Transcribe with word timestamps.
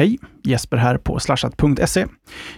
Hej! 0.00 0.18
Jesper 0.42 0.76
här 0.76 0.96
på 0.96 1.18
slashat.se. 1.18 2.06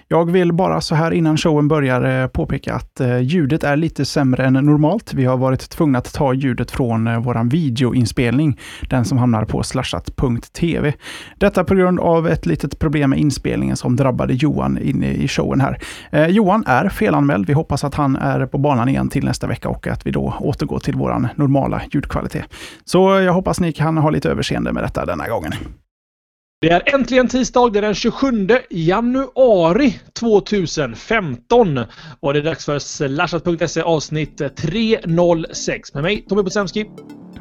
Jag 0.08 0.30
vill 0.30 0.52
bara 0.52 0.80
så 0.80 0.94
här 0.94 1.10
innan 1.10 1.36
showen 1.36 1.68
börjar 1.68 2.22
eh, 2.22 2.28
påpeka 2.28 2.74
att 2.74 3.00
eh, 3.00 3.18
ljudet 3.18 3.64
är 3.64 3.76
lite 3.76 4.04
sämre 4.04 4.44
än 4.44 4.52
normalt. 4.52 5.14
Vi 5.14 5.24
har 5.24 5.36
varit 5.36 5.70
tvungna 5.70 5.98
att 5.98 6.12
ta 6.12 6.34
ljudet 6.34 6.70
från 6.70 7.06
eh, 7.06 7.20
vår 7.20 7.50
videoinspelning, 7.50 8.58
den 8.90 9.04
som 9.04 9.18
hamnar 9.18 9.44
på 9.44 9.62
slashat.tv. 9.62 10.92
Detta 11.36 11.64
på 11.64 11.74
grund 11.74 12.00
av 12.00 12.28
ett 12.28 12.46
litet 12.46 12.78
problem 12.78 13.10
med 13.10 13.18
inspelningen 13.18 13.76
som 13.76 13.96
drabbade 13.96 14.34
Johan 14.34 14.78
inne 14.78 15.12
i 15.12 15.28
showen 15.28 15.60
här. 15.60 15.78
Johan 16.28 16.64
är 16.66 16.88
felanmäld. 16.88 17.46
Vi 17.46 17.52
hoppas 17.52 17.84
att 17.84 17.94
han 17.94 18.16
är 18.16 18.46
på 18.46 18.58
banan 18.58 18.88
igen 18.88 19.08
till 19.08 19.24
nästa 19.24 19.46
vecka 19.46 19.68
och 19.68 19.86
att 19.86 20.06
vi 20.06 20.10
då 20.10 20.34
återgår 20.40 20.78
till 20.78 20.94
vår 20.94 21.28
normala 21.36 21.82
ljudkvalitet. 21.92 22.44
Så 22.84 23.20
jag 23.20 23.32
hoppas 23.32 23.60
ni 23.60 23.72
kan 23.72 23.98
ha 23.98 24.10
lite 24.10 24.30
överseende 24.30 24.72
med 24.72 24.84
detta 24.84 25.06
denna 25.06 25.28
gången. 25.28 25.52
Det 26.62 26.70
är 26.70 26.94
äntligen 26.94 27.28
tisdag, 27.28 27.70
det 27.72 27.78
är 27.78 27.82
den 27.82 27.94
27 27.94 28.48
januari 28.70 30.00
2015 30.12 31.80
och 32.20 32.32
det 32.32 32.38
är 32.38 32.42
dags 32.42 32.64
för 32.64 32.78
slashat.se 32.78 33.82
avsnitt 33.82 34.56
306 34.56 35.94
med 35.94 36.02
mig 36.02 36.24
Tommy 36.28 36.42
Potsemski. 36.42 36.86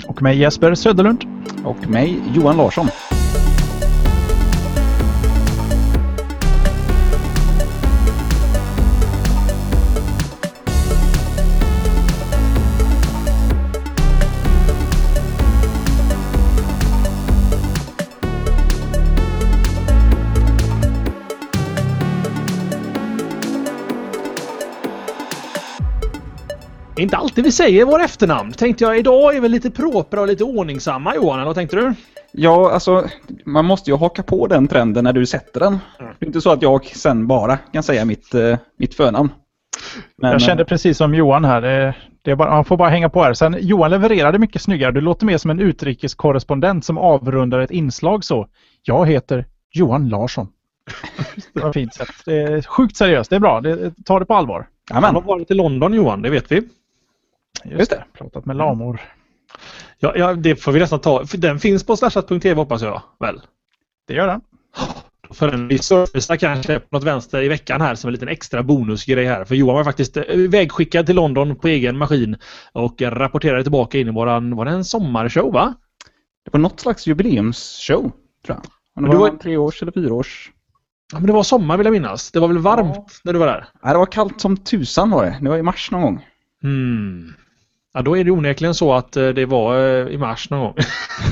Och 0.07 0.21
mig 0.21 0.37
Jesper 0.37 0.75
Söderlund. 0.75 1.23
Och 1.65 1.89
mig 1.89 2.19
Johan 2.35 2.57
Larsson. 2.57 2.87
Inte 27.01 27.17
alltid 27.17 27.43
vi 27.43 27.51
säger 27.51 27.85
vår 27.85 28.01
efternamn. 28.01 28.51
Tänkte 28.51 28.83
jag 28.83 28.97
idag 28.97 29.35
är 29.35 29.41
vi 29.41 29.49
lite 29.49 29.71
propra 29.71 30.21
och 30.21 30.27
lite 30.27 30.43
ordningsamma 30.43 31.15
Johan, 31.15 31.45
vad 31.45 31.55
tänkte 31.55 31.75
du? 31.75 31.93
Ja, 32.31 32.71
alltså 32.71 33.07
man 33.45 33.65
måste 33.65 33.91
ju 33.91 33.97
haka 33.97 34.23
på 34.23 34.47
den 34.47 34.67
trenden 34.67 35.03
när 35.03 35.13
du 35.13 35.25
sätter 35.25 35.59
den. 35.59 35.79
Mm. 35.99 36.13
Det 36.19 36.25
är 36.25 36.27
inte 36.27 36.41
så 36.41 36.51
att 36.51 36.61
jag 36.61 36.85
sen 36.85 37.27
bara 37.27 37.57
kan 37.57 37.83
säga 37.83 38.05
mitt, 38.05 38.33
eh, 38.33 38.57
mitt 38.77 38.95
förnamn. 38.95 39.29
Men, 40.17 40.31
jag 40.31 40.41
kände 40.41 40.65
precis 40.65 40.97
som 40.97 41.15
Johan 41.15 41.45
här. 41.45 41.61
Det, 41.61 41.95
det 42.21 42.31
är 42.31 42.35
bara, 42.35 42.49
man 42.49 42.65
får 42.65 42.77
bara 42.77 42.89
hänga 42.89 43.09
på 43.09 43.23
här. 43.23 43.33
Sen 43.33 43.57
Johan 43.59 43.91
levererade 43.91 44.39
mycket 44.39 44.61
snyggare. 44.61 44.91
Du 44.91 45.01
låter 45.01 45.25
mer 45.25 45.37
som 45.37 45.51
en 45.51 45.59
utrikeskorrespondent 45.59 46.85
som 46.85 46.97
avrundar 46.97 47.59
ett 47.59 47.71
inslag 47.71 48.23
så. 48.23 48.47
Jag 48.83 49.07
heter 49.09 49.45
Johan 49.71 50.09
Larsson. 50.09 50.47
Det 51.53 51.63
var 51.63 51.73
fint 51.73 51.93
sätt. 51.93 52.09
Det 52.25 52.41
är 52.41 52.61
sjukt 52.61 52.97
seriöst. 52.97 53.29
Det 53.29 53.35
är 53.35 53.39
bra. 53.39 53.61
Det, 53.61 53.93
ta 54.05 54.19
det 54.19 54.25
på 54.25 54.33
allvar. 54.33 54.67
Amen. 54.91 55.03
Han 55.03 55.15
har 55.15 55.21
varit 55.21 55.51
i 55.51 55.53
London 55.53 55.93
Johan, 55.93 56.21
det 56.21 56.29
vet 56.29 56.51
vi. 56.51 56.61
Just 57.65 57.91
det. 57.91 58.03
Pratat 58.13 58.45
med 58.45 58.55
lamor. 58.55 59.01
Ja, 59.99 60.13
ja, 60.15 60.33
det 60.33 60.55
får 60.55 60.71
vi 60.71 60.79
nästan 60.79 61.01
ta. 61.01 61.25
För 61.25 61.37
den 61.37 61.59
finns 61.59 61.83
på 61.83 61.97
slashat.tv 61.97 62.53
hoppas 62.53 62.81
jag 62.81 63.01
väl? 63.19 63.41
Det 64.07 64.13
gör 64.13 64.27
den. 64.27 64.41
För 65.33 65.67
vi 65.69 65.77
surfar 65.77 66.35
kanske 66.35 66.79
på 66.79 66.87
något 66.97 67.03
vänster 67.03 67.41
i 67.41 67.47
veckan 67.47 67.81
här 67.81 67.95
som 67.95 68.07
en 68.07 68.13
liten 68.13 68.27
extra 68.27 68.63
bonusgrej 68.63 69.25
här. 69.25 69.45
För 69.45 69.55
Johan 69.55 69.75
var 69.75 69.83
faktiskt 69.83 70.17
eh, 70.17 70.23
vägskickad 70.49 71.05
till 71.05 71.15
London 71.15 71.55
på 71.55 71.67
egen 71.67 71.97
maskin 71.97 72.37
och 72.71 73.01
rapporterade 73.01 73.63
tillbaka 73.63 73.97
in 73.97 74.07
i 74.07 74.11
våran, 74.11 74.55
var 74.55 74.65
det 74.65 74.71
en 74.71 74.85
sommarshow 74.85 75.53
va? 75.53 75.73
Det 76.45 76.53
var 76.53 76.59
något 76.59 76.79
slags 76.79 77.07
jubileumsshow 77.07 78.11
tror 78.45 78.57
jag. 78.57 78.61
Om 78.95 79.03
det 79.03 79.17
var, 79.17 79.31
var 79.31 79.37
tre 79.37 79.57
års 79.57 79.81
eller 79.81 79.91
fyra 79.91 80.13
års. 80.13 80.51
Ja, 81.13 81.19
men 81.19 81.27
det 81.27 81.33
var 81.33 81.43
sommar 81.43 81.77
vill 81.77 81.85
jag 81.85 81.91
minnas. 81.91 82.31
Det 82.31 82.39
var 82.39 82.47
väl 82.47 82.57
varmt 82.57 82.95
ja. 82.95 83.05
när 83.23 83.33
du 83.33 83.39
var 83.39 83.47
där? 83.47 83.65
Nej, 83.83 83.93
det 83.93 83.99
var 83.99 84.05
kallt 84.05 84.41
som 84.41 84.57
tusan 84.57 85.09
var 85.09 85.25
det. 85.25 85.37
Det 85.41 85.49
var 85.49 85.57
i 85.57 85.63
mars 85.63 85.91
någon 85.91 86.01
gång. 86.01 86.27
Hmm. 86.61 87.33
Ja, 87.93 88.01
då 88.01 88.17
är 88.17 88.23
det 88.23 88.31
onekligen 88.31 88.75
så 88.75 88.93
att 88.93 89.17
eh, 89.17 89.29
det 89.29 89.45
var 89.45 89.77
eh, 89.77 90.07
i 90.07 90.17
mars 90.17 90.49
någon 90.49 90.59
gång. 90.59 90.75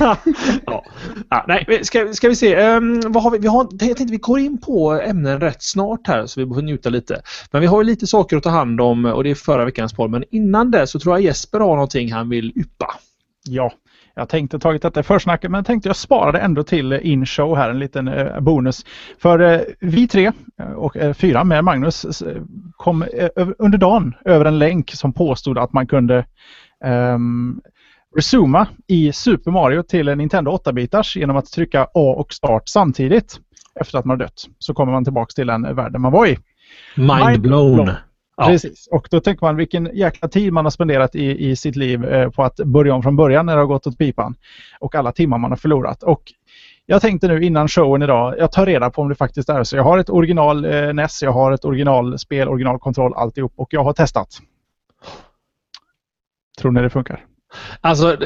ja. 0.66 0.84
ja. 1.30 1.44
nej, 1.48 1.84
ska, 1.84 2.12
ska 2.12 2.28
vi 2.28 2.36
se. 2.36 2.56
Um, 2.56 3.00
vad 3.06 3.22
har 3.22 3.30
vi? 3.30 3.38
vi 3.38 3.48
har, 3.48 3.68
jag 3.70 3.78
tänkte 3.78 4.04
vi 4.04 4.16
går 4.16 4.38
in 4.38 4.60
på 4.60 4.92
ämnen 4.92 5.40
rätt 5.40 5.62
snart 5.62 6.06
här 6.06 6.26
så 6.26 6.40
vi 6.40 6.54
får 6.54 6.62
njuta 6.62 6.88
lite. 6.90 7.22
Men 7.50 7.60
vi 7.60 7.66
har 7.66 7.84
lite 7.84 8.06
saker 8.06 8.36
att 8.36 8.42
ta 8.42 8.50
hand 8.50 8.80
om 8.80 9.04
och 9.04 9.24
det 9.24 9.30
är 9.30 9.34
förra 9.34 9.64
veckans 9.64 9.92
podd. 9.92 10.10
Men 10.10 10.24
innan 10.30 10.70
det 10.70 10.86
så 10.86 11.00
tror 11.00 11.14
jag 11.14 11.24
Jesper 11.24 11.60
har 11.60 11.74
någonting 11.74 12.12
han 12.12 12.28
vill 12.28 12.52
yppa. 12.56 12.94
Ja, 13.48 13.72
jag 14.14 14.28
tänkte 14.28 14.58
tagit 14.58 14.82
detta 14.82 15.00
i 15.00 15.02
försnacket 15.02 15.50
men 15.50 15.64
tänkte 15.64 15.88
jag 15.88 15.96
spara 15.96 16.32
det 16.32 16.38
ändå 16.38 16.62
till 16.62 16.92
in-show 16.92 17.56
här, 17.56 17.70
en 17.70 17.78
liten 17.78 18.08
eh, 18.08 18.40
bonus. 18.40 18.84
För 19.18 19.38
eh, 19.40 19.60
vi 19.80 20.08
tre 20.08 20.32
eh, 20.58 20.72
och 20.72 20.96
fyra 21.14 21.44
med 21.44 21.64
Magnus 21.64 22.22
kom 22.76 23.04
under 23.58 23.78
dagen 23.78 24.14
över 24.24 24.44
en 24.44 24.58
länk 24.58 24.90
som 24.90 25.12
påstod 25.12 25.58
att 25.58 25.72
man 25.72 25.86
kunde 25.86 26.24
um, 26.84 27.60
resuma 28.16 28.66
i 28.86 29.12
Super 29.12 29.50
Mario 29.50 29.82
till 29.82 30.08
en 30.08 30.18
Nintendo 30.18 30.50
8-bitars 30.50 31.16
genom 31.16 31.36
att 31.36 31.52
trycka 31.52 31.82
A 31.82 32.14
och 32.16 32.32
start 32.32 32.62
samtidigt 32.68 33.40
efter 33.80 33.98
att 33.98 34.04
man 34.04 34.20
har 34.20 34.26
dött. 34.26 34.44
Så 34.58 34.74
kommer 34.74 34.92
man 34.92 35.04
tillbaks 35.04 35.34
till 35.34 35.46
den 35.46 35.76
världen 35.76 36.00
man 36.00 36.12
var 36.12 36.26
i. 36.26 36.38
Mind, 36.96 37.24
Mind 37.26 37.40
blown. 37.40 37.90
Ja. 38.40 38.46
Precis, 38.46 38.86
och 38.86 39.08
då 39.10 39.20
tänker 39.20 39.46
man 39.46 39.56
vilken 39.56 39.90
jäkla 39.94 40.28
tid 40.28 40.52
man 40.52 40.64
har 40.64 40.70
spenderat 40.70 41.14
i, 41.14 41.50
i 41.50 41.56
sitt 41.56 41.76
liv 41.76 42.04
eh, 42.04 42.30
på 42.30 42.42
att 42.42 42.56
börja 42.56 42.94
om 42.94 43.02
från 43.02 43.16
början 43.16 43.46
när 43.46 43.52
det 43.52 43.60
har 43.60 43.66
gått 43.66 43.86
åt 43.86 43.98
pipan. 43.98 44.34
Och 44.80 44.94
alla 44.94 45.12
timmar 45.12 45.38
man 45.38 45.50
har 45.50 45.56
förlorat. 45.56 46.02
Och 46.02 46.22
jag 46.86 47.02
tänkte 47.02 47.28
nu 47.28 47.44
innan 47.44 47.68
showen 47.68 48.02
idag, 48.02 48.34
jag 48.38 48.52
tar 48.52 48.66
reda 48.66 48.90
på 48.90 49.02
om 49.02 49.08
det 49.08 49.14
faktiskt 49.14 49.48
är 49.48 49.64
så. 49.64 49.76
Jag 49.76 49.82
har 49.82 49.98
ett 49.98 50.10
original 50.10 50.64
eh, 50.64 50.94
NES, 50.94 51.22
jag 51.22 51.32
har 51.32 51.52
ett 51.52 51.64
originalspel, 51.64 52.48
originalkontroll, 52.48 53.14
alltihop 53.14 53.52
och 53.56 53.68
jag 53.70 53.84
har 53.84 53.92
testat. 53.92 54.28
Tror 56.58 56.70
ni 56.70 56.82
det 56.82 56.90
funkar? 56.90 57.24
Alltså, 57.80 58.16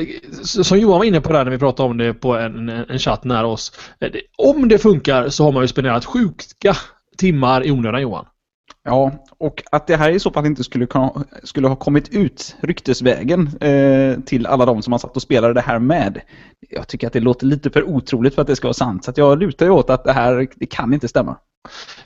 som 0.43 0.79
Johan 0.79 0.99
var 0.99 1.05
inne 1.05 1.21
på 1.21 1.33
där 1.33 1.45
när 1.45 1.51
vi 1.51 1.59
pratade 1.59 1.89
om 1.89 1.99
det 1.99 2.15
på 2.15 2.37
en, 2.37 2.69
en 2.69 2.99
chatt 2.99 3.25
nära 3.25 3.47
oss. 3.47 3.73
Eh, 4.01 4.11
om 4.39 4.69
det 4.69 4.79
funkar 4.79 5.29
så 5.29 5.45
har 5.45 5.53
man 5.53 5.63
ju 5.63 5.69
spenderat 5.69 6.05
sjuka 6.05 6.77
timmar 7.19 7.67
i 7.67 7.71
onödan 7.71 8.03
Johan. 8.03 8.27
Ja, 8.85 9.13
och 9.39 9.63
att 9.73 9.87
det 9.87 9.97
här 9.97 10.11
i 10.11 10.21
så 10.21 10.31
fall 10.31 10.47
inte 10.47 10.65
skulle, 10.65 10.87
skulle 11.43 11.69
ha 11.69 11.77
kommit 11.77 12.09
ut 12.09 12.57
ryktesvägen 12.61 13.51
eh, 13.61 14.21
till 14.21 14.47
alla 14.47 14.67
de 14.67 14.83
som 14.83 14.93
har 14.93 14.99
satt 14.99 15.17
och 15.17 15.23
spelade 15.23 15.55
det 15.55 15.61
här 15.61 15.79
med. 15.79 16.21
Jag 16.71 16.89
tycker 16.89 17.07
att 17.07 17.13
det 17.13 17.21
låter 17.21 17.47
lite 17.47 17.71
för 17.71 17.83
otroligt 17.83 18.35
för 18.35 18.43
att 18.43 18.49
det 18.49 18.57
ska 18.57 18.67
vara 18.67 18.75
sant. 18.75 19.05
Så 19.05 19.13
jag 19.17 19.39
lutar 19.39 19.67
ju 19.67 19.73
åt 19.73 19.91
att 19.91 20.05
det 20.05 20.13
här 20.13 20.49
det 20.57 20.67
kan 20.67 20.95
inte 20.95 21.09
stämma. 21.09 21.37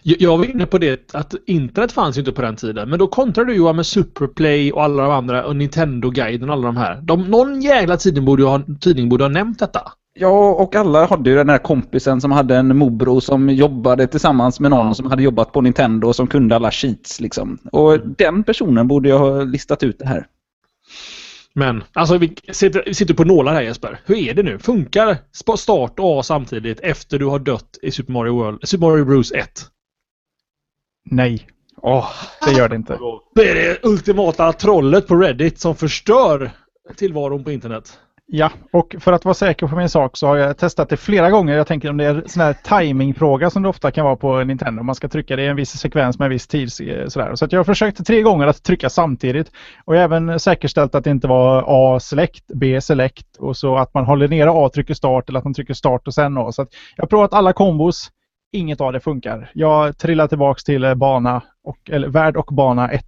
Jag 0.03 0.39
var 0.39 0.45
inne 0.45 0.67
på 0.67 0.79
det 0.79 1.15
att 1.15 1.35
internet 1.47 1.93
fanns 1.93 2.17
ju 2.17 2.21
inte 2.21 2.33
på 2.33 2.43
den 2.43 2.57
tiden. 2.57 2.91
Men 2.91 2.99
då 2.99 3.07
kontrade 3.07 3.51
du 3.51 3.57
Johan 3.57 3.77
med 3.77 3.87
Superplay 3.87 4.73
och 4.73 4.85
alla 4.85 5.03
de 5.03 5.13
andra 5.13 5.47
och 5.47 5.57
Nintendo-guiden 5.57 6.49
och 6.49 6.55
alla 6.55 6.67
de 6.67 6.77
här. 6.77 7.01
De, 7.03 7.31
någon 7.31 7.61
jävla 7.61 7.97
tidning 7.97 8.25
borde, 8.25 8.45
ha, 8.45 8.63
tidning 8.81 9.09
borde 9.09 9.25
ha 9.25 9.29
nämnt 9.29 9.59
detta. 9.59 9.93
Ja, 10.21 10.51
och 10.51 10.75
alla 10.75 11.07
hade 11.07 11.31
ju 11.31 11.37
den 11.37 11.49
här 11.49 11.59
kompisen 11.59 12.21
som 12.21 12.33
hade 12.33 12.57
en 12.57 12.77
mobro 12.77 13.21
som 13.21 13.49
jobbade 13.49 14.07
tillsammans 14.07 14.61
med 14.61 14.71
någon 14.71 14.95
som 14.95 15.07
hade 15.07 15.23
jobbat 15.23 15.53
på 15.53 15.61
Nintendo 15.61 16.09
och 16.09 16.17
som 16.17 16.27
kunde 16.27 16.57
alla 16.57 16.71
cheats 16.71 17.21
liksom. 17.21 17.59
Och 17.73 17.95
mm. 17.95 18.15
den 18.19 18.45
personen 18.45 18.89
borde 18.89 19.09
ju 19.09 19.15
ha 19.15 19.43
listat 19.43 19.83
ut 19.83 19.99
det 19.99 20.07
här. 20.07 20.27
Men, 21.53 21.85
alltså 21.93 22.19
vi 22.19 22.35
sitter, 22.53 22.93
sitter 22.93 23.15
på 23.15 23.25
nålar 23.25 23.53
här 23.53 23.63
Jesper. 23.63 24.01
Hur 24.05 24.17
är 24.17 24.35
det 24.35 24.43
nu? 24.43 24.59
Funkar 24.59 25.17
start 25.57 25.99
och 25.99 26.19
A 26.19 26.23
samtidigt 26.23 26.81
efter 26.81 27.19
du 27.19 27.27
har 27.27 27.39
dött 27.39 27.79
i 27.83 27.91
Super 27.91 28.13
Mario, 28.13 28.33
World, 28.33 28.69
Super 28.69 28.87
Mario 28.87 29.05
Bros 29.05 29.33
1? 29.33 29.49
Nej. 31.11 31.47
Åh, 31.83 31.99
oh, 31.99 32.11
det 32.47 32.59
gör 32.59 32.69
det 32.69 32.77
inte. 32.77 32.99
Det 33.35 33.51
är 33.51 33.55
det 33.55 33.79
ultimata 33.83 34.53
trollet 34.53 35.07
på 35.07 35.17
Reddit 35.17 35.59
som 35.59 35.77
förstör 35.77 36.51
tillvaron 36.97 37.45
på 37.45 37.53
internet. 37.53 37.99
Ja, 38.31 38.51
och 38.73 38.97
för 39.01 39.13
att 39.13 39.25
vara 39.25 39.35
säker 39.35 39.67
på 39.67 39.77
min 39.77 39.89
sak 39.89 40.17
så 40.17 40.27
har 40.27 40.37
jag 40.37 40.57
testat 40.57 40.89
det 40.89 40.97
flera 40.97 41.31
gånger. 41.31 41.57
Jag 41.57 41.67
tänker 41.67 41.91
om 41.91 41.97
det 41.97 42.05
är 42.05 42.15
en 42.15 42.29
sån 42.29 42.43
här 42.43 42.53
timingfråga 42.53 43.51
som 43.51 43.63
det 43.63 43.69
ofta 43.69 43.91
kan 43.91 44.05
vara 44.05 44.17
på 44.17 44.45
Nintendo. 44.45 44.83
Man 44.83 44.95
ska 44.95 45.09
trycka 45.09 45.37
det 45.37 45.43
i 45.43 45.47
en 45.47 45.57
viss 45.57 45.71
sekvens 45.71 46.19
med 46.19 46.27
en 46.27 46.31
viss 46.31 46.47
tid. 46.47 46.71
Eh, 46.81 47.07
sådär. 47.09 47.35
Så 47.35 47.45
att 47.45 47.53
jag 47.53 47.59
har 47.59 47.65
försökt 47.65 48.07
tre 48.07 48.23
gånger 48.23 48.47
att 48.47 48.63
trycka 48.63 48.91
samtidigt. 48.91 49.51
Och 49.85 49.97
jag 49.97 50.01
har 50.01 50.05
även 50.05 50.41
säkerställt 50.41 50.95
att 50.95 51.05
det 51.05 51.11
inte 51.11 51.29
var 51.29 51.65
A 51.67 52.01
select, 52.01 52.45
B 52.55 52.81
select 52.81 53.37
och 53.39 53.57
så 53.57 53.77
att 53.77 53.95
man 53.95 54.05
håller 54.05 54.29
nere 54.29 54.51
A 54.51 54.71
trycker 54.75 54.95
start 54.95 55.29
eller 55.29 55.39
att 55.39 55.45
man 55.45 55.55
trycker 55.55 55.75
start 55.75 56.07
och 56.07 56.15
sen 56.15 56.39
A. 56.39 56.53
Så 56.53 56.63
att 56.63 56.69
jag 56.97 57.03
har 57.03 57.09
provat 57.09 57.33
alla 57.33 57.53
kombos. 57.53 58.11
Inget 58.53 58.81
av 58.81 58.93
det 58.93 59.01
funkar. 59.01 59.51
Jag 59.55 59.99
trillar 59.99 60.27
tillbaks 60.27 60.65
till 60.65 60.85
eh, 60.85 60.95
bana 60.95 61.43
och, 61.65 61.91
eller 61.91 62.09
värld 62.09 62.37
och 62.37 62.55
bana 62.55 62.89
1-1. 62.89 62.99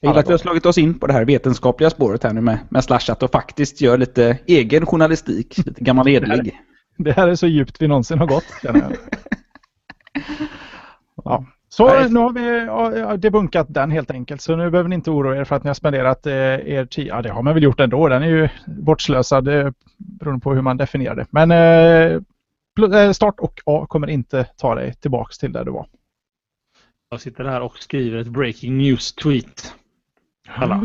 Jag 0.00 0.10
gillar 0.10 0.20
att 0.20 0.28
vi 0.28 0.32
har 0.32 0.38
slagit 0.38 0.66
oss 0.66 0.78
in 0.78 0.98
på 0.98 1.06
det 1.06 1.12
här 1.12 1.24
vetenskapliga 1.24 1.90
spåret 1.90 2.24
här 2.24 2.32
nu 2.32 2.40
med, 2.40 2.58
med 2.68 2.84
Slashat 2.84 3.22
och 3.22 3.30
faktiskt 3.30 3.80
gör 3.80 3.98
lite 3.98 4.38
egen 4.46 4.86
journalistik, 4.86 5.58
lite 5.66 5.84
gammal 5.84 6.08
edlig. 6.08 6.60
Det 6.96 7.12
här 7.12 7.28
är 7.28 7.34
så 7.34 7.46
djupt 7.46 7.82
vi 7.82 7.88
någonsin 7.88 8.18
har 8.18 8.26
gått, 8.26 8.44
ja. 11.24 11.44
Så 11.68 12.08
nu 12.08 12.20
har 12.20 12.32
vi 12.32 13.16
debunkat 13.18 13.66
den 13.70 13.90
helt 13.90 14.10
enkelt. 14.10 14.40
Så 14.40 14.56
nu 14.56 14.70
behöver 14.70 14.88
ni 14.88 14.94
inte 14.94 15.10
oroa 15.10 15.36
er 15.36 15.44
för 15.44 15.56
att 15.56 15.64
ni 15.64 15.68
har 15.68 15.74
spenderat 15.74 16.26
eh, 16.26 16.34
er 16.34 16.84
tid. 16.84 17.06
Ja, 17.06 17.22
det 17.22 17.30
har 17.30 17.42
man 17.42 17.54
väl 17.54 17.62
gjort 17.62 17.80
ändå. 17.80 18.08
Den 18.08 18.22
är 18.22 18.26
ju 18.26 18.48
bortslösad 18.66 19.48
eh, 19.48 19.70
beroende 19.96 20.42
på 20.42 20.54
hur 20.54 20.62
man 20.62 20.76
definierar 20.76 21.14
det. 21.14 21.26
Men 21.30 21.50
eh, 21.50 23.12
Start 23.12 23.40
och 23.40 23.60
A 23.66 23.86
kommer 23.88 24.10
inte 24.10 24.44
ta 24.44 24.74
dig 24.74 24.94
tillbaks 24.94 25.38
till 25.38 25.52
där 25.52 25.64
du 25.64 25.70
var. 25.70 25.86
Jag 27.10 27.20
sitter 27.20 27.44
här 27.44 27.60
och 27.60 27.78
skriver 27.78 28.18
ett 28.18 28.26
breaking 28.26 28.78
news-tweet. 28.78 29.74
Alla. 30.54 30.80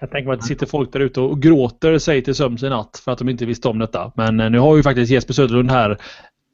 Jag 0.00 0.10
tänker 0.10 0.26
mig 0.26 0.34
att 0.34 0.40
det 0.40 0.46
sitter 0.46 0.66
folk 0.66 0.92
där 0.92 1.00
ute 1.00 1.20
och 1.20 1.42
gråter 1.42 1.98
sig 1.98 2.22
till 2.22 2.34
sömns 2.34 2.62
i 2.62 2.68
natt 2.68 3.02
för 3.04 3.12
att 3.12 3.18
de 3.18 3.28
inte 3.28 3.46
visste 3.46 3.68
om 3.68 3.78
detta. 3.78 4.12
Men 4.14 4.40
eh, 4.40 4.50
nu 4.50 4.58
har 4.58 4.76
ju 4.76 4.82
faktiskt 4.82 5.12
Jesper 5.12 5.34
Söderlund 5.34 5.70
här 5.70 5.98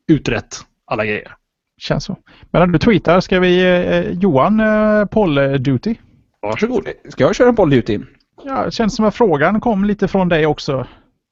utrett 0.09 0.57
alla 0.87 1.05
grejer. 1.05 1.35
Känns 1.79 2.05
så. 2.05 2.17
Medan 2.51 2.73
du 2.73 2.79
tweetar 2.79 3.21
ska 3.21 3.41
vi 3.41 3.63
eh, 3.63 4.11
Johan 4.11 4.61
eh, 4.61 5.05
poll 5.05 5.35
duty. 5.63 5.95
Varsågod. 6.43 6.89
Ska 7.09 7.25
jag 7.25 7.35
köra 7.35 7.49
en 7.49 7.55
boll 7.55 7.71
duty? 7.71 8.01
Ja, 8.45 8.65
det 8.65 8.71
känns 8.71 8.97
som 8.97 9.05
att 9.05 9.15
frågan 9.15 9.61
kom 9.61 9.85
lite 9.85 10.09
från 10.09 10.29
dig 10.29 10.47
också. 10.47 10.87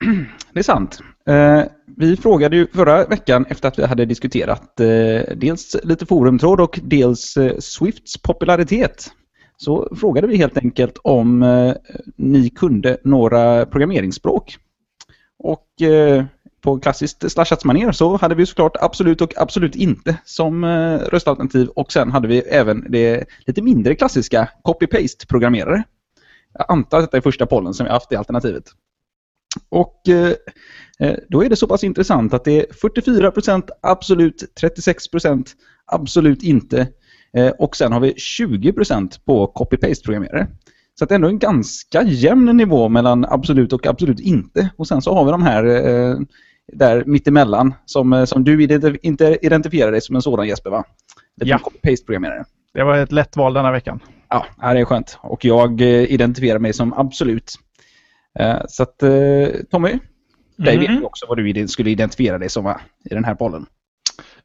Det 0.53 0.59
är 0.59 0.63
sant. 0.63 1.01
Eh, 1.27 1.63
vi 1.97 2.17
frågade 2.17 2.57
ju 2.57 2.67
förra 2.67 3.07
veckan 3.07 3.47
efter 3.49 3.69
att 3.69 3.79
vi 3.79 3.87
hade 3.87 4.05
diskuterat 4.05 4.81
eh, 4.81 5.37
dels 5.37 5.77
lite 5.83 6.07
forumtråd 6.07 6.61
och 6.61 6.81
dels 6.83 7.37
eh, 7.37 7.59
Swifts 7.59 8.23
popularitet. 8.23 9.11
Så 9.65 9.97
frågade 9.97 10.27
vi 10.27 10.37
helt 10.37 10.59
enkelt 10.59 10.99
om 11.03 11.43
eh, 11.43 11.75
ni 12.17 12.51
kunde 12.51 12.97
några 13.05 13.67
programmeringsspråk. 13.67 14.57
Och 15.39 15.83
eh, 15.83 16.25
på 16.61 16.81
klassiskt 16.81 17.33
slashatsmanér 17.33 17.93
så 17.93 18.17
hade 18.17 18.35
vi 18.35 18.47
såklart 18.47 18.77
absolut 18.81 19.21
och 19.21 19.33
absolut 19.37 19.77
inte 19.77 20.17
som 20.25 20.65
eh, 20.65 20.99
röstalternativ 20.99 21.69
och 21.69 21.93
sen 21.93 22.11
hade 22.11 22.29
vi 22.29 22.39
även 22.39 22.87
det 22.91 23.25
lite 23.47 23.63
mindre 23.63 23.95
klassiska 23.95 24.49
copy-paste-programmerare. 24.63 25.83
Jag 26.59 26.67
antar 26.69 26.99
att 26.99 27.05
detta 27.05 27.17
är 27.17 27.21
första 27.21 27.47
pollen 27.47 27.75
som 27.75 27.87
vi 27.87 27.93
haft 27.93 28.13
i 28.13 28.17
alternativet. 28.17 28.65
Och 29.69 30.09
eh, 30.09 30.33
eh, 30.99 31.17
då 31.29 31.45
är 31.45 31.49
det 31.49 31.57
så 31.57 31.67
pass 31.67 31.85
intressant 31.85 32.35
att 32.35 32.45
det 32.45 32.61
är 32.61 32.67
44% 32.73 33.69
absolut, 33.83 34.61
36% 34.63 35.47
absolut 35.87 36.43
inte 36.43 36.89
och 37.59 37.77
sen 37.77 37.93
har 37.93 38.01
vi 38.01 38.13
20% 38.13 39.25
på 39.25 39.47
copy-paste-programmerare. 39.47 40.47
Så 40.95 41.05
att 41.05 41.09
det 41.09 41.13
är 41.13 41.17
ändå 41.17 41.29
en 41.29 41.39
ganska 41.39 42.03
jämn 42.03 42.57
nivå 42.57 42.89
mellan 42.89 43.25
absolut 43.25 43.73
och 43.73 43.87
absolut 43.87 44.21
inte. 44.21 44.71
Och 44.77 44.89
sen 44.89 45.03
så 45.03 45.15
har 45.15 45.25
vi 45.25 45.31
de 45.31 45.43
här 45.43 45.65
eh, 45.65 46.17
där 46.73 47.05
mittemellan 47.07 47.75
som, 47.85 48.13
eh, 48.13 48.25
som 48.25 48.45
du 48.45 48.63
inte 49.03 49.39
identifierar 49.43 49.93
dig 49.93 50.01
som 50.01 50.17
en 50.17 50.23
sådan 50.23 50.47
Jesper 50.49 50.71
va? 50.71 50.85
Lite 51.41 51.51
Ja. 51.51 51.59
copy-paste-programmerare. 51.59 52.45
Det 52.75 52.85
var 52.85 52.99
ett 52.99 53.13
lätt 53.13 53.37
val 53.37 53.55
denna 53.55 53.73
veckan. 53.73 54.01
Ja, 54.29 54.47
det 54.73 54.81
är 54.81 54.85
skönt. 54.85 55.19
Och 55.21 55.45
jag 55.45 55.81
eh, 55.81 55.87
identifierar 56.13 56.59
mig 56.59 56.73
som 56.73 56.93
absolut. 56.93 57.53
Eh, 58.39 58.57
Så 58.69 58.83
att 58.83 59.03
eh, 59.03 59.11
Tommy, 59.71 59.99
dig 60.57 60.79
vet 60.79 60.91
Mhm. 60.91 61.01
vi 61.01 61.07
också 61.07 61.27
vad 61.29 61.39
du 61.39 61.69
skulle 61.69 61.91
identifiera 61.91 62.39
dig 62.39 62.49
som 62.49 62.65
va? 62.65 62.81
i 63.11 63.15
den 63.15 63.25
här 63.25 63.35
bollen. 63.35 63.67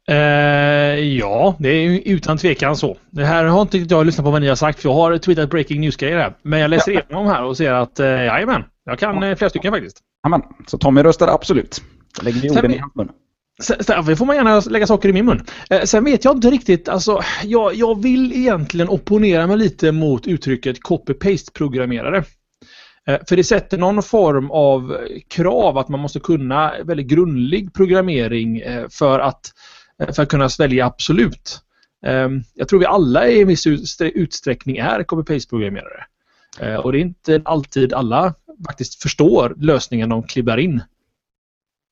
Eh, 0.08 0.98
ja, 1.00 1.56
det 1.58 1.68
är 1.68 2.00
utan 2.04 2.38
tvekan 2.38 2.76
så. 2.76 2.96
Det 3.10 3.24
här 3.24 3.44
har 3.44 3.62
inte 3.62 3.78
jag 3.78 4.06
lyssnat 4.06 4.24
på 4.24 4.30
vad 4.30 4.40
ni 4.40 4.48
har 4.48 4.56
sagt 4.56 4.80
för 4.80 4.88
jag 4.88 4.94
har 4.94 5.18
tweetat 5.18 5.50
breaking 5.50 5.80
news-grejer 5.80 6.18
här. 6.18 6.34
Men 6.42 6.60
jag 6.60 6.70
läser 6.70 6.92
igenom 6.92 7.26
här 7.26 7.44
och 7.44 7.56
ser 7.56 7.72
att 7.72 8.00
eh, 8.00 8.06
jajamän, 8.06 8.64
jag 8.84 8.98
kan 8.98 9.22
eh, 9.22 9.36
flera 9.36 9.50
stycken 9.50 9.72
faktiskt. 9.72 9.98
Amen. 10.22 10.42
Så 10.66 10.78
Tommy 10.78 11.02
röstar 11.02 11.28
absolut. 11.28 11.82
Då 12.18 12.24
lägger 12.24 12.40
vi 12.40 12.50
orden 12.50 12.74
i 12.74 12.78
hans 12.78 12.94
mun. 12.94 13.08
Sen, 13.62 13.84
sen 13.84 14.16
får 14.16 14.26
man 14.26 14.36
gärna 14.36 14.60
lägga 14.60 14.86
saker 14.86 15.08
i 15.08 15.12
min 15.12 15.24
mun. 15.24 15.44
Eh, 15.70 15.82
sen 15.82 16.04
vet 16.04 16.24
jag 16.24 16.36
inte 16.36 16.50
riktigt, 16.50 16.88
alltså 16.88 17.22
jag, 17.44 17.74
jag 17.74 18.02
vill 18.02 18.32
egentligen 18.32 18.88
opponera 18.88 19.46
mig 19.46 19.56
lite 19.56 19.92
mot 19.92 20.26
uttrycket 20.26 20.82
copy-paste-programmerare. 20.82 22.24
För 23.28 23.36
det 23.36 23.44
sätter 23.44 23.78
någon 23.78 24.02
form 24.02 24.50
av 24.50 24.96
krav 25.28 25.78
att 25.78 25.88
man 25.88 26.00
måste 26.00 26.20
kunna 26.20 26.72
väldigt 26.84 27.06
grundlig 27.06 27.74
programmering 27.74 28.62
för 28.90 29.20
att, 29.20 29.52
Eh, 30.02 30.12
för 30.12 30.22
att 30.22 30.28
kunna 30.28 30.48
svälja 30.48 30.86
absolut. 30.86 31.60
Ehm, 32.06 32.42
jag 32.54 32.68
tror 32.68 32.80
vi 32.80 32.86
alla 32.86 33.28
i 33.28 33.40
en 33.40 33.48
viss 33.48 33.66
utsträckning 34.00 34.76
är 34.76 35.02
copy-paste-programmerare. 35.02 36.04
Eh, 36.60 36.74
och 36.74 36.92
det 36.92 36.98
är 36.98 37.00
inte 37.00 37.42
alltid 37.44 37.92
alla 37.92 38.34
faktiskt 38.66 39.02
förstår 39.02 39.54
lösningen 39.58 40.08
de 40.08 40.22
klibbar 40.22 40.56
in. 40.56 40.82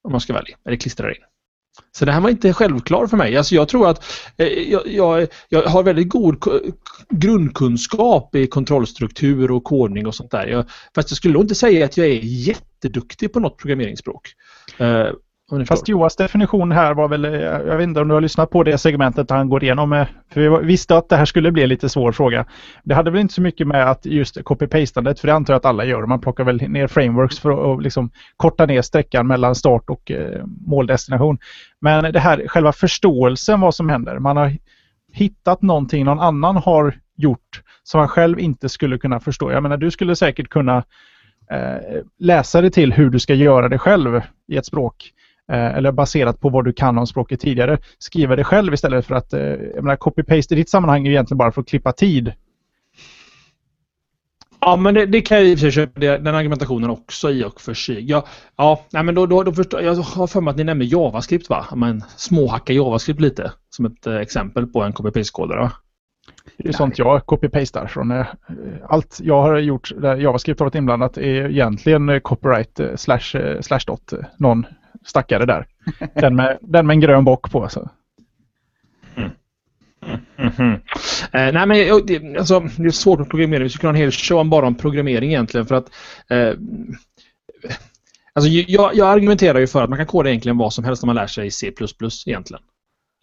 Om 0.05 0.13
man 0.13 0.21
ska 0.21 0.33
välja, 0.33 0.57
eller 0.65 0.77
klistrar 0.77 1.09
in. 1.09 1.23
Så 1.93 2.05
det 2.05 2.13
här 2.13 2.21
var 2.21 2.31
inte 2.31 2.53
självklart 2.53 3.11
för 3.11 3.17
mig. 3.17 3.37
Alltså 3.37 3.55
jag 3.55 3.69
tror 3.69 3.89
att 3.89 4.05
eh, 4.37 4.47
jag, 4.47 4.87
jag, 4.87 5.29
jag 5.49 5.63
har 5.63 5.83
väldigt 5.83 6.09
god 6.09 6.45
grundkunskap 7.11 8.35
i 8.35 8.47
kontrollstruktur 8.47 9.51
och 9.51 9.65
kodning 9.65 10.07
och 10.07 10.15
sånt 10.15 10.31
där. 10.31 10.47
Jag, 10.47 10.65
fast 10.95 11.11
jag 11.11 11.17
skulle 11.17 11.35
nog 11.35 11.43
inte 11.43 11.55
säga 11.55 11.85
att 11.85 11.97
jag 11.97 12.07
är 12.07 12.21
jätteduktig 12.23 13.33
på 13.33 13.41
något 13.41 13.59
programmeringsspråk. 13.59 14.33
Fast 15.51 15.71
Joas 15.71 15.89
Johans 15.89 16.17
definition 16.17 16.73
här 16.73 16.95
var 16.95 17.09
väl, 17.09 17.25
eh, 17.25 17.33
jag 17.41 17.77
vet 17.77 17.85
inte 17.85 18.01
om 18.01 18.09
du 18.09 18.15
har 18.15 18.21
lyssnat 18.21 18.51
på 18.51 18.63
det 18.63 18.79
segmentet 18.79 19.31
han 19.31 19.49
går 19.49 19.63
igenom, 19.63 19.93
eh, 19.93 20.07
för 20.33 20.41
vi 20.41 20.67
visste 20.67 20.97
att 20.97 21.09
det 21.09 21.17
här 21.17 21.25
skulle 21.25 21.53
bli 21.53 21.63
en 21.63 21.69
lite 21.69 21.89
svår 21.89 22.13
fråga. 22.13 22.47
Det 22.85 22.95
hade 22.95 23.11
väl 23.11 23.21
inte 23.21 23.35
så 23.35 23.43
mycket 23.43 23.67
med 23.67 23.91
att 23.91 24.07
just 24.07 24.37
copy-pastandet, 24.37 25.21
för 25.21 25.27
det 25.27 25.35
antar 25.35 25.55
jag 25.55 25.59
att 25.59 25.65
alla 25.65 25.85
gör. 25.85 26.07
Man 26.07 26.21
plockar 26.21 26.45
väl 26.45 26.57
ner 26.57 26.87
frameworks 26.87 27.39
för 27.39 27.75
att 27.75 27.83
liksom 27.83 28.11
korta 28.37 28.67
ner 28.67 28.83
sträckan 28.83 29.27
mellan 29.27 29.55
start 29.55 29.91
och 29.91 30.11
eh, 30.11 30.45
måldestination. 30.67 31.39
Men 31.81 32.13
det 32.13 32.21
här, 32.21 32.49
själva 32.49 32.73
förståelsen 32.73 33.61
vad 33.61 33.75
som 33.75 33.89
händer. 33.89 34.19
Man 34.19 34.37
har 34.37 34.57
hittat 35.13 35.63
någonting 35.63 36.05
någon 36.05 36.21
annan 36.21 36.57
har 36.57 36.95
gjort 37.17 37.63
som 37.83 37.99
man 37.99 38.09
själv 38.09 38.41
inte 38.41 38.69
skulle 38.69 38.99
kunna 38.99 39.21
förstå. 39.21 39.53
Jag 39.53 39.63
menar, 39.63 39.77
du 39.77 39.91
skulle 39.91 40.17
säkert 40.17 40.49
kunna 40.49 40.85
läsa 42.19 42.61
dig 42.61 42.71
till 42.71 42.93
hur 42.93 43.11
du 43.11 43.19
ska 43.19 43.35
göra 43.35 43.69
det 43.69 43.79
själv 43.79 44.21
i 44.49 44.57
ett 44.57 44.67
språk. 44.67 45.13
Eh, 45.53 45.77
eller 45.77 45.93
baserat 45.93 46.41
på 46.41 46.49
vad 46.49 46.65
du 46.65 46.73
kan 46.73 46.99
om 46.99 47.07
språket 47.07 47.41
tidigare. 47.41 47.79
Skriva 47.99 48.37
det 48.37 48.45
själv 48.45 48.75
istället 48.75 49.07
för 49.07 49.15
att, 49.15 49.33
eh, 49.33 49.41
jag 49.41 49.85
menar 49.85 49.97
copy-paste 49.97 50.55
i 50.55 50.57
ditt 50.57 50.71
sammanhang 50.71 51.03
är 51.03 51.07
ju 51.07 51.13
egentligen 51.13 51.39
bara 51.39 51.53
för 51.53 51.61
att 51.61 51.69
klippa 51.69 51.93
tid. 51.93 52.33
Ja, 54.61 54.77
men 54.77 54.95
det, 54.95 55.07
det 55.07 55.21
kan 55.21 55.37
jag 55.37 55.47
i 55.47 55.55
och 55.55 55.59
för 55.59 55.71
sig 55.71 55.73
köpa 55.73 56.01
den 56.01 56.35
argumentationen 56.35 56.91
också 56.91 57.31
i 57.31 57.45
och 57.45 57.61
för 57.61 57.75
sig. 57.75 58.11
Ja, 58.11 58.27
ja 58.57 58.81
nej, 58.91 59.03
men 59.03 59.15
då, 59.15 59.27
då, 59.27 59.43
då 59.43 59.53
förstår 59.53 59.83
jag. 59.83 59.95
har 59.95 60.27
för 60.27 60.41
mig 60.41 60.51
att 60.51 60.57
ni 60.57 60.65
nämnde 60.65 60.85
JavaScript 60.85 61.49
va? 61.49 61.67
Men 61.75 62.01
småhacka 62.17 62.73
JavaScript 62.73 63.21
lite 63.21 63.53
som 63.71 63.87
ett 63.87 64.07
eh, 64.07 64.17
exempel 64.17 64.67
på 64.67 64.83
en 64.83 64.93
copy-paste-kodare? 64.93 65.71
Det 66.57 66.69
är 66.69 66.73
sånt 66.73 66.99
jag 66.99 67.23
copy-pastar 67.23 67.87
från. 67.87 68.25
Allt 68.89 69.21
jag 69.23 69.43
har 69.43 69.59
gjort 69.59 69.93
där 69.97 70.17
JavaScript 70.17 70.61
har 70.61 70.67
varit 70.67 70.75
inblandat 70.75 71.19
är 71.19 71.51
egentligen 71.51 72.21
copyright 72.21 72.81
slash, 72.97 73.61
slash 73.61 73.81
dot. 73.87 74.13
Någon 74.39 74.67
stackare 75.05 75.47
där. 75.47 75.67
Den 76.15 76.37
med, 76.37 76.59
den 76.61 76.87
med 76.87 76.95
en 76.95 77.01
grön 77.01 77.25
bock 77.25 77.51
på. 77.51 77.69
Så. 77.69 77.91
Mhm. 80.37 80.73
Eh, 81.33 81.53
nej 81.53 81.67
men 81.67 81.79
jag- 81.87 82.07
det, 82.07 82.37
alltså, 82.39 82.61
det 82.61 82.85
är 82.85 82.91
svårt 82.91 83.19
med 83.19 83.31
programmering. 83.31 83.63
Vi 83.63 83.69
skulle 83.69 83.81
kunna 83.81 83.91
ha 83.93 83.97
en 83.97 84.03
hel 84.03 84.13
show 84.13 84.39
om 84.39 84.51
bara 84.51 84.67
om 84.67 84.75
programmering 84.75 85.31
egentligen 85.31 85.67
för 85.67 85.75
att 85.75 85.91
eh, 86.31 86.53
Alltså 88.33 88.51
jag, 88.51 88.95
jag 88.95 89.09
argumenterar 89.09 89.59
ju 89.59 89.67
för 89.67 89.83
att 89.83 89.89
man 89.91 89.97
kan 89.99 90.07
koda 90.07 90.29
egentligen 90.29 90.59
vad 90.59 90.73
som 90.73 90.85
helst 90.85 91.03
när 91.03 91.07
man 91.07 91.17
lär 91.17 91.27
sig 91.27 91.51
C++ 91.51 91.73
egentligen. 92.27 92.63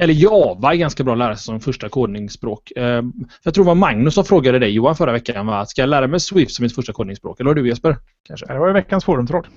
Eller 0.02 0.14
Java 0.14 0.74
är 0.74 0.78
ganska 0.78 1.04
bra 1.04 1.14
att 1.14 1.20
lära 1.20 1.36
sig 1.36 1.44
som 1.44 1.60
första 1.60 1.90
kodningsspråk. 1.90 2.72
Eh, 2.76 3.04
jag 3.44 3.54
tror 3.54 3.64
det 3.64 3.68
var 3.68 3.76
Magnus 3.76 4.14
som 4.14 4.26
frågade 4.26 4.60
dig 4.60 4.70
Johan 4.70 4.96
förra 4.96 5.12
veckan. 5.12 5.46
Va? 5.48 5.66
Ska 5.66 5.82
jag 5.82 5.90
lära 5.90 6.08
mig 6.08 6.20
Swift 6.20 6.56
som 6.56 6.64
mitt 6.64 6.76
första 6.76 6.94
kodningsspråk? 6.94 7.40
Eller 7.40 7.50
var 7.50 7.56
det 7.56 7.62
du 7.62 7.68
Jesper? 7.68 7.98
Kanske? 8.28 8.46
Det 8.46 8.60
var 8.60 8.68
ju 8.68 8.74
veckans 8.74 9.06
forumtråd. 9.06 9.48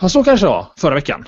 Ja, 0.00 0.08
så 0.08 0.24
kanske 0.24 0.46
det 0.46 0.50
var. 0.50 0.66
Förra 0.76 0.94
veckan. 0.94 1.24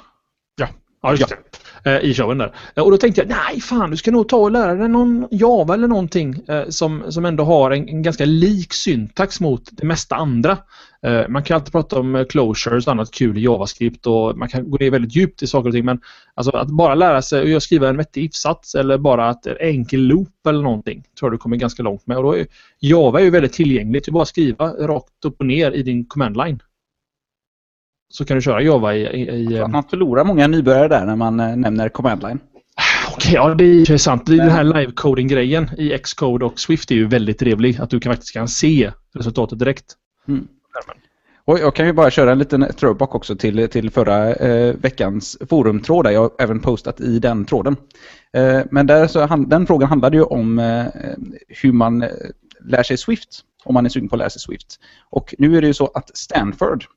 Ja. 0.56 0.68
Ja, 1.02 1.10
just 1.10 1.28
det. 1.28 1.36
Eh, 1.84 1.98
I 2.10 2.14
showen 2.14 2.38
där. 2.38 2.54
Eh, 2.76 2.82
Och 2.82 2.90
då 2.90 2.96
tänkte 2.96 3.20
jag, 3.20 3.28
nej 3.28 3.60
fan, 3.60 3.90
du 3.90 3.96
ska 3.96 4.10
nog 4.10 4.28
ta 4.28 4.36
och 4.36 4.50
lära 4.50 4.74
dig 4.74 4.88
någon 4.88 5.28
Java 5.30 5.74
eller 5.74 5.88
någonting 5.88 6.34
eh, 6.48 6.68
som, 6.68 7.12
som 7.12 7.24
ändå 7.24 7.44
har 7.44 7.70
en, 7.70 7.88
en 7.88 8.02
ganska 8.02 8.24
lik 8.24 8.72
syntax 8.72 9.40
mot 9.40 9.68
det 9.72 9.86
mesta 9.86 10.16
andra. 10.16 10.58
Man 11.28 11.42
kan 11.42 11.54
alltid 11.54 11.72
prata 11.72 12.00
om 12.00 12.26
closures 12.28 12.86
och 12.86 12.92
annat 12.92 13.10
kul 13.10 13.38
i 13.38 13.40
JavaScript 13.40 14.06
och 14.06 14.38
man 14.38 14.48
kan 14.48 14.70
gå 14.70 14.76
ner 14.76 14.90
väldigt 14.90 15.16
djupt 15.16 15.42
i 15.42 15.46
saker 15.46 15.68
och 15.68 15.74
ting 15.74 15.84
men 15.84 16.00
alltså 16.34 16.56
att 16.56 16.68
bara 16.68 16.94
lära 16.94 17.22
sig 17.22 17.54
att 17.56 17.62
skriva 17.62 17.88
en 17.88 17.96
vettig 17.96 18.24
if-sats 18.24 18.74
eller 18.74 18.98
bara 18.98 19.28
att 19.28 19.46
en 19.46 19.56
enkel 19.60 20.00
loop 20.00 20.46
eller 20.48 20.62
någonting 20.62 21.02
tror 21.18 21.26
jag 21.30 21.32
du 21.32 21.38
kommer 21.38 21.56
ganska 21.56 21.82
långt 21.82 22.06
med. 22.06 22.16
Och 22.16 22.22
då 22.22 22.36
är, 22.36 22.46
Java 22.80 23.20
är 23.20 23.24
ju 23.24 23.30
väldigt 23.30 23.52
tillgängligt. 23.52 24.04
Du 24.04 24.12
bara 24.12 24.24
skriva 24.24 24.66
rakt 24.72 25.24
upp 25.24 25.40
och 25.40 25.46
ner 25.46 25.70
i 25.72 25.82
din 25.82 26.04
command 26.04 26.36
line. 26.36 26.62
Så 28.10 28.24
kan 28.24 28.36
du 28.36 28.42
köra 28.42 28.62
Java 28.62 28.94
i, 28.94 29.28
i, 29.28 29.66
man 29.68 29.84
förlorar 29.84 30.24
många 30.24 30.46
nybörjare 30.46 30.88
där 30.88 31.06
när 31.06 31.16
man 31.16 31.40
eh, 31.40 31.56
nämner 31.56 31.88
command 31.88 32.22
line. 32.22 32.38
Okej, 33.14 33.34
ja 33.34 33.54
det 33.54 33.64
är 33.64 33.90
ju 33.90 33.98
sant. 33.98 34.26
Det 34.26 34.34
är 34.34 34.36
Den 34.36 34.50
här 34.50 34.64
live-coding-grejen 34.64 35.70
i 35.78 35.98
Xcode 35.98 36.44
och 36.44 36.60
Swift 36.60 36.90
är 36.90 36.94
ju 36.94 37.06
väldigt 37.06 37.38
trevlig. 37.38 37.80
Att 37.80 37.90
du 37.90 38.00
kan, 38.00 38.12
faktiskt 38.12 38.32
kan 38.32 38.48
se 38.48 38.92
resultatet 39.14 39.58
direkt. 39.58 39.96
Och 41.48 41.58
jag 41.58 41.74
kan 41.74 41.86
ju 41.86 41.92
bara 41.92 42.10
köra 42.10 42.32
en 42.32 42.38
liten 42.38 42.66
throwback 42.76 43.14
också 43.14 43.36
till, 43.36 43.68
till 43.68 43.90
förra 43.90 44.34
eh, 44.34 44.74
veckans 44.74 45.38
forumtråd. 45.48 46.04
där 46.04 46.10
Jag 46.10 46.20
har 46.20 46.30
även 46.38 46.60
postat 46.60 47.00
i 47.00 47.18
den 47.18 47.44
tråden. 47.44 47.76
Eh, 48.32 48.60
men 48.70 48.86
där 48.86 49.06
så, 49.06 49.26
han, 49.26 49.48
den 49.48 49.66
frågan 49.66 49.88
handlade 49.88 50.16
ju 50.16 50.22
om 50.22 50.58
eh, 50.58 50.84
hur 51.48 51.72
man 51.72 52.02
eh, 52.02 52.08
lär 52.64 52.82
sig 52.82 52.98
Swift. 52.98 53.28
Om 53.64 53.74
man 53.74 53.86
är 53.86 53.88
sugen 53.88 54.08
på 54.08 54.14
att 54.14 54.18
lära 54.18 54.30
sig 54.30 54.40
Swift. 54.40 54.80
Och 55.10 55.34
nu 55.38 55.56
är 55.56 55.60
det 55.60 55.66
ju 55.66 55.74
så 55.74 55.86
att 55.86 56.16
Stanford 56.16 56.82
eh, 56.82 56.88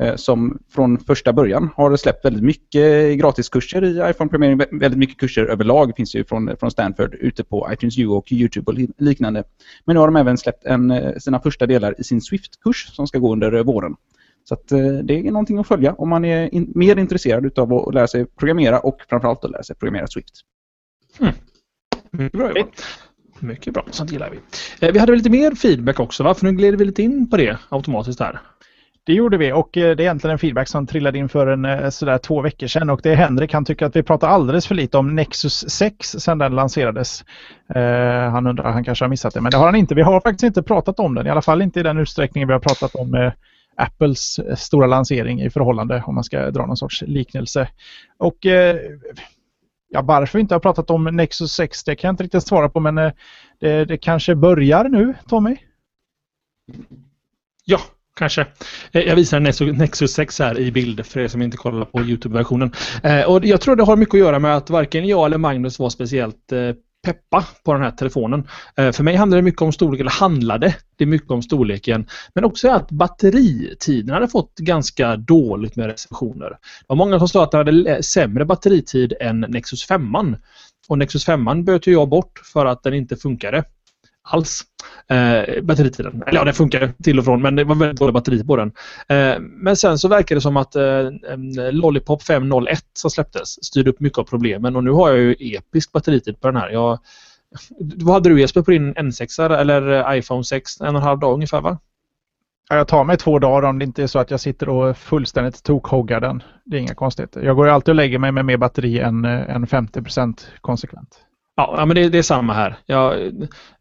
Eh, 0.00 0.16
som 0.16 0.58
från 0.70 0.98
första 0.98 1.32
början 1.32 1.70
har 1.76 1.96
släppt 1.96 2.24
väldigt 2.24 2.42
mycket 2.42 3.18
gratiskurser 3.18 3.84
i 3.84 4.10
iPhone 4.10 4.30
Premiering. 4.30 4.58
Väldigt 4.58 4.98
mycket 4.98 5.16
kurser 5.16 5.46
överlag 5.46 5.92
finns 5.96 6.14
ju 6.14 6.24
från, 6.24 6.56
från 6.56 6.70
Stanford 6.70 7.14
ute 7.14 7.44
på 7.44 7.68
iTunes 7.72 7.98
U 7.98 8.06
och 8.06 8.32
YouTube 8.32 8.72
och 8.72 8.78
liknande. 8.98 9.44
Men 9.84 9.94
nu 9.94 10.00
har 10.00 10.08
de 10.08 10.16
även 10.16 10.38
släppt 10.38 10.64
en, 10.64 10.90
eh, 10.90 11.16
sina 11.18 11.40
första 11.40 11.66
delar 11.66 11.94
i 12.00 12.04
sin 12.04 12.20
Swift-kurs 12.20 12.94
som 12.94 13.06
ska 13.06 13.18
gå 13.18 13.32
under 13.32 13.52
eh, 13.52 13.62
våren. 13.62 13.96
Så 14.44 14.54
att, 14.54 14.68
det 15.02 15.14
är 15.14 15.22
någonting 15.22 15.58
att 15.58 15.68
följa 15.68 15.92
om 15.92 16.08
man 16.08 16.24
är 16.24 16.54
in, 16.54 16.72
mer 16.74 16.96
intresserad 16.96 17.58
av 17.58 17.72
att 17.72 17.94
lära 17.94 18.06
sig 18.06 18.26
programmera 18.26 18.80
och 18.80 18.98
framförallt 19.08 19.44
att 19.44 19.50
lära 19.50 19.62
sig 19.62 19.76
programmera 19.76 20.06
Swift. 20.06 20.34
Mm. 21.20 21.32
Mycket 22.10 22.38
bra 22.38 22.52
Mycket 23.38 23.74
bra, 23.74 23.84
sånt 23.90 24.12
gillar 24.12 24.30
vi. 24.30 24.36
Eh, 24.86 24.92
vi 24.92 24.98
hade 24.98 25.16
lite 25.16 25.30
mer 25.30 25.54
feedback 25.54 26.00
också, 26.00 26.22
va? 26.22 26.34
För 26.34 26.44
nu 26.44 26.52
gled 26.52 26.78
vi 26.78 26.84
lite 26.84 27.02
in 27.02 27.30
på 27.30 27.36
det 27.36 27.58
automatiskt 27.68 28.20
här. 28.20 28.40
Det 29.10 29.14
gjorde 29.14 29.36
vi 29.36 29.52
och 29.52 29.76
eh, 29.76 29.96
det 29.96 30.02
är 30.02 30.04
egentligen 30.04 30.32
en 30.32 30.38
feedback 30.38 30.68
som 30.68 30.86
trillade 30.86 31.18
in 31.18 31.28
för 31.28 31.46
en 31.46 31.64
eh, 31.64 31.90
sådär 31.90 32.18
två 32.18 32.42
veckor 32.42 32.66
sedan 32.66 32.90
och 32.90 33.00
det 33.02 33.10
är 33.10 33.16
Henrik, 33.16 33.52
han 33.52 33.64
tycker 33.64 33.86
att 33.86 33.96
vi 33.96 34.02
pratar 34.02 34.28
alldeles 34.28 34.66
för 34.66 34.74
lite 34.74 34.98
om 34.98 35.14
Nexus 35.14 35.70
6 35.70 36.08
sedan 36.08 36.38
den 36.38 36.54
lanserades. 36.54 37.24
Uh, 37.76 37.82
han 38.30 38.46
undrar, 38.46 38.72
han 38.72 38.84
kanske 38.84 39.04
har 39.04 39.10
missat 39.10 39.34
det, 39.34 39.40
men 39.40 39.50
det 39.50 39.56
har 39.56 39.66
han 39.66 39.74
inte. 39.74 39.94
Vi 39.94 40.02
har 40.02 40.20
faktiskt 40.20 40.42
inte 40.42 40.62
pratat 40.62 40.98
om 40.98 41.14
den, 41.14 41.26
i 41.26 41.30
alla 41.30 41.42
fall 41.42 41.62
inte 41.62 41.80
i 41.80 41.82
den 41.82 41.98
utsträckning 41.98 42.46
vi 42.46 42.52
har 42.52 42.60
pratat 42.60 42.94
om 42.94 43.14
uh, 43.14 43.32
Apples 43.76 44.40
stora 44.56 44.86
lansering 44.86 45.40
i 45.40 45.50
förhållande, 45.50 46.02
om 46.06 46.14
man 46.14 46.24
ska 46.24 46.50
dra 46.50 46.66
någon 46.66 46.76
sorts 46.76 47.02
liknelse. 47.02 47.68
Och 48.18 48.46
eh, 48.46 48.76
ja, 49.88 50.02
varför 50.02 50.38
vi 50.38 50.42
inte 50.42 50.54
har 50.54 50.60
pratat 50.60 50.90
om 50.90 51.04
Nexus 51.04 51.52
6, 51.52 51.84
det 51.84 51.96
kan 51.96 52.08
jag 52.08 52.12
inte 52.12 52.24
riktigt 52.24 52.46
svara 52.46 52.68
på, 52.68 52.80
men 52.80 52.94
det, 53.60 53.84
det 53.84 53.98
kanske 53.98 54.34
börjar 54.34 54.84
nu, 54.84 55.14
Tommy? 55.28 55.56
Ja, 57.64 57.80
kanske. 58.16 58.46
Eh, 58.92 59.02
jag 59.02 59.16
visar 59.16 59.72
Nexus 59.72 60.12
6 60.12 60.38
här 60.38 60.58
i 60.58 60.72
bild 60.72 61.06
för 61.06 61.20
er 61.20 61.28
som 61.28 61.42
inte 61.42 61.56
kollar 61.56 61.84
på 61.84 62.00
Youtube-versionen. 62.00 62.72
Eh, 63.02 63.22
och 63.22 63.44
jag 63.44 63.60
tror 63.60 63.76
det 63.76 63.82
har 63.82 63.96
mycket 63.96 64.14
att 64.14 64.20
göra 64.20 64.38
med 64.38 64.56
att 64.56 64.70
varken 64.70 65.08
jag 65.08 65.26
eller 65.26 65.38
Magnus 65.38 65.78
var 65.78 65.90
speciellt 65.90 66.52
eh, 66.52 66.72
peppa 67.04 67.44
på 67.64 67.72
den 67.72 67.82
här 67.82 67.90
telefonen. 67.90 68.48
För 68.76 69.02
mig 69.02 69.16
handlade 69.16 69.40
det 69.40 69.44
mycket 69.44 69.62
om 69.62 69.72
storleken, 69.72 70.06
eller 70.06 70.20
handlade 70.20 70.74
det 70.96 71.06
mycket 71.06 71.30
om 71.30 71.42
storleken, 71.42 72.06
men 72.34 72.44
också 72.44 72.68
att 72.68 72.90
batteritiden 72.90 74.14
hade 74.14 74.28
fått 74.28 74.58
ganska 74.58 75.16
dåligt 75.16 75.76
med 75.76 75.86
recensioner. 75.86 76.50
Det 76.50 76.56
var 76.86 76.96
många 76.96 77.18
som 77.18 77.28
sa 77.28 77.44
att 77.44 77.50
den 77.50 77.58
hade 77.58 78.02
sämre 78.02 78.44
batteritid 78.44 79.12
än 79.20 79.40
Nexus 79.40 79.84
5. 79.84 80.16
Och 80.88 80.98
Nexus 80.98 81.24
5 81.24 81.64
böt 81.64 81.86
jag 81.86 82.08
bort 82.08 82.40
för 82.52 82.66
att 82.66 82.82
den 82.82 82.94
inte 82.94 83.16
funkade 83.16 83.64
alls. 84.30 84.62
Eh, 85.08 85.62
batteritiden. 85.62 86.22
Eller 86.26 86.38
ja, 86.38 86.44
den 86.44 86.54
funkar 86.54 86.92
till 87.02 87.18
och 87.18 87.24
från 87.24 87.42
men 87.42 87.56
det 87.56 87.64
var 87.64 87.74
väldigt 87.74 87.98
dålig 87.98 88.14
batteri 88.14 88.44
på 88.44 88.56
den. 88.56 88.72
Eh, 89.08 89.40
men 89.40 89.76
sen 89.76 89.98
så 89.98 90.08
verkar 90.08 90.34
det 90.34 90.40
som 90.40 90.56
att 90.56 90.76
eh, 90.76 91.10
Lollipop 91.70 92.22
501 92.22 92.84
som 92.92 93.10
släpptes 93.10 93.64
styrde 93.64 93.90
upp 93.90 94.00
mycket 94.00 94.18
av 94.18 94.24
problemen 94.24 94.76
och 94.76 94.84
nu 94.84 94.90
har 94.90 95.10
jag 95.10 95.18
ju 95.18 95.34
episk 95.40 95.92
batteritid 95.92 96.40
på 96.40 96.48
den 96.48 96.56
här. 96.56 96.70
Jag, 96.70 96.98
vad 97.78 98.14
hade 98.14 98.28
du 98.28 98.40
Jesper 98.40 98.62
på 98.62 98.70
din 98.70 98.94
N6 98.94 99.56
eller 99.56 100.10
eh, 100.12 100.18
iPhone 100.18 100.44
6? 100.44 100.80
En 100.80 100.86
och 100.86 100.94
en 100.94 101.02
halv 101.02 101.18
dag 101.18 101.34
ungefär 101.34 101.60
va? 101.60 101.78
Jag 102.68 102.88
tar 102.88 103.04
mig 103.04 103.16
två 103.16 103.38
dagar 103.38 103.68
om 103.68 103.78
det 103.78 103.84
inte 103.84 104.02
är 104.02 104.06
så 104.06 104.18
att 104.18 104.30
jag 104.30 104.40
sitter 104.40 104.68
och 104.68 104.96
fullständigt 104.96 105.62
tokhoggar 105.62 106.20
den. 106.20 106.42
Det 106.64 106.76
är 106.76 106.80
inga 106.80 106.94
konstigheter. 106.94 107.42
Jag 107.42 107.56
går 107.56 107.66
ju 107.66 107.72
alltid 107.72 107.92
och 107.92 107.96
lägger 107.96 108.18
mig 108.18 108.32
med 108.32 108.44
mer 108.44 108.56
batteri 108.56 108.98
än, 108.98 109.24
eh, 109.24 109.50
än 109.50 109.66
50% 109.66 110.46
konsekvent. 110.60 111.18
Ja, 111.76 111.84
men 111.86 111.94
det, 111.94 112.08
det, 112.08 112.18
är 112.18 112.22
samma 112.22 112.52
här. 112.52 112.76
Jag, 112.86 113.26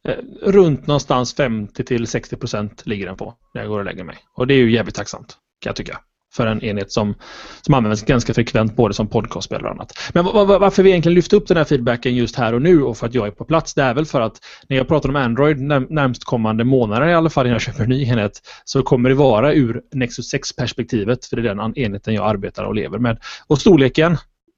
eh, 0.08 0.16
runt 0.42 0.88
någonstans 0.88 1.34
50 1.34 1.84
till 1.84 2.08
60 2.08 2.36
procent 2.36 2.86
ligger 2.86 3.06
den 3.06 3.18
på 3.18 3.34
när 3.54 3.62
jag 3.62 3.70
går 3.70 3.80
och 3.80 3.86
lägger 3.86 4.04
mig. 4.04 4.18
Och 4.34 4.48
det 4.48 4.54
är 4.54 4.58
ju 4.58 4.72
jävligt 4.72 4.96
tacksamt, 4.96 5.28
kan 5.62 5.70
jag 5.70 5.76
tycka. 5.76 6.00
För 6.34 6.48
en 6.48 6.64
enhet 6.64 6.92
som, 6.92 7.16
som 7.62 7.74
används 7.74 8.02
ganska 8.02 8.34
frekvent 8.34 8.76
både 8.76 8.94
som 8.94 9.08
podcastspelare 9.08 9.66
och 9.66 9.72
annat. 9.72 9.92
Men 10.14 10.26
varför 10.26 10.84
vi 10.84 10.90
egentligen 10.90 11.14
lyfter 11.14 11.38
upp 11.38 11.48
den 11.48 11.58
här 11.58 11.64
feedbacken 11.64 12.16
just 12.16 12.36
här 12.36 12.54
och 12.54 12.62
nu 12.62 12.84
och 12.84 12.98
för 12.98 13.08
att 13.08 13.14
jag 13.14 13.28
är 13.28 13.32
på 13.32 13.46
plats, 13.46 13.74
det 13.74 13.84
är 13.84 13.94
väl 13.94 14.06
för 14.06 14.22
att 14.22 14.38
när 14.68 14.78
jag 14.78 14.88
pratar 14.88 15.10
om 15.10 15.16
Android 15.16 15.60
närmst 15.60 16.24
kommande 16.24 16.64
månader 16.64 17.08
i 17.08 17.14
alla 17.14 17.30
fall 17.30 17.46
innan 17.46 17.54
jag 17.54 17.62
köper 17.62 17.84
en 17.84 17.90
ny 17.90 18.04
enhet 18.04 18.42
så 18.64 18.84
kommer 18.84 19.10
det 19.10 19.16
vara 19.16 19.54
ur 19.54 19.82
Nexus 19.92 20.34
6-perspektivet, 20.34 21.26
för 21.26 21.36
det 21.36 21.50
är 21.50 21.56
den 21.56 21.78
enheten 21.78 22.14
jag 22.14 22.30
arbetar 22.30 22.64
och 22.64 22.76
lever 22.76 22.98
med. 22.98 23.20
Och 23.48 23.62
storleken, 23.62 24.18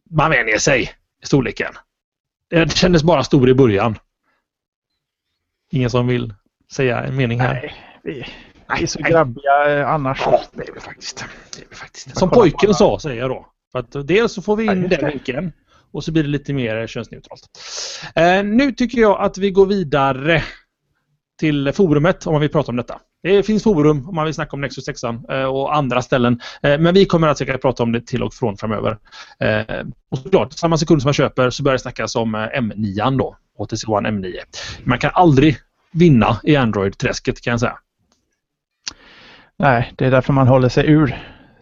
man 0.10 0.32
vänjer 0.32 0.58
sig 0.58 0.92
i 1.24 1.26
storleken. 1.26 1.74
Det 2.52 2.78
kändes 2.78 3.04
bara 3.04 3.24
stor 3.24 3.50
i 3.50 3.54
början. 3.54 3.98
Ingen 5.72 5.90
som 5.90 6.08
vill 6.08 6.34
säga 6.72 7.04
en 7.04 7.16
mening 7.16 7.40
här? 7.40 7.54
Nej, 7.54 7.74
vi, 8.04 8.26
vi 8.78 8.84
är 8.84 8.88
så 8.88 9.00
grabbiga 9.00 9.80
eh, 9.80 9.90
annars. 9.90 10.22
Ja, 10.26 10.42
det 10.52 10.70
är 10.70 10.74
vi 10.74 10.80
faktiskt. 10.80 11.26
Det 11.56 11.62
är 11.62 11.66
vi 11.70 11.76
faktiskt. 11.76 12.18
Som 12.18 12.30
pojken 12.30 12.74
sa, 12.74 13.00
säger 13.00 13.22
jag 13.22 13.30
då. 13.30 13.48
För 13.72 13.80
att 13.80 14.08
dels 14.08 14.34
så 14.34 14.42
får 14.42 14.56
vi 14.56 14.64
in 14.64 14.82
ja, 14.82 14.98
den 14.98 15.10
vinkeln 15.10 15.52
och 15.92 16.04
så 16.04 16.12
blir 16.12 16.24
det 16.24 16.30
lite 16.30 16.54
mer 16.54 16.88
könsneutralt. 16.88 17.50
Eh, 18.16 18.44
nu 18.44 18.72
tycker 18.72 19.02
jag 19.02 19.22
att 19.22 19.38
vi 19.38 19.52
går 19.52 19.66
vidare 19.66 20.44
till 21.40 21.74
forumet 21.74 22.28
om 22.28 22.34
man 22.34 22.42
vill 22.42 22.52
prata 22.52 22.72
om 22.72 22.76
detta. 22.76 23.00
Det 23.24 23.44
finns 23.44 23.64
forum 23.64 24.10
om 24.10 24.16
man 24.16 24.26
vill 24.26 24.34
snacka 24.34 24.52
om 24.52 24.62
Nexus 24.62 24.86
6 24.86 25.04
eh, 25.04 25.46
och 25.46 25.76
andra 25.76 26.02
ställen. 26.02 26.42
Eh, 26.64 26.80
men 26.80 26.94
vi 26.94 27.06
kommer 27.06 27.28
att 27.28 27.38
säkert 27.38 27.62
prata 27.62 27.84
om 27.84 27.92
det 27.92 28.08
till 28.08 28.24
och 28.24 28.34
från 28.34 28.58
framöver. 28.58 28.98
Eh, 29.40 29.86
och 30.12 30.18
såklart, 30.18 30.54
samma 30.54 30.78
sekund 30.78 31.02
som 31.02 31.08
man 31.08 31.14
köper 31.14 31.50
så 31.50 31.64
börjar 31.64 31.74
det 31.74 31.82
snackas 31.82 32.16
om 32.16 32.36
M9 32.36 33.18
då. 33.18 33.38
HTC 33.58 33.88
One 33.88 34.10
M9. 34.10 34.34
Man 34.84 35.00
kan 35.00 35.12
aldrig 35.14 35.58
vinna 35.92 36.40
i 36.44 36.56
Android-träsket 36.56 37.42
kan 37.42 37.52
jag 37.52 37.60
säga. 37.60 37.78
Nej, 39.60 39.94
det 39.98 40.06
är 40.06 40.12
därför 40.12 40.34
man 40.34 40.48
håller 40.48 40.70
sig 40.70 40.88
ur 40.88 41.16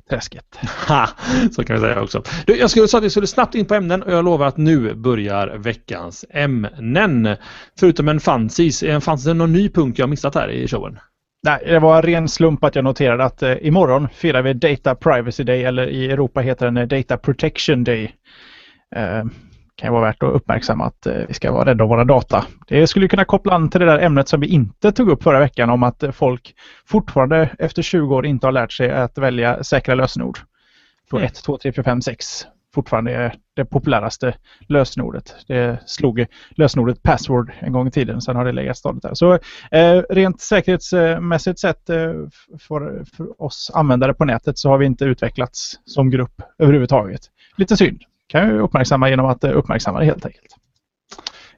träsket. 0.10 0.60
Ha, 0.88 1.10
så 1.52 1.64
kan 1.64 1.76
vi 1.76 1.82
säga 1.82 2.02
också. 2.02 2.24
Du, 2.46 2.58
jag 2.58 2.70
skulle 2.70 2.88
säga 2.88 2.98
att 2.98 3.04
vi 3.04 3.10
skulle 3.10 3.28
snabbt 3.28 3.56
in 3.56 3.66
på 3.66 3.76
ämnen 3.76 4.04
och 4.04 4.12
jag 4.12 4.26
lovar 4.26 4.48
att 4.48 4.58
nu 4.58 4.94
börjar 4.94 5.48
veckans 5.48 6.26
ämnen. 6.30 7.36
Förutom 7.80 8.08
en 8.08 8.20
fancies, 8.20 8.84
fanns 9.02 9.24
det 9.24 9.34
någon 9.34 9.54
ny 9.54 9.70
punkt 9.70 10.00
jag 10.00 10.10
missat 10.10 10.36
här 10.36 10.50
i 10.50 10.68
showen? 10.68 11.00
Nej, 11.44 11.64
det 11.66 11.80
var 11.80 11.96
en 11.96 12.02
ren 12.02 12.30
slump 12.30 12.64
att 12.64 12.76
jag 12.76 12.84
noterade 12.84 13.24
att 13.24 13.44
eh, 13.44 13.56
imorgon 13.62 14.10
firar 14.10 14.42
vi 14.42 14.54
Data 14.54 14.96
Privacy 14.96 15.44
Day 15.44 15.64
eller 15.64 15.88
i 15.88 16.12
Europa 16.12 16.42
heter 16.42 16.66
den 16.66 16.78
eh, 16.78 16.88
Data 16.88 17.18
Protection 17.18 17.84
Day. 17.84 18.16
Eh, 18.96 19.24
kan 19.76 19.88
ju 19.88 19.92
vara 19.92 20.06
värt 20.06 20.24
att 20.24 20.36
uppmärksamma 20.36 20.86
att 20.86 21.06
eh, 21.06 21.14
vi 21.28 21.34
ska 21.34 21.52
vara 21.52 21.66
rädda 21.66 21.84
om 21.84 21.90
våra 21.90 22.04
data. 22.04 22.46
Det 22.68 22.88
skulle 22.88 23.08
kunna 23.08 23.26
koppla 23.26 23.54
an 23.54 23.70
till 23.70 23.80
det 23.80 23.86
där 23.86 24.00
ämnet 24.00 24.28
som 24.28 24.40
vi 24.40 24.48
inte 24.48 24.92
tog 24.92 25.10
upp 25.10 25.24
förra 25.24 25.40
veckan 25.40 25.70
om 25.70 25.84
att 25.84 26.04
folk 26.14 26.54
fortfarande 26.86 27.50
efter 27.60 27.82
20 27.82 28.16
år 28.16 28.26
inte 28.26 28.48
har 28.48 28.52
lärt 28.52 28.72
sig 28.72 28.92
att 28.92 29.18
välja 29.18 29.64
säkra 29.64 29.96
lösenord. 29.96 30.40
Då 31.12 31.20
1, 31.20 31.36
2, 31.36 31.58
3, 31.58 31.72
4, 31.74 31.84
5, 31.84 32.02
6 32.02 32.46
fortfarande 32.76 33.12
är 33.12 33.36
det 33.56 33.66
populäraste 33.66 34.36
lösenordet. 34.68 35.36
Det 35.48 35.80
slog 35.86 36.26
lösenordet 36.50 37.04
password 37.04 37.52
en 37.60 37.74
gång 37.74 37.88
i 37.88 37.92
tiden, 37.92 38.22
sen 38.22 38.36
har 38.36 38.46
det 38.46 38.52
legat 38.52 38.78
stadigt 38.78 39.04
där. 39.04 39.14
Så 39.14 39.34
eh, 39.72 40.04
rent 40.10 40.42
säkerhetsmässigt 40.42 41.60
sett 41.60 41.90
eh, 41.90 42.14
för, 42.60 43.06
för, 43.18 43.42
oss 43.42 43.72
användare 43.74 44.14
på 44.14 44.26
nätet 44.26 44.58
så 44.58 44.70
har 44.70 44.78
vi 44.78 44.86
inte 44.86 45.06
utvecklats 45.06 45.80
som 45.86 46.10
grupp 46.10 46.42
överhuvudtaget. 46.58 47.22
Lite 47.58 47.78
synd. 47.78 48.02
Kan 48.28 48.48
jag 48.48 48.60
uppmärksamma 48.60 49.10
genom 49.10 49.26
att 49.26 49.44
eh, 49.44 49.58
uppmärksamma 49.58 50.00
det 50.00 50.06
helt 50.06 50.26
enkelt. 50.26 50.56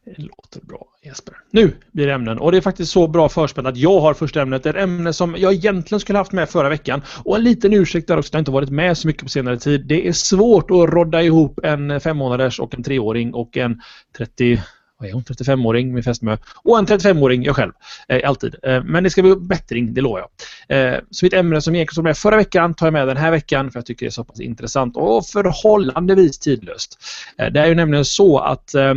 Det 0.06 0.18
låter 0.18 0.62
bra 0.62 0.88
Jesper. 1.04 1.36
Nu 1.52 1.76
blir 1.92 2.08
det 2.08 2.14
ämnen 2.14 2.38
och 2.38 2.52
det 2.52 2.58
är 2.58 2.62
faktiskt 2.62 2.92
så 2.92 3.08
bra 3.08 3.30
förspänt 3.30 3.68
att 3.68 3.78
jag 3.78 4.00
har 4.00 4.14
första 4.14 4.42
ämnet. 4.42 4.64
Det 4.64 4.70
är 4.70 4.74
ett 4.74 4.84
ämne 4.84 5.14
som 5.14 5.36
jag 5.38 5.54
egentligen 5.54 6.00
skulle 6.00 6.18
haft 6.18 6.32
med 6.32 6.50
förra 6.50 6.70
veckan. 6.70 7.02
Och 7.24 7.36
en 7.36 7.44
liten 7.44 7.74
ursäkt 7.74 8.08
där 8.08 8.18
också, 8.18 8.34
Jag 8.34 8.38
har 8.38 8.40
inte 8.40 8.52
varit 8.52 8.70
med 8.70 8.98
så 8.98 9.08
mycket 9.08 9.24
på 9.24 9.30
senare 9.30 9.58
tid. 9.58 9.86
Det 9.88 10.08
är 10.08 10.14
svårt 10.14 10.72
att 10.72 10.90
rodda 10.90 11.22
ihop 11.22 11.60
en 11.64 12.02
fem 12.02 12.18
månaders 12.18 12.60
och 12.60 12.76
en 12.76 12.84
treåring 12.84 13.34
och 13.34 13.58
en 13.58 13.82
30 14.18 14.62
vad 15.02 15.10
är 15.10 15.14
hon, 15.14 15.24
35-åring 15.24 15.94
min 15.94 16.04
fästmö 16.04 16.38
och 16.64 16.80
en 16.80 16.86
35-åring, 16.86 17.44
jag 17.44 17.56
själv. 17.56 17.72
Eh, 18.08 18.30
alltid. 18.30 18.56
Eh, 18.64 18.84
men 18.84 19.04
det 19.04 19.10
ska 19.10 19.22
bli 19.22 19.36
bättring, 19.36 19.94
det 19.94 20.02
lovar 20.02 20.20
jag. 20.68 20.94
Eh, 20.94 21.00
så 21.12 21.26
mitt 21.26 21.34
ämne 21.34 21.62
som 21.62 21.76
egentligen 21.76 22.04
med 22.04 22.18
förra 22.18 22.38
veckan 22.38 22.74
tar 22.74 22.86
jag 22.86 22.94
med 22.94 23.08
den 23.08 23.18
här 23.18 23.32
veckan 23.32 23.72
för 23.72 23.80
jag 23.80 23.86
tycker 23.86 24.06
det 24.06 24.10
är 24.10 24.12
så 24.12 24.24
pass 24.24 24.40
intressant 24.40 24.98
och 24.98 25.26
förhållandevis 25.26 26.40
tidlöst. 26.40 27.00
Eh, 27.38 27.52
det 27.52 27.60
är 27.60 27.68
ju 27.68 27.76
nämligen 27.76 28.06
så 28.06 28.40
att, 28.40 28.74
eh, 28.74 28.94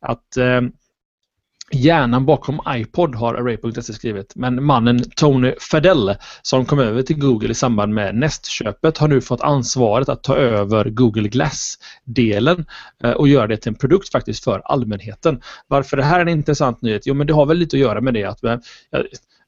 att 0.00 0.36
eh, 0.36 0.60
Hjärnan 1.72 2.26
bakom 2.26 2.60
iPod 2.68 3.14
har 3.14 3.34
Array.se 3.34 3.92
skrivit, 3.92 4.32
men 4.36 4.64
mannen 4.64 5.10
Tony 5.16 5.54
Fadell 5.60 6.16
som 6.42 6.64
kom 6.64 6.78
över 6.78 7.02
till 7.02 7.18
Google 7.18 7.50
i 7.50 7.54
samband 7.54 7.94
med 7.94 8.14
Nest-köpet 8.14 8.98
har 8.98 9.08
nu 9.08 9.20
fått 9.20 9.40
ansvaret 9.40 10.08
att 10.08 10.22
ta 10.22 10.36
över 10.36 10.84
Google 10.84 11.28
Glass-delen 11.28 12.66
eh, 13.04 13.10
och 13.10 13.28
göra 13.28 13.46
det 13.46 13.56
till 13.56 13.68
en 13.68 13.74
produkt 13.74 14.12
faktiskt 14.12 14.44
för 14.44 14.62
allmänheten. 14.64 15.40
Varför 15.66 15.96
det 15.96 16.04
här 16.04 16.18
är 16.18 16.22
en 16.22 16.28
intressant 16.28 16.82
nyhet? 16.82 17.02
Jo, 17.06 17.14
men 17.14 17.26
det 17.26 17.32
har 17.32 17.46
väl 17.46 17.58
lite 17.58 17.76
att 17.76 17.80
göra 17.80 18.00
med 18.00 18.14
det 18.14 18.24
att 18.24 18.44
eh, 18.44 18.58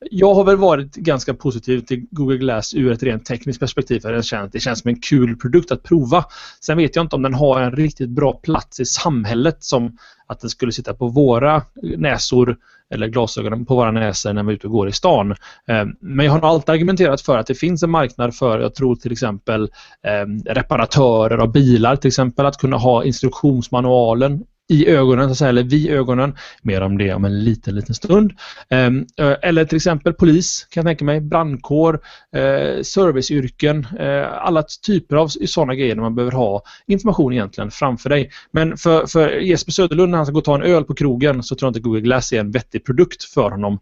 jag 0.00 0.34
har 0.34 0.44
väl 0.44 0.56
varit 0.56 0.94
ganska 0.94 1.34
positiv 1.34 1.80
till 1.80 2.06
Google 2.10 2.36
Glass 2.36 2.74
ur 2.74 2.92
ett 2.92 3.02
rent 3.02 3.24
tekniskt 3.24 3.60
perspektiv. 3.60 4.00
För 4.00 4.12
det 4.12 4.22
känns, 4.22 4.52
det 4.52 4.60
känns 4.60 4.80
som 4.80 4.88
en 4.88 5.00
kul 5.00 5.36
produkt 5.36 5.72
att 5.72 5.82
prova. 5.82 6.24
Sen 6.60 6.76
vet 6.76 6.96
jag 6.96 7.04
inte 7.04 7.16
om 7.16 7.22
den 7.22 7.34
har 7.34 7.60
en 7.60 7.72
riktigt 7.72 8.08
bra 8.08 8.32
plats 8.32 8.80
i 8.80 8.84
samhället 8.84 9.64
som 9.64 9.98
att 10.26 10.40
den 10.40 10.50
skulle 10.50 10.72
sitta 10.72 10.94
på 10.94 11.08
våra 11.08 11.62
näsor 11.82 12.56
eller 12.94 13.08
glasögonen 13.08 13.66
på 13.66 13.74
våra 13.74 13.90
näsor 13.90 14.32
när 14.32 14.42
vi 14.42 14.52
är 14.52 14.54
ute 14.54 14.66
och 14.66 14.72
går 14.72 14.88
i 14.88 14.92
stan. 14.92 15.30
Eh, 15.68 15.84
men 16.00 16.26
jag 16.26 16.32
har 16.32 16.40
nog 16.40 16.50
alltid 16.50 16.70
argumenterat 16.70 17.20
för 17.20 17.38
att 17.38 17.46
det 17.46 17.54
finns 17.54 17.82
en 17.82 17.90
marknad 17.90 18.34
för, 18.34 18.60
jag 18.60 18.74
tror 18.74 18.96
till 18.96 19.12
exempel 19.12 19.62
eh, 20.06 20.52
reparatörer 20.52 21.38
av 21.38 21.52
bilar 21.52 21.96
till 21.96 22.08
exempel, 22.08 22.46
att 22.46 22.58
kunna 22.58 22.76
ha 22.76 23.04
instruktionsmanualen 23.04 24.44
i 24.68 24.88
ögonen, 24.88 25.24
så 25.24 25.32
att 25.32 25.38
säga, 25.38 25.48
eller 25.48 25.62
vid 25.62 25.90
ögonen. 25.90 26.36
Mer 26.62 26.80
om 26.80 26.98
det 26.98 27.14
om 27.14 27.24
en 27.24 27.44
liten, 27.44 27.74
liten 27.74 27.94
stund. 27.94 28.32
Ehm, 28.68 29.06
eh, 29.16 29.34
eller 29.42 29.64
till 29.64 29.76
exempel 29.76 30.12
polis, 30.12 30.66
kan 30.70 30.80
jag 30.80 30.90
tänka 30.90 31.04
mig, 31.04 31.20
brandkår, 31.20 32.00
eh, 32.32 32.82
serviceyrken, 32.82 33.86
eh, 33.98 34.32
alla 34.32 34.64
typer 34.86 35.16
av 35.16 35.28
sådana 35.28 35.74
grejer 35.74 35.94
där 35.94 36.02
man 36.02 36.14
behöver 36.14 36.32
ha 36.32 36.62
information 36.86 37.32
egentligen 37.32 37.70
framför 37.70 38.10
dig. 38.10 38.30
Men 38.50 38.76
för, 38.76 39.06
för 39.06 39.30
Jesper 39.30 39.72
Söderlund 39.72 40.10
när 40.10 40.16
han 40.18 40.26
ska 40.26 40.32
gå 40.32 40.38
och 40.38 40.44
ta 40.44 40.54
en 40.54 40.62
öl 40.62 40.84
på 40.84 40.94
krogen 40.94 41.42
så 41.42 41.54
tror 41.54 41.66
jag 41.66 41.70
inte 41.70 41.80
Google 41.80 42.00
Glass 42.00 42.32
är 42.32 42.40
en 42.40 42.50
vettig 42.50 42.84
produkt 42.84 43.24
för 43.24 43.50
honom. 43.50 43.78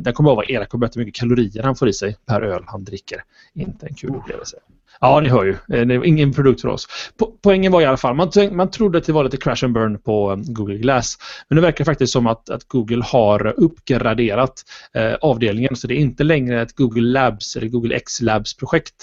Den 0.00 0.14
kommer 0.14 0.30
att 0.30 0.36
vara 0.36 0.46
elak 0.46 0.74
och 0.74 0.80
berätta 0.80 1.00
hur 1.00 1.06
mycket 1.06 1.20
kalorier 1.20 1.62
han 1.62 1.76
får 1.76 1.88
i 1.88 1.92
sig 1.92 2.16
per 2.26 2.42
öl 2.42 2.62
han 2.66 2.84
dricker. 2.84 3.22
Inte 3.54 3.86
en 3.86 3.94
kul 3.94 4.14
upplevelse. 4.16 4.56
Ja, 5.00 5.20
ni 5.20 5.28
hör 5.28 5.44
ju. 5.44 5.52
Eh, 5.52 5.86
det 5.86 5.94
är 5.94 6.04
ingen 6.04 6.32
produkt 6.32 6.60
för 6.60 6.68
oss. 6.68 6.86
Po 7.18 7.38
poängen 7.42 7.72
var 7.72 7.82
i 7.82 7.84
alla 7.84 7.96
fall, 7.96 8.14
man, 8.14 8.30
man 8.52 8.70
trodde 8.70 8.98
att 8.98 9.04
det 9.04 9.12
var 9.12 9.24
lite 9.24 9.36
crash 9.36 9.64
and 9.64 9.74
burn 9.74 9.98
på 9.98 10.32
eh, 10.32 10.36
Google 10.36 10.78
Glass. 10.78 11.18
Men 11.48 11.56
det 11.56 11.62
verkar 11.62 11.84
faktiskt 11.84 12.12
som 12.12 12.26
att, 12.26 12.50
att 12.50 12.68
Google 12.68 13.02
har 13.04 13.54
uppgraderat 13.56 14.62
eh, 14.94 15.14
avdelningen 15.14 15.76
så 15.76 15.86
det 15.86 15.94
är 15.94 15.98
inte 15.98 16.24
längre 16.24 16.62
ett 16.62 16.76
Google 16.76 17.02
Labs 17.02 17.56
eller 17.56 17.68
Google 17.68 17.94
X 17.94 18.20
Labs 18.20 18.56
projekt. 18.56 18.94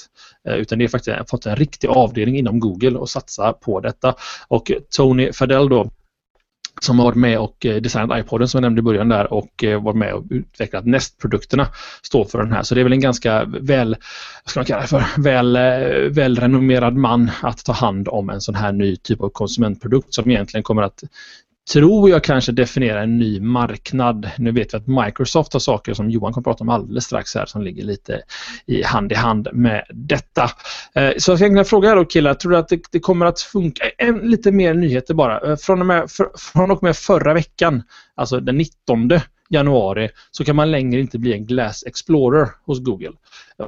Eh, 0.48 0.56
utan 0.56 0.80
det 0.80 0.86
är 0.86 0.90
faktiskt 0.90 1.30
fått 1.30 1.46
en 1.46 1.56
riktig 1.56 1.88
avdelning 1.88 2.38
inom 2.38 2.60
Google 2.60 2.98
och 2.98 3.10
satsa 3.10 3.54
på 3.54 3.80
detta. 3.80 4.16
Och 4.48 4.72
Tony 4.90 5.34
Fadell 5.34 5.70
då 5.70 5.90
som 6.80 7.00
har 7.00 7.06
varit 7.06 7.18
med 7.18 7.40
och 7.40 7.66
eh, 7.66 7.82
designat 7.82 8.20
iPoden 8.20 8.48
som 8.48 8.58
jag 8.58 8.62
nämnde 8.62 8.80
i 8.80 8.84
början 8.84 9.10
där 9.10 9.34
och 9.34 9.64
eh, 9.64 9.84
varit 9.84 9.98
med 9.98 10.14
och 10.14 10.24
utvecklat 10.30 10.86
Nest-produkterna 10.86 11.68
står 12.02 12.26
för 12.26 12.38
den 12.38 12.52
här. 12.52 12.64
Så 12.64 12.76
det 12.76 12.82
är 12.82 12.84
väl 12.84 12.94
en 12.94 13.00
ganska 13.00 13.46
väl, 13.46 13.96
vad 14.44 14.52
ska 14.52 14.60
man 14.60 14.66
kalla 14.66 14.82
det 14.82 14.88
för, 14.88 15.22
väl, 15.22 15.56
eh, 15.56 16.10
välrenommerad 16.10 16.96
man 16.96 17.32
att 17.42 17.66
ta 17.66 17.74
hand 17.74 18.08
om 18.08 18.30
en 18.30 18.42
sån 18.42 18.56
här 18.56 18.72
ny 18.72 18.96
typ 18.96 19.22
av 19.22 19.30
konsumentprodukt 19.30 20.14
som 20.14 20.32
egentligen 20.32 20.64
kommer 20.64 20.82
att 20.82 21.04
tror 21.74 22.10
jag 22.10 22.24
kanske 22.24 22.52
definierar 22.52 23.04
en 23.04 23.18
ny 23.18 23.40
marknad. 23.40 24.30
Nu 24.38 24.52
vet 24.52 24.74
vi 24.74 24.78
att 24.78 24.88
Microsoft 24.88 25.54
har 25.54 25.60
saker 25.60 25.94
som 25.94 26.10
Johan 26.10 26.34
kommer 26.34 26.44
prata 26.44 26.64
om 26.64 26.70
alldeles 26.70 27.04
strax 27.04 27.36
här 27.36 27.46
som 27.46 27.62
ligger 27.62 27.84
lite 27.84 28.22
i 28.66 28.84
hand 28.84 29.12
i 29.12 29.16
hand 29.16 29.48
med 29.54 29.84
detta. 29.90 30.52
Eh, 30.94 31.12
så 31.18 31.32
jag 31.32 31.40
tänkte 31.40 31.64
fråga 31.64 31.92
er 31.92 31.96
då 31.96 32.06
killar, 32.06 32.34
tror 32.34 32.52
du 32.52 32.58
att 32.58 32.68
det, 32.68 32.82
det, 32.92 33.00
kommer 33.00 33.26
att 33.26 33.40
funka? 33.40 33.84
Eh, 33.84 34.08
en, 34.08 34.18
lite 34.18 34.52
mer 34.52 34.74
nyheter 34.74 35.14
bara. 35.14 35.52
Eh, 35.52 35.56
från 35.56 35.80
och, 35.80 35.86
med, 35.86 36.12
för, 36.12 36.30
från 36.38 36.72
och 36.72 36.84
med 36.84 36.96
förra 36.96 37.34
veckan, 37.34 37.84
alltså 38.16 38.40
den 38.40 38.58
19 38.58 39.08
januari, 39.50 40.10
så 40.32 40.44
kan 40.44 40.56
man 40.56 40.72
längre 40.72 41.00
inte 41.00 41.20
bli 41.20 41.34
en 41.34 41.46
Glass 41.46 41.84
Explorer 41.88 42.50
hos 42.66 42.80
Google. 42.80 43.12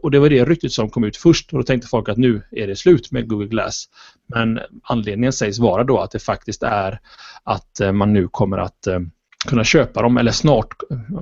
Och 0.02 0.12
det 0.12 0.20
var 0.20 0.30
det 0.30 0.46
ryktet 0.46 0.72
som 0.72 0.90
kom 0.90 1.04
ut 1.04 1.18
först 1.18 1.54
och 1.54 1.60
då 1.60 1.64
tänkte 1.64 1.88
folk 1.88 2.10
att 2.10 2.18
nu 2.18 2.42
är 2.52 2.68
det 2.68 2.76
slut 2.76 3.12
med 3.12 3.28
Google 3.28 3.48
Glass. 3.48 3.86
Men 4.28 4.60
anledningen 4.84 5.34
sägs 5.34 5.60
vara 5.60 5.84
då 5.84 6.00
att 6.00 6.12
det 6.12 6.20
faktiskt 6.20 6.64
är 6.64 7.00
att 7.44 7.80
eh, 7.80 7.92
man 7.92 8.14
nu 8.14 8.28
kommer 8.28 8.58
att 8.58 8.88
eh, 8.88 9.00
kunna 9.48 9.64
köpa 9.64 10.02
dem 10.02 10.18
eller 10.18 10.32
snart 10.32 10.74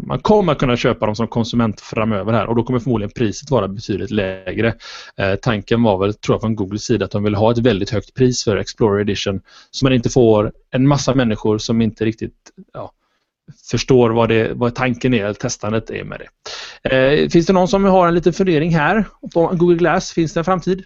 man 0.07 0.19
kommer 0.19 0.55
kunna 0.55 0.77
köpa 0.77 1.05
dem 1.05 1.15
som 1.15 1.27
konsument 1.27 1.81
framöver 1.81 2.33
här 2.33 2.47
och 2.47 2.55
då 2.55 2.63
kommer 2.63 2.79
förmodligen 2.79 3.11
priset 3.11 3.51
vara 3.51 3.67
betydligt 3.67 4.11
lägre. 4.11 4.73
Eh, 5.17 5.35
tanken 5.35 5.83
var 5.83 5.97
väl, 5.97 6.13
tror 6.13 6.33
jag 6.33 6.41
från 6.41 6.55
Googles 6.55 6.83
sida 6.83 7.05
att 7.05 7.11
de 7.11 7.23
vill 7.23 7.35
ha 7.35 7.51
ett 7.51 7.57
väldigt 7.57 7.89
högt 7.89 8.13
pris 8.13 8.43
för 8.43 8.57
Explorer 8.57 9.01
Edition 9.01 9.41
så 9.71 9.85
man 9.85 9.93
inte 9.93 10.09
får 10.09 10.51
en 10.71 10.87
massa 10.87 11.15
människor 11.15 11.57
som 11.57 11.81
inte 11.81 12.05
riktigt 12.05 12.51
ja, 12.73 12.91
förstår 13.71 14.09
vad, 14.09 14.29
det, 14.29 14.53
vad 14.53 14.75
tanken 14.75 15.13
är, 15.13 15.23
eller 15.23 15.33
testandet 15.33 15.89
är 15.89 16.03
med 16.03 16.19
det. 16.19 16.95
Eh, 16.95 17.29
finns 17.29 17.45
det 17.45 17.53
någon 17.53 17.67
som 17.67 17.83
har 17.83 18.07
en 18.07 18.13
liten 18.13 18.33
fundering 18.33 18.75
här 18.75 19.05
på 19.33 19.47
Google 19.47 19.77
Glass? 19.77 20.11
Finns 20.11 20.33
det 20.33 20.39
en 20.39 20.43
framtid? 20.43 20.83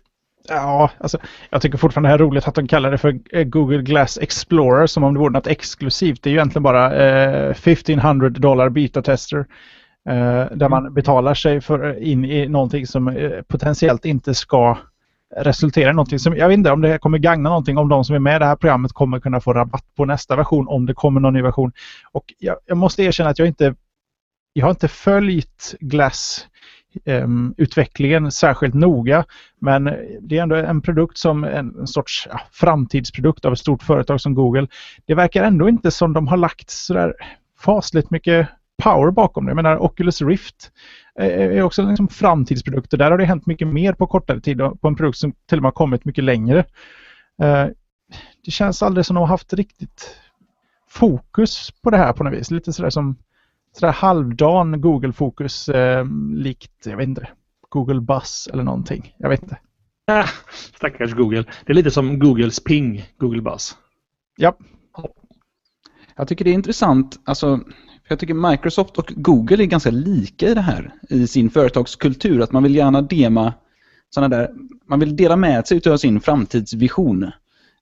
Ja, 0.47 0.89
alltså, 0.97 1.17
jag 1.49 1.61
tycker 1.61 1.77
fortfarande 1.77 2.09
det 2.09 2.13
är 2.13 2.17
roligt 2.17 2.47
att 2.47 2.55
de 2.55 2.67
kallar 2.67 2.91
det 2.91 2.97
för 2.97 3.19
eh, 3.31 3.43
Google 3.43 3.81
Glass 3.81 4.17
Explorer 4.21 4.87
som 4.87 5.03
om 5.03 5.13
det 5.13 5.19
vore 5.19 5.33
något 5.33 5.47
exklusivt. 5.47 6.23
Det 6.23 6.29
är 6.29 6.31
ju 6.31 6.37
egentligen 6.37 6.63
bara 6.63 6.95
eh, 6.95 7.49
1500 7.49 8.29
dollar 8.29 8.69
beta-tester. 8.69 9.45
Eh, 10.09 10.45
där 10.55 10.69
man 10.69 10.93
betalar 10.93 11.33
sig 11.33 11.61
för, 11.61 12.03
in 12.03 12.25
i 12.25 12.47
någonting 12.47 12.87
som 12.87 13.07
eh, 13.07 13.41
potentiellt 13.47 14.05
inte 14.05 14.33
ska 14.33 14.77
resultera 15.37 15.89
i 15.89 15.93
någonting 15.93 16.19
som, 16.19 16.35
jag 16.35 16.47
vet 16.47 16.57
inte 16.57 16.71
om 16.71 16.81
det 16.81 16.99
kommer 16.99 17.17
gagna 17.17 17.49
någonting 17.49 17.77
om 17.77 17.89
de 17.89 18.03
som 18.03 18.15
är 18.15 18.19
med 18.19 18.35
i 18.35 18.39
det 18.39 18.45
här 18.45 18.55
programmet 18.55 18.93
kommer 18.93 19.19
kunna 19.19 19.41
få 19.41 19.53
rabatt 19.53 19.85
på 19.97 20.05
nästa 20.05 20.35
version 20.35 20.67
om 20.67 20.85
det 20.85 20.93
kommer 20.93 21.21
någon 21.21 21.33
ny 21.33 21.41
version. 21.41 21.71
Och 22.11 22.33
jag, 22.39 22.57
jag 22.65 22.77
måste 22.77 23.03
erkänna 23.03 23.29
att 23.29 23.39
jag 23.39 23.47
inte 23.47 23.75
jag 24.53 24.65
har 24.65 24.71
inte 24.71 24.87
följt 24.87 25.75
Glass 25.79 26.47
um, 27.05 27.53
utvecklingen 27.57 28.31
särskilt 28.31 28.73
noga. 28.73 29.25
Men 29.59 29.83
det 30.21 30.37
är 30.37 30.41
ändå 30.43 30.55
en 30.55 30.81
produkt 30.81 31.17
som 31.17 31.43
en, 31.43 31.79
en 31.79 31.87
sorts 31.87 32.27
ja, 32.31 32.41
framtidsprodukt 32.51 33.45
av 33.45 33.53
ett 33.53 33.59
stort 33.59 33.83
företag 33.83 34.21
som 34.21 34.33
Google. 34.33 34.67
Det 35.05 35.15
verkar 35.15 35.43
ändå 35.43 35.69
inte 35.69 35.91
som 35.91 36.13
de 36.13 36.27
har 36.27 36.37
lagt 36.37 36.69
sådär 36.69 37.13
fasligt 37.59 38.11
mycket 38.11 38.47
power 38.83 39.11
bakom 39.11 39.45
det. 39.45 39.49
Jag 39.49 39.55
menar 39.55 39.83
Oculus 39.83 40.21
Rift 40.21 40.71
är 41.15 41.61
också 41.61 41.83
liksom 41.83 42.07
framtidsprodukter. 42.07 42.97
Där 42.97 43.11
har 43.11 43.17
det 43.17 43.25
hänt 43.25 43.45
mycket 43.45 43.67
mer 43.67 43.93
på 43.93 44.07
kortare 44.07 44.41
tid 44.41 44.57
på 44.57 44.87
en 44.87 44.95
produkt 44.95 45.17
som 45.17 45.33
till 45.45 45.57
och 45.57 45.61
med 45.61 45.67
har 45.67 45.71
kommit 45.71 46.05
mycket 46.05 46.23
längre. 46.23 46.59
Eh, 47.41 47.67
det 48.45 48.51
känns 48.51 48.83
aldrig 48.83 49.05
som 49.05 49.15
de 49.15 49.19
har 49.19 49.27
haft 49.27 49.53
riktigt 49.53 50.17
fokus 50.89 51.71
på 51.81 51.89
det 51.89 51.97
här 51.97 52.13
på 52.13 52.23
något 52.23 52.33
vis. 52.33 52.51
Lite 52.51 52.73
sådär 52.73 52.89
som 52.89 53.17
sådär 53.71 53.93
halvdan 53.93 54.81
Google-fokus 54.81 55.69
eh, 55.69 56.05
likt, 56.33 56.85
jag 56.85 56.97
vet 56.97 57.07
inte, 57.07 57.29
Google 57.69 58.01
Buzz 58.01 58.47
eller 58.53 58.63
någonting. 58.63 59.15
Jag 59.17 59.29
vet 59.29 59.43
inte. 59.43 59.57
Ah, 60.07 60.27
stackars 60.75 61.13
Google. 61.13 61.43
Det 61.65 61.71
är 61.71 61.73
lite 61.73 61.91
som 61.91 62.19
Googles 62.19 62.63
ping, 62.63 63.03
Google 63.17 63.41
Buzz. 63.41 63.77
Ja. 64.37 64.57
Jag 66.15 66.27
tycker 66.27 66.45
det 66.45 66.51
är 66.51 66.53
intressant, 66.53 67.19
alltså 67.25 67.59
jag 68.11 68.19
tycker 68.19 68.33
Microsoft 68.33 68.97
och 68.97 69.13
Google 69.15 69.63
är 69.63 69.67
ganska 69.67 69.91
lika 69.91 70.47
i 70.47 70.53
det 70.53 70.61
här, 70.61 70.93
i 71.09 71.27
sin 71.27 71.49
företagskultur. 71.49 72.41
Att 72.41 72.51
man 72.51 72.63
vill 72.63 72.75
gärna 72.75 73.01
dema 73.01 73.53
sådana 74.09 74.37
där, 74.37 74.51
man 74.87 74.99
vill 74.99 75.15
dela 75.15 75.35
med 75.35 75.67
sig 75.67 75.81
av 75.85 75.97
sin 75.97 76.21
framtidsvision 76.21 77.31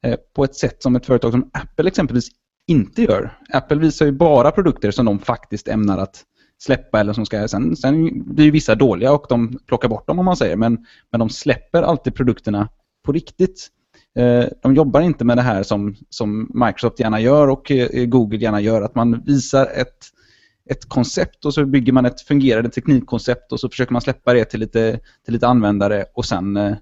eh, 0.04 0.16
på 0.36 0.44
ett 0.44 0.56
sätt 0.56 0.84
som 0.84 0.96
ett 0.96 1.06
företag 1.06 1.32
som 1.32 1.50
Apple 1.54 1.88
exempelvis 1.88 2.30
inte 2.68 3.02
gör. 3.02 3.38
Apple 3.54 3.78
visar 3.78 4.06
ju 4.06 4.12
bara 4.12 4.52
produkter 4.52 4.92
som 4.92 5.06
de 5.06 5.20
faktiskt 5.20 5.68
ämnar 5.68 5.98
att 5.98 6.24
släppa 6.58 7.00
eller 7.00 7.14
som 7.14 7.26
ska, 7.26 7.48
sen, 7.48 7.76
sen 7.76 8.24
blir 8.36 8.46
ju 8.46 8.52
vissa 8.52 8.76
dåliga 8.76 9.12
och 9.12 9.26
de 9.30 9.60
plockar 9.68 9.90
bort 9.90 10.08
dem 10.08 10.20
om 10.20 10.26
man 10.26 10.38
säger, 10.38 10.56
men, 10.56 10.86
men 11.12 11.20
de 11.20 11.30
släpper 11.30 11.84
alltid 11.84 12.16
produkterna 12.16 12.70
på 13.06 13.12
riktigt. 13.12 13.70
Eh, 14.16 14.46
de 14.62 14.76
jobbar 14.76 15.02
inte 15.02 15.26
med 15.26 15.38
det 15.38 15.42
här 15.42 15.64
som, 15.64 15.96
som 16.10 16.52
Microsoft 16.54 17.00
gärna 17.00 17.20
gör 17.20 17.48
och 17.48 17.72
eh, 17.72 18.06
Google 18.06 18.38
gärna 18.38 18.62
gör, 18.62 18.82
att 18.82 18.96
man 18.96 19.22
visar 19.26 19.66
ett 19.66 19.98
ett 20.72 20.90
koncept 20.90 21.46
och 21.46 21.54
så 21.54 21.66
bygger 21.66 21.94
man 21.94 22.06
ett 22.06 22.22
fungerande 22.22 22.70
teknikkoncept 22.70 23.52
och 23.52 23.60
så 23.60 23.70
försöker 23.70 23.94
man 23.94 24.02
släppa 24.02 24.34
det 24.34 24.46
till 24.46 24.60
lite, 24.60 25.00
till 25.26 25.34
lite 25.34 25.48
användare 25.48 26.06
och 26.14 26.26
sen 26.26 26.58
eh, 26.58 26.76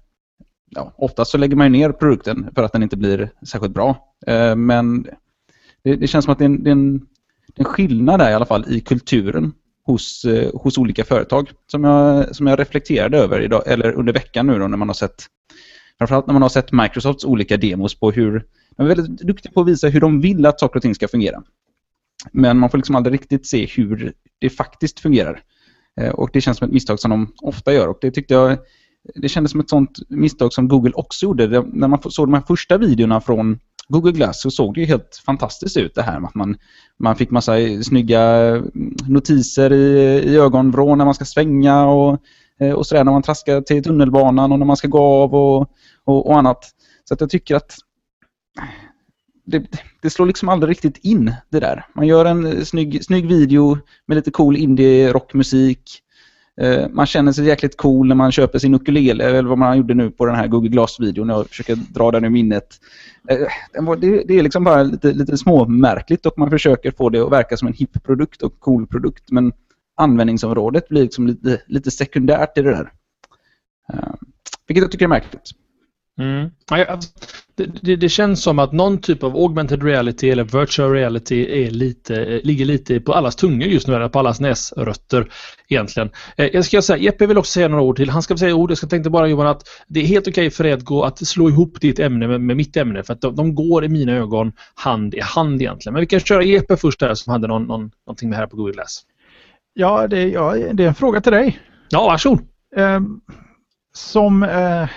ja, 0.70 0.94
oftast 0.96 1.30
så 1.30 1.38
lägger 1.38 1.56
man 1.56 1.72
ner 1.72 1.92
produkten 1.92 2.50
för 2.54 2.62
att 2.62 2.72
den 2.72 2.82
inte 2.82 2.96
blir 2.96 3.30
särskilt 3.46 3.74
bra. 3.74 4.14
Men 4.56 5.02
det, 5.82 5.96
det, 5.96 6.06
känns 6.06 6.24
som 6.24 6.32
att 6.32 6.38
det 6.38 6.44
är, 6.44 6.46
en, 6.46 6.62
det 6.62 6.70
är 6.70 6.72
en, 6.72 7.06
en 7.54 7.64
skillnad 7.64 8.20
där 8.20 8.30
i 8.30 8.34
alla 8.34 8.46
fall 8.46 8.64
i 8.68 8.80
kulturen 8.80 9.52
hos, 9.86 10.26
hos 10.54 10.78
olika 10.78 11.04
företag 11.04 11.50
som 11.66 11.84
jag, 11.84 12.36
som 12.36 12.46
jag 12.46 12.58
reflekterade 12.58 13.18
över 13.18 13.40
idag, 13.40 13.62
eller 13.66 13.92
under 13.92 14.12
veckan 14.12 14.46
nu 14.46 14.58
då 14.58 14.68
när 14.68 14.76
man 14.76 14.88
har 14.88 14.94
sett 14.94 15.26
framförallt 15.98 16.26
när 16.26 16.32
man 16.32 16.42
har 16.42 16.48
sett 16.48 16.72
Microsofts 16.72 17.24
olika 17.24 17.56
demos 17.56 18.00
på 18.00 18.10
hur 18.10 18.44
de 18.76 18.82
är 18.82 18.94
väldigt 18.94 19.26
duktiga 19.26 19.52
på 19.52 19.60
att 19.60 19.68
visa 19.68 19.88
hur 19.88 20.00
de 20.00 20.20
vill 20.20 20.46
att 20.46 20.60
saker 20.60 20.76
och 20.76 20.82
ting 20.82 20.94
ska 20.94 21.08
fungera. 21.08 21.42
Men 22.32 22.58
man 22.58 22.70
får 22.70 22.78
liksom 22.78 22.94
aldrig 22.96 23.14
riktigt 23.14 23.46
se 23.46 23.66
hur 23.66 24.12
det 24.38 24.50
faktiskt 24.50 25.00
fungerar. 25.00 25.42
Eh, 26.00 26.10
och 26.10 26.30
det 26.32 26.40
känns 26.40 26.58
som 26.58 26.66
ett 26.66 26.74
misstag 26.74 27.00
som 27.00 27.10
de 27.10 27.32
ofta 27.42 27.72
gör. 27.72 27.88
Och 27.88 27.98
det 28.00 28.10
tyckte 28.10 28.34
jag 28.34 28.58
det 29.14 29.28
kändes 29.28 29.50
som 29.50 29.60
ett 29.60 29.68
sånt 29.68 29.98
misstag 30.08 30.52
som 30.52 30.68
Google 30.68 30.92
också 30.94 31.26
gjorde. 31.26 31.64
när 31.72 31.88
man 31.88 32.10
såg 32.10 32.26
de 32.26 32.34
här 32.34 32.42
första 32.46 32.78
videorna 32.78 33.20
från 33.20 33.58
Google 33.88 34.12
Glass 34.12 34.42
så 34.42 34.50
såg 34.50 34.74
det 34.74 34.80
ju 34.80 34.86
helt 34.86 35.22
fantastiskt 35.26 35.76
ut 35.76 35.94
det 35.94 36.02
här 36.02 36.20
med 36.20 36.28
att 36.28 36.34
man, 36.34 36.56
man 36.98 37.16
fick 37.16 37.30
massa 37.30 37.52
snygga 37.82 38.20
mm, 38.20 38.70
notiser 39.08 39.72
i, 39.72 40.18
i 40.18 40.36
ögonvrån 40.36 40.98
när 40.98 41.04
man 41.04 41.14
ska 41.14 41.24
svänga 41.24 41.86
och, 41.86 42.22
Eh, 42.60 42.72
och 42.72 42.86
sådär 42.86 43.04
när 43.04 43.12
man 43.12 43.22
traskar 43.22 43.60
till 43.60 43.84
tunnelbanan 43.84 44.52
och 44.52 44.58
när 44.58 44.66
man 44.66 44.76
ska 44.76 44.88
gå 44.88 44.98
av 44.98 45.34
och, 45.34 45.70
och, 46.04 46.26
och 46.26 46.38
annat. 46.38 46.64
Så 47.04 47.14
att 47.14 47.20
jag 47.20 47.30
tycker 47.30 47.54
att 47.56 47.76
det, 49.44 49.66
det 50.02 50.10
slår 50.10 50.26
liksom 50.26 50.48
aldrig 50.48 50.70
riktigt 50.70 50.98
in 51.04 51.34
det 51.48 51.60
där. 51.60 51.86
Man 51.94 52.06
gör 52.06 52.24
en 52.24 52.66
snygg, 52.66 53.04
snygg 53.04 53.26
video 53.26 53.78
med 54.06 54.16
lite 54.16 54.30
cool 54.30 54.56
indie-rockmusik. 54.56 56.02
Eh, 56.60 56.88
man 56.90 57.06
känner 57.06 57.32
sig 57.32 57.44
jäkligt 57.46 57.76
cool 57.76 58.08
när 58.08 58.14
man 58.14 58.32
köper 58.32 58.58
sin 58.58 58.74
ukulele 58.74 59.24
eller 59.24 59.42
vad 59.42 59.58
man 59.58 59.76
gjorde 59.76 59.94
nu 59.94 60.10
på 60.10 60.26
den 60.26 60.36
här 60.36 60.46
Google 60.46 60.68
Glass-videon. 60.68 61.28
Jag 61.28 61.48
försöker 61.48 61.76
dra 61.76 62.10
den 62.10 62.24
ur 62.24 62.28
minnet. 62.28 62.66
Eh, 63.28 63.94
det, 63.98 64.22
det 64.28 64.38
är 64.38 64.42
liksom 64.42 64.64
bara 64.64 64.82
lite, 64.82 65.12
lite 65.12 65.38
småmärkligt 65.38 66.26
och 66.26 66.38
man 66.38 66.50
försöker 66.50 66.90
få 66.90 67.10
det 67.10 67.20
att 67.20 67.32
verka 67.32 67.56
som 67.56 67.68
en 67.68 67.74
hipp 67.74 68.04
produkt 68.04 68.42
och 68.42 68.60
cool 68.60 68.86
produkt. 68.86 69.30
Men 69.30 69.52
användningsområdet 69.98 70.88
blir 70.88 71.02
liksom 71.02 71.26
lite, 71.26 71.62
lite 71.66 71.90
sekundärt 71.90 72.58
i 72.58 72.62
det 72.62 72.70
där. 72.70 72.92
Uh, 73.94 74.14
vilket 74.66 74.82
jag 74.82 74.92
tycker 74.92 75.04
är 75.04 75.08
märkligt. 75.08 75.52
Mm. 76.18 76.50
Det, 77.56 77.66
det, 77.82 77.96
det, 77.96 78.08
känns 78.08 78.42
som 78.42 78.58
att 78.58 78.72
någon 78.72 78.98
typ 78.98 79.22
av 79.22 79.36
augmented 79.36 79.82
reality 79.82 80.30
eller 80.30 80.44
virtual 80.44 80.92
reality 80.92 81.64
är 81.64 81.70
lite, 81.70 82.24
eh, 82.24 82.40
ligger 82.44 82.64
lite 82.64 83.00
på 83.00 83.12
allas 83.12 83.36
tungor 83.36 83.68
just 83.68 83.86
nu, 83.86 83.94
eller 83.94 84.08
på 84.08 84.18
allas 84.18 84.40
näsrötter 84.40 85.32
egentligen. 85.68 86.10
Eh, 86.36 86.46
jag 86.46 86.64
ska 86.64 86.82
säga, 86.82 86.98
Jeppe 86.98 87.26
vill 87.26 87.38
också 87.38 87.52
säga 87.52 87.68
några 87.68 87.82
ord 87.82 87.96
till. 87.96 88.10
Han 88.10 88.22
ska 88.22 88.36
säga 88.36 88.54
ord. 88.54 88.70
Jag 88.70 88.78
ska 88.78 88.86
tänkte 88.86 89.10
bara 89.10 89.28
Johan 89.28 89.46
att 89.46 89.62
det 89.88 90.00
är 90.00 90.04
helt 90.04 90.28
okej 90.28 90.50
för 90.50 90.64
dig 90.64 90.72
att, 90.72 90.84
gå, 90.84 91.04
att 91.04 91.26
slå 91.26 91.48
ihop 91.48 91.80
ditt 91.80 91.98
ämne 91.98 92.28
med, 92.28 92.40
med 92.40 92.56
mitt 92.56 92.76
ämne 92.76 93.02
för 93.02 93.12
att 93.12 93.20
de, 93.20 93.36
de, 93.36 93.54
går 93.54 93.84
i 93.84 93.88
mina 93.88 94.12
ögon 94.12 94.52
hand 94.74 95.14
i 95.14 95.20
hand 95.20 95.62
egentligen. 95.62 95.92
Men 95.92 96.00
vi 96.00 96.06
kan 96.06 96.20
köra 96.20 96.42
Jeppe 96.42 96.76
först 96.76 97.00
där 97.00 97.14
som 97.14 97.32
hade 97.32 97.46
någon, 97.46 97.64
någon, 97.66 97.90
någonting 98.06 98.30
med 98.30 98.38
här 98.38 98.46
på 98.46 98.56
Google 98.56 98.72
Glass. 98.72 99.02
Ja, 99.80 100.06
det, 100.06 100.28
ja, 100.28 100.54
det 100.72 100.84
är 100.84 100.88
en 100.88 100.94
fråga 100.94 101.20
till 101.20 101.32
dig. 101.32 101.58
Ja, 101.88 102.06
varsågod. 102.06 102.40
Eh, 102.76 103.00
som 103.94 104.42
eh, 104.42 104.88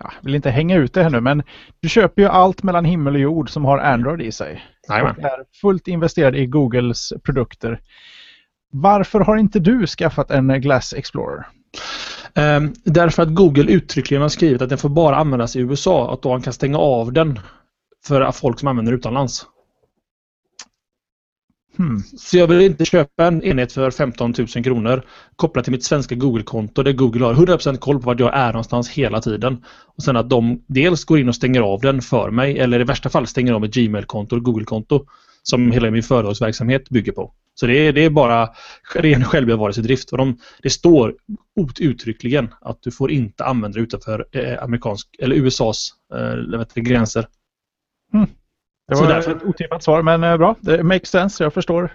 jag 0.00 0.12
vill 0.20 0.34
inte 0.34 0.50
hänga 0.50 0.76
ut 0.76 0.94
det 0.94 1.02
här 1.02 1.10
nu, 1.10 1.20
men 1.20 1.42
du 1.80 1.88
köper 1.88 2.22
ju 2.22 2.28
allt 2.28 2.62
mellan 2.62 2.84
himmel 2.84 3.14
och 3.14 3.20
jord 3.20 3.50
som 3.50 3.64
har 3.64 3.78
Android 3.78 4.20
i 4.20 4.32
sig. 4.32 4.64
Jajamän. 4.88 5.16
Och 5.16 5.24
är 5.24 5.44
fullt 5.60 5.88
investerad 5.88 6.36
i 6.36 6.46
Googles 6.46 7.12
produkter. 7.22 7.80
Varför 8.72 9.20
har 9.20 9.36
inte 9.36 9.58
du 9.58 9.86
skaffat 9.86 10.30
en 10.30 10.60
Glass 10.60 10.92
Explorer? 10.92 11.46
Um, 12.34 12.74
därför 12.84 13.22
att 13.22 13.34
Google 13.34 13.72
uttryckligen 13.72 14.22
har 14.22 14.28
skrivit 14.28 14.62
att 14.62 14.68
den 14.68 14.78
får 14.78 14.88
bara 14.88 15.16
användas 15.16 15.56
i 15.56 15.60
USA. 15.60 16.12
Att 16.12 16.22
då 16.22 16.32
han 16.32 16.42
kan 16.42 16.52
stänga 16.52 16.78
av 16.78 17.12
den 17.12 17.40
för 18.06 18.32
folk 18.32 18.58
som 18.58 18.68
använder 18.68 18.92
utomlands. 18.92 19.46
Hmm. 21.76 21.98
Så 22.16 22.38
jag 22.38 22.46
vill 22.46 22.60
inte 22.60 22.84
köpa 22.84 23.26
en 23.26 23.42
enhet 23.42 23.72
för 23.72 23.90
15 23.90 24.34
000 24.38 24.46
kronor 24.46 25.02
kopplat 25.36 25.64
till 25.64 25.72
mitt 25.72 25.84
svenska 25.84 26.14
Google-konto 26.14 26.82
där 26.82 26.92
Google 26.92 27.24
har 27.24 27.34
100% 27.34 27.76
koll 27.76 28.00
på 28.00 28.06
vart 28.06 28.20
jag 28.20 28.34
är 28.34 28.52
någonstans 28.52 28.88
hela 28.90 29.20
tiden. 29.20 29.64
Och 29.96 30.02
sen 30.02 30.16
att 30.16 30.30
de 30.30 30.64
dels 30.66 31.04
går 31.04 31.18
in 31.18 31.28
och 31.28 31.34
stänger 31.34 31.60
av 31.60 31.80
den 31.80 32.02
för 32.02 32.30
mig 32.30 32.58
eller 32.58 32.80
i 32.80 32.84
värsta 32.84 33.08
fall 33.08 33.26
stänger 33.26 33.52
av 33.52 33.64
ett 33.64 33.74
Gmail-konto 33.74 34.36
och 34.36 34.42
Google-konto 34.42 35.06
som 35.42 35.72
hela 35.72 35.90
min 35.90 36.02
företagsverksamhet 36.02 36.88
bygger 36.88 37.12
på. 37.12 37.34
Så 37.54 37.66
det 37.66 37.76
är, 37.76 37.92
det 37.92 38.04
är 38.04 38.10
bara 38.10 38.48
ren 38.94 39.24
självbevarelsedrift. 39.24 40.12
Och 40.12 40.18
de, 40.18 40.38
det 40.62 40.70
står 40.70 41.14
uttryckligen 41.80 42.48
att 42.60 42.82
du 42.82 42.90
får 42.90 43.10
inte 43.10 43.44
använda 43.44 43.78
det 43.78 43.82
utanför 43.82 44.26
eh, 44.32 44.62
amerikansk, 44.62 45.08
eller 45.18 45.36
USAs 45.36 45.90
eh, 46.74 46.82
gränser. 46.82 47.26
Mm. 48.14 48.26
Det 48.90 49.00
var 49.00 49.08
därför... 49.08 49.36
ett 49.36 49.42
otippat 49.42 49.82
svar, 49.82 50.02
men 50.02 50.24
eh, 50.24 50.36
bra. 50.36 50.56
Det 50.60 50.82
makes 50.82 51.10
sense, 51.10 51.44
jag 51.44 51.54
förstår. 51.54 51.92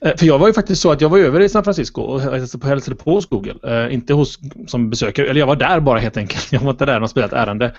Eh, 0.00 0.16
för 0.16 0.26
jag 0.26 0.38
var 0.38 0.46
ju 0.46 0.52
faktiskt 0.52 0.82
så 0.82 0.92
att 0.92 1.00
jag 1.00 1.08
var 1.08 1.18
över 1.18 1.40
i 1.40 1.48
San 1.48 1.64
Francisco 1.64 2.02
och 2.02 2.20
hälsade 2.64 2.96
på 2.96 3.10
hos 3.10 3.28
Google. 3.28 3.84
Uh, 3.84 3.94
inte 3.94 4.14
hos, 4.14 4.38
som 4.66 4.90
besökare, 4.90 5.26
eller 5.26 5.40
jag 5.40 5.46
var 5.46 5.56
där 5.56 5.80
bara 5.80 5.98
helt 5.98 6.16
enkelt. 6.16 6.48
Jag 6.52 6.60
var 6.60 6.70
inte 6.70 6.86
där 6.86 7.00
något 7.00 7.10
speciellt 7.10 7.32
ärende. 7.32 7.74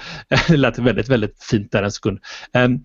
det 0.47 0.57
lät 0.57 0.79
väldigt, 0.79 1.09
väldigt 1.09 1.43
fint 1.43 1.71
där 1.71 1.83
en 1.83 1.91
sekund. 1.91 2.19
Um, 2.53 2.83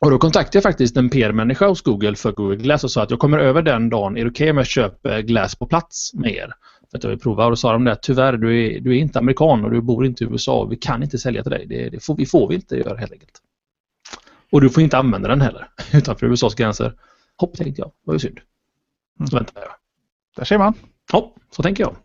och 0.00 0.10
då 0.10 0.18
kontaktade 0.18 0.56
jag 0.56 0.62
faktiskt 0.62 0.96
en 0.96 1.10
PR-människa 1.10 1.66
hos 1.66 1.82
Google 1.82 2.14
för 2.14 2.32
Google 2.32 2.56
Glass 2.56 2.84
och 2.84 2.90
sa 2.90 3.02
att 3.02 3.10
jag 3.10 3.18
kommer 3.18 3.38
över 3.38 3.62
den 3.62 3.90
dagen. 3.90 4.16
Är 4.16 4.24
det 4.24 4.30
okej 4.30 4.44
okay 4.44 4.50
om 4.50 4.56
jag 4.56 4.66
köper 4.66 5.20
Glass 5.20 5.54
på 5.54 5.66
plats 5.66 6.14
med 6.14 6.34
er? 6.34 6.52
För 6.90 6.98
att 6.98 7.04
jag 7.04 7.10
vill 7.10 7.18
prova. 7.18 7.44
Och 7.44 7.50
då 7.50 7.56
sa 7.56 7.72
de 7.72 7.84
där, 7.84 7.94
tyvärr 7.94 8.32
du 8.32 8.66
är, 8.66 8.80
du 8.80 8.96
är 8.96 9.00
inte 9.00 9.18
amerikan 9.18 9.64
och 9.64 9.70
du 9.70 9.80
bor 9.80 10.06
inte 10.06 10.24
i 10.24 10.26
USA. 10.26 10.64
Vi 10.64 10.76
kan 10.76 11.02
inte 11.02 11.18
sälja 11.18 11.42
till 11.42 11.52
dig. 11.52 11.66
Det, 11.66 11.88
det 11.88 12.04
får, 12.04 12.16
vi 12.16 12.26
får 12.26 12.48
vi 12.48 12.54
inte 12.54 12.76
göra 12.76 12.96
helt 12.96 13.12
enkelt. 13.12 13.40
Och 14.52 14.60
du 14.60 14.70
får 14.70 14.82
inte 14.82 14.98
använda 14.98 15.28
den 15.28 15.40
heller 15.40 15.68
utanför 15.92 16.26
USAs 16.26 16.54
gränser. 16.54 16.94
Hopp, 17.36 17.56
tänkte 17.56 17.80
jag. 17.80 17.88
Det 17.88 17.92
var 18.04 18.14
ju 18.14 18.18
synd. 18.18 18.40
Mm. 19.18 19.26
Så 19.26 19.36
väntar 19.36 19.62
jag. 19.62 19.70
Där 20.36 20.44
ser 20.44 20.58
man. 20.58 20.74
Ja, 21.12 21.34
så 21.50 21.62
tänker 21.62 21.84
jag. 21.84 21.96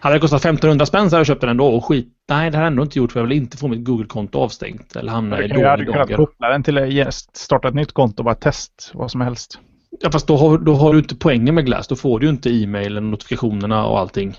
Hade 0.00 0.16
det 0.16 0.20
kostat 0.20 0.40
1500 0.40 0.86
spänn 0.86 1.10
så 1.10 1.16
hade 1.16 1.20
jag 1.20 1.26
köpt 1.26 1.40
den 1.40 1.50
ändå 1.50 1.66
och 1.66 1.84
skit. 1.84 2.08
Nej, 2.28 2.50
det 2.50 2.56
har 2.56 2.64
jag 2.64 2.70
ändå 2.70 2.82
inte 2.82 2.98
gjort 2.98 3.12
för 3.12 3.20
jag 3.20 3.26
vill 3.26 3.36
inte 3.36 3.56
få 3.56 3.68
mitt 3.68 3.84
Google-konto 3.84 4.38
avstängt 4.38 4.96
eller 4.96 5.12
hamna 5.12 5.38
i 5.38 5.48
dåliga 5.48 5.56
dagar. 5.56 5.76
Du 5.76 5.92
hade 5.92 6.06
kunnat 6.06 6.28
koppla 6.28 6.48
den 6.48 6.62
till 6.62 7.06
starta 7.32 7.68
ett 7.68 7.74
nytt 7.74 7.92
konto 7.92 8.20
och 8.20 8.24
bara 8.24 8.34
test 8.34 8.90
vad 8.94 9.10
som 9.10 9.20
helst. 9.20 9.60
Ja, 10.00 10.10
fast 10.10 10.26
då 10.26 10.36
har, 10.36 10.58
då 10.58 10.74
har 10.74 10.92
du 10.92 10.98
inte 10.98 11.16
poängen 11.16 11.54
med 11.54 11.66
Glass. 11.66 11.88
Då 11.88 11.96
får 11.96 12.20
du 12.20 12.26
ju 12.26 12.30
inte 12.30 12.50
e-mailen, 12.50 13.10
notifikationerna 13.10 13.86
och 13.86 13.98
allting. 13.98 14.36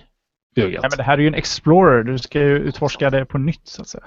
Nej, 0.56 0.80
men 0.82 0.98
det 0.98 1.04
här 1.04 1.14
är 1.14 1.22
ju 1.22 1.28
en 1.28 1.34
Explorer. 1.34 2.04
Du 2.04 2.18
ska 2.18 2.40
ju 2.40 2.60
utforska 2.60 3.10
det 3.10 3.26
på 3.26 3.38
nytt 3.38 3.68
så 3.68 3.82
att 3.82 3.88
säga. 3.88 4.04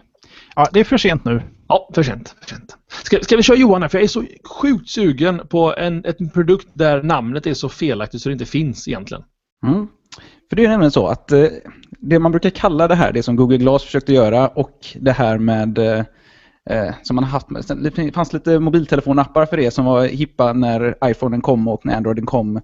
Ja, 0.56 0.68
det 0.72 0.80
är 0.80 0.84
för 0.84 0.98
sent 0.98 1.24
nu. 1.24 1.42
Ja, 1.68 1.90
för 1.94 2.02
sent. 2.02 2.34
För 2.40 2.48
sent. 2.48 2.76
Ska, 2.88 3.18
ska 3.20 3.36
vi 3.36 3.42
köra 3.42 3.56
Johan 3.56 3.82
här? 3.82 3.88
För 3.88 3.98
jag 3.98 4.04
är 4.04 4.08
så 4.08 4.24
sjukt 4.44 4.90
sugen 4.90 5.46
på 5.48 5.74
en, 5.76 6.04
en 6.04 6.30
produkt 6.30 6.68
där 6.72 7.02
namnet 7.02 7.46
är 7.46 7.54
så 7.54 7.68
felaktigt 7.68 8.22
så 8.22 8.28
det 8.28 8.32
inte 8.32 8.46
finns 8.46 8.88
egentligen. 8.88 9.24
Mm. 9.66 9.88
För 10.48 10.56
det 10.56 10.64
är 10.64 10.68
nämligen 10.68 10.90
så 10.90 11.06
att 11.06 11.32
eh, 11.32 11.46
det 11.98 12.18
man 12.18 12.30
brukar 12.30 12.50
kalla 12.50 12.88
det 12.88 12.94
här, 12.94 13.12
det 13.12 13.22
som 13.22 13.36
Google 13.36 13.58
Glass 13.58 13.84
försökte 13.84 14.12
göra 14.12 14.48
och 14.48 14.86
det 15.00 15.12
här 15.12 15.38
med 15.38 15.78
eh, 15.78 16.04
eh 16.70 16.94
som 17.02 17.16
man 17.16 17.24
har 17.24 17.30
haft 17.30 17.50
med, 17.50 17.64
det 17.82 18.12
fanns 18.12 18.32
lite 18.32 18.58
mobiltelefonappar 18.58 19.46
för 19.46 19.56
det 19.56 19.70
som 19.70 19.84
var 19.84 20.06
hippa 20.06 20.52
när 20.52 20.94
iPhonen 21.04 21.40
kom 21.40 21.68
och 21.68 21.86
när 21.86 21.96
Androiden 21.96 22.26
kom 22.26 22.56
Eh, 22.56 22.62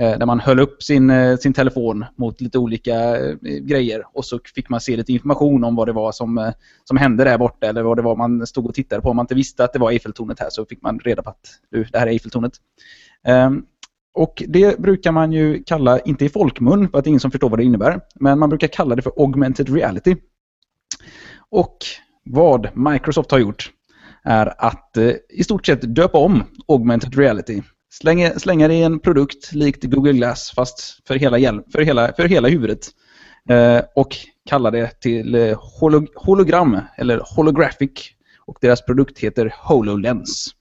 Eh, 0.00 0.18
där 0.18 0.26
man 0.26 0.40
höll 0.40 0.60
upp 0.60 0.82
sin, 0.82 1.10
eh, 1.10 1.36
sin 1.36 1.52
telefon 1.52 2.04
mot 2.16 2.40
lite 2.40 2.58
olika 2.58 3.16
eh, 3.16 3.36
grejer 3.42 4.04
och 4.12 4.24
så 4.24 4.40
fick 4.54 4.68
man 4.68 4.80
se 4.80 4.96
lite 4.96 5.12
information 5.12 5.64
om 5.64 5.76
vad 5.76 5.88
det 5.88 5.92
var 5.92 6.12
som, 6.12 6.52
som 6.84 6.96
hände 6.96 7.24
där 7.24 7.38
borta 7.38 7.66
eller 7.66 7.82
vad 7.82 7.98
det 7.98 8.02
var 8.02 8.16
man 8.16 8.46
stod 8.46 8.66
och 8.66 8.74
tittade 8.74 9.02
på. 9.02 9.10
Om 9.10 9.16
man 9.16 9.24
inte 9.24 9.34
visste 9.34 9.64
att 9.64 9.72
det 9.72 9.78
var 9.78 9.90
Eiffeltornet 9.90 10.40
här 10.40 10.50
så 10.50 10.66
fick 10.66 10.82
man 10.82 10.98
reda 10.98 11.22
på 11.22 11.30
att 11.30 11.46
det 11.70 11.98
här 11.98 12.06
är 12.06 12.10
Eiffeltornet. 12.10 12.52
Ehm, 13.24 13.62
och 14.14 14.42
det 14.48 14.78
brukar 14.78 15.12
man 15.12 15.32
ju 15.32 15.62
kalla, 15.64 15.98
inte 15.98 16.24
i 16.24 16.28
folkmun 16.28 16.88
för 16.88 16.98
att 16.98 17.04
det 17.04 17.08
är 17.08 17.10
ingen 17.10 17.20
som 17.20 17.30
förstår 17.30 17.50
vad 17.50 17.58
det 17.58 17.64
innebär, 17.64 18.00
men 18.14 18.38
man 18.38 18.48
brukar 18.48 18.68
kalla 18.68 18.96
det 18.96 19.02
för 19.02 19.12
augmented 19.16 19.74
reality. 19.74 20.16
Och 21.50 21.76
vad 22.24 22.76
Microsoft 22.76 23.30
har 23.30 23.38
gjort 23.38 23.72
är 24.24 24.54
att 24.58 24.96
i 25.28 25.44
stort 25.44 25.66
sett 25.66 25.94
döpa 25.94 26.18
om 26.18 26.44
augmented 26.68 27.14
reality 27.14 27.62
Slänga, 27.90 28.38
slänga 28.38 28.68
det 28.68 28.74
i 28.74 28.82
en 28.82 29.00
produkt 29.00 29.52
likt 29.52 29.84
Google 29.84 30.12
Glass 30.12 30.52
fast 30.54 31.06
för 31.08 31.14
hela, 31.14 31.62
för 31.72 31.82
hela, 31.82 32.12
för 32.12 32.28
hela 32.28 32.48
huvudet. 32.48 32.88
Eh, 33.48 33.80
och 33.94 34.16
kalla 34.48 34.70
det 34.70 35.00
till 35.00 35.34
eh, 35.34 35.58
holo, 35.80 36.06
hologram 36.14 36.80
eller 36.96 37.22
holographic. 37.24 37.90
Och 38.38 38.58
deras 38.60 38.84
produkt 38.84 39.18
heter 39.18 39.54
HoloLens. 39.56 40.54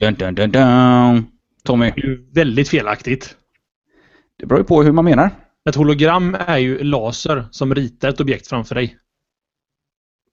Dun, 0.00 0.14
dun, 0.14 0.34
dun, 0.34 0.50
dun. 0.50 1.26
Tommy? 1.64 1.92
Det 1.96 2.02
är 2.02 2.34
väldigt 2.34 2.68
felaktigt. 2.68 3.36
Det 4.38 4.46
beror 4.46 4.60
ju 4.60 4.64
på 4.64 4.82
hur 4.82 4.92
man 4.92 5.04
menar. 5.04 5.30
Ett 5.68 5.74
hologram 5.74 6.36
är 6.46 6.58
ju 6.58 6.82
laser 6.82 7.48
som 7.50 7.74
ritar 7.74 8.08
ett 8.08 8.20
objekt 8.20 8.48
framför 8.48 8.74
dig. 8.74 8.96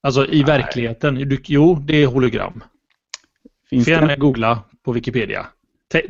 Alltså 0.03 0.25
i 0.25 0.35
Nej. 0.35 0.43
verkligheten. 0.43 1.15
Du, 1.15 1.39
jo, 1.43 1.75
det 1.75 2.03
är 2.03 2.07
hologram. 2.07 2.63
Finns 3.69 3.85
Får 3.85 3.93
gärna 3.93 4.15
googla 4.15 4.63
på 4.85 4.91
Wikipedia. 4.91 5.47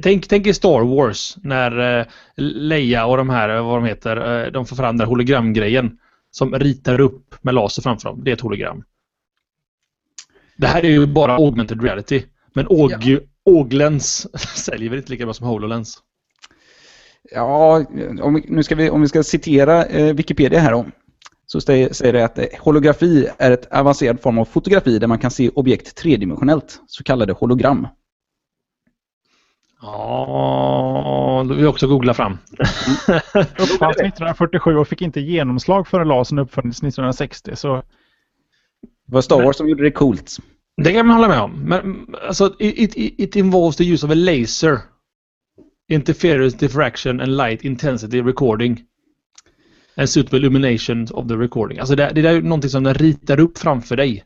Tänk, 0.02 0.28
tänk 0.28 0.48
i 0.48 0.54
Star 0.54 0.96
Wars 0.96 1.38
när 1.44 2.00
uh, 2.00 2.06
Leia 2.36 3.06
och 3.06 3.18
de 3.18 3.30
här, 3.30 3.62
vad 3.62 3.78
de 3.78 3.86
heter, 3.86 4.46
uh, 4.46 4.52
de 4.52 4.66
får 4.66 4.76
fram 4.76 4.98
den 4.98 5.08
hologramgrejen. 5.08 5.98
Som 6.32 6.56
ritar 6.56 7.00
upp 7.00 7.36
med 7.42 7.54
laser 7.54 7.82
framför 7.82 8.10
dem. 8.10 8.24
Det 8.24 8.32
är 8.32 8.34
ett 8.34 8.42
hologram. 8.42 8.84
Det 10.58 10.68
här 10.68 10.86
är 10.86 10.90
ju 10.90 11.06
bara 11.06 11.36
augmented 11.36 11.84
reality. 11.84 12.24
Men 12.54 12.68
Aug 12.70 13.04
ja. 13.04 13.20
Auglens 13.46 14.28
säljer 14.56 14.90
väl 14.90 15.00
inte 15.00 15.12
lika 15.12 15.26
bra 15.26 15.34
som 15.34 15.48
HoloLens? 15.48 15.98
Ja, 17.32 17.86
om 18.22 18.34
vi, 18.34 18.46
nu 18.48 18.64
ska 18.64 18.76
vi, 18.76 18.90
om 18.90 19.02
vi 19.02 19.08
ska 19.08 19.24
citera 19.24 19.86
eh, 19.86 20.14
Wikipedia 20.14 20.60
här 20.60 20.72
då. 20.72 20.86
Så 21.46 21.62
säger 21.62 22.14
det 22.14 22.26
att 22.26 22.40
holografi 22.60 23.28
är 23.38 23.52
ett 23.52 23.72
avancerad 23.72 24.22
form 24.22 24.38
av 24.38 24.46
fotografi 24.46 25.00
där 25.00 25.08
man 25.08 25.20
kan 25.20 25.32
se 25.32 25.50
objekt 25.50 25.96
tredimensionellt, 25.96 26.82
så 26.88 27.04
kallade 27.04 27.34
hologram. 27.34 27.88
Ja, 29.82 31.46
då 31.48 31.54
vill 31.54 31.64
jag 31.64 31.70
också 31.70 31.88
googla 31.88 32.14
fram. 32.14 32.38
Uppfanns 33.60 33.98
1947 33.98 34.76
och 34.78 34.88
fick 34.88 35.02
inte 35.02 35.20
genomslag 35.20 35.88
förrän 35.88 36.08
lasern 36.08 36.40
uppfanns 36.40 36.78
1960. 36.78 37.56
Så... 37.56 37.76
Det 39.08 39.14
var 39.14 39.22
Star 39.22 39.44
Wars 39.44 39.56
som 39.56 39.70
gjorde 39.70 39.84
det 39.84 39.92
coolt. 39.92 40.38
Det 40.84 40.94
kan 40.94 41.08
man 41.08 41.16
hålla 41.16 41.28
med 41.28 41.42
om. 41.42 41.52
Men 41.52 42.16
alltså, 42.28 42.56
it, 42.60 42.98
it, 42.98 43.20
it 43.20 43.36
involves 43.36 43.76
the 43.76 43.84
use 43.84 44.06
of 44.06 44.12
a 44.12 44.16
laser. 44.16 44.80
Interference, 45.90 46.58
diffraction 46.58 47.22
and 47.22 47.38
light 47.38 47.62
intensity 47.62 48.22
recording. 48.22 48.84
And 49.96 50.10
suitable 50.10 50.40
illumination 50.40 51.08
of 51.12 51.28
the 51.28 51.36
recording. 51.36 51.80
Alltså 51.80 51.96
det, 51.96 52.12
det 52.16 52.30
är 52.30 52.42
någonting 52.42 52.70
som 52.70 52.84
den 52.84 52.94
ritar 52.94 53.40
upp 53.40 53.58
framför 53.58 53.96
dig. 53.96 54.24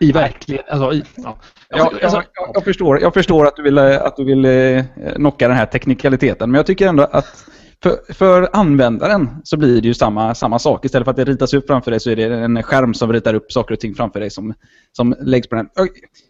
I 0.00 0.12
verkligheten. 0.12 0.82
Alltså, 0.82 0.92
i, 0.92 1.04
ja. 1.16 1.38
Ja, 1.68 1.84
Alltså, 1.84 1.98
jag, 2.02 2.12
jag, 2.12 2.50
jag, 2.54 2.64
förstår, 2.64 3.00
jag 3.00 3.14
förstår 3.14 3.46
att 3.46 3.56
du 3.56 3.62
vill, 3.62 3.78
eh, 3.78 4.02
att 4.02 4.16
du 4.16 4.24
vill 4.24 4.44
eh, 4.44 4.84
knocka 5.14 5.48
den 5.48 5.56
här 5.56 5.66
teknikaliteten, 5.66 6.50
men 6.50 6.58
jag 6.58 6.66
tycker 6.66 6.88
ändå 6.88 7.02
att 7.02 7.48
för, 7.82 8.12
för 8.12 8.48
användaren 8.52 9.28
så 9.44 9.56
blir 9.56 9.80
det 9.80 9.88
ju 9.88 9.94
samma, 9.94 10.34
samma 10.34 10.58
sak. 10.58 10.84
Istället 10.84 11.04
för 11.04 11.10
att 11.10 11.16
det 11.16 11.24
ritas 11.24 11.54
upp 11.54 11.66
framför 11.66 11.90
dig 11.90 12.00
så 12.00 12.10
är 12.10 12.16
det 12.16 12.24
en 12.24 12.62
skärm 12.62 12.94
som 12.94 13.12
ritar 13.12 13.34
upp 13.34 13.52
saker 13.52 13.74
och 13.74 13.80
ting 13.80 13.94
framför 13.94 14.20
dig 14.20 14.30
som, 14.30 14.54
som 14.92 15.14
läggs 15.20 15.48
på 15.48 15.54
den. 15.54 15.68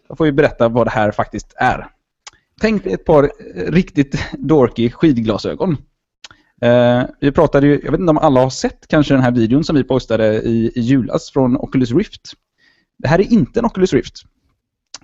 Jag 0.07 0.17
får 0.17 0.25
ju 0.25 0.31
berätta 0.31 0.67
vad 0.67 0.87
det 0.87 0.91
här 0.91 1.11
faktiskt 1.11 1.53
är. 1.55 1.87
Tänk 2.61 2.83
dig 2.83 2.93
ett 2.93 3.05
par 3.05 3.23
eh, 3.23 3.71
riktigt 3.71 4.25
dorky 4.37 4.91
skidglasögon. 4.91 5.77
Eh, 6.61 7.03
vi 7.19 7.31
pratade 7.31 7.67
ju, 7.67 7.81
jag 7.83 7.91
vet 7.91 7.99
inte 7.99 8.11
om 8.11 8.17
alla 8.17 8.39
har 8.39 8.49
sett 8.49 8.87
kanske 8.87 9.13
den 9.13 9.23
här 9.23 9.31
videon 9.31 9.63
som 9.63 9.75
vi 9.75 9.83
postade 9.83 10.41
i, 10.41 10.71
i 10.75 10.81
julas 10.81 11.31
från 11.31 11.57
Oculus 11.57 11.91
Rift. 11.91 12.33
Det 12.99 13.07
här 13.07 13.19
är 13.19 13.33
inte 13.33 13.59
en 13.59 13.65
Oculus 13.65 13.93
Rift. 13.93 14.23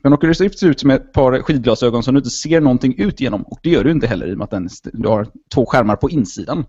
Men 0.01 0.13
Oculus 0.13 0.41
Rift 0.41 0.59
ser 0.59 0.67
ut 0.67 0.79
som 0.79 0.89
ett 0.89 1.13
par 1.13 1.41
skidglasögon 1.41 2.03
som 2.03 2.13
du 2.13 2.17
inte 2.17 2.29
ser 2.29 2.61
någonting 2.61 2.95
ut 2.97 3.19
genom. 3.19 3.41
Och 3.41 3.59
det 3.63 3.69
gör 3.69 3.83
du 3.83 3.91
inte 3.91 4.07
heller 4.07 4.27
i 4.27 4.33
och 4.33 4.37
med 4.37 4.45
att 4.45 4.51
den, 4.51 4.69
du 4.93 5.07
har 5.07 5.27
två 5.53 5.65
skärmar 5.65 5.95
på 5.95 6.09
insidan. 6.09 6.65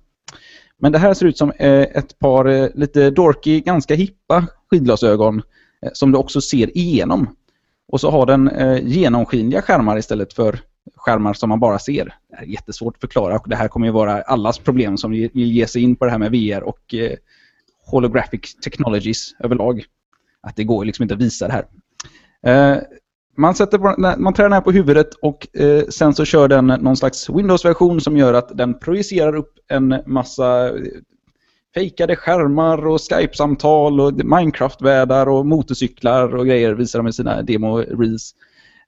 Men 0.78 0.92
det 0.92 0.98
här 0.98 1.14
ser 1.14 1.26
ut 1.26 1.38
som 1.38 1.50
eh, 1.50 1.80
ett 1.80 2.18
par 2.18 2.44
eh, 2.44 2.68
lite 2.74 3.10
dorky, 3.10 3.60
ganska 3.60 3.94
hippa 3.94 4.46
skidglasögon 4.70 5.42
eh, 5.82 5.90
som 5.92 6.12
du 6.12 6.18
också 6.18 6.40
ser 6.40 6.78
igenom. 6.78 7.36
Och 7.88 8.00
så 8.00 8.10
har 8.10 8.26
den 8.26 8.50
genomskinliga 8.82 9.62
skärmar 9.62 9.98
istället 9.98 10.32
för 10.32 10.60
skärmar 10.96 11.32
som 11.32 11.48
man 11.48 11.60
bara 11.60 11.78
ser. 11.78 12.14
Det 12.28 12.36
är 12.36 12.44
jättesvårt 12.44 12.94
att 12.94 13.00
förklara 13.00 13.38
och 13.38 13.48
det 13.48 13.56
här 13.56 13.68
kommer 13.68 13.86
ju 13.86 13.92
vara 13.92 14.22
allas 14.22 14.58
problem 14.58 14.96
som 14.96 15.10
vill 15.10 15.30
ge 15.34 15.66
sig 15.66 15.82
in 15.82 15.96
på 15.96 16.04
det 16.04 16.10
här 16.10 16.18
med 16.18 16.30
VR 16.30 16.62
och 16.62 16.94
holographic 17.86 18.54
technologies 18.54 19.34
överlag. 19.38 19.84
Att 20.46 20.56
det 20.56 20.64
går 20.64 20.84
liksom 20.84 21.02
inte 21.02 21.14
att 21.14 21.20
visa 21.20 21.48
det 21.48 21.52
här. 21.52 21.66
Eh, 22.46 22.82
man, 23.36 23.54
sätter 23.54 23.78
på, 23.78 23.94
man 24.18 24.34
trär 24.34 24.44
den 24.44 24.52
här 24.52 24.60
på 24.60 24.72
huvudet 24.72 25.14
och 25.14 25.56
eh, 25.56 25.84
sen 25.88 26.14
så 26.14 26.24
kör 26.24 26.48
den 26.48 26.66
någon 26.66 26.96
slags 26.96 27.30
Windows-version 27.30 28.00
som 28.00 28.16
gör 28.16 28.34
att 28.34 28.58
den 28.58 28.78
projicerar 28.78 29.36
upp 29.36 29.52
en 29.68 30.02
massa 30.06 30.68
eh, 30.68 30.74
fejkade 31.74 32.16
skärmar 32.16 32.86
och 32.86 33.00
Skype-samtal 33.00 34.00
och 34.00 34.12
Minecraft-världar 34.12 35.28
och 35.28 35.46
motorcyklar 35.46 36.36
och 36.36 36.46
grejer 36.46 36.72
visar 36.72 36.98
de 36.98 37.08
i 37.08 37.12
sina 37.12 37.42
demo-reels. 37.42 38.34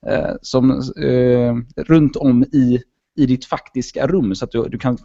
Eh, 0.07 0.35
som 0.41 0.71
eh, 1.01 1.83
runt 1.83 2.15
om 2.15 2.43
i, 2.43 2.81
i 3.15 3.25
ditt 3.25 3.45
faktiska 3.45 4.07
rum 4.07 4.35
så 4.35 4.45
att 4.45 4.51
du, 4.51 4.63
du 4.63 4.77
kan 4.77 4.97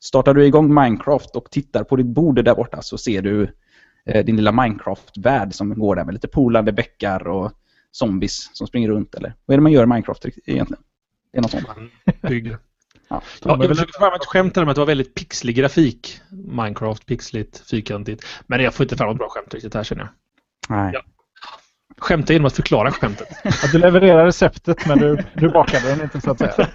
startar 0.00 0.34
du 0.34 0.46
igång 0.46 0.74
Minecraft 0.74 1.36
och 1.36 1.50
tittar 1.50 1.84
på 1.84 1.96
ditt 1.96 2.06
bord 2.06 2.44
där 2.44 2.54
borta 2.54 2.82
så 2.82 2.98
ser 2.98 3.22
du 3.22 3.42
eh, 3.42 3.48
din 4.04 4.36
lilla 4.36 4.52
Minecraft-värld 4.52 5.54
som 5.54 5.78
går 5.78 5.96
där 5.96 6.04
med 6.04 6.14
lite 6.14 6.28
polande 6.28 6.72
bäckar 6.72 7.26
och 7.26 7.52
zombies 7.92 8.50
som 8.52 8.66
springer 8.66 8.88
runt 8.88 9.14
eller 9.14 9.34
vad 9.46 9.54
är 9.54 9.58
det 9.58 9.62
man 9.62 9.72
gör 9.72 9.82
i 9.82 9.86
Minecraft 9.86 10.26
egentligen? 10.46 10.82
Det 11.32 11.38
är 11.38 11.42
något 11.42 11.50
sånt. 11.50 11.66
Bygger. 12.22 12.58
Ja. 13.08 13.22
Ja, 13.44 13.56
jag 13.60 13.68
försökte 13.68 13.92
få 13.92 13.98
fram 13.98 14.14
ett 14.14 14.24
skämt 14.26 14.56
med 14.56 14.68
att 14.68 14.74
det 14.74 14.80
var 14.80 14.86
väldigt 14.86 15.14
pixlig 15.14 15.56
grafik. 15.56 16.20
Minecraft, 16.30 17.06
pixligt, 17.06 17.70
fyrkantigt. 17.70 18.24
Men 18.46 18.60
jag 18.60 18.74
får 18.74 18.84
inte 18.84 18.96
fram 18.96 19.10
ett 19.10 19.18
bra 19.18 19.28
skämt 19.28 19.54
riktigt 19.54 19.74
här 19.74 19.84
känner 19.84 20.02
jag. 20.02 20.10
Nej. 20.76 20.90
Ja. 20.94 21.02
Skämta 21.98 22.32
genom 22.32 22.46
att 22.46 22.56
förklara 22.56 22.90
skämtet. 22.90 23.28
Att 23.44 23.72
du 23.72 23.78
levererar 23.78 24.24
receptet 24.24 24.86
men 24.86 24.98
du, 24.98 25.18
du 25.34 25.48
bakade 25.48 25.88
den 25.88 26.02
inte 26.02 26.20
så 26.20 26.30
att 26.30 26.38
säga. 26.38 26.68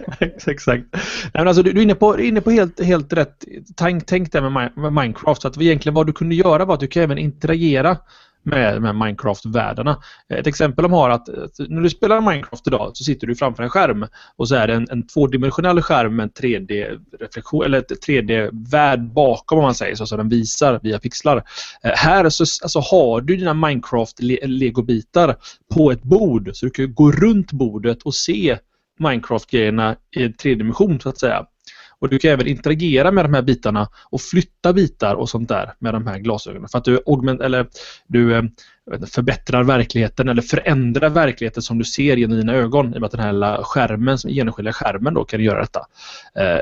Exakt. 0.48 0.84
Nej, 0.94 1.32
men 1.34 1.48
alltså, 1.48 1.64
du, 1.64 1.72
du 1.72 1.80
är 1.80 1.84
inne 1.84 1.96
på, 1.96 2.20
inne 2.20 2.42
på 2.42 2.52
helt, 2.52 2.84
helt 2.84 3.14
rätt 3.14 3.46
tänk, 3.76 4.06
tänk 4.06 4.32
där 4.32 4.50
med, 4.50 4.78
med 4.78 4.94
Minecraft. 4.94 5.42
Så 5.42 5.48
att 5.48 5.62
egentligen 5.62 5.94
vad 5.94 6.08
du 6.08 6.14
kunde 6.14 6.36
göra 6.36 6.66
var 6.66 6.74
att 6.74 6.80
du 6.80 6.88
kan 6.88 7.04
även 7.04 7.18
interagera 7.18 7.98
med 8.44 8.76
de 8.76 8.84
här 8.84 8.94
Minecraft-världarna. 8.94 9.98
Ett 10.30 10.48
exempel 10.48 10.84
de 10.84 10.94
har 10.94 11.10
att 11.10 11.28
när 11.58 11.82
du 11.82 11.90
spelar 11.90 12.22
Minecraft 12.22 12.68
idag 12.68 12.92
så 12.94 13.04
sitter 13.04 13.28
du 13.28 13.36
framför 13.36 13.64
en 13.64 13.70
skärm 13.70 14.06
och 14.36 14.48
så 14.48 14.56
är 14.56 14.68
det 14.68 14.74
en, 14.74 14.88
en 14.92 15.08
tvådimensionell 15.08 15.82
skärm 15.82 16.16
med 16.16 16.24
en 16.24 16.30
3D-reflektion 16.30 17.66
eller 17.66 17.78
ett 17.78 18.08
3D-värld 18.08 19.14
bakom 19.14 19.58
om 19.58 19.64
man 19.64 19.76
säger 19.76 19.96
så, 19.96 20.06
så 20.06 20.18
den 20.18 20.30
visar 20.30 20.80
via 20.84 21.00
pixlar. 21.00 21.44
Eh, 21.84 21.92
här 21.96 22.30
så 22.30 22.44
alltså, 22.64 22.80
har 22.80 23.22
du 23.22 23.36
dina 23.36 23.54
Minecraft-legobitar 23.54 25.36
på 25.74 25.92
ett 25.92 26.04
bord 26.04 26.50
så 26.54 26.66
du 26.66 26.70
kan 26.70 26.94
gå 26.94 27.12
runt 27.12 27.52
bordet 27.52 28.04
och 28.04 28.16
se 28.16 28.58
Minecraft-grejerna 29.00 29.96
i 30.16 30.24
en 30.24 30.34
tredimension, 30.34 31.00
så 31.00 31.10
att 31.10 31.20
säga. 31.20 31.46
Och 32.02 32.10
du 32.10 32.20
kan 32.20 32.32
även 32.32 32.48
interagera 32.48 33.12
med 33.12 33.26
de 33.26 33.34
här 33.34 33.42
bitarna 33.42 33.90
och 34.10 34.22
flytta 34.22 34.74
bitar 34.74 35.16
och 35.16 35.30
sånt 35.30 35.50
där 35.50 35.74
med 35.80 35.94
de 35.94 36.08
här 36.08 36.20
glasögonen. 36.20 36.70
För 36.70 36.78
att 36.78 36.86
du, 36.86 37.00
augment, 37.06 37.42
eller 37.42 37.68
du 38.08 38.36
eh, 38.36 38.44
förbättrar 39.14 39.64
verkligheten 39.64 40.30
eller 40.30 40.42
förändrar 40.42 41.10
verkligheten 41.10 41.64
som 41.64 41.78
du 41.78 41.86
ser 41.86 42.18
genom 42.18 42.38
dina 42.38 42.54
ögon 42.54 42.94
i 42.94 42.98
och 42.98 43.02
med 43.02 43.04
att 43.04 43.12
den 43.12 43.22
här 43.22 43.64
skärmen, 43.64 44.18
genomskinliga 44.24 44.74
skärmen 44.74 45.14
då 45.14 45.24
kan 45.24 45.44
göra 45.44 45.60
detta. 45.60 45.86
Eh, 46.36 46.60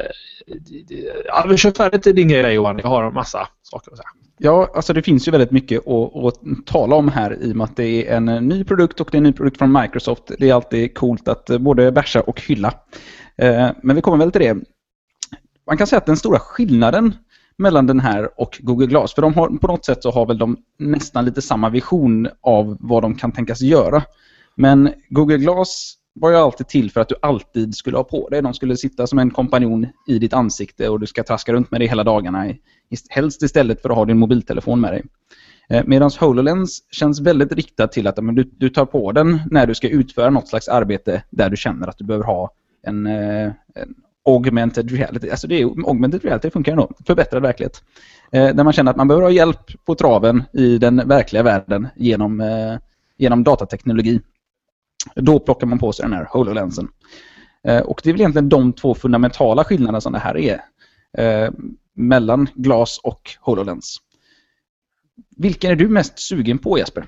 ja, 1.25 1.45
vi 1.49 1.57
kör 1.57 1.71
färdigt 1.71 2.15
din 2.15 2.27
grej 2.27 2.53
Johan, 2.53 2.79
jag 2.79 2.87
har 2.87 3.03
en 3.03 3.13
massa 3.13 3.47
saker 3.61 3.91
att 3.91 3.97
säga. 3.97 4.09
Ja, 4.39 4.71
alltså 4.75 4.93
det 4.93 5.01
finns 5.01 5.27
ju 5.27 5.31
väldigt 5.31 5.51
mycket 5.51 5.87
att, 5.87 6.15
att, 6.15 6.65
tala 6.65 6.95
om 6.95 7.09
här 7.09 7.43
i 7.43 7.51
och 7.51 7.55
med 7.55 7.63
att 7.63 7.75
det 7.75 8.07
är 8.07 8.17
en 8.17 8.25
ny 8.25 8.63
produkt 8.63 9.01
och 9.01 9.09
det 9.11 9.15
är 9.15 9.19
en 9.19 9.23
ny 9.23 9.33
produkt 9.33 9.57
från 9.57 9.81
Microsoft. 9.81 10.31
Det 10.39 10.49
är 10.49 10.53
alltid 10.53 10.97
coolt 10.97 11.27
att 11.27 11.45
både 11.59 11.91
bärsa 11.91 12.21
och 12.21 12.41
hylla. 12.41 12.73
Eh, 13.37 13.69
men 13.83 13.95
vi 13.95 14.01
kommer 14.01 14.17
väl 14.17 14.31
till 14.31 14.41
det 14.41 14.57
man 15.67 15.77
kan 15.77 15.87
säga 15.87 15.97
att 15.97 16.05
den 16.05 16.17
stora 16.17 16.39
skillnaden 16.39 17.15
mellan 17.57 17.87
den 17.87 17.99
här 17.99 18.41
och 18.41 18.59
Google 18.61 18.87
Glass, 18.87 19.13
för 19.13 19.21
de 19.21 19.33
har, 19.33 19.49
på 19.49 19.67
något 19.67 19.85
sätt 19.85 20.03
så 20.03 20.11
har 20.11 20.25
väl 20.25 20.37
de 20.37 20.57
nästan 20.79 21.25
lite 21.25 21.41
samma 21.41 21.69
vision 21.69 22.27
av 22.41 22.77
vad 22.79 23.01
de 23.01 23.15
kan 23.15 23.31
tänkas 23.31 23.61
göra. 23.61 24.03
Men 24.55 24.93
Google 25.09 25.37
Glass 25.37 25.93
var 26.13 26.29
ju 26.29 26.35
alltid 26.35 26.67
till 26.67 26.91
för 26.91 27.01
att 27.01 27.09
du 27.09 27.15
alltid 27.21 27.75
skulle 27.75 27.97
ha 27.97 28.03
på 28.03 28.29
dig. 28.29 28.41
De 28.41 28.53
skulle 28.53 28.77
sitta 28.77 29.07
som 29.07 29.19
en 29.19 29.31
kompanjon 29.31 29.87
i 30.07 30.19
ditt 30.19 30.33
ansikte 30.33 30.89
och 30.89 30.99
du 30.99 31.07
ska 31.07 31.23
traska 31.23 31.53
runt 31.53 31.71
med 31.71 31.81
det 31.81 31.87
hela 31.87 32.03
dagarna. 32.03 32.53
Helst 33.09 33.43
istället 33.43 33.81
för 33.81 33.89
att 33.89 33.95
ha 33.95 34.05
din 34.05 34.17
mobiltelefon 34.17 34.81
med 34.81 34.93
dig. 34.93 35.03
Eh, 35.69 35.83
Medan 35.85 36.11
HoloLens 36.19 36.83
känns 36.91 37.19
väldigt 37.19 37.51
riktad 37.51 37.87
till 37.87 38.07
att 38.07 38.23
men, 38.23 38.35
du, 38.35 38.43
du 38.43 38.69
tar 38.69 38.85
på 38.85 39.11
den 39.11 39.39
när 39.51 39.67
du 39.67 39.75
ska 39.75 39.89
utföra 39.89 40.29
något 40.29 40.47
slags 40.47 40.67
arbete 40.67 41.23
där 41.29 41.49
du 41.49 41.57
känner 41.57 41.87
att 41.87 41.97
du 41.97 42.05
behöver 42.05 42.25
ha 42.25 42.51
en, 42.83 43.07
eh, 43.07 43.51
en 43.75 43.95
augmented 44.27 44.91
reality. 44.91 45.29
Alltså 45.29 45.47
det 45.47 45.61
är, 45.61 45.65
augmented 45.65 46.23
reality 46.23 46.49
funkar 46.49 46.71
ändå. 46.71 46.91
Förbättrad 47.07 47.41
verklighet. 47.41 47.83
Eh, 48.31 48.55
där 48.55 48.63
man 48.63 48.73
känner 48.73 48.91
att 48.91 48.97
man 48.97 49.07
behöver 49.07 49.23
ha 49.23 49.31
hjälp 49.31 49.85
på 49.85 49.95
traven 49.95 50.43
i 50.53 50.77
den 50.77 51.07
verkliga 51.07 51.43
världen 51.43 51.87
genom, 51.95 52.41
eh, 52.41 52.77
genom 53.17 53.43
datateknologi. 53.43 54.21
Då 55.15 55.39
plockar 55.39 55.67
man 55.67 55.79
på 55.79 55.91
sig 55.91 56.03
den 56.03 56.13
här 56.13 56.27
HoloLensen. 56.31 56.87
Eh, 57.63 57.81
och 57.81 58.01
det 58.03 58.09
är 58.09 58.13
väl 58.13 58.21
egentligen 58.21 58.49
de 58.49 58.73
två 58.73 58.95
fundamentala 58.95 59.63
skillnaderna 59.63 60.01
som 60.01 60.13
det 60.13 60.19
här 60.19 60.37
är. 60.37 60.61
Eh, 61.17 61.51
mellan 61.93 62.47
glas 62.55 62.99
och 63.03 63.21
HoloLens. 63.39 63.97
Vilken 65.37 65.71
är 65.71 65.75
du 65.75 65.87
mest 65.87 66.19
sugen 66.19 66.57
på 66.57 66.77
Jesper? 66.77 67.05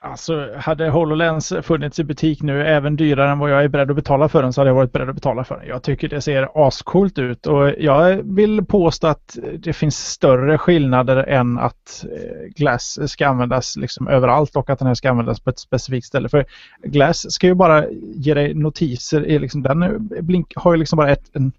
Alltså, 0.00 0.52
hade 0.56 0.88
HoloLens 0.90 1.52
funnits 1.62 1.98
i 1.98 2.04
butik 2.04 2.42
nu, 2.42 2.66
även 2.66 2.96
dyrare 2.96 3.30
än 3.30 3.38
vad 3.38 3.50
jag 3.50 3.64
är 3.64 3.68
beredd 3.68 3.90
att 3.90 3.96
betala 3.96 4.28
för 4.28 4.42
den, 4.42 4.52
så 4.52 4.60
hade 4.60 4.70
jag 4.70 4.74
varit 4.74 4.92
beredd 4.92 5.08
att 5.08 5.14
betala 5.14 5.44
för 5.44 5.56
den. 5.56 5.68
Jag 5.68 5.82
tycker 5.82 6.08
det 6.08 6.20
ser 6.20 6.66
ascoolt 6.66 7.18
ut 7.18 7.46
och 7.46 7.72
jag 7.78 8.22
vill 8.22 8.64
påstå 8.64 9.06
att 9.06 9.38
det 9.58 9.72
finns 9.72 9.96
större 9.96 10.58
skillnader 10.58 11.16
än 11.16 11.58
att 11.58 12.04
eh, 12.04 12.48
Glass 12.56 12.98
ska 13.10 13.28
användas 13.28 13.76
liksom 13.76 14.08
överallt 14.08 14.56
och 14.56 14.70
att 14.70 14.78
den 14.78 14.88
här 14.88 14.94
ska 14.94 15.10
användas 15.10 15.40
på 15.40 15.50
ett 15.50 15.58
specifikt 15.58 16.06
ställe. 16.06 16.28
För 16.28 16.46
Glass 16.82 17.32
ska 17.32 17.46
ju 17.46 17.54
bara 17.54 17.84
ge 18.14 18.34
dig 18.34 18.54
notiser. 18.54 19.20
Liksom, 19.20 19.62
den 19.62 20.08
blink, 20.08 20.52
har 20.56 20.72
ju 20.72 20.78
liksom 20.78 20.96
bara 20.96 21.10
ett, 21.10 21.30
en, 21.32 21.52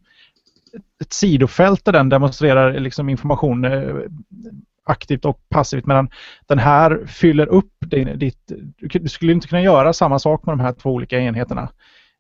ett 1.01 1.13
sidofält 1.13 1.85
där 1.85 1.91
den 1.91 2.09
demonstrerar 2.09 2.79
liksom 2.79 3.09
information 3.09 3.65
eh, 3.65 3.95
aktivt 4.87 5.25
och 5.25 5.39
passivt 5.49 5.85
medan 5.85 6.09
den 6.47 6.59
här 6.59 7.05
fyller 7.07 7.47
upp 7.47 7.73
ditt... 8.15 8.51
Du 8.77 9.09
skulle 9.09 9.31
inte 9.31 9.47
kunna 9.47 9.61
göra 9.61 9.93
samma 9.93 10.19
sak 10.19 10.45
med 10.45 10.53
de 10.53 10.59
här 10.59 10.73
två 10.73 10.89
olika 10.89 11.19
enheterna. 11.19 11.69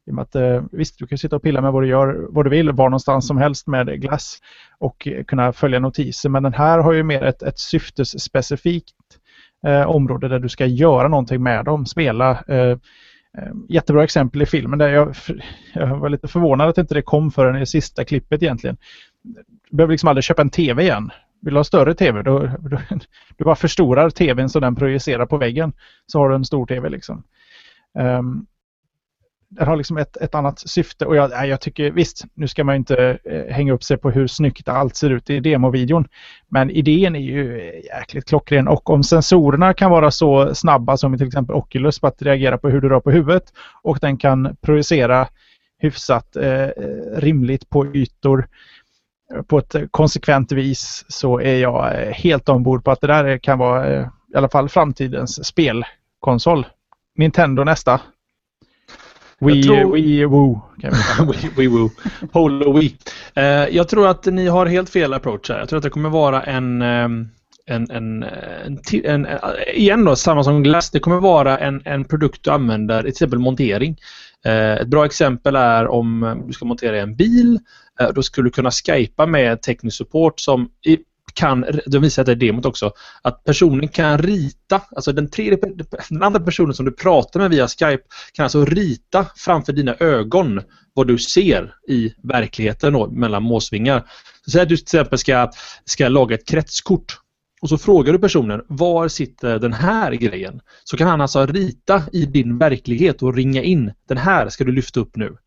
I 0.07 0.11
och 0.11 0.15
med 0.15 0.21
att, 0.21 0.35
eh, 0.35 0.63
visst, 0.71 0.99
du 0.99 1.07
kan 1.07 1.17
sitta 1.17 1.35
och 1.35 1.41
pilla 1.41 1.61
med 1.61 1.71
vad 1.71 1.83
du 1.83 1.87
gör, 1.87 2.27
vad 2.29 2.45
du 2.45 2.49
vill, 2.49 2.71
var 2.71 2.89
någonstans 2.89 3.27
som 3.27 3.37
helst 3.37 3.67
med 3.67 4.01
glass 4.01 4.37
och 4.79 5.07
kunna 5.27 5.53
följa 5.53 5.79
notiser. 5.79 6.29
Men 6.29 6.43
den 6.43 6.53
här 6.53 6.79
har 6.79 6.93
ju 6.93 7.03
mer 7.03 7.23
ett, 7.23 7.43
ett 7.43 7.59
syftesspecifikt 7.59 8.95
eh, 9.65 9.89
område 9.89 10.27
där 10.27 10.39
du 10.39 10.49
ska 10.49 10.65
göra 10.65 11.07
någonting 11.07 11.43
med 11.43 11.65
dem, 11.65 11.85
spela. 11.85 12.43
Eh, 12.47 12.57
eh 13.37 13.53
jättebra 13.69 14.03
exempel 14.03 14.41
i 14.41 14.45
filmen 14.45 14.79
där 14.79 14.89
jag, 14.89 15.15
jag 15.73 15.97
var 15.97 16.09
lite 16.09 16.27
förvånad 16.27 16.69
att 16.69 16.77
inte 16.77 16.93
det 16.93 17.01
kom 17.01 17.31
förrän 17.31 17.61
i 17.61 17.65
sista 17.65 18.05
klippet 18.05 18.43
egentligen. 18.43 18.77
Du 19.69 19.77
behöver 19.77 19.91
liksom 19.91 20.09
aldrig 20.09 20.23
köpa 20.23 20.41
en 20.41 20.49
TV 20.49 20.83
igen. 20.83 21.11
Vill 21.41 21.53
du 21.53 21.59
ha 21.59 21.63
större 21.63 21.93
TV, 21.93 22.21
då, 22.21 22.39
då, 22.59 22.79
du 23.37 23.43
bara 23.43 23.55
förstorar 23.55 24.09
TVn 24.09 24.49
så 24.49 24.59
den 24.59 24.75
projicerar 24.75 25.25
på 25.25 25.37
väggen. 25.37 25.73
Så 26.05 26.19
har 26.19 26.29
du 26.29 26.35
en 26.35 26.45
stor 26.45 26.65
TV 26.65 26.89
liksom. 26.89 27.23
Ehm, 27.99 28.17
um, 28.17 28.45
den 29.49 29.67
har 29.67 29.75
liksom 29.75 29.97
ett, 29.97 30.17
ett 30.17 30.35
annat 30.35 30.59
syfte 30.59 31.05
och 31.05 31.15
jag, 31.15 31.47
jag 31.47 31.61
tycker 31.61 31.91
visst, 31.91 32.25
nu 32.33 32.47
ska 32.47 32.63
man 32.63 32.75
inte 32.75 33.17
eh, 33.23 33.53
hänga 33.53 33.73
upp 33.73 33.83
sig 33.83 33.97
på 33.97 34.11
hur 34.11 34.27
snyggt 34.27 34.67
allt 34.67 34.95
ser 34.95 35.09
ut 35.09 35.29
i 35.29 35.39
demovideon. 35.39 36.07
Men 36.47 36.69
idén 36.69 37.15
är 37.15 37.19
ju 37.19 37.71
jäkligt 37.85 38.27
klockren 38.27 38.67
och 38.67 38.89
om 38.89 39.03
sensorerna 39.03 39.73
kan 39.73 39.91
vara 39.91 40.11
så 40.11 40.55
snabba 40.55 40.97
som 40.97 41.17
till 41.17 41.27
exempel 41.27 41.55
Oculus 41.55 41.99
på 41.99 42.07
att 42.07 42.21
reagera 42.21 42.57
på 42.57 42.69
hur 42.69 42.81
du 42.81 42.89
rör 42.89 42.99
på 42.99 43.11
huvudet 43.11 43.53
och 43.81 43.97
den 44.01 44.17
kan 44.17 44.55
projicera 44.61 45.27
hyfsat 45.79 46.35
eh, 46.35 46.63
eh 46.63 46.71
rimligt 47.15 47.69
på 47.69 47.85
ytor 47.95 48.47
på 49.47 49.57
ett 49.57 49.75
konsekvent 49.91 50.51
vis 50.51 51.05
så 51.07 51.39
är 51.39 51.57
jag 51.57 52.01
eh, 52.01 52.11
helt 52.13 52.49
ombord 52.49 52.83
på 52.83 52.91
att 52.91 53.01
det 53.01 53.07
där 53.07 53.37
kan 53.37 53.59
vara 53.59 53.93
eh, 53.93 54.07
i 54.33 54.37
alla 54.37 54.49
fall 54.49 54.69
framtidens 54.69 55.45
spelkonsol. 55.45 56.65
Nintendo 57.15 57.63
nästa. 57.63 58.01
Wii, 59.39 59.63
tror... 59.63 59.93
Wii 59.93 60.25
Woo. 60.25 60.61
Wii 61.57 61.67
Woo. 61.67 61.89
Holo 62.31 62.73
Wii. 62.73 62.97
Uh, 63.37 63.43
jag 63.75 63.87
tror 63.87 64.07
att 64.07 64.25
ni 64.25 64.47
har 64.47 64.65
helt 64.65 64.89
fel 64.89 65.13
approach 65.13 65.49
här. 65.49 65.59
Jag 65.59 65.69
tror 65.69 65.77
att 65.77 65.83
det 65.83 65.89
kommer 65.89 66.09
vara 66.09 66.43
en 66.43 66.81
um 66.81 67.29
en, 67.69 67.91
en, 67.91 68.23
en, 68.23 68.79
en, 69.03 69.27
igen 69.73 70.05
då, 70.05 70.15
samma 70.15 70.43
som 70.43 70.63
Glass, 70.63 70.91
det 70.91 70.99
kommer 70.99 71.19
vara 71.19 71.57
en, 71.57 71.81
en 71.85 72.05
produkt 72.05 72.43
du 72.43 72.51
använder 72.51 72.99
i 72.99 73.01
till 73.01 73.09
exempel 73.09 73.39
montering. 73.39 73.97
Eh, 74.45 74.73
ett 74.73 74.87
bra 74.87 75.05
exempel 75.05 75.55
är 75.55 75.87
om 75.87 76.23
eh, 76.23 76.35
du 76.35 76.53
ska 76.53 76.65
montera 76.65 77.01
en 77.01 77.15
bil. 77.15 77.59
Eh, 77.99 78.09
då 78.15 78.23
skulle 78.23 78.47
du 78.47 78.51
kunna 78.51 78.71
skypa 78.71 79.25
med 79.25 79.61
teknisk 79.61 79.97
support 79.97 80.39
som 80.39 80.69
i, 80.85 80.97
kan, 81.33 81.65
de 81.85 82.01
visar 82.01 82.23
det 82.23 82.31
i 82.31 82.35
demot 82.35 82.65
också, 82.65 82.91
att 83.21 83.43
personen 83.43 83.87
kan 83.87 84.17
rita, 84.17 84.81
alltså 84.95 85.11
den, 85.11 85.29
tredje, 85.29 85.57
den 86.09 86.23
andra 86.23 86.39
personen 86.39 86.73
som 86.73 86.85
du 86.85 86.91
pratar 86.91 87.39
med 87.39 87.49
via 87.49 87.67
Skype 87.67 88.03
kan 88.33 88.43
alltså 88.43 88.65
rita 88.65 89.25
framför 89.35 89.73
dina 89.73 89.95
ögon 89.99 90.61
vad 90.93 91.07
du 91.07 91.17
ser 91.17 91.75
i 91.87 92.13
verkligheten 92.23 92.93
då, 92.93 93.09
mellan 93.09 93.43
måsvingar. 93.43 94.05
Så 94.45 94.51
säg 94.51 94.61
att 94.61 94.69
du 94.69 94.77
till 94.77 94.83
exempel 94.83 95.19
ska, 95.19 95.51
ska 95.85 96.07
laga 96.07 96.35
ett 96.35 96.47
kretskort 96.47 97.17
och 97.61 97.69
så 97.69 97.77
frågar 97.77 98.13
du 98.13 98.19
personen 98.19 98.61
var 98.67 99.07
sitter 99.07 99.59
den 99.59 99.73
här 99.73 100.11
grejen? 100.11 100.61
Så 100.83 100.97
kan 100.97 101.07
han 101.07 101.21
alltså 101.21 101.45
rita 101.45 102.03
i 102.11 102.25
din 102.25 102.57
verklighet 102.57 103.23
och 103.23 103.35
ringa 103.35 103.63
in 103.63 103.93
den 104.07 104.17
här 104.17 104.49
ska 104.49 104.63
du 104.63 104.71
lyfta 104.71 104.99
upp 104.99 105.15
nu. 105.15 105.37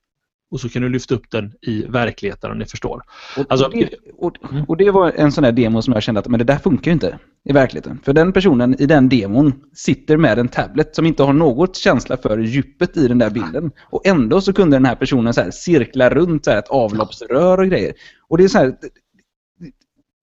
Och 0.50 0.60
så 0.60 0.68
kan 0.68 0.82
du 0.82 0.88
lyfta 0.88 1.14
upp 1.14 1.30
den 1.30 1.52
i 1.62 1.82
verkligheten 1.82 2.50
om 2.50 2.58
ni 2.58 2.64
förstår. 2.64 3.02
Och, 3.36 3.46
alltså, 3.48 3.68
det, 3.68 3.88
och, 4.18 4.32
och, 4.68 4.76
det, 4.76 4.90
var 4.90 5.12
en 5.16 5.32
sån 5.32 5.44
där 5.44 5.52
demo 5.52 5.82
som 5.82 5.94
jag 5.94 6.02
kände 6.02 6.18
att 6.18 6.28
men 6.28 6.38
det 6.38 6.44
där 6.44 6.56
funkar 6.56 6.90
ju 6.90 6.92
inte 6.92 7.18
i 7.44 7.52
verkligheten. 7.52 8.00
För 8.04 8.12
den 8.12 8.32
personen 8.32 8.82
i 8.82 8.86
den 8.86 9.08
demon 9.08 9.52
sitter 9.74 10.16
med 10.16 10.38
en 10.38 10.48
tablet 10.48 10.96
som 10.96 11.06
inte 11.06 11.22
har 11.22 11.32
något 11.32 11.76
känsla 11.76 12.16
för 12.16 12.38
djupet 12.38 12.96
i 12.96 13.08
den 13.08 13.18
där 13.18 13.30
bilden. 13.30 13.70
Och 13.90 14.06
ändå 14.06 14.40
så 14.40 14.52
kunde 14.52 14.76
den 14.76 14.84
här 14.84 14.94
personen 14.94 15.34
så 15.34 15.40
här 15.40 15.50
cirkla 15.50 16.10
runt 16.10 16.44
så 16.44 16.50
här 16.50 16.58
ett 16.58 16.68
avloppsrör 16.68 17.58
och 17.58 17.66
grejer. 17.66 17.92
Och 18.28 18.38
det 18.38 18.44
är 18.44 18.48
så 18.48 18.58
här, 18.58 18.74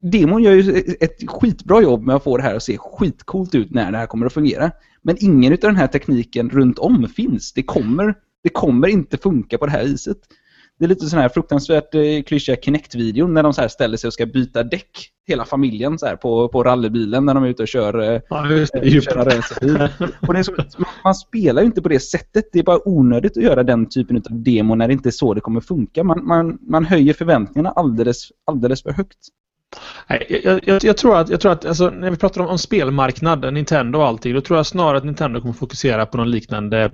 demon 0.01 0.43
gör 0.43 0.51
ju 0.51 0.95
ett 0.99 1.29
skitbra 1.29 1.81
jobb 1.81 2.03
med 2.03 2.15
att 2.15 2.23
få 2.23 2.38
det 2.38 2.43
här 2.43 2.55
att 2.55 2.63
se 2.63 2.77
skitcoolt 2.77 3.55
ut 3.55 3.71
när 3.71 3.91
det 3.91 3.97
här 3.97 4.07
kommer 4.07 4.25
att 4.25 4.33
fungera. 4.33 4.71
Men 5.01 5.15
ingen 5.19 5.53
av 5.53 5.60
den 5.60 5.75
här 5.75 5.88
tekniken 5.88 6.49
runt 6.49 6.79
om 6.79 7.07
finns. 7.15 7.53
Det 7.53 7.63
kommer, 7.63 8.15
det 8.43 8.49
kommer 8.49 8.88
inte 8.88 9.17
funka 9.17 9.57
på 9.57 9.65
det 9.65 9.71
här 9.71 9.83
viset. 9.83 10.17
Det 10.79 10.86
är 10.86 10.89
lite 10.89 11.05
sån 11.05 11.19
här 11.19 11.29
fruktansvärt 11.29 11.95
eh, 11.95 12.23
klyschiga 12.25 12.55
Kinect-videon 12.55 13.33
när 13.33 13.43
de 13.43 13.53
så 13.53 13.62
här 13.62 13.67
ställer 13.67 13.97
sig 13.97 14.07
och 14.07 14.13
ska 14.13 14.25
byta 14.25 14.63
däck 14.63 15.12
hela 15.27 15.45
familjen 15.45 15.99
så 15.99 16.05
här, 16.05 16.15
på, 16.15 16.47
på 16.49 16.63
rallybilen 16.63 17.25
när 17.25 17.33
de 17.33 17.43
är 17.43 17.47
ute 17.47 17.62
och 17.62 17.67
kör, 17.67 18.13
eh, 18.13 18.21
ja, 18.29 18.51
just 18.51 18.73
det, 18.73 19.01
kör 19.01 19.17
och 20.27 20.33
det 20.33 20.39
är 20.39 20.43
så, 20.43 20.53
Man 21.03 21.15
spelar 21.15 21.62
ju 21.62 21.65
inte 21.65 21.81
på 21.81 21.89
det 21.89 21.99
sättet. 21.99 22.49
Det 22.51 22.60
är 22.60 22.63
bara 22.63 22.88
onödigt 22.88 23.38
att 23.38 23.43
göra 23.43 23.63
den 23.63 23.89
typen 23.89 24.17
av 24.17 24.23
demo 24.43 24.75
när 24.75 24.88
det 24.88 24.93
inte 24.93 25.10
är 25.10 25.12
så 25.12 25.33
det 25.33 25.41
kommer 25.41 25.62
funka. 25.62 26.03
Man, 26.03 26.25
man, 26.25 26.57
man 26.62 26.86
höjer 26.86 27.13
förväntningarna 27.13 27.71
alldeles, 27.71 28.29
alldeles 28.45 28.83
för 28.83 28.91
högt. 28.91 29.17
Nej, 30.10 30.41
jag, 30.43 30.60
jag, 30.63 30.84
jag, 30.84 30.97
tror 30.97 31.17
att, 31.17 31.30
jag 31.30 31.41
tror 31.41 31.51
att 31.51 31.65
alltså, 31.65 31.89
när 31.89 32.12
vi 32.12 32.17
pratar 32.17 32.41
om, 32.41 32.47
om 32.47 32.58
spelmarknaden, 32.58 33.53
Nintendo 33.53 33.99
och 33.99 34.06
allting, 34.06 34.34
då 34.34 34.41
tror 34.41 34.60
jag 34.60 34.65
snarare 34.65 34.97
att 34.97 35.03
Nintendo 35.03 35.41
kommer 35.41 35.53
fokusera 35.53 36.06
på 36.06 36.17
någon 36.17 36.32
liknande 36.32 36.91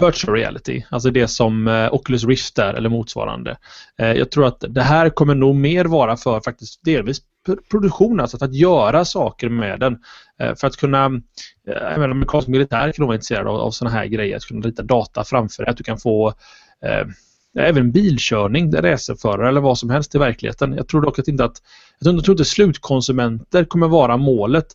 virtual 0.00 0.36
reality. 0.36 0.82
Alltså 0.90 1.10
det 1.10 1.28
som 1.28 1.68
eh, 1.68 1.94
Oculus 1.94 2.24
Rift 2.24 2.58
är 2.58 2.74
eller 2.74 2.88
motsvarande. 2.88 3.56
Eh, 3.98 4.12
jag 4.12 4.30
tror 4.30 4.46
att 4.46 4.64
det 4.68 4.82
här 4.82 5.10
kommer 5.10 5.34
nog 5.34 5.54
mer 5.54 5.84
vara 5.84 6.16
för 6.16 6.40
faktiskt 6.40 6.84
delvis 6.84 7.20
produktion, 7.70 8.20
alltså 8.20 8.38
för 8.38 8.46
att 8.46 8.54
göra 8.54 9.04
saker 9.04 9.48
med 9.48 9.80
den. 9.80 9.98
Eh, 10.40 10.54
för 10.54 10.66
att 10.66 10.76
kunna, 10.76 11.04
eh, 11.06 11.12
jag 11.64 11.92
även 11.92 12.10
amerikansk 12.10 12.48
militär 12.48 12.92
kan 12.92 13.06
vara 13.06 13.14
intresserad 13.14 13.46
av, 13.46 13.56
av 13.56 13.70
sådana 13.70 13.96
här 13.96 14.06
grejer, 14.06 14.36
att 14.36 14.44
kunna 14.44 14.66
rita 14.66 14.82
data 14.82 15.24
framför 15.24 15.62
dig, 15.62 15.70
att 15.70 15.76
du 15.76 15.84
kan 15.84 15.98
få 15.98 16.28
eh, 16.84 17.06
även 17.58 17.92
bilkörning, 17.92 18.72
racerförare 18.72 19.48
eller 19.48 19.60
vad 19.60 19.78
som 19.78 19.90
helst 19.90 20.14
i 20.14 20.18
verkligheten. 20.18 20.72
Jag 20.72 20.88
tror 20.88 21.02
dock 21.02 21.18
att 21.18 21.28
inte 21.28 21.44
att 21.44 21.62
jag 22.00 22.24
tror 22.24 22.34
inte 22.34 22.44
slutkonsumenter 22.44 23.64
kommer 23.64 23.88
vara 23.88 24.16
målet. 24.16 24.66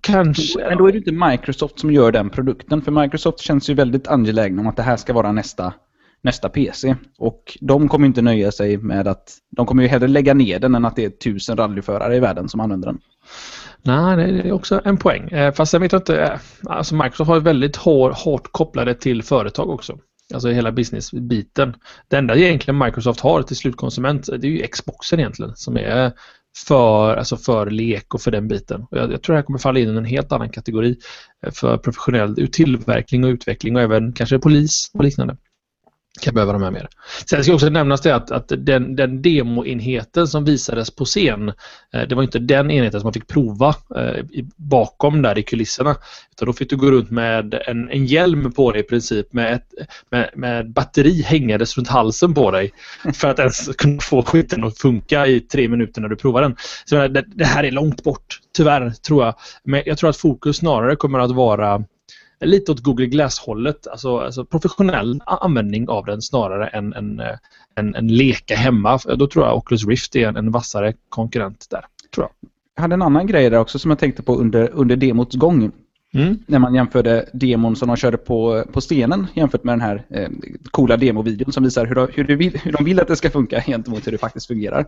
Kanske... 0.00 0.68
Men 0.68 0.78
då 0.78 0.88
är 0.88 0.92
det 0.92 0.98
inte 0.98 1.12
Microsoft 1.12 1.80
som 1.80 1.92
gör 1.92 2.12
den 2.12 2.30
produkten. 2.30 2.82
För 2.82 2.92
Microsoft 2.92 3.40
känns 3.40 3.70
ju 3.70 3.74
väldigt 3.74 4.08
angelägna 4.08 4.60
om 4.60 4.66
att 4.66 4.76
det 4.76 4.82
här 4.82 4.96
ska 4.96 5.12
vara 5.12 5.32
nästa, 5.32 5.72
nästa 6.22 6.48
PC. 6.48 6.96
Och 7.18 7.58
de 7.60 7.88
kommer 7.88 8.06
inte 8.06 8.22
nöja 8.22 8.52
sig 8.52 8.76
med 8.76 9.08
att... 9.08 9.32
De 9.50 9.66
kommer 9.66 9.82
ju 9.82 9.88
hellre 9.88 10.08
lägga 10.08 10.34
ner 10.34 10.58
den 10.58 10.74
än 10.74 10.84
att 10.84 10.96
det 10.96 11.04
är 11.04 11.10
tusen 11.10 11.56
rallyförare 11.56 12.16
i 12.16 12.20
världen 12.20 12.48
som 12.48 12.60
använder 12.60 12.86
den. 12.86 12.98
Nej, 13.82 14.32
det 14.32 14.48
är 14.48 14.52
också 14.52 14.80
en 14.84 14.96
poäng. 14.96 15.28
Eh, 15.28 15.54
fast 15.54 15.72
jag 15.72 15.80
vet 15.80 15.92
inte, 15.92 16.22
eh, 16.22 16.38
alltså 16.64 16.94
Microsoft 16.94 17.28
har 17.28 17.40
väldigt 17.40 17.76
hårt 17.76 18.52
kopplade 18.52 18.94
till 18.94 19.22
företag 19.22 19.70
också. 19.70 19.98
Alltså 20.34 20.48
hela 20.48 20.72
businessbiten. 20.72 21.74
Det 22.08 22.16
enda 22.16 22.36
egentligen 22.36 22.78
Microsoft 22.78 23.20
har 23.20 23.42
till 23.42 23.56
slutkonsument 23.56 24.26
det 24.26 24.46
är 24.46 24.50
ju 24.50 24.66
Xboxen 24.66 25.20
egentligen 25.20 25.56
som 25.56 25.76
är 25.76 26.12
för, 26.66 27.16
alltså 27.16 27.36
för 27.36 27.70
lek 27.70 28.14
och 28.14 28.20
för 28.20 28.30
den 28.30 28.48
biten. 28.48 28.86
Jag, 28.90 29.12
jag 29.12 29.22
tror 29.22 29.34
det 29.34 29.38
här 29.38 29.46
kommer 29.46 29.58
falla 29.58 29.78
in 29.78 29.94
i 29.94 29.96
en 29.96 30.04
helt 30.04 30.32
annan 30.32 30.50
kategori 30.50 30.96
eh, 31.46 31.52
för 31.52 31.78
professionell 31.78 32.48
tillverkning 32.52 33.24
och 33.24 33.28
utveckling 33.28 33.76
och 33.76 33.82
även 33.82 34.12
kanske 34.12 34.38
polis 34.38 34.90
och 34.94 35.04
liknande 35.04 35.36
kan 36.20 36.34
behöva 36.34 36.52
de 36.52 36.62
här 36.62 36.70
mer. 36.70 36.88
Sen 37.30 37.44
ska 37.44 37.54
också 37.54 37.68
nämnas 37.68 38.00
det 38.00 38.14
att, 38.14 38.30
att 38.30 38.52
den, 38.58 38.96
den 38.96 39.22
demoenheten 39.22 40.26
som 40.26 40.44
visades 40.44 40.90
på 40.90 41.04
scen, 41.04 41.48
eh, 41.94 42.02
det 42.08 42.14
var 42.14 42.22
inte 42.22 42.38
den 42.38 42.70
enheten 42.70 43.00
som 43.00 43.06
man 43.06 43.12
fick 43.12 43.26
prova 43.26 43.68
eh, 43.96 44.24
bakom 44.56 45.22
där 45.22 45.38
i 45.38 45.42
kulisserna. 45.42 45.96
Utan 46.32 46.46
då 46.46 46.52
fick 46.52 46.70
du 46.70 46.76
gå 46.76 46.90
runt 46.90 47.10
med 47.10 47.54
en, 47.66 47.90
en 47.90 48.06
hjälm 48.06 48.52
på 48.52 48.72
dig 48.72 48.80
i 48.80 48.84
princip 48.84 49.32
med 49.32 49.52
ett 49.52 49.66
med, 50.10 50.30
med 50.34 50.72
batteri 50.72 51.22
hängandes 51.22 51.76
runt 51.78 51.88
halsen 51.88 52.34
på 52.34 52.50
dig 52.50 52.72
för 53.14 53.28
att 53.28 53.38
ens 53.38 53.68
kunna 53.78 54.00
få 54.00 54.22
skiten 54.22 54.64
att 54.64 54.78
funka 54.78 55.26
i 55.26 55.40
tre 55.40 55.68
minuter 55.68 56.00
när 56.00 56.08
du 56.08 56.16
provar 56.16 56.42
den. 56.42 56.56
Så 56.84 57.08
det, 57.08 57.24
det 57.26 57.44
här 57.44 57.64
är 57.64 57.70
långt 57.70 58.04
bort, 58.04 58.40
tyvärr 58.56 58.90
tror 58.90 59.24
jag. 59.24 59.34
Men 59.64 59.82
jag 59.86 59.98
tror 59.98 60.10
att 60.10 60.16
fokus 60.16 60.56
snarare 60.56 60.96
kommer 60.96 61.18
att 61.18 61.30
vara 61.30 61.84
lite 62.40 62.72
åt 62.72 62.80
Google 62.80 63.06
Glass-hållet. 63.06 63.86
Alltså, 63.86 64.18
alltså, 64.18 64.44
professionell 64.44 65.22
användning 65.26 65.88
av 65.88 66.04
den 66.04 66.22
snarare 66.22 66.68
än 66.68 66.92
en, 66.92 67.20
en, 67.74 67.94
eh, 67.94 68.00
en 68.00 68.08
leka 68.08 68.56
hemma. 68.56 68.98
Då 69.16 69.26
tror 69.26 69.46
jag 69.46 69.56
Oculus 69.56 69.86
Rift 69.86 70.16
är 70.16 70.28
en, 70.28 70.36
en 70.36 70.50
vassare 70.50 70.94
konkurrent 71.08 71.66
där. 71.70 71.84
Tror 72.14 72.26
jag. 72.26 72.50
jag 72.74 72.82
hade 72.82 72.94
en 72.94 73.02
annan 73.02 73.26
grej 73.26 73.50
där 73.50 73.58
också 73.58 73.78
som 73.78 73.90
jag 73.90 73.98
tänkte 73.98 74.22
på 74.22 74.36
under, 74.36 74.70
under 74.72 74.96
demots 74.96 75.36
gång. 75.36 75.72
Mm. 76.16 76.38
När 76.46 76.58
man 76.58 76.74
jämförde 76.74 77.28
demon 77.32 77.76
som 77.76 77.88
de 77.88 77.96
körde 77.96 78.16
på, 78.16 78.64
på 78.72 78.80
stenen 78.80 79.26
jämfört 79.34 79.64
med 79.64 79.72
den 79.72 79.80
här 79.80 80.06
eh, 80.10 80.28
coola 80.70 80.96
demovideon 80.96 81.52
som 81.52 81.64
visar 81.64 81.86
hur 81.86 81.94
de, 81.94 82.08
hur, 82.14 82.24
de 82.24 82.36
vill, 82.36 82.58
hur 82.58 82.72
de 82.72 82.84
vill 82.84 83.00
att 83.00 83.08
det 83.08 83.16
ska 83.16 83.30
funka 83.30 83.60
gentemot 83.60 84.06
hur 84.06 84.12
det 84.12 84.18
faktiskt 84.18 84.46
fungerar. 84.46 84.80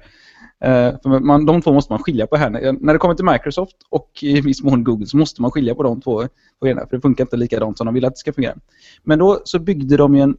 Eh, 0.64 0.92
för 1.02 1.20
man, 1.20 1.46
de 1.46 1.62
två 1.62 1.72
måste 1.72 1.92
man 1.92 2.02
skilja 2.02 2.26
på 2.26 2.36
här. 2.36 2.50
När 2.80 2.92
det 2.92 2.98
kommer 2.98 3.14
till 3.14 3.24
Microsoft 3.24 3.76
och 3.90 4.10
i 4.22 4.40
viss 4.40 4.62
mån 4.62 4.84
Google 4.84 5.06
så 5.06 5.16
måste 5.16 5.42
man 5.42 5.50
skilja 5.50 5.74
på 5.74 5.82
de 5.82 6.00
två 6.00 6.24
grejerna 6.62 6.86
för 6.86 6.96
det 6.96 7.00
funkar 7.00 7.24
inte 7.24 7.36
likadant 7.36 7.78
som 7.78 7.84
de 7.84 7.94
vill 7.94 8.04
att 8.04 8.14
det 8.14 8.18
ska 8.18 8.32
fungera. 8.32 8.54
Men 9.02 9.18
då 9.18 9.40
så 9.44 9.58
byggde 9.58 9.96
de 9.96 10.14
en 10.14 10.36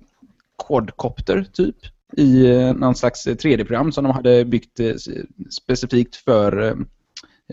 quadcopter 0.68 1.46
typ 1.54 1.76
i 2.18 2.46
eh, 2.52 2.74
någon 2.74 2.96
slags 2.96 3.28
eh, 3.28 3.36
3D-program 3.36 3.92
som 3.92 4.04
de 4.04 4.14
hade 4.14 4.46
byggt 4.46 4.80
eh, 4.80 4.94
specifikt 5.50 6.16
för 6.16 6.70
Eh, 6.70 6.76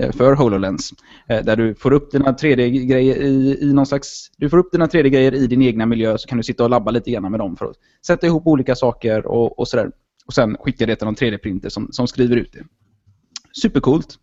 Eh, 0.01 0.13
för 0.13 0.35
HoloLens. 0.35 0.93
Eh, 1.29 1.45
där 1.45 1.57
du 1.57 1.75
får 1.75 1.93
upp 1.93 2.11
dina 2.11 2.33
3D-grejer 2.33 3.17
i, 3.17 3.59
i 3.61 3.73
någon 3.73 3.87
slags... 3.87 4.31
Du 4.37 4.51
får 4.51 4.59
upp 4.59 4.73
dina 4.73 4.87
3D-grejer 4.87 5.35
i 5.35 5.47
din 5.47 5.63
egna 5.63 5.87
miljö 5.87 6.19
så 6.19 6.29
kan 6.29 6.39
du 6.39 6.45
sitta 6.45 6.65
och 6.65 6.71
labba 6.71 6.91
lite 6.91 7.11
grann 7.11 7.31
med 7.31 7.41
dem 7.41 7.57
för 7.57 7.67
att 7.67 7.77
sätta 8.07 8.27
ihop 8.27 8.47
olika 8.47 8.75
saker 8.75 9.27
och, 9.27 9.59
och 9.59 9.69
sådär. 9.69 9.91
Och 10.27 10.35
sen 10.35 10.57
skicka 10.61 10.87
det 10.87 10.97
till 10.97 11.05
någon 11.05 11.15
3D-printer 11.15 11.69
som, 11.69 11.89
som 11.91 12.07
skriver 12.07 12.37
ut 12.37 12.53
det. 12.53 12.65
Supercoolt. 13.63 14.19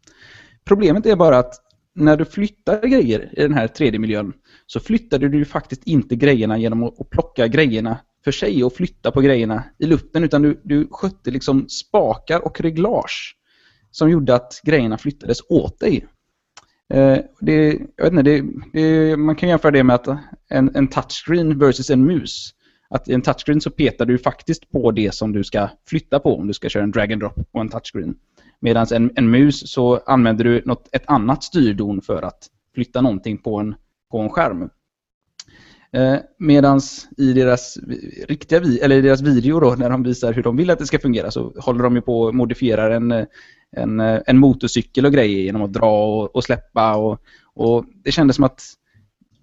Problemet 0.65 1.05
är 1.05 1.15
bara 1.15 1.37
att 1.37 1.53
när 1.95 2.17
du 2.17 2.25
flyttar 2.25 2.87
grejer 2.87 3.29
i 3.39 3.41
den 3.41 3.53
här 3.53 3.67
3D-miljön 3.67 4.33
så 4.65 4.79
flyttar 4.79 5.19
du 5.19 5.45
faktiskt 5.45 5.83
inte 5.83 6.15
grejerna 6.15 6.57
genom 6.57 6.83
att, 6.83 7.01
att 7.01 7.09
plocka 7.09 7.47
grejerna 7.47 7.99
för 8.23 8.31
sig 8.31 8.63
och 8.63 8.73
flytta 8.73 9.11
på 9.11 9.21
grejerna 9.21 9.63
i 9.79 9.85
luften 9.85 10.23
utan 10.23 10.41
du, 10.41 10.61
du 10.63 10.87
skötte 10.91 11.31
liksom 11.31 11.69
spakar 11.69 12.45
och 12.45 12.61
reglage 12.61 13.35
som 13.93 14.09
gjorde 14.09 14.35
att 14.35 14.61
grejerna 14.63 14.97
flyttades 14.97 15.37
åt 15.49 15.79
dig. 15.79 16.07
Eh, 16.93 17.17
det, 17.39 17.79
jag 17.95 18.03
vet 18.03 18.13
inte, 18.13 18.23
det, 18.23 18.43
det, 18.73 19.17
man 19.17 19.35
kan 19.35 19.49
jämföra 19.49 19.71
det 19.71 19.83
med 19.83 19.95
att 19.95 20.07
en, 20.49 20.75
en 20.75 20.87
touchscreen 20.87 21.59
versus 21.59 21.89
en 21.89 22.05
mus. 22.05 22.53
att 22.89 23.09
i 23.09 23.13
en 23.13 23.21
touchscreen 23.21 23.61
så 23.61 23.69
petar 23.69 24.05
du 24.05 24.17
faktiskt 24.17 24.71
på 24.71 24.91
det 24.91 25.13
som 25.13 25.31
du 25.31 25.43
ska 25.43 25.69
flytta 25.87 26.19
på 26.19 26.37
om 26.37 26.47
du 26.47 26.53
ska 26.53 26.69
köra 26.69 26.83
en 26.83 26.91
drag 26.91 27.11
and 27.11 27.21
drop 27.21 27.51
på 27.51 27.59
en 27.59 27.69
touchscreen. 27.69 28.15
Medan 28.59 28.87
en, 28.93 29.11
en 29.15 29.29
mus 29.29 29.71
så 29.71 29.97
använder 30.05 30.43
du 30.43 30.61
något, 30.65 30.89
ett 30.91 31.03
annat 31.07 31.43
styrdon 31.43 32.01
för 32.01 32.21
att 32.21 32.47
flytta 32.75 33.01
någonting 33.01 33.37
på 33.37 33.59
en, 33.59 33.75
på 34.11 34.19
en 34.19 34.29
skärm. 34.29 34.69
Eh, 35.93 36.15
Medan 36.39 36.81
i 37.17 37.33
deras, 37.33 37.77
riktiga 38.27 38.59
vi, 38.59 38.79
eller 38.79 38.95
i 38.95 39.01
deras 39.01 39.21
video 39.21 39.59
då, 39.59 39.75
när 39.75 39.89
de 39.89 40.03
visar 40.03 40.33
hur 40.33 40.43
de 40.43 40.57
vill 40.57 40.69
att 40.69 40.79
det 40.79 40.85
ska 40.85 40.99
fungera 40.99 41.31
så 41.31 41.53
håller 41.57 41.83
de 41.83 41.95
ju 41.95 42.01
på 42.01 42.21
och 42.21 42.35
modifierar 42.35 42.91
en, 42.91 43.11
eh, 43.11 43.25
en, 43.75 43.99
eh, 43.99 44.19
en 44.25 44.37
motorcykel 44.37 45.05
och 45.05 45.13
grejer 45.13 45.43
genom 45.43 45.61
att 45.61 45.73
dra 45.73 46.05
och, 46.05 46.35
och 46.35 46.43
släppa. 46.43 46.95
Och, 46.95 47.19
och 47.53 47.85
det 48.03 48.11
kändes 48.11 48.35
som 48.35 48.45
att 48.45 48.61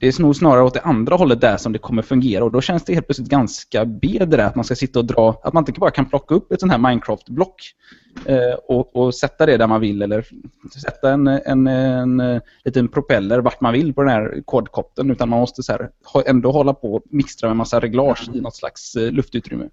det 0.01 0.07
är 0.07 0.23
nog 0.23 0.37
snarare 0.37 0.63
åt 0.63 0.75
det 0.75 0.81
andra 0.81 1.17
hållet 1.17 1.41
där 1.41 1.57
som 1.57 1.73
det 1.73 1.79
kommer 1.79 2.03
fungera 2.03 2.45
och 2.45 2.53
då 2.53 2.61
känns 2.61 2.85
det 2.85 2.95
helt 2.95 3.07
plötsligt 3.07 3.29
ganska 3.29 3.85
B 3.85 4.17
det 4.21 4.37
där 4.37 4.47
att 4.47 4.55
man 4.55 4.65
ska 4.65 4.75
sitta 4.75 4.99
och 4.99 5.05
dra, 5.05 5.41
att 5.45 5.53
man 5.53 5.63
inte 5.63 5.81
bara 5.81 5.91
kan 5.91 6.09
plocka 6.09 6.35
upp 6.35 6.53
ett 6.53 6.61
sånt 6.61 6.73
här 6.73 6.79
Minecraft-block 6.79 7.55
eh, 8.25 8.55
och, 8.69 8.97
och, 8.97 9.15
sätta 9.15 9.47
det 9.47 9.57
där 9.57 9.67
man 9.67 9.81
vill 9.81 10.03
eller 10.03 10.27
sätta 10.83 11.13
en, 11.13 11.27
en, 11.27 11.67
en, 11.67 12.21
en 12.21 12.41
liten 12.65 12.89
propeller 12.89 13.39
vart 13.39 13.61
man 13.61 13.73
vill 13.73 13.95
på 13.95 14.03
den 14.03 14.13
här 14.13 14.43
kodkoppen 14.45 15.11
utan 15.11 15.29
man 15.29 15.41
måste 15.41 15.63
så 15.63 15.73
här, 15.73 15.91
ändå 16.27 16.53
hålla 16.53 16.75
på 16.75 16.95
och 16.95 17.03
mixtra 17.11 17.49
med 17.49 17.57
massa 17.57 17.81
reglage 17.81 18.31
i 18.35 18.41
något 18.41 18.57
slags 18.57 18.97
eh, 18.97 19.13
luftutrymme. 19.13 19.69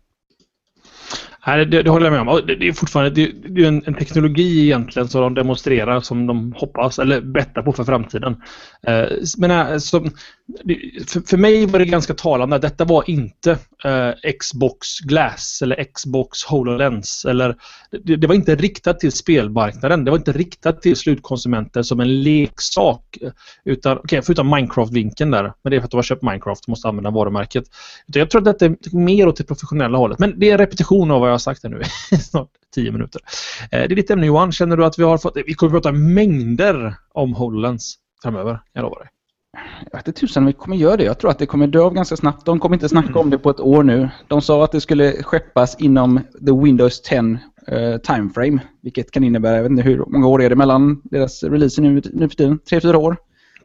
Nej, 1.48 1.66
det, 1.66 1.84
det, 1.84 1.90
håller 1.90 2.06
jag 2.06 2.26
med 2.26 2.34
om. 2.34 2.42
Det, 2.48 2.56
det 2.56 2.68
är 2.68 2.74
fortfarande 2.74 3.10
det, 3.10 3.32
det 3.48 3.64
är 3.64 3.68
en, 3.68 3.84
en, 3.86 3.94
teknologi 3.94 4.64
egentligen 4.64 5.08
som 5.08 5.22
de 5.22 5.34
demonstrerar 5.34 6.02
som 6.02 6.28
de 6.28 6.54
hoppas 6.58 7.00
eller 7.00 7.22
bettar 7.22 7.62
på 7.62 7.74
för 7.74 7.84
framtiden. 7.84 8.42
Eh, 8.88 9.06
men 9.38 9.52
alltså, 9.52 10.04
för, 11.08 11.28
för 11.28 11.38
mig 11.38 11.66
var 11.66 11.80
det 11.80 11.86
ganska 11.86 12.14
talande 12.14 12.56
att 12.56 12.62
detta 12.62 12.86
var 12.86 13.10
inte 13.10 13.52
eh, 13.84 14.32
Xbox 14.40 15.00
Glass 15.00 15.60
eller 15.64 15.84
Xbox 15.84 16.44
HoloLens. 16.44 17.26
Eller, 17.26 17.56
det, 18.04 18.16
det, 18.16 18.28
var 18.28 18.36
inte 18.36 18.56
riktat 18.56 19.00
till 19.00 19.12
spelmarknaden. 19.12 20.06
Det 20.06 20.12
var 20.12 20.18
inte 20.18 20.32
riktat 20.32 20.82
till 20.82 20.96
slutkonsumenter 20.96 21.82
som 21.82 22.00
en 22.00 22.24
leksak. 22.24 23.18
Eh, 23.22 23.32
utan, 23.66 23.98
okay, 23.98 24.22
förutom 24.22 24.56
Minecraft-vinkeln 24.56 25.32
där. 25.32 25.54
Men 25.64 25.72
det 25.72 25.76
är 25.76 25.80
för 25.80 25.86
att 25.86 25.92
de 25.92 25.98
har 25.98 26.04
köpt 26.04 26.24
Minecraft 26.24 26.64
och 26.64 26.70
måste 26.70 26.88
använda 26.88 27.10
varumärket. 27.10 27.64
Utan 28.08 28.20
jag 28.20 28.30
tror 28.30 28.42
att 28.42 28.60
detta 28.60 28.66
är 28.66 28.98
mer 28.98 29.28
åt 29.28 29.38
det 29.38 29.44
professionella 29.44 29.98
hållet. 29.98 30.20
Men 30.20 30.40
det 30.40 30.50
är 30.50 30.52
en 30.52 30.58
repetition 30.58 31.12
av 31.12 31.22
vad 31.22 31.32
jag 31.32 31.37
har 31.38 31.40
sagt 31.40 31.64
här 31.64 31.70
nu 31.70 31.82
i 32.12 32.16
snart 32.22 32.50
tio 32.76 32.92
minuter. 32.92 33.22
Eh, 33.72 33.80
det 33.80 33.94
är 33.94 33.96
ditt 33.96 34.10
ämne 34.10 34.26
Johan. 34.26 34.52
Känner 34.52 34.78
du 34.78 34.86
att 34.86 35.00
vi 35.00 35.04
har 35.04 35.18
fått... 35.18 35.38
Vi 35.46 35.54
kommer 35.54 35.78
att 35.78 35.84
prata 35.84 35.92
mängder 35.98 36.96
om 37.14 37.34
HoloLens 37.34 37.98
framöver. 38.24 38.60
Jag 38.74 38.82
lovar 38.82 39.00
dig. 39.00 39.10
Jag 39.92 39.98
vet 39.98 40.08
inte 40.08 40.20
tusan 40.20 40.44
om 40.44 40.48
vi 40.48 40.54
kommer 40.54 40.78
göra 40.78 40.98
det. 40.98 41.04
Jag 41.04 41.20
tror 41.20 41.32
att 41.32 41.40
det 41.40 41.46
kommer 41.46 41.68
dö 41.68 41.82
av 41.82 41.94
ganska 41.94 42.18
snabbt. 42.18 42.46
De 42.46 42.60
kommer 42.60 42.76
inte 42.76 42.90
snacka 42.90 43.20
om 43.20 43.30
det 43.30 43.38
på 43.38 43.50
ett 43.50 43.60
år 43.60 43.84
nu. 43.84 44.10
De 44.28 44.42
sa 44.42 44.64
att 44.64 44.72
det 44.72 44.82
skulle 44.82 45.24
skeppas 45.24 45.76
inom 45.80 46.20
the 46.46 46.52
Windows 46.64 47.02
10 47.02 47.22
uh, 47.22 47.38
eh, 47.68 47.98
timeframe. 47.98 48.60
Vilket 48.82 49.12
kan 49.12 49.24
innebära, 49.24 49.56
jag 49.56 49.64
vet 49.64 49.72
inte 49.72 49.84
hur 49.84 50.06
många 50.08 50.28
år 50.28 50.42
är 50.42 50.50
det 50.50 50.56
mellan 50.56 51.02
deras 51.04 51.44
releaser 51.44 51.82
nu, 51.82 52.02
nu 52.14 52.30
för 52.30 52.36
tiden? 52.36 52.60
Tre, 52.60 52.82
fyra 52.82 52.98
år? 52.98 53.18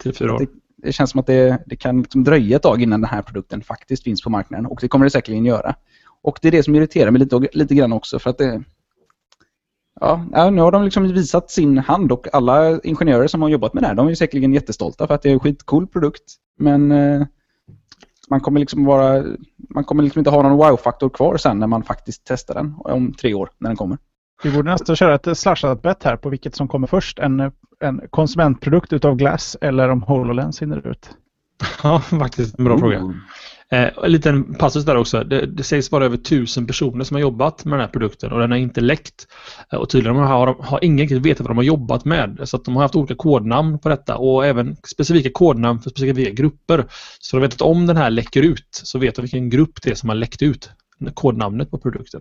Tre, 0.02 0.12
fyra 0.12 0.34
år. 0.34 0.38
Det, 0.38 0.46
det 0.76 0.92
känns 0.92 1.10
som 1.10 1.20
att 1.20 1.26
det, 1.26 1.62
det 1.66 1.76
kan 1.76 2.02
liksom 2.02 2.24
dröja 2.24 2.56
ett 2.56 2.62
tag 2.62 2.82
innan 2.82 3.00
den 3.00 3.10
här 3.10 3.22
produkten 3.22 3.62
faktiskt 3.62 4.04
finns 4.04 4.22
på 4.22 4.30
marknaden. 4.30 4.66
Och 4.66 4.78
det 4.80 4.88
kommer 4.88 5.06
det 5.06 5.10
säkerligen 5.10 5.44
göra. 5.44 5.74
Och 6.22 6.38
det 6.42 6.48
är 6.48 6.52
det 6.52 6.62
som 6.62 6.74
irriterar 6.74 7.10
mig 7.10 7.20
lite, 7.20 7.48
lite 7.52 7.74
grann 7.74 7.92
också. 7.92 8.18
För 8.18 8.30
att 8.30 8.38
det, 8.38 8.62
Ja, 10.00 10.50
nu 10.50 10.60
har 10.60 10.72
de 10.72 10.84
liksom 10.84 11.12
visat 11.12 11.50
sin 11.50 11.78
hand 11.78 12.12
och 12.12 12.26
alla 12.32 12.80
ingenjörer 12.80 13.26
som 13.26 13.42
har 13.42 13.48
jobbat 13.48 13.74
med 13.74 13.82
det 13.82 13.86
här, 13.86 13.94
de 13.94 14.08
är 14.08 14.14
säkerligen 14.14 14.52
jättestolta 14.54 15.06
för 15.06 15.14
att 15.14 15.22
det 15.22 15.28
är 15.28 15.32
en 15.32 15.40
skitcool 15.40 15.86
produkt. 15.86 16.22
Men 16.58 16.92
eh, 16.92 17.26
man 18.30 18.40
kommer 18.40 18.60
liksom 18.60 18.84
vara, 18.84 19.24
man 19.68 19.84
kommer 19.84 20.02
liksom 20.02 20.18
inte 20.18 20.30
ha 20.30 20.42
någon 20.42 20.56
wow-faktor 20.56 21.08
kvar 21.08 21.36
sen 21.36 21.58
när 21.58 21.66
man 21.66 21.82
faktiskt 21.82 22.22
testar 22.24 22.54
den 22.54 22.74
om 22.78 23.12
tre 23.14 23.34
år 23.34 23.50
när 23.58 23.70
den 23.70 23.76
kommer. 23.76 23.98
Vi 24.42 24.50
borde 24.50 24.70
nästan 24.70 24.96
köra 24.96 25.14
ett 25.14 25.38
slashat 25.38 25.82
bet 25.82 26.04
här 26.04 26.16
på 26.16 26.28
vilket 26.28 26.54
som 26.54 26.68
kommer 26.68 26.86
först. 26.86 27.18
En, 27.18 27.52
en 27.80 28.00
konsumentprodukt 28.10 28.92
utav 28.92 29.16
Glass 29.16 29.56
eller 29.60 29.88
om 29.88 30.02
HoloLens 30.02 30.62
hinner 30.62 30.86
ut. 30.90 31.10
Ja, 31.82 32.00
faktiskt 32.00 32.58
en 32.58 32.64
bra 32.64 32.74
Ooh. 32.74 32.80
fråga. 32.80 33.14
Eh, 33.72 33.90
en 34.04 34.12
liten 34.12 34.54
passus 34.54 34.84
där 34.84 34.96
också. 34.96 35.24
Det, 35.24 35.46
det, 35.46 35.62
sägs 35.62 35.92
vara 35.92 36.04
över 36.04 36.16
tusen 36.16 36.66
personer 36.66 37.04
som 37.04 37.14
har 37.14 37.20
jobbat 37.20 37.64
med 37.64 37.72
den 37.72 37.80
här 37.80 37.92
produkten 37.92 38.32
och 38.32 38.40
den 38.40 38.50
har 38.50 38.58
inte 38.58 38.80
läckt. 38.80 39.26
Eh, 39.72 39.78
och 39.78 39.90
tydligen 39.90 40.16
har, 40.16 40.56
har 40.60 40.84
ingen 40.84 41.22
vetat 41.22 41.40
vad 41.40 41.50
de 41.50 41.56
har 41.56 41.64
jobbat 41.64 42.04
med. 42.04 42.40
Så 42.44 42.56
att 42.56 42.64
de 42.64 42.76
har 42.76 42.82
haft 42.82 42.96
olika 42.96 43.14
kodnamn 43.14 43.78
på 43.78 43.88
detta 43.88 44.16
och 44.16 44.46
även 44.46 44.76
specifika 44.76 45.30
kodnamn 45.32 45.80
för 45.80 45.90
specifika 45.90 46.30
grupper. 46.30 46.84
Så 47.20 47.36
de 47.36 47.40
vet 47.40 47.54
att 47.54 47.62
om 47.62 47.86
den 47.86 47.96
här 47.96 48.10
läcker 48.10 48.42
ut 48.42 48.68
så 48.70 48.98
vet 48.98 49.14
de 49.14 49.22
vilken 49.22 49.50
grupp 49.50 49.82
det 49.82 49.90
är 49.90 49.94
som 49.94 50.08
har 50.08 50.16
läckt 50.16 50.42
ut 50.42 50.70
kodnamnet 51.14 51.70
på 51.70 51.78
produkten. 51.78 52.20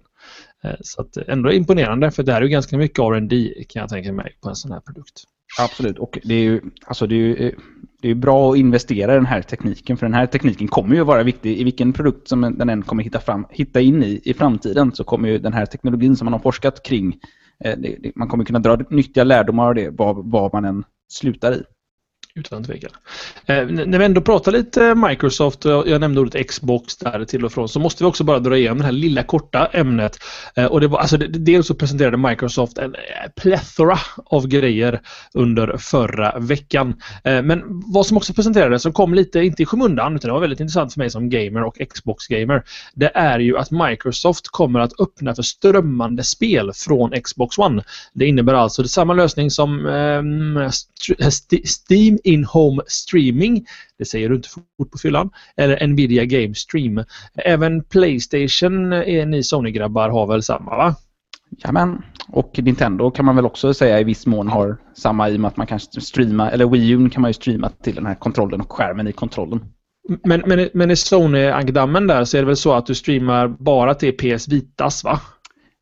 Eh, 0.64 0.76
så 0.82 1.02
att 1.02 1.18
ändå 1.18 1.52
imponerande 1.52 2.12
för 2.12 2.24
det 2.24 2.34
här 2.34 2.42
är 2.42 2.46
ju 2.46 2.52
ganska 2.52 2.78
mycket 2.78 3.00
R&D 3.00 3.54
kan 3.70 3.80
jag 3.80 3.90
tänka 3.90 4.14
mig 4.14 4.38
på 4.42 4.50
en 4.50 4.56
sån 4.56 4.72
här 4.72 4.80
produkt. 4.80 5.24
Absolut, 5.60 6.00
och 6.00 6.20
det 6.24 6.34
är 6.34 6.44
ju, 6.44 6.62
alltså 6.86 7.08
det 7.08 7.16
är 7.16 7.18
ju 7.18 7.36
eh, 7.36 7.54
det 8.02 8.10
är 8.10 8.16
bra 8.16 8.52
att 8.52 8.58
investera 8.58 9.12
i 9.12 9.16
den 9.16 9.26
här 9.26 9.42
tekniken 9.42 9.98
för 9.98 10.06
den 10.06 10.14
här 10.14 10.26
tekniken 10.26 10.68
kommer 10.68 10.96
ju 10.96 11.04
vara 11.04 11.24
viktig 11.24 11.58
i 11.58 11.64
vilken 11.64 11.94
produkt 11.94 12.28
som 12.28 12.42
den 12.42 12.70
än 12.70 12.82
kommer 12.82 13.04
hitta, 13.04 13.20
fram, 13.20 13.46
hitta 13.50 13.82
in 13.82 14.04
i 14.04 14.22
i 14.24 14.34
framtiden 14.34 14.92
så 14.92 15.04
kommer 15.04 15.30
ju 15.30 15.38
den 15.38 15.54
här 15.54 15.66
teknologin 15.66 16.16
som 16.16 16.26
man 16.26 16.34
har 16.34 16.40
forskat 16.40 16.84
kring 16.84 17.20
eh, 17.64 17.78
det, 17.78 17.98
det, 18.00 18.12
man 18.16 18.28
kommer 18.28 18.46
kunna 18.46 18.60
dra 18.60 18.78
nyttiga 18.90 19.24
lärdomar 19.24 19.68
av 19.68 19.76
det 19.76 19.90
vad, 19.90 20.32
vad 20.32 20.54
man 20.54 20.66
än 20.66 20.84
slutar 21.10 21.54
i. 21.54 21.64
Utan 22.36 22.64
tvekan. 22.64 22.92
Eh, 23.46 23.66
när 23.66 24.00
vi 24.00 24.06
ändå 24.06 24.22
pratar 24.22 24.52
lite 24.52 24.96
Microsoft, 24.96 25.66
jag 25.66 26.02
nämnde 26.02 26.22
ordet 26.22 26.48
Xbox 26.48 26.98
där 26.98 27.26
till 27.26 27.46
och 27.46 27.52
från, 27.52 27.70
så 27.70 27.80
måste 27.80 28.04
vi 28.04 28.10
också 28.10 28.24
bara 28.24 28.40
dra 28.40 28.58
igenom 28.58 28.78
det 28.78 28.84
här 28.84 28.92
lilla 28.92 29.24
korta 29.24 29.66
ämnet. 29.66 30.18
Eh, 30.56 30.66
och 30.66 30.82
det 30.82 30.88
var, 30.88 31.00
alltså, 31.00 31.18
dels 31.18 31.68
så 31.68 31.76
presenterade 31.76 32.18
Microsoft 32.18 32.78
en 32.78 32.96
eh, 32.96 33.32
plethora 33.42 34.00
av 34.26 34.48
grejer 34.48 35.02
under 35.34 35.78
förra 35.78 36.40
veckan. 36.40 36.96
Eh, 37.24 37.42
men 37.42 37.64
vad 37.68 38.06
som 38.06 38.18
också 38.18 38.34
presenterades, 38.34 38.82
som 38.82 38.94
kom 38.94 39.14
lite, 39.14 39.40
inte 39.40 39.64
i 39.64 39.66
skymundan, 39.66 40.16
utan 40.16 40.28
det 40.28 40.34
var 40.34 40.42
väldigt 40.42 40.60
intressant 40.60 40.94
för 40.94 41.00
mig 41.00 41.10
som 41.10 41.30
gamer 41.30 41.64
och 41.64 41.78
Xbox-gamer, 41.94 42.64
det 42.94 43.12
är 43.14 43.40
ju 43.40 43.58
att 43.58 43.72
Microsoft 43.72 44.48
kommer 44.48 44.80
att 44.80 45.00
öppna 45.00 45.36
för 45.36 45.44
strömmande 45.44 46.24
spel 46.24 46.72
från 46.76 47.22
Xbox 47.22 47.58
One. 47.58 47.84
Det 48.14 48.26
innebär 48.26 48.54
alltså 48.54 48.82
det 48.82 48.90
samma 48.90 49.14
lösning 49.14 49.52
som 49.52 49.86
eh, 49.86 50.72
Steam 51.64 52.18
in-home 52.24 52.82
streaming. 52.88 53.66
Det 53.98 54.06
säger 54.06 54.30
du 54.30 54.36
inte 54.36 54.50
fort 54.50 54.92
på 54.92 54.98
fyllan. 54.98 55.30
Eller 55.58 55.88
Nvidia 55.88 56.26
Game 56.26 56.56
Stream. 56.56 57.04
Även 57.36 57.84
Playstation, 57.84 58.94
är 58.94 59.26
ni 59.26 59.44
Sony-grabbar, 59.44 60.10
har 60.10 60.28
väl 60.28 60.44
samma 60.44 60.78
va? 60.78 60.96
Jajamän. 61.58 62.02
Och 62.30 62.60
Nintendo 62.64 63.12
kan 63.12 63.26
man 63.26 63.36
väl 63.36 63.46
också 63.46 63.74
säga 63.74 64.00
i 64.00 64.04
viss 64.04 64.26
mån 64.26 64.48
har 64.48 64.78
samma 64.94 65.30
i 65.30 65.36
och 65.36 65.40
med 65.40 65.48
att 65.48 65.58
man 65.58 65.68
kan 65.68 65.80
streama, 65.80 66.52
eller 66.52 66.66
Wii 66.66 66.90
U 66.90 67.10
kan 67.10 67.22
man 67.22 67.30
ju 67.30 67.34
streama 67.34 67.70
till 67.70 67.96
den 67.96 68.06
här 68.06 68.16
kontrollen 68.16 68.62
och 68.62 68.72
skärmen 68.72 69.08
i 69.08 69.12
kontrollen. 69.12 69.66
Men, 70.24 70.44
men, 70.46 70.70
men 70.74 70.92
i 70.92 70.96
Sony-ankdammen 70.96 72.08
där 72.08 72.26
så 72.26 72.38
är 72.38 72.42
det 72.42 72.48
väl 72.48 72.56
så 72.56 72.74
att 72.74 72.86
du 72.86 72.96
streamar 72.96 73.48
bara 73.48 73.94
till 73.94 74.18
PS 74.18 74.48
Vitas 74.48 75.04
va? 75.04 75.20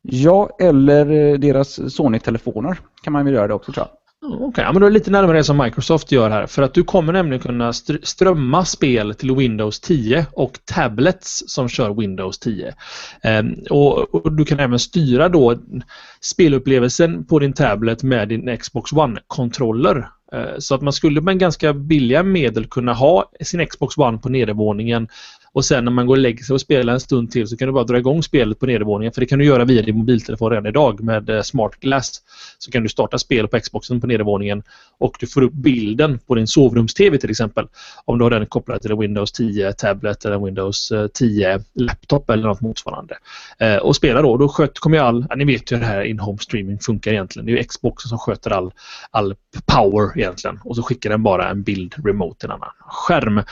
Ja, 0.02 0.56
eller 0.60 1.38
deras 1.38 1.94
Sony-telefoner 1.94 2.78
kan 3.02 3.12
man 3.12 3.24
väl 3.24 3.34
göra 3.34 3.48
det 3.48 3.54
också 3.54 3.72
tror 3.72 3.86
jag. 3.86 3.99
Okej, 4.22 4.46
okay, 4.46 4.64
ja, 4.64 4.72
men 4.72 4.80
då 4.80 4.86
är 4.86 4.90
det 4.90 4.94
lite 4.94 5.10
närmare 5.10 5.36
det 5.36 5.44
som 5.44 5.58
Microsoft 5.58 6.12
gör 6.12 6.30
här. 6.30 6.46
För 6.46 6.62
att 6.62 6.74
du 6.74 6.84
kommer 6.84 7.12
nämligen 7.12 7.42
kunna 7.42 7.72
strömma 8.02 8.64
spel 8.64 9.14
till 9.14 9.34
Windows 9.34 9.80
10 9.80 10.26
och 10.32 10.58
tablets 10.64 11.44
som 11.46 11.68
kör 11.68 11.94
Windows 11.94 12.38
10. 12.38 12.74
Ehm, 13.22 13.54
och, 13.70 14.14
och, 14.14 14.32
du 14.32 14.44
kan 14.44 14.60
även 14.60 14.78
styra 14.78 15.28
då 15.28 15.56
spelupplevelsen 16.20 17.24
på 17.24 17.38
din 17.38 17.52
tablet 17.52 18.02
med 18.02 18.28
din 18.28 18.58
Xbox 18.58 18.92
One-kontroller. 18.92 20.08
Ehm, 20.32 20.60
så 20.60 20.74
att 20.74 20.82
man 20.82 20.92
skulle 20.92 21.20
med 21.20 21.38
ganska 21.38 21.72
billiga 21.72 22.22
medel 22.22 22.66
kunna 22.66 22.92
ha 22.92 23.30
sin 23.40 23.66
Xbox 23.66 23.98
One 23.98 24.18
på 24.18 24.28
nedervåningen 24.28 25.08
och 25.52 25.64
sen 25.64 25.84
när 25.84 25.92
man 25.92 26.06
går 26.06 26.14
och 26.14 26.22
lägger 26.22 26.44
sig 26.44 26.54
och 26.54 26.60
spelar 26.60 26.92
en 26.92 27.00
stund 27.00 27.30
till 27.30 27.48
så 27.48 27.56
kan 27.56 27.66
du 27.66 27.72
bara 27.72 27.84
dra 27.84 27.98
igång 27.98 28.22
spelet 28.22 28.58
på 28.58 28.66
nedervåningen. 28.66 29.12
För 29.12 29.20
det 29.20 29.26
kan 29.26 29.38
du 29.38 29.44
göra 29.44 29.64
via 29.64 29.82
din 29.82 29.96
mobiltelefon 29.96 30.50
redan 30.50 30.66
idag 30.66 31.02
med 31.02 31.30
eh, 31.30 31.42
Smart 31.42 31.74
Glass. 31.80 32.22
Så 32.58 32.70
kan 32.70 32.82
du 32.82 32.88
starta 32.88 33.18
spel 33.18 33.48
på 33.48 33.60
Xboxen 33.60 34.00
på 34.00 34.06
nedervåningen 34.06 34.62
och 34.98 35.16
du 35.20 35.26
får 35.26 35.42
upp 35.42 35.52
bilden 35.52 36.18
på 36.18 36.34
din 36.34 36.46
sovrums-TV 36.46 37.18
till 37.18 37.30
exempel. 37.30 37.66
Om 38.04 38.18
du 38.18 38.24
har 38.24 38.30
den 38.30 38.46
kopplad 38.46 38.82
till 38.82 38.90
en 38.90 38.98
Windows 38.98 39.32
10 39.32 39.72
tablet 39.72 40.24
eller 40.24 40.36
en 40.36 40.44
Windows 40.44 40.90
eh, 40.90 41.04
10-laptop 41.04 42.30
eller 42.30 42.42
något 42.42 42.60
motsvarande. 42.60 43.18
Eh, 43.58 43.76
och 43.76 43.96
spela 43.96 44.22
då. 44.22 44.36
Då 44.36 44.48
sköt, 44.48 44.78
kommer 44.78 44.96
ju 44.96 45.02
all, 45.02 45.26
ja, 45.28 45.36
ni 45.36 45.44
vet 45.44 45.72
ju 45.72 45.76
hur 45.76 45.80
det 45.80 45.88
här 45.88 46.02
in-home 46.02 46.38
streaming 46.38 46.78
funkar 46.78 47.12
egentligen. 47.12 47.46
Det 47.46 47.52
är 47.52 47.56
ju 47.56 47.64
Xboxen 47.64 48.08
som 48.08 48.18
sköter 48.18 48.50
all, 48.50 48.72
all 49.10 49.34
power 49.66 50.18
egentligen. 50.18 50.58
Och 50.64 50.76
så 50.76 50.82
skickar 50.82 51.10
den 51.10 51.22
bara 51.22 51.50
en 51.50 51.62
bild 51.62 51.94
remote 52.04 52.40
till 52.40 52.48
en 52.48 52.54
annan 52.54 52.70
skärm. 52.78 53.42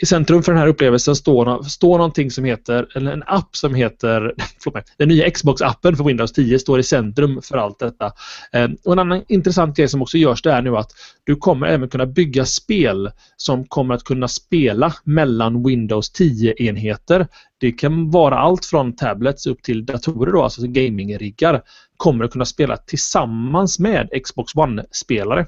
I 0.00 0.06
centrum 0.06 0.42
för 0.42 0.52
den 0.52 0.60
här 0.60 0.68
upplevelsen 0.68 1.16
står, 1.22 1.62
står 1.62 1.98
någonting 1.98 2.30
som 2.30 2.44
heter, 2.44 2.86
eller 2.94 3.12
en 3.12 3.22
app 3.26 3.56
som 3.56 3.74
heter, 3.74 4.34
förlåt 4.62 4.74
mig, 4.74 4.84
den 4.96 5.08
nya 5.08 5.28
Xbox-appen 5.28 5.96
för 5.96 6.04
Windows 6.04 6.32
10 6.32 6.58
står 6.58 6.80
i 6.80 6.82
centrum 6.82 7.42
för 7.42 7.56
allt 7.56 7.78
detta. 7.78 8.12
Eh, 8.52 8.68
och 8.84 8.92
en 8.92 8.98
annan 8.98 9.24
intressant 9.28 9.76
grej 9.76 9.88
som 9.88 10.02
också 10.02 10.18
görs 10.18 10.42
det 10.42 10.52
är 10.52 10.62
nu 10.62 10.76
att 10.76 10.90
du 11.24 11.36
kommer 11.36 11.66
även 11.66 11.88
kunna 11.88 12.06
bygga 12.06 12.44
spel 12.44 13.10
som 13.36 13.64
kommer 13.64 13.94
att 13.94 14.04
kunna 14.04 14.28
spela 14.28 14.94
mellan 15.04 15.64
Windows 15.66 16.12
10-enheter. 16.20 17.26
Det 17.58 17.72
kan 17.72 18.10
vara 18.10 18.38
allt 18.38 18.64
från 18.64 18.96
tablets 18.96 19.46
upp 19.46 19.62
till 19.62 19.86
datorer, 19.86 20.32
då, 20.32 20.42
alltså 20.42 20.62
gaming-riggar, 20.62 21.62
kommer 21.96 22.24
att 22.24 22.32
kunna 22.32 22.44
spela 22.44 22.76
tillsammans 22.76 23.78
med 23.78 24.08
Xbox 24.24 24.54
One-spelare. 24.54 25.46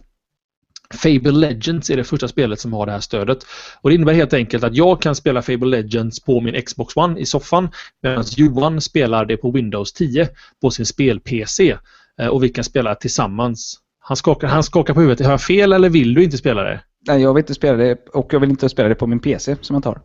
Fable 0.95 1.32
Legends 1.32 1.90
är 1.90 1.97
det 1.97 2.05
första 2.05 2.28
spelet 2.28 2.61
som 2.61 2.72
har 2.72 2.86
det 2.86 2.92
här 2.92 3.01
stödet. 3.01 3.38
Och 3.80 3.90
Det 3.90 3.95
innebär 3.95 4.12
helt 4.12 4.34
enkelt 4.34 4.64
att 4.64 4.76
jag 4.76 5.03
kan 5.03 5.14
spela 5.14 5.42
Fable 5.42 5.68
Legends 5.68 6.20
på 6.20 6.40
min 6.40 6.62
Xbox 6.62 6.97
One 6.97 7.20
i 7.20 7.26
soffan 7.26 7.68
medan 8.03 8.24
Johan 8.36 8.80
spelar 8.80 9.24
det 9.24 9.36
på 9.36 9.51
Windows 9.51 9.92
10 9.92 10.28
på 10.62 10.70
sin 10.70 10.86
spel-PC. 10.86 11.76
Eh, 12.20 12.26
och 12.26 12.45
vi 12.45 12.49
kan 12.49 12.64
spela 12.64 12.95
tillsammans. 12.95 13.80
Han 14.01 14.16
skakar, 14.16 14.49
han 14.49 14.62
skakar 14.62 14.95
på 14.95 15.01
huvudet. 15.01 15.26
Har 15.26 15.32
jag 15.32 15.42
fel 15.42 15.72
eller 15.72 15.88
vill 15.88 16.14
du 16.14 16.24
inte 16.24 16.36
spela 16.36 16.62
det? 16.62 16.80
Nej, 17.09 17.22
jag 17.22 17.34
vill 17.34 17.42
inte 17.42 17.55
spela 17.55 17.76
det 17.76 18.09
och 18.12 18.32
jag 18.32 18.40
vill 18.40 18.51
inte 18.51 18.68
spela 18.68 18.88
det 18.88 18.95
på 18.95 19.07
min 19.07 19.20
PC 19.20 19.57
som 19.61 19.74
jag 19.74 19.82
tar. 19.82 20.01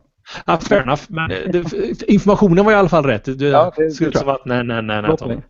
Ah, 0.46 0.58
fair 0.58 0.82
enough. 0.82 1.02
Men 1.08 1.32
eh, 1.32 1.38
det, 1.52 2.04
informationen 2.08 2.66
var 2.66 2.72
i 2.72 2.76
alla 2.76 2.90
fall 2.90 3.06
rätt. 3.06 3.26
Du, 3.26 3.48
ja, 3.48 3.74
det, 3.76 4.00
det 4.00 4.16
är 4.16 4.24
bra. 4.24 4.42
Nej, 4.46 4.64
nej, 4.64 4.82
nej. 4.82 5.02
nej 5.02 5.42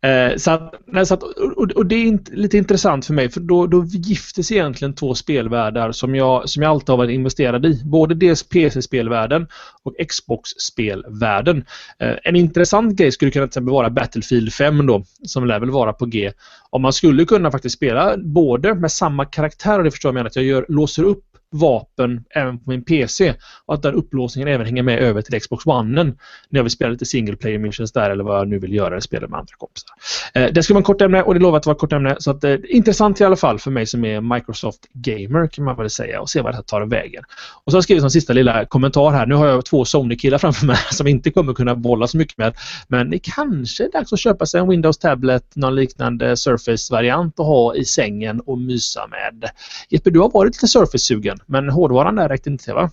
Eh, 0.00 0.36
så 0.36 0.50
att, 0.50 0.74
nej, 0.86 1.06
så 1.06 1.14
att, 1.14 1.22
och, 1.22 1.70
och, 1.70 1.86
det 1.86 1.94
är 1.94 2.36
lite 2.36 2.58
intressant 2.58 3.06
för 3.06 3.14
mig 3.14 3.30
för 3.30 3.40
då, 3.40 3.66
då 3.66 3.84
gifter 3.84 4.42
sig 4.42 4.56
egentligen 4.56 4.94
två 4.94 5.14
spelvärldar 5.14 5.92
som 5.92 6.14
jag, 6.14 6.48
som 6.48 6.62
jag 6.62 6.70
alltid 6.70 6.88
har 6.88 6.96
varit 6.96 7.10
investerad 7.10 7.66
i. 7.66 7.82
Både 7.84 8.14
dels 8.14 8.42
PC-spelvärlden 8.42 9.46
och 9.82 9.94
Xbox-spelvärlden. 10.08 11.64
Eh, 11.98 12.14
en 12.24 12.36
intressant 12.36 12.96
grej 12.96 13.12
skulle 13.12 13.30
kunna 13.30 13.46
till 13.46 13.50
exempel 13.50 13.72
vara 13.72 13.90
Battlefield 13.90 14.52
5 14.52 14.86
då, 14.86 15.04
som 15.26 15.46
lär 15.46 15.60
väl 15.60 15.70
vara 15.70 15.92
på 15.92 16.06
G. 16.06 16.32
Om 16.70 16.82
man 16.82 16.92
skulle 16.92 17.24
kunna 17.24 17.50
faktiskt 17.50 17.76
spela 17.76 18.16
både 18.16 18.74
med 18.74 18.92
samma 18.92 19.24
karaktär, 19.24 19.78
och 19.78 19.84
det 19.84 19.90
förstår 19.90 20.08
jag 20.08 20.14
menar 20.14 20.26
att 20.26 20.36
jag 20.36 20.44
gör, 20.44 20.66
låser 20.68 21.02
upp 21.02 21.31
vapen 21.52 22.24
även 22.30 22.58
på 22.58 22.70
min 22.70 22.84
PC. 22.84 23.34
Och 23.66 23.74
att 23.74 23.82
den 23.82 23.94
upplåsningen 23.94 24.48
även 24.48 24.66
hänger 24.66 24.82
med 24.82 24.98
över 24.98 25.22
till 25.22 25.40
Xbox 25.40 25.66
One 25.66 26.04
när 26.04 26.14
jag 26.48 26.62
vill 26.62 26.70
spela 26.70 26.90
lite 26.90 27.06
single 27.06 27.36
player 27.36 27.58
missions 27.58 27.92
där 27.92 28.10
eller 28.10 28.24
vad 28.24 28.38
jag 28.38 28.48
nu 28.48 28.58
vill 28.58 28.74
göra, 28.74 28.88
eller 28.88 29.00
spela 29.00 29.28
med 29.28 29.38
andra 29.38 29.54
kompisar. 29.58 29.90
Eh, 30.34 30.52
det 30.52 30.62
ska 30.62 30.74
vara 30.74 30.80
ett 30.80 30.86
kort 30.86 31.00
ämne 31.00 31.22
och 31.22 31.34
det 31.34 31.40
lovar 31.40 31.58
att 31.58 31.66
vara 31.66 31.74
ett 31.74 31.80
kort 31.80 31.92
ämne. 31.92 32.16
Så 32.18 32.30
att, 32.30 32.44
eh, 32.44 32.56
intressant 32.68 33.20
i 33.20 33.24
alla 33.24 33.36
fall 33.36 33.58
för 33.58 33.70
mig 33.70 33.86
som 33.86 34.04
är 34.04 34.20
Microsoft 34.20 34.80
Gamer 34.92 35.46
kan 35.46 35.64
man 35.64 35.76
väl 35.76 35.90
säga 35.90 36.20
och 36.20 36.30
se 36.30 36.40
vad 36.40 36.52
det 36.52 36.56
här 36.56 36.62
tar 36.62 36.86
vägen. 36.86 37.24
Och 37.64 37.72
så 37.72 37.76
har 37.76 37.78
jag 37.78 37.84
skrivit 37.84 38.02
som 38.02 38.10
sista 38.10 38.32
lilla 38.32 38.64
kommentar 38.64 39.10
här. 39.10 39.26
Nu 39.26 39.34
har 39.34 39.46
jag 39.46 39.64
två 39.64 39.84
Sony-killar 39.84 40.38
framför 40.38 40.66
mig 40.66 40.76
som 40.92 41.06
inte 41.06 41.30
kommer 41.30 41.54
kunna 41.54 41.74
bolla 41.74 42.06
så 42.06 42.16
mycket 42.16 42.38
med. 42.38 42.54
Men 42.88 43.10
det 43.10 43.18
kanske 43.18 43.84
är 43.84 43.90
dags 43.92 44.12
att 44.12 44.18
köpa 44.18 44.46
sig 44.46 44.60
en 44.60 44.68
Windows 44.68 44.98
Tablet, 44.98 45.56
någon 45.56 45.74
liknande 45.74 46.36
Surface-variant 46.36 47.40
att 47.40 47.46
ha 47.46 47.74
i 47.74 47.84
sängen 47.84 48.40
och 48.40 48.58
mysa 48.58 49.06
med. 49.06 49.50
Jesper, 49.90 50.10
du 50.10 50.20
har 50.20 50.30
varit 50.30 50.54
lite 50.54 50.68
Surface-sugen. 50.68 51.38
Men 51.46 51.68
hårdvaran 51.68 52.16
där 52.16 52.28
räckte 52.28 52.50
inte 52.50 52.64
till 52.64 52.74
va? 52.74 52.90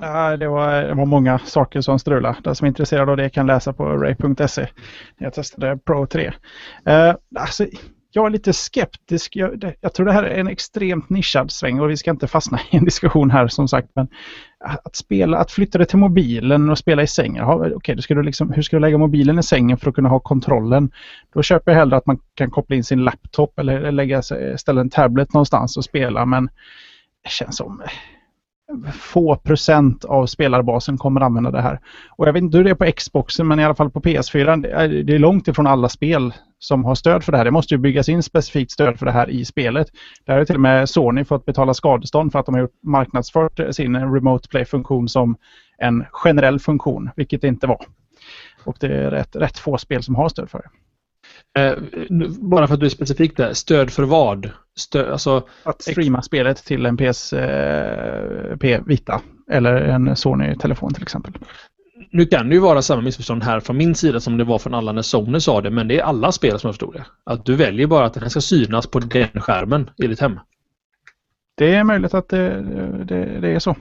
Ja, 0.00 0.36
det, 0.36 0.48
var, 0.48 0.82
det 0.82 0.94
var 0.94 1.06
många 1.06 1.38
saker 1.38 1.80
som 1.80 1.98
strulade. 1.98 2.36
Den 2.44 2.54
som 2.54 2.64
är 2.64 2.68
intresserad 2.68 3.10
av 3.10 3.16
det 3.16 3.30
kan 3.30 3.46
läsa 3.46 3.72
på 3.72 3.84
ray.se. 3.84 4.66
Jag 5.18 5.34
testade 5.34 5.78
Pro 5.78 6.06
3. 6.06 6.32
Eh, 6.86 7.14
alltså, 7.38 7.66
jag 8.14 8.26
är 8.26 8.30
lite 8.30 8.52
skeptisk. 8.52 9.36
Jag, 9.36 9.58
det, 9.58 9.74
jag, 9.80 9.94
tror 9.94 10.06
det 10.06 10.12
här 10.12 10.22
är 10.22 10.40
en 10.40 10.48
extremt 10.48 11.10
nischad 11.10 11.50
sväng 11.50 11.80
och 11.80 11.90
vi 11.90 11.96
ska 11.96 12.10
inte 12.10 12.26
fastna 12.26 12.60
i 12.70 12.76
en 12.76 12.84
diskussion 12.84 13.30
här 13.30 13.48
som 13.48 13.68
sagt. 13.68 13.88
Men 13.94 14.08
att, 14.84 14.96
spela, 14.96 15.38
att 15.38 15.50
flytta 15.50 15.78
det 15.78 15.86
till 15.86 15.98
mobilen 15.98 16.70
och 16.70 16.78
spela 16.78 17.02
i 17.02 17.06
sängen. 17.06 17.44
Okej, 17.44 17.74
okay, 17.74 17.98
ska 17.98 18.14
du 18.14 18.22
liksom, 18.22 18.52
hur 18.52 18.62
ska 18.62 18.76
du 18.76 18.80
lägga 18.80 18.98
mobilen 18.98 19.38
i 19.38 19.42
sängen 19.42 19.78
för 19.78 19.88
att 19.88 19.94
kunna 19.94 20.08
ha 20.08 20.20
kontrollen? 20.20 20.90
Då 21.34 21.42
köper 21.42 21.72
jag 21.72 21.78
hellre 21.78 21.96
att 21.96 22.06
man 22.06 22.18
kan 22.34 22.50
koppla 22.50 22.76
in 22.76 22.84
sin 22.84 23.04
laptop 23.04 23.58
eller 23.58 23.92
lägga, 23.92 24.22
ställa 24.56 24.80
en 24.80 24.90
tablet 24.90 25.34
någonstans 25.34 25.76
och 25.76 25.84
spela. 25.84 26.26
Men 26.26 26.48
känns 27.28 27.56
som 27.56 27.80
eh, 27.80 28.90
få 28.92 29.36
procent 29.36 30.04
av 30.04 30.26
spelarbasen 30.26 30.98
kommer 30.98 31.20
använda 31.20 31.50
det 31.50 31.60
här. 31.60 31.80
Och 32.10 32.28
jag 32.28 32.32
vet 32.32 32.42
inte 32.42 32.56
hur 32.56 32.64
det 32.64 32.70
är 32.70 32.74
på 32.74 32.92
Xboxen 32.92 33.48
men 33.48 33.60
i 33.60 33.64
alla 33.64 33.74
fall 33.74 33.90
på 33.90 34.00
PS4 34.00 34.62
det 35.04 35.14
är 35.14 35.18
långt 35.18 35.48
ifrån 35.48 35.66
alla 35.66 35.88
spel 35.88 36.32
som 36.58 36.84
har 36.84 36.94
stöd 36.94 37.24
för 37.24 37.32
det 37.32 37.38
här. 37.38 37.44
Det 37.44 37.50
måste 37.50 37.74
ju 37.74 37.78
byggas 37.78 38.08
in 38.08 38.22
specifikt 38.22 38.70
stöd 38.70 38.98
för 38.98 39.06
det 39.06 39.12
här 39.12 39.30
i 39.30 39.44
spelet. 39.44 39.88
Där 40.24 40.38
har 40.38 40.44
till 40.44 40.54
och 40.54 40.60
med 40.60 40.88
Sony 40.88 41.24
fått 41.24 41.44
betala 41.44 41.74
skadestånd 41.74 42.32
för 42.32 42.38
att 42.38 42.46
de 42.46 42.54
har 42.54 42.60
gjort 42.60 42.82
marknadsfört 42.82 43.60
sin 43.70 43.96
Remote 43.96 44.48
Play-funktion 44.48 45.08
som 45.08 45.36
en 45.78 46.04
generell 46.10 46.60
funktion, 46.60 47.10
vilket 47.16 47.40
det 47.40 47.48
inte 47.48 47.66
var. 47.66 47.86
Och 48.64 48.76
det 48.80 48.86
är 48.86 49.10
rätt, 49.10 49.36
rätt 49.36 49.58
få 49.58 49.78
spel 49.78 50.02
som 50.02 50.14
har 50.14 50.28
stöd 50.28 50.50
för 50.50 50.58
det. 50.58 50.68
Eh, 51.58 51.72
bara 52.40 52.66
för 52.66 52.74
att 52.74 52.80
du 52.80 52.86
är 52.86 52.90
specifik 52.90 53.36
där, 53.36 53.52
stöd 53.52 53.90
för 53.90 54.02
vad? 54.02 54.50
Stö, 54.76 55.12
alltså, 55.12 55.48
att 55.62 55.82
streama 55.82 56.22
spelet 56.22 56.64
till 56.64 56.86
en 56.86 56.96
PSP 56.96 57.32
eh, 58.64 58.80
Vita 58.86 59.20
eller 59.50 59.74
en 59.74 60.16
Sony-telefon 60.16 60.94
till 60.94 61.02
exempel. 61.02 61.32
Nu 62.10 62.26
kan 62.26 62.48
det 62.48 62.54
ju 62.54 62.60
vara 62.60 62.82
samma 62.82 63.02
missförstånd 63.02 63.42
här 63.42 63.60
från 63.60 63.76
min 63.76 63.94
sida 63.94 64.20
som 64.20 64.36
det 64.36 64.44
var 64.44 64.58
från 64.58 64.74
alla 64.74 64.92
när 64.92 65.02
Sony 65.02 65.40
sa 65.40 65.60
det, 65.60 65.70
men 65.70 65.88
det 65.88 65.98
är 65.98 66.02
alla 66.02 66.32
spel 66.32 66.58
som 66.58 66.68
jag 66.68 66.74
förstod 66.74 66.94
det. 66.94 67.04
Att 67.24 67.44
du 67.44 67.56
väljer 67.56 67.86
bara 67.86 68.06
att 68.06 68.14
den 68.14 68.30
ska 68.30 68.40
synas 68.40 68.86
på 68.86 68.98
den 68.98 69.28
skärmen 69.40 69.90
i 69.96 70.06
ditt 70.06 70.20
hem. 70.20 70.40
Det 71.54 71.74
är 71.74 71.84
möjligt 71.84 72.14
att 72.14 72.28
det, 72.28 72.62
det, 73.04 73.40
det 73.40 73.48
är 73.48 73.58
så. 73.58 73.76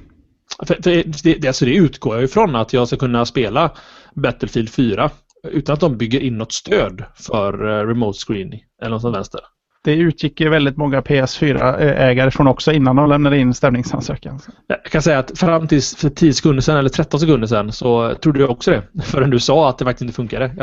För, 0.66 0.76
för 0.76 1.24
det, 1.24 1.48
alltså 1.48 1.66
det 1.66 1.76
utgår 1.76 2.16
jag 2.16 2.24
ifrån 2.24 2.56
att 2.56 2.74
jag 2.74 2.88
ska 2.88 2.98
kunna 2.98 3.26
spela 3.26 3.72
Battlefield 4.14 4.70
4 4.70 5.10
utan 5.44 5.74
att 5.74 5.80
de 5.80 5.98
bygger 5.98 6.20
in 6.20 6.38
något 6.38 6.52
stöd 6.52 7.04
för 7.16 7.66
uh, 7.66 7.88
remote 7.88 8.20
screening 8.20 8.64
eller 8.82 8.92
något 8.92 9.02
sånt 9.02 9.16
vänster. 9.16 9.42
Det 9.84 9.94
utgick 9.94 10.42
ju 10.42 10.50
väldigt 10.50 10.78
många 10.78 11.02
PS4-ägare 11.02 12.32
från 12.32 12.48
också 12.48 12.72
innan 12.72 12.96
de 12.96 13.10
lämnade 13.10 13.38
in 13.38 13.54
stämningsansökan. 13.54 14.40
Jag 14.68 14.84
kan 14.84 15.02
säga 15.02 15.20
att 15.20 15.40
fram 15.40 15.68
till 15.68 15.82
för 15.82 16.10
10 16.10 16.34
sekunder 16.34 16.62
sedan 16.62 16.78
eller 16.78 16.90
13 16.90 17.20
sekunder 17.20 17.48
sedan 17.48 17.72
så 17.72 18.16
trodde 18.16 18.40
jag 18.40 18.50
också 18.50 18.72
det. 18.72 18.84
Förrän 19.04 19.30
du 19.30 19.40
sa 19.40 19.70
att 19.70 19.78
det 19.78 19.86
faktiskt 19.86 20.02
inte 20.02 20.14
funkade. 20.14 20.56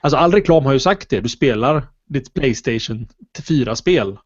Alltså 0.00 0.16
all 0.16 0.32
reklam 0.32 0.64
har 0.64 0.72
ju 0.72 0.78
sagt 0.78 1.10
det. 1.10 1.20
Du 1.20 1.28
spelar 1.28 1.86
ditt 2.08 2.34
Playstation 2.34 3.06
4-spel 3.48 4.18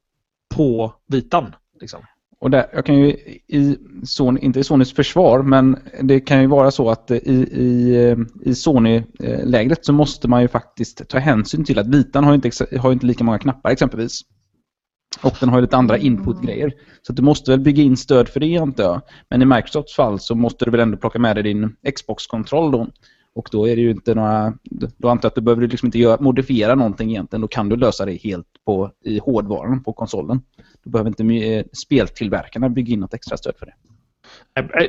på 0.55 0.95
vitan. 1.09 1.55
Liksom. 1.81 2.01
Och 2.41 2.51
där, 2.51 2.67
jag 2.73 2.87
kan 2.87 2.99
ju 2.99 3.11
i 3.47 3.79
Sony, 4.05 4.41
inte 4.41 4.61
i 4.61 4.65
Sonys 4.65 4.95
försvar, 4.95 5.43
men 5.43 5.79
det 6.03 6.21
kan 6.21 6.41
ju 6.41 6.47
vara 6.47 6.71
så 6.71 6.91
att 6.91 7.11
i, 7.11 7.15
i, 7.15 7.95
eh, 8.05 8.19
i 8.51 8.55
Sony-lägret 8.55 9.85
så 9.85 9.93
måste 9.93 10.29
man 10.29 10.43
ju 10.43 10.49
faktiskt 10.49 11.09
ta 11.09 11.19
hänsyn 11.19 11.65
till 11.65 11.79
att 11.79 11.87
vitan 11.87 12.25
har 12.25 12.35
inte, 12.35 12.51
har 12.79 12.93
inte 12.93 13.07
lika 13.07 13.25
många 13.25 13.39
knappar 13.39 13.71
exempelvis. 13.71 14.21
Och 15.23 15.37
den 15.41 15.49
har 15.49 15.59
ju 15.59 15.63
lite 15.63 15.77
andra 15.77 15.99
input-grejer. 15.99 16.73
Så 17.03 17.13
du 17.13 17.23
måste 17.23 17.51
väl 17.51 17.61
bygga 17.61 17.83
in 17.83 17.97
stöd 17.97 18.29
för 18.29 18.41
det 18.41 18.59
antar 18.59 18.85
jag. 18.85 19.01
Men 19.31 19.43
i 19.43 19.45
Microsofts 19.45 19.97
fall 19.97 20.21
så 20.21 20.35
måste 20.35 20.65
du 20.65 20.71
väl 20.71 20.81
ändå 20.81 20.97
plocka 20.97 21.19
med 21.19 21.37
dig 21.37 21.43
din 21.43 21.77
Xbox-kontroll 21.95 22.73
då. 22.73 22.87
Och 23.37 23.49
då 23.53 23.69
är 23.69 23.77
det 23.77 23.83
ju 23.83 23.91
inte 23.91 24.15
några... 24.15 24.55
Då 24.97 25.09
antar 25.09 25.27
jag 25.27 25.31
att 25.31 25.35
du 25.35 25.41
behöver 25.41 25.69
liksom 25.69 25.87
inte 25.87 25.99
göra, 25.99 26.21
modifiera 26.21 26.75
någonting 26.75 27.11
egentligen. 27.11 27.41
Då 27.41 27.49
kan 27.49 27.69
du 27.69 27.77
lösa 27.77 28.05
det 28.05 28.15
helt 28.15 28.47
på, 28.67 28.91
i 29.05 29.19
hårdvaran 29.19 29.83
på 29.83 29.93
konsolen. 29.93 30.41
Då 30.85 30.91
behöver 30.91 31.11
inte 31.11 31.25
eh, 31.25 31.65
speltillverkarna 31.73 32.69
bygga 32.69 32.93
in 32.93 33.01
något 33.01 33.15
extra 33.15 33.37
stöd 33.37 33.55
för 33.59 33.67
det. 33.67 33.75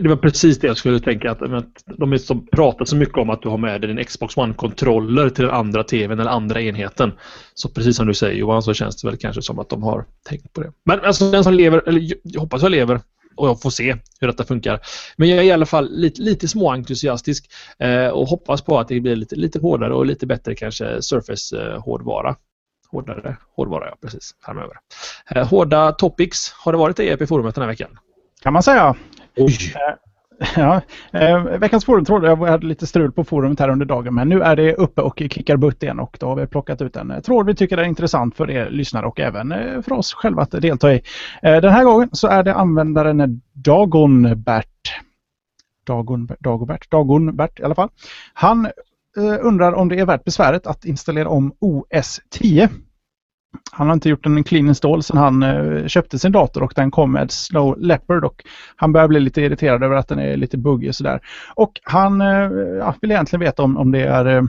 Det 0.01 0.09
var 0.09 0.15
precis 0.15 0.59
det 0.59 0.67
jag 0.67 0.77
skulle 0.77 0.99
tänka. 0.99 1.31
Att, 1.31 1.39
de 1.97 2.19
som 2.19 2.47
så 2.55 2.85
så 2.85 2.95
mycket 2.95 3.17
om 3.17 3.29
att 3.29 3.41
du 3.41 3.49
har 3.49 3.57
med 3.57 3.81
dig 3.81 3.93
din 3.93 4.05
Xbox 4.05 4.37
One-kontroller 4.37 5.29
till 5.29 5.45
den 5.45 5.53
andra 5.53 5.83
TVn 5.83 6.19
eller 6.19 6.31
andra 6.31 6.61
enheten. 6.61 7.11
Så 7.53 7.69
precis 7.69 7.97
som 7.97 8.07
du 8.07 8.13
säger 8.13 8.39
Johan 8.39 8.63
så 8.63 8.73
känns 8.73 9.01
det 9.01 9.07
väl 9.07 9.17
kanske 9.17 9.41
som 9.41 9.59
att 9.59 9.69
de 9.69 9.83
har 9.83 10.05
tänkt 10.29 10.53
på 10.53 10.61
det. 10.61 10.71
Men 10.85 10.99
alltså 10.99 11.31
den 11.31 11.43
som 11.43 11.53
lever, 11.53 11.83
eller 11.87 12.01
jag 12.23 12.41
hoppas 12.41 12.61
jag 12.61 12.71
lever 12.71 12.99
och 13.37 13.47
jag 13.47 13.61
får 13.61 13.69
se 13.69 13.95
hur 14.19 14.27
detta 14.27 14.43
funkar. 14.43 14.79
Men 15.15 15.29
jag 15.29 15.39
är 15.39 15.43
i 15.43 15.51
alla 15.51 15.65
fall 15.65 15.89
lite, 15.91 16.21
lite 16.21 16.47
småentusiastisk 16.47 17.49
eh, 17.79 18.07
och 18.07 18.27
hoppas 18.27 18.61
på 18.61 18.79
att 18.79 18.87
det 18.87 18.99
blir 18.99 19.15
lite, 19.15 19.35
lite 19.35 19.59
hårdare 19.59 19.93
och 19.93 20.05
lite 20.05 20.25
bättre 20.25 20.55
kanske 20.55 21.01
Surface-hårdvara. 21.01 22.29
Eh, 22.29 22.35
hårdare 22.91 23.37
hårdvara, 23.55 23.87
ja 23.87 23.97
precis, 24.01 24.35
framöver. 24.45 24.77
Eh, 25.35 25.47
hårda 25.47 25.91
topics 25.91 26.51
har 26.51 26.71
det 26.71 26.77
varit 26.77 26.99
i 26.99 27.07
EP-forumet 27.07 27.55
den 27.55 27.61
här 27.61 27.69
veckan? 27.69 27.99
Kan 28.41 28.53
man 28.53 28.63
säga. 28.63 28.95
Oj! 29.37 29.73
Ja, 30.55 30.81
eh, 31.11 31.43
veckans 31.43 31.85
forumtråd, 31.85 32.23
jag 32.23 32.37
hade 32.37 32.67
lite 32.67 32.87
strul 32.87 33.11
på 33.11 33.23
forumet 33.23 33.59
här 33.59 33.69
under 33.69 33.85
dagen 33.85 34.15
men 34.15 34.29
nu 34.29 34.41
är 34.41 34.55
det 34.55 34.75
uppe 34.75 35.01
och 35.01 35.17
klickar 35.17 35.57
butt 35.57 35.83
igen 35.83 35.99
och 35.99 36.17
då 36.19 36.27
har 36.27 36.35
vi 36.35 36.47
plockat 36.47 36.81
ut 36.81 36.95
en 36.95 37.11
eh, 37.11 37.19
tråd 37.19 37.45
vi 37.45 37.55
tycker 37.55 37.77
är 37.77 37.83
intressant 37.83 38.35
för 38.35 38.51
er 38.51 38.69
lyssnare 38.69 39.05
och 39.05 39.19
även 39.19 39.51
eh, 39.51 39.81
för 39.81 39.93
oss 39.93 40.13
själva 40.13 40.41
att 40.41 40.51
delta 40.51 40.93
i. 40.93 41.01
Eh, 41.41 41.61
den 41.61 41.73
här 41.73 41.83
gången 41.83 42.09
så 42.11 42.27
är 42.27 42.43
det 42.43 42.53
användaren 42.53 43.41
Dagonbert. 43.53 44.67
Dagon, 45.85 46.29
Dagobert, 46.39 46.91
Dagonbert 46.91 47.59
i 47.59 47.63
alla 47.63 47.75
fall. 47.75 47.89
Han 48.33 48.65
eh, 48.65 48.71
undrar 49.41 49.73
om 49.73 49.89
det 49.89 49.99
är 49.99 50.05
värt 50.05 50.23
besväret 50.23 50.67
att 50.67 50.85
installera 50.85 51.29
om 51.29 51.53
OS 51.59 52.21
10 52.29 52.69
han 53.71 53.87
har 53.87 53.93
inte 53.93 54.09
gjort 54.09 54.25
en 54.25 54.43
clean 54.43 54.67
install 54.67 55.03
sedan 55.03 55.17
han 55.17 55.43
eh, 55.43 55.87
köpte 55.87 56.19
sin 56.19 56.31
dator 56.31 56.63
och 56.63 56.73
den 56.75 56.91
kom 56.91 57.11
med 57.11 57.31
Snow 57.31 57.79
Leopard 57.79 58.23
och 58.23 58.43
han 58.75 58.93
börjar 58.93 59.07
bli 59.07 59.19
lite 59.19 59.41
irriterad 59.41 59.83
över 59.83 59.95
att 59.95 60.07
den 60.07 60.19
är 60.19 60.37
lite 60.37 60.57
buggig 60.57 60.89
och 60.89 60.95
sådär. 60.95 61.19
Och 61.55 61.79
han 61.83 62.21
eh, 62.21 62.51
ja, 62.79 62.95
vill 63.01 63.11
egentligen 63.11 63.41
veta 63.41 63.63
om, 63.63 63.77
om 63.77 63.91
det 63.91 64.03
är 64.03 64.25
eh, 64.25 64.43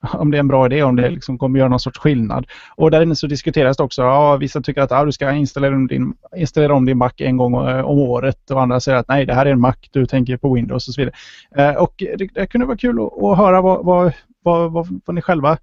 om 0.12 0.30
det 0.30 0.36
är 0.36 0.40
en 0.40 0.48
bra 0.48 0.66
idé, 0.66 0.82
om 0.82 0.96
det 0.96 1.10
liksom 1.10 1.38
kommer 1.38 1.58
göra 1.58 1.68
någon 1.68 1.80
sorts 1.80 1.98
skillnad. 1.98 2.46
Och 2.76 2.90
där 2.90 3.02
inne 3.02 3.16
så 3.16 3.26
diskuteras 3.26 3.76
det 3.76 3.82
också, 3.82 4.02
ja, 4.02 4.36
vissa 4.36 4.60
tycker 4.60 4.80
att 4.80 4.90
ja, 4.90 5.04
du 5.04 5.12
ska 5.12 5.32
installera 5.32 5.74
om, 5.74 5.86
din, 5.86 6.14
installera 6.36 6.74
om 6.74 6.84
din 6.84 6.98
Mac 6.98 7.12
en 7.16 7.36
gång 7.36 7.68
eh, 7.68 7.84
om 7.84 7.98
året 7.98 8.50
och 8.50 8.62
andra 8.62 8.80
säger 8.80 8.98
att 8.98 9.08
nej, 9.08 9.26
det 9.26 9.34
här 9.34 9.46
är 9.46 9.50
en 9.50 9.60
Mac, 9.60 9.74
du 9.90 10.06
tänker 10.06 10.36
på 10.36 10.54
Windows 10.54 10.88
och 10.88 10.94
så 10.94 11.00
vidare. 11.00 11.14
Eh, 11.56 11.82
och 11.82 11.94
det, 11.98 12.34
det 12.34 12.46
kunde 12.46 12.66
vara 12.66 12.76
kul 12.76 13.00
att, 13.00 13.22
att 13.22 13.38
höra 13.38 13.60
vad, 13.60 13.84
vad, 13.84 14.12
vad, 14.42 14.72
vad, 14.72 15.00
vad 15.04 15.14
ni 15.14 15.22
själva 15.22 15.58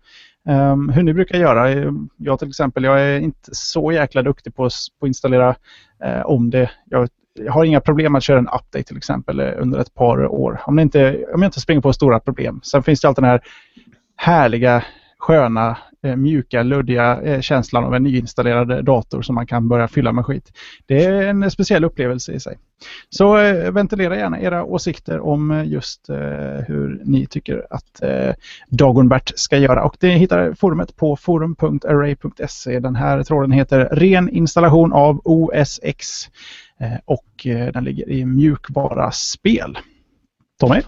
Um, 0.48 0.89
hur 0.89 1.04
ni 1.04 1.14
brukar 1.14 1.38
göra. 1.38 1.93
Jag 2.18 2.39
till 2.39 2.48
exempel, 2.48 2.84
jag 2.84 3.02
är 3.02 3.20
inte 3.20 3.50
så 3.52 3.91
jäkla 3.91 4.22
duktig 4.22 4.56
på 4.56 4.66
att 4.66 4.74
installera 5.06 5.56
uh, 6.06 6.26
om 6.26 6.50
det. 6.50 6.72
Jag, 6.86 7.10
jag, 7.34 7.54
har 7.54 7.66
inga 7.66 7.82
problem 7.82 8.16
att 8.16 8.24
köra 8.24 8.38
en 8.38 8.48
update 8.48 8.84
till 8.84 8.98
exempel 8.98 9.39
eh, 9.39 9.54
under 9.58 9.80
ett 9.80 9.93
par 9.93 10.28
år. 10.28 10.62
Om, 10.66 10.76
det 10.76 10.82
inte, 10.82 11.26
om 11.34 11.41
jag 11.41 11.48
inte 11.48 11.60
springer 11.60 11.82
på 11.82 11.93
stora 11.93 12.20
problem. 12.20 12.60
Sen 12.64 12.84
finns 12.84 13.02
det 13.02 13.08
alltid 13.08 13.24
den 13.24 13.30
här 13.30 13.41
härliga, 14.16 14.84
sköna, 15.20 15.78
eh, 16.03 16.15
mjuka, 16.15 16.63
luddiga 16.63 17.22
eh, 17.22 17.41
känslan 17.41 17.84
av 17.84 17.95
en 17.95 18.03
nyinstallerad 18.03 18.86
dator 18.86 19.22
som 19.22 19.36
man 19.36 19.47
kan 19.47 19.68
börja 19.68 19.88
fylla 19.88 20.11
med 20.11 20.26
skit. 20.26 20.51
Det 20.86 21.05
är 21.05 21.24
en 21.24 21.51
speciell 21.51 21.84
upplevelse 21.84 22.32
i 22.32 22.39
sig. 22.39 22.57
Så 23.09 23.38
eh, 23.38 23.72
ventilera 23.72 24.18
gärna 24.18 24.39
era 24.39 24.63
åsikter 24.63 25.20
om 25.20 25.51
eh, 25.51 25.65
just 25.65 26.09
eh, 26.09 26.18
hur 26.68 27.01
ni 27.05 27.26
tycker 27.26 27.68
att 27.70 28.01
eh, 28.01 28.34
Dagonbert 28.70 29.32
ska 29.36 29.57
göra. 29.57 29.84
Och 29.84 29.97
det 29.99 30.09
hittar 30.09 30.53
forumet 30.53 30.95
på 30.95 31.15
forum.array.se. 31.15 32.80
Den 32.80 32.95
här 32.95 33.24
tråden 33.24 33.51
heter 33.51 33.89
Ren 33.91 34.30
installation 34.30 34.93
av 34.93 35.22
OSX 35.24 36.30
och 37.05 37.26
den 37.74 37.84
ligger 37.84 38.09
i 38.09 38.26
mjukvara 38.26 39.11
spel. 39.11 39.78
Tommy? 40.59 40.82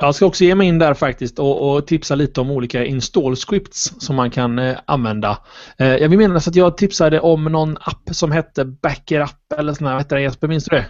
Jag 0.00 0.14
ska 0.14 0.26
också 0.26 0.44
ge 0.44 0.54
mig 0.54 0.68
in 0.68 0.78
där 0.78 0.94
faktiskt 0.94 1.38
och, 1.38 1.74
och 1.74 1.86
tipsa 1.86 2.14
lite 2.14 2.40
om 2.40 2.50
olika 2.50 2.84
install 2.84 3.36
scripts 3.36 3.94
som 3.98 4.16
man 4.16 4.30
kan 4.30 4.58
eh, 4.58 4.76
använda. 4.84 5.38
Eh, 5.78 5.86
jag 5.86 6.08
vill 6.08 6.18
minnas 6.18 6.48
att 6.48 6.56
jag 6.56 6.76
tipsade 6.76 7.20
om 7.20 7.44
någon 7.44 7.76
app 7.76 8.08
som 8.10 8.32
hette 8.32 8.64
Backerup 8.64 9.52
eller 9.56 9.72
sån 9.72 9.86
här. 9.86 9.98
Hette 9.98 10.16
Jesper, 10.16 10.48
minns 10.48 10.64
du 10.64 10.76
det? 10.76 10.86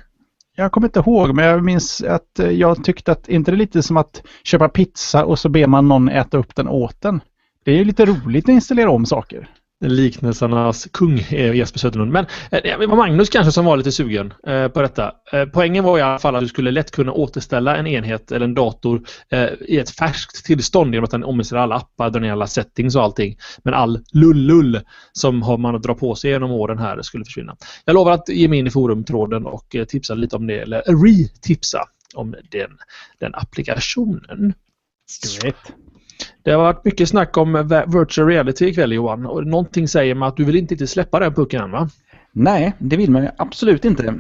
Jag 0.57 0.73
kommer 0.73 0.87
inte 0.87 1.01
ihåg 1.01 1.35
men 1.35 1.45
jag 1.45 1.65
minns 1.65 2.03
att 2.03 2.39
eh, 2.39 2.51
jag 2.51 2.85
tyckte 2.85 3.13
att 3.13 3.29
inte 3.29 3.51
det 3.51 3.55
är 3.55 3.59
lite 3.59 3.83
som 3.83 3.97
att 3.97 4.23
köpa 4.45 4.69
pizza 4.69 5.25
och 5.25 5.39
så 5.39 5.49
ber 5.49 5.67
man 5.67 5.89
någon 5.89 6.09
äta 6.09 6.39
upp 6.39 6.55
den 6.57 6.69
åt 6.69 7.01
den. 7.01 7.21
Det 7.65 7.71
är 7.71 7.77
ju 7.77 7.85
lite 7.85 8.05
roligt 8.05 8.45
att 8.45 8.53
installera 8.53 8.91
om 8.91 9.07
saker 9.07 9.49
liknelsernas 9.85 10.89
kung 10.93 11.19
eh, 11.19 11.55
Jesper 11.55 11.79
Söderlund. 11.79 12.13
Men 12.13 12.27
eh, 12.51 12.79
det 12.81 12.87
var 12.87 12.97
Magnus 12.97 13.29
kanske 13.29 13.53
som 13.53 13.65
var 13.65 13.77
lite 13.77 13.93
sugen 13.93 14.35
eh, 14.47 14.69
på 14.69 14.83
detta. 14.83 15.13
Poängen 15.53 15.85
var 15.85 15.99
i 15.99 16.03
alla 16.03 16.19
fall 16.19 16.37
att 16.37 16.43
du 16.43 16.49
skulle 16.49 16.71
lätt 16.71 16.91
kunna 16.91 17.13
återställa 17.13 17.77
en 17.77 17.87
enhet 17.87 18.33
eller 18.33 18.45
en 18.45 18.55
dator 18.55 19.03
i 19.61 19.79
ett 19.79 19.91
färskt 19.91 20.45
tillstånd 20.45 20.95
genom 20.95 21.05
att 21.05 21.11
den 21.11 21.25
ominstallerar 21.25 21.63
alla 21.63 21.77
appar, 21.77 22.11
drar 22.11 22.21
ner 22.21 22.33
alla 22.33 22.47
settings 22.47 22.97
och 22.97 23.03
allting. 23.03 23.37
Men 23.65 23.75
all 23.75 24.01
lull-lull 24.13 24.81
som 25.13 25.43
har 25.43 25.59
man 25.59 25.75
att 25.75 25.83
dra 25.83 25.95
på 25.95 26.15
sig 26.15 26.31
genom 26.31 26.51
åren 26.51 26.79
här 26.79 27.03
skulle 27.03 27.25
försvinna. 27.25 27.57
Jag 27.85 27.95
lovar 27.95 28.13
att 28.13 28.29
ge 28.29 28.49
mig 28.49 28.59
in 28.59 28.67
i 28.67 28.71
forumtråden 28.71 29.47
och 29.47 29.77
tipsa 29.89 30.15
lite 30.15 30.37
om 30.37 30.47
det, 30.47 30.59
eller 30.59 30.83
re-tipsa 30.83 31.85
om 32.15 32.35
den, 32.51 32.71
den 33.19 33.35
applikationen. 33.35 34.55
Great. 35.41 35.73
Det 36.43 36.51
har 36.51 36.59
varit 36.59 36.85
mycket 36.85 37.09
snack 37.09 37.37
om 37.37 37.83
virtual 37.87 38.29
reality 38.29 38.67
ikväll 38.67 38.93
Johan 38.93 39.27
och 39.27 39.47
någonting 39.47 39.89
säger 39.89 40.15
mig 40.15 40.29
att 40.29 40.37
du 40.37 40.45
vill 40.45 40.57
inte 40.57 40.87
släppa 40.87 41.21
den 41.21 41.35
pucken 41.35 41.63
än 41.63 41.71
va? 41.71 41.89
Nej, 42.33 42.73
det 42.79 42.97
vill 42.97 43.11
man 43.11 43.29
absolut 43.37 43.85
inte. 43.85 44.15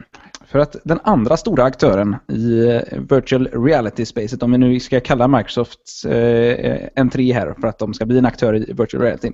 För 0.47 0.59
att 0.59 0.76
den 0.84 1.01
andra 1.05 1.36
stora 1.36 1.64
aktören 1.64 2.16
i 2.28 2.68
eh, 2.68 3.01
virtual 3.11 3.49
reality-spacet, 3.53 4.42
om 4.42 4.53
vi 4.53 4.59
nu 4.59 4.80
ska 4.80 5.01
kalla 5.01 5.28
Microsofts 5.28 6.05
eh, 6.05 6.88
entré 6.97 7.32
här 7.32 7.55
för 7.61 7.68
att 7.68 7.78
de 7.78 7.94
ska 7.94 8.07
bli 8.07 8.18
en 8.18 8.26
aktör 8.26 8.57
i 8.57 8.72
virtual 8.72 9.03
reality, 9.03 9.30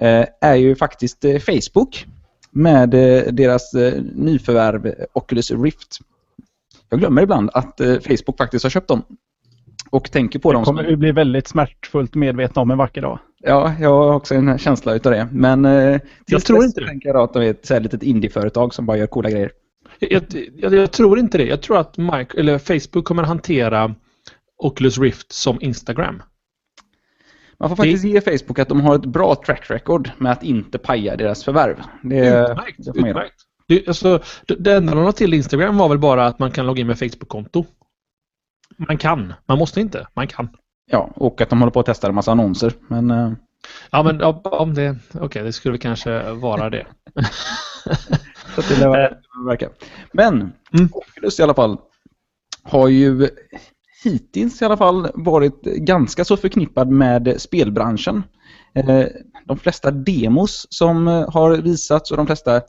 eh, 0.00 0.26
är 0.40 0.54
ju 0.54 0.76
faktiskt 0.76 1.24
eh, 1.24 1.38
Facebook 1.38 2.06
med 2.50 2.94
eh, 2.94 3.32
deras 3.32 3.74
eh, 3.74 4.02
nyförvärv 4.02 4.94
Oculus 5.12 5.50
Rift. 5.50 5.98
Jag 6.90 7.00
glömmer 7.00 7.22
ibland 7.22 7.50
att 7.54 7.80
eh, 7.80 7.94
Facebook 8.00 8.38
faktiskt 8.38 8.62
har 8.62 8.70
köpt 8.70 8.88
dem 8.88 9.02
och 9.92 10.10
tänker 10.10 10.38
på 10.38 10.52
det 10.52 10.56
dem. 10.56 10.62
Det 10.62 10.66
kommer 10.66 10.82
vi 10.82 10.96
bli 10.96 11.12
väldigt 11.12 11.48
smärtfullt 11.48 12.14
medvetna 12.14 12.62
om 12.62 12.70
en 12.70 12.78
vacker 12.78 13.02
dag. 13.02 13.18
Ja, 13.38 13.74
jag 13.80 13.88
har 13.88 14.14
också 14.14 14.34
en 14.34 14.58
känsla 14.58 14.94
utav 14.94 15.12
det. 15.12 15.28
Men 15.32 15.64
eh, 15.64 16.00
jag 16.26 16.44
tror 16.44 16.64
inte 16.64 16.80
det. 16.80 16.86
tänker 16.86 17.08
jag 17.08 17.16
att 17.16 17.32
de 17.32 17.42
är 17.42 17.50
ett 17.50 17.66
så 17.66 17.74
här 17.74 17.80
litet 17.80 18.02
indieföretag 18.02 18.74
som 18.74 18.86
bara 18.86 18.96
gör 18.96 19.06
coola 19.06 19.30
grejer. 19.30 19.50
Jag, 19.98 20.22
jag, 20.56 20.74
jag, 20.74 20.90
tror 20.92 21.18
inte 21.18 21.38
det. 21.38 21.44
Jag 21.44 21.62
tror 21.62 21.78
att 21.78 21.98
Mike, 21.98 22.40
eller 22.40 22.58
Facebook 22.58 23.04
kommer 23.04 23.22
hantera 23.22 23.94
Oculus 24.58 24.98
Rift 24.98 25.32
som 25.32 25.58
Instagram. 25.60 26.22
Man 27.58 27.68
får 27.68 27.76
faktiskt 27.76 28.02
det... 28.02 28.08
ge 28.08 28.20
Facebook 28.20 28.58
att 28.58 28.68
de 28.68 28.80
har 28.80 28.94
ett 28.94 29.04
bra 29.04 29.42
track 29.46 29.70
record 29.70 30.10
med 30.18 30.32
att 30.32 30.42
inte 30.42 30.78
paja 30.78 31.16
deras 31.16 31.44
förvärv. 31.44 31.76
Det, 32.02 32.16
utmärkt. 32.16 32.76
Det 32.78 32.90
utmärkt. 32.90 33.34
Det, 33.68 33.88
alltså, 33.88 34.22
det 34.58 34.72
enda 34.72 34.94
de 34.94 35.04
har 35.04 35.12
till 35.12 35.34
Instagram 35.34 35.76
var 35.76 35.88
väl 35.88 35.98
bara 35.98 36.26
att 36.26 36.38
man 36.38 36.50
kan 36.50 36.66
logga 36.66 36.80
in 36.80 36.86
med 36.86 36.98
Facebook-konto. 36.98 37.66
Man 38.88 38.98
kan. 38.98 39.34
Man 39.46 39.58
måste 39.58 39.80
inte. 39.80 40.06
Man 40.14 40.26
kan. 40.26 40.48
Ja, 40.90 41.10
och 41.14 41.40
att 41.40 41.50
de 41.50 41.58
håller 41.58 41.72
på 41.72 41.80
att 41.80 41.86
testa 41.86 42.08
en 42.08 42.14
massa 42.14 42.32
annonser. 42.32 42.72
Men, 42.88 43.10
uh... 43.10 43.32
Ja, 43.90 44.02
men 44.02 44.22
om 44.44 44.74
det... 44.74 44.90
Okej, 45.08 45.22
okay, 45.22 45.42
det 45.42 45.52
skulle 45.52 45.78
kanske 45.78 46.32
vara 46.32 46.70
det. 46.70 46.86
så 48.54 48.74
det 48.74 48.88
verkar. 49.46 49.68
Men 50.12 50.34
mm. 50.72 50.88
Oculus 50.92 51.40
i 51.40 51.42
alla 51.42 51.54
fall 51.54 51.78
har 52.62 52.88
ju 52.88 53.28
hittills 54.04 54.62
i 54.62 54.64
alla 54.64 54.76
fall 54.76 55.08
varit 55.14 55.62
ganska 55.62 56.24
så 56.24 56.36
förknippad 56.36 56.90
med 56.90 57.40
spelbranschen. 57.40 58.22
Eh, 58.74 59.04
de 59.44 59.58
flesta 59.58 59.90
demos 59.90 60.66
som 60.70 61.06
har 61.06 61.56
visats 61.56 62.10
och 62.10 62.16
de 62.16 62.26
flesta 62.26 62.60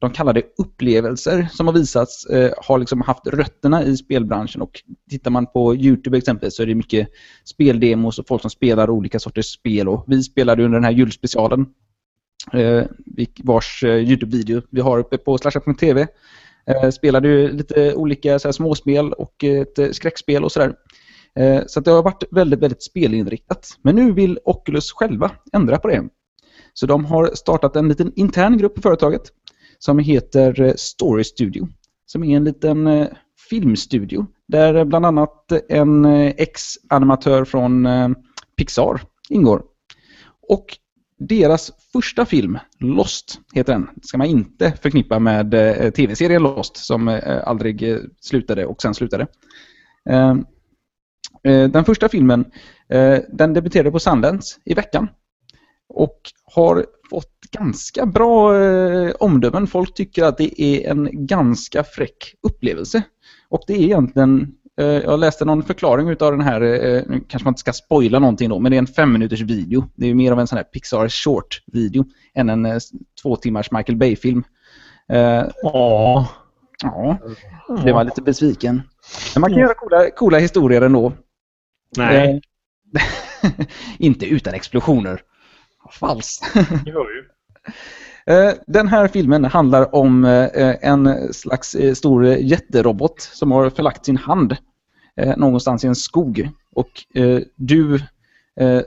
de 0.00 0.10
kallade 0.10 0.42
upplevelser 0.58 1.48
som 1.52 1.66
har 1.66 1.74
visats 1.74 2.26
eh, 2.26 2.52
har 2.56 2.78
liksom 2.78 3.00
haft 3.00 3.26
rötterna 3.26 3.84
i 3.84 3.96
spelbranschen 3.96 4.62
och 4.62 4.82
tittar 5.10 5.30
man 5.30 5.46
på 5.46 5.74
Youtube 5.74 6.18
exempelvis 6.18 6.56
så 6.56 6.62
är 6.62 6.66
det 6.66 6.74
mycket 6.74 7.08
speldemos 7.44 8.18
och 8.18 8.28
folk 8.28 8.42
som 8.42 8.50
spelar 8.50 8.90
olika 8.90 9.18
sorters 9.18 9.46
spel 9.46 9.88
och 9.88 10.04
vi 10.06 10.22
spelade 10.22 10.64
under 10.64 10.76
den 10.76 10.84
här 10.84 10.92
julspecialen 10.92 11.66
eh, 12.52 12.84
vars 13.44 13.84
eh, 13.84 13.96
Youtube-video 13.96 14.62
vi 14.70 14.80
har 14.80 14.98
uppe 14.98 15.18
på 15.18 15.38
slasha.tv 15.38 16.06
eh, 16.66 16.90
spelade 16.90 17.28
ju 17.28 17.52
lite 17.52 17.94
olika 17.94 18.38
så 18.38 18.48
här, 18.48 18.52
småspel 18.52 19.12
och 19.12 19.44
ett 19.44 19.78
eh, 19.78 19.90
skräckspel 19.90 20.44
och 20.44 20.52
sådär. 20.52 20.74
Eh, 21.38 21.62
så 21.66 21.80
det 21.80 21.90
har 21.90 22.02
varit 22.02 22.24
väldigt, 22.30 22.60
väldigt 22.60 22.82
spelinriktat. 22.82 23.78
Men 23.82 23.94
nu 23.94 24.12
vill 24.12 24.38
Oculus 24.44 24.92
själva 24.92 25.30
ändra 25.52 25.78
på 25.78 25.88
det. 25.88 26.08
Så 26.74 26.86
de 26.86 27.04
har 27.04 27.30
startat 27.34 27.76
en 27.76 27.88
liten 27.88 28.12
intern 28.16 28.58
grupp 28.58 28.74
på 28.74 28.82
företaget 28.82 29.22
som 29.80 29.98
heter 29.98 30.60
eh, 30.60 30.74
Story 30.76 31.24
Studio. 31.24 31.68
Som 32.06 32.24
är 32.24 32.36
en 32.36 32.44
liten 32.44 32.86
eh, 32.86 33.08
filmstudio 33.50 34.26
där 34.48 34.74
eh, 34.74 34.84
bland 34.84 35.06
annat 35.06 35.52
en 35.68 36.04
ex-animatör 36.36 37.44
från 37.44 37.88
Pixar 38.56 39.00
ingår. 39.28 39.62
Och 40.48 40.66
deras 41.18 41.72
första 41.92 42.26
film, 42.26 42.58
Lost, 42.78 43.40
heter 43.54 43.72
den. 43.72 43.88
Det 43.94 44.06
ska 44.06 44.18
man 44.18 44.26
inte 44.26 44.72
förknippa 44.82 45.18
med 45.18 45.50
tv-serien 45.94 46.42
Lost 46.42 46.76
som 46.76 47.20
aldrig 47.44 47.98
slutade 48.20 48.66
och 48.66 48.82
sen 48.82 48.94
slutade. 48.94 49.26
Den 51.70 51.84
första 51.84 52.08
filmen 52.08 52.44
den 53.28 53.54
debuterade 53.54 53.90
på 53.90 53.98
Sundance 53.98 54.60
i 54.64 54.74
veckan 54.74 55.08
och 55.90 56.18
har 56.44 56.86
fått 57.10 57.40
ganska 57.50 58.06
bra 58.06 58.56
eh, 58.56 59.12
omdömen. 59.20 59.66
Folk 59.66 59.94
tycker 59.94 60.24
att 60.24 60.38
det 60.38 60.62
är 60.62 60.90
en 60.90 61.26
ganska 61.26 61.84
fräck 61.84 62.34
upplevelse. 62.42 63.02
Och 63.48 63.62
det 63.66 63.72
är 63.72 63.80
egentligen, 63.80 64.54
eh, 64.80 64.86
jag 64.86 65.20
läste 65.20 65.44
någon 65.44 65.62
förklaring 65.62 66.08
utav 66.08 66.32
den 66.32 66.40
här, 66.40 66.60
eh, 66.60 67.02
nu 67.06 67.20
kanske 67.28 67.44
man 67.44 67.50
inte 67.50 67.60
ska 67.60 67.72
spoila 67.72 68.18
någonting 68.18 68.48
då, 68.48 68.58
men 68.58 68.70
det 68.72 68.76
är 68.76 68.78
en 68.78 68.86
fem 68.86 69.12
minuters 69.12 69.40
video. 69.40 69.84
Det 69.96 70.06
är 70.06 70.14
mer 70.14 70.32
av 70.32 70.40
en 70.40 70.46
sån 70.46 70.56
här 70.56 70.64
Pixar 70.64 71.08
short-video 71.08 72.04
än 72.34 72.50
en 72.50 72.66
eh, 72.66 72.78
två 73.22 73.36
timmars 73.36 73.70
Michael 73.70 73.98
Bay-film. 73.98 74.44
Eh, 75.12 75.44
ja. 75.62 76.28
Ja, 76.82 77.18
det 77.84 77.92
var 77.92 78.04
lite 78.04 78.22
besviken. 78.22 78.82
Men 79.34 79.40
man 79.40 79.50
kan 79.50 79.60
göra 79.60 79.74
coola, 79.74 80.10
coola 80.10 80.38
historier 80.38 80.82
ändå. 80.82 81.12
Nej. 81.96 82.40
Eh, 82.96 83.62
inte 83.98 84.26
utan 84.26 84.54
explosioner. 84.54 85.22
Falskt. 85.92 86.44
Eh, 88.26 88.52
den 88.66 88.88
här 88.88 89.08
filmen 89.08 89.44
handlar 89.44 89.94
om 89.94 90.24
eh, 90.24 90.76
en 90.80 91.32
slags 91.32 91.74
eh, 91.74 91.94
stor 91.94 92.26
jätterobot 92.26 93.20
som 93.20 93.52
har 93.52 93.70
förlagt 93.70 94.04
sin 94.04 94.16
hand 94.16 94.56
någonstans 95.36 95.84
i 95.84 95.86
en 95.86 95.94
skog. 95.94 96.50
Och 96.72 96.90
du 97.56 98.00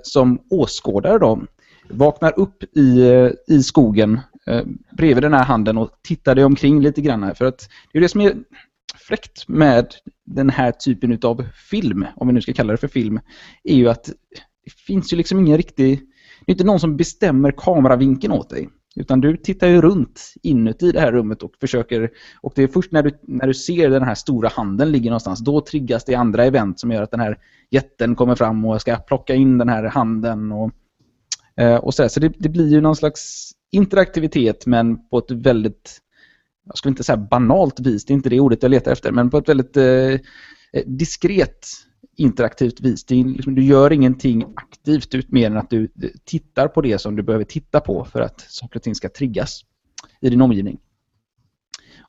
som 0.01 0.41
åskådare 0.49 1.19
då 1.19 1.41
vaknar 1.89 2.39
upp 2.39 2.63
i, 2.77 3.11
i 3.47 3.63
skogen 3.63 4.19
bredvid 4.91 5.23
den 5.23 5.33
här 5.33 5.43
handen 5.43 5.77
och 5.77 5.89
tittar 6.03 6.35
dig 6.35 6.45
omkring 6.45 6.81
lite 6.81 7.01
grann. 7.01 7.35
För 7.35 7.45
att 7.45 7.69
det 7.91 7.97
är 7.97 8.01
det 8.01 8.09
som 8.09 8.21
är 8.21 8.35
fräckt 9.07 9.47
med 9.47 9.87
den 10.25 10.49
här 10.49 10.71
typen 10.71 11.19
av 11.23 11.45
film, 11.69 12.05
om 12.15 12.27
vi 12.27 12.33
nu 12.33 12.41
ska 12.41 12.53
kalla 12.53 12.71
det 12.71 12.77
för 12.77 12.87
film, 12.87 13.19
är 13.63 13.75
ju 13.75 13.89
att 13.89 14.05
det 14.65 14.73
finns 14.87 15.13
ju 15.13 15.17
liksom 15.17 15.39
ingen 15.39 15.57
riktig... 15.57 16.01
Det 16.45 16.51
är 16.51 16.53
inte 16.53 16.63
någon 16.63 16.79
som 16.79 16.97
bestämmer 16.97 17.53
kameravinkeln 17.57 18.33
åt 18.33 18.49
dig. 18.49 18.69
Utan 18.95 19.21
du 19.21 19.37
tittar 19.37 19.67
ju 19.67 19.81
runt 19.81 20.33
inuti 20.41 20.91
det 20.91 20.99
här 20.99 21.11
rummet 21.11 21.43
och 21.43 21.51
försöker... 21.59 22.09
Och 22.41 22.53
det 22.55 22.63
är 22.63 22.67
först 22.67 22.91
när 22.91 23.03
du, 23.03 23.19
när 23.21 23.47
du 23.47 23.53
ser 23.53 23.89
den 23.89 24.03
här 24.03 24.15
stora 24.15 24.49
handen 24.49 24.91
ligger 24.91 25.09
någonstans, 25.09 25.39
då 25.39 25.61
triggas 25.61 26.05
det 26.05 26.15
andra 26.15 26.45
event 26.45 26.79
som 26.79 26.91
gör 26.91 27.01
att 27.01 27.11
den 27.11 27.19
här 27.19 27.37
jätten 27.69 28.15
kommer 28.15 28.35
fram 28.35 28.65
och 28.65 28.81
ska 28.81 28.95
plocka 28.95 29.35
in 29.35 29.57
den 29.57 29.69
här 29.69 29.83
handen. 29.83 30.51
Och, 30.51 30.71
eh, 31.57 31.75
och 31.75 31.93
så, 31.93 32.09
så 32.09 32.19
det, 32.19 32.33
det 32.37 32.49
blir 32.49 32.67
ju 32.71 32.81
någon 32.81 32.95
slags 32.95 33.51
interaktivitet 33.71 34.65
men 34.65 35.09
på 35.09 35.17
ett 35.17 35.31
väldigt 35.31 35.99
jag 36.65 36.77
skulle 36.77 36.89
inte 36.89 37.03
säga 37.03 37.17
banalt 37.17 37.79
vis, 37.79 38.05
det 38.05 38.13
är 38.13 38.15
inte 38.15 38.29
det 38.29 38.39
ordet 38.39 38.63
jag 38.63 38.69
letar 38.69 38.91
efter, 38.91 39.11
men 39.11 39.29
på 39.29 39.37
ett 39.37 39.49
väldigt 39.49 39.77
eh, 39.77 39.85
eh 39.85 40.19
diskret 40.85 41.67
interaktivt 42.15 42.81
vis. 42.81 43.05
Det 43.05 43.15
liksom, 43.15 43.55
du 43.55 43.63
gör 43.63 43.93
ingenting 43.93 44.45
aktivt 44.55 45.15
ut 45.15 45.31
mer 45.31 45.47
än 45.47 45.57
att 45.57 45.69
du 45.69 45.89
tittar 46.25 46.67
på 46.67 46.81
det 46.81 46.99
som 46.99 47.15
du 47.15 47.23
behöver 47.23 47.45
titta 47.45 47.79
på 47.79 48.05
för 48.05 48.21
att 48.21 48.41
saker 48.41 48.79
och 48.79 48.83
ting 48.83 48.95
ska 48.95 49.09
triggas 49.09 49.61
i 50.21 50.29
din 50.29 50.41
omgivning. 50.41 50.79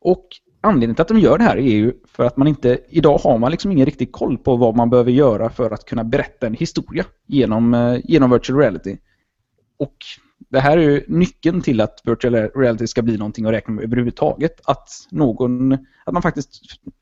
Och 0.01 0.29
anledningen 0.61 0.95
till 0.95 1.03
att 1.03 1.09
de 1.09 1.19
gör 1.19 1.39
det 1.39 1.45
här 1.45 1.57
är 1.57 1.75
ju 1.75 1.93
för 2.05 2.25
att 2.25 2.37
man 2.37 2.49
inte, 2.49 2.79
idag 2.89 3.19
har 3.19 3.39
man 3.39 3.51
liksom 3.51 3.73
ingen 3.73 3.87
riktig 3.87 4.13
koll 4.13 4.39
på 4.39 4.57
vad 4.57 4.77
man 4.77 4.91
behöver 4.91 5.11
göra 5.11 5.51
för 5.51 5.71
att 5.71 5.85
kunna 5.85 6.05
berätta 6.05 6.47
en 6.47 6.55
historia 6.55 7.05
genom, 7.27 7.75
eh, 7.75 8.01
genom 8.05 8.31
virtual 8.31 8.59
reality. 8.59 8.97
Och 9.79 9.97
det 10.55 10.61
här 10.61 10.77
är 10.77 10.83
ju 10.83 11.05
nyckeln 11.09 11.63
till 11.63 11.81
att 11.81 12.01
virtual 12.05 12.35
reality 12.35 12.87
ska 12.87 13.03
bli 13.03 13.17
någonting 13.17 13.47
att 13.47 13.53
räkna 13.53 13.75
med 13.75 13.85
överhuvudtaget. 13.85 14.61
Att, 14.65 14.89
någon, 15.11 15.73
att 16.05 16.13
man 16.13 16.23
faktiskt 16.23 16.51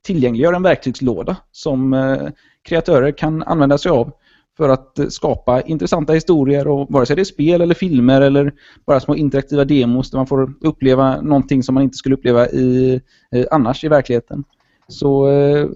tillgängliggör 0.07 0.53
en 0.53 0.63
verktygslåda 0.63 1.37
som 1.53 1.93
eh, 1.93 2.29
kreatörer 2.63 3.13
kan 3.13 3.43
använda 3.43 3.79
sig 3.79 3.91
av 3.91 4.13
för 4.57 4.69
att 4.69 4.99
eh, 4.99 5.07
skapa 5.07 5.61
intressanta 5.61 6.13
historier 6.13 6.69
och 6.69 6.87
vare 6.91 7.07
sig 7.07 7.17
det 7.17 7.23
är 7.23 7.25
spel 7.25 7.61
eller 7.61 7.75
filmer 7.75 8.21
eller 8.21 8.53
bara 8.87 9.01
små 9.01 9.17
interaktiva 9.17 9.65
demos 9.65 10.11
där 10.11 10.19
man 10.19 10.27
får 10.27 10.55
uppleva 10.61 11.21
någonting 11.21 11.63
som 11.63 11.75
man 11.75 11.85
inte 11.85 11.97
skulle 11.97 12.15
uppleva 12.15 12.49
i, 12.49 13.01
eh, 13.31 13.45
annars 13.51 13.85
i 13.85 13.89
verkligheten. 13.89 14.45
Så 14.89 15.29
eh, 15.31 15.69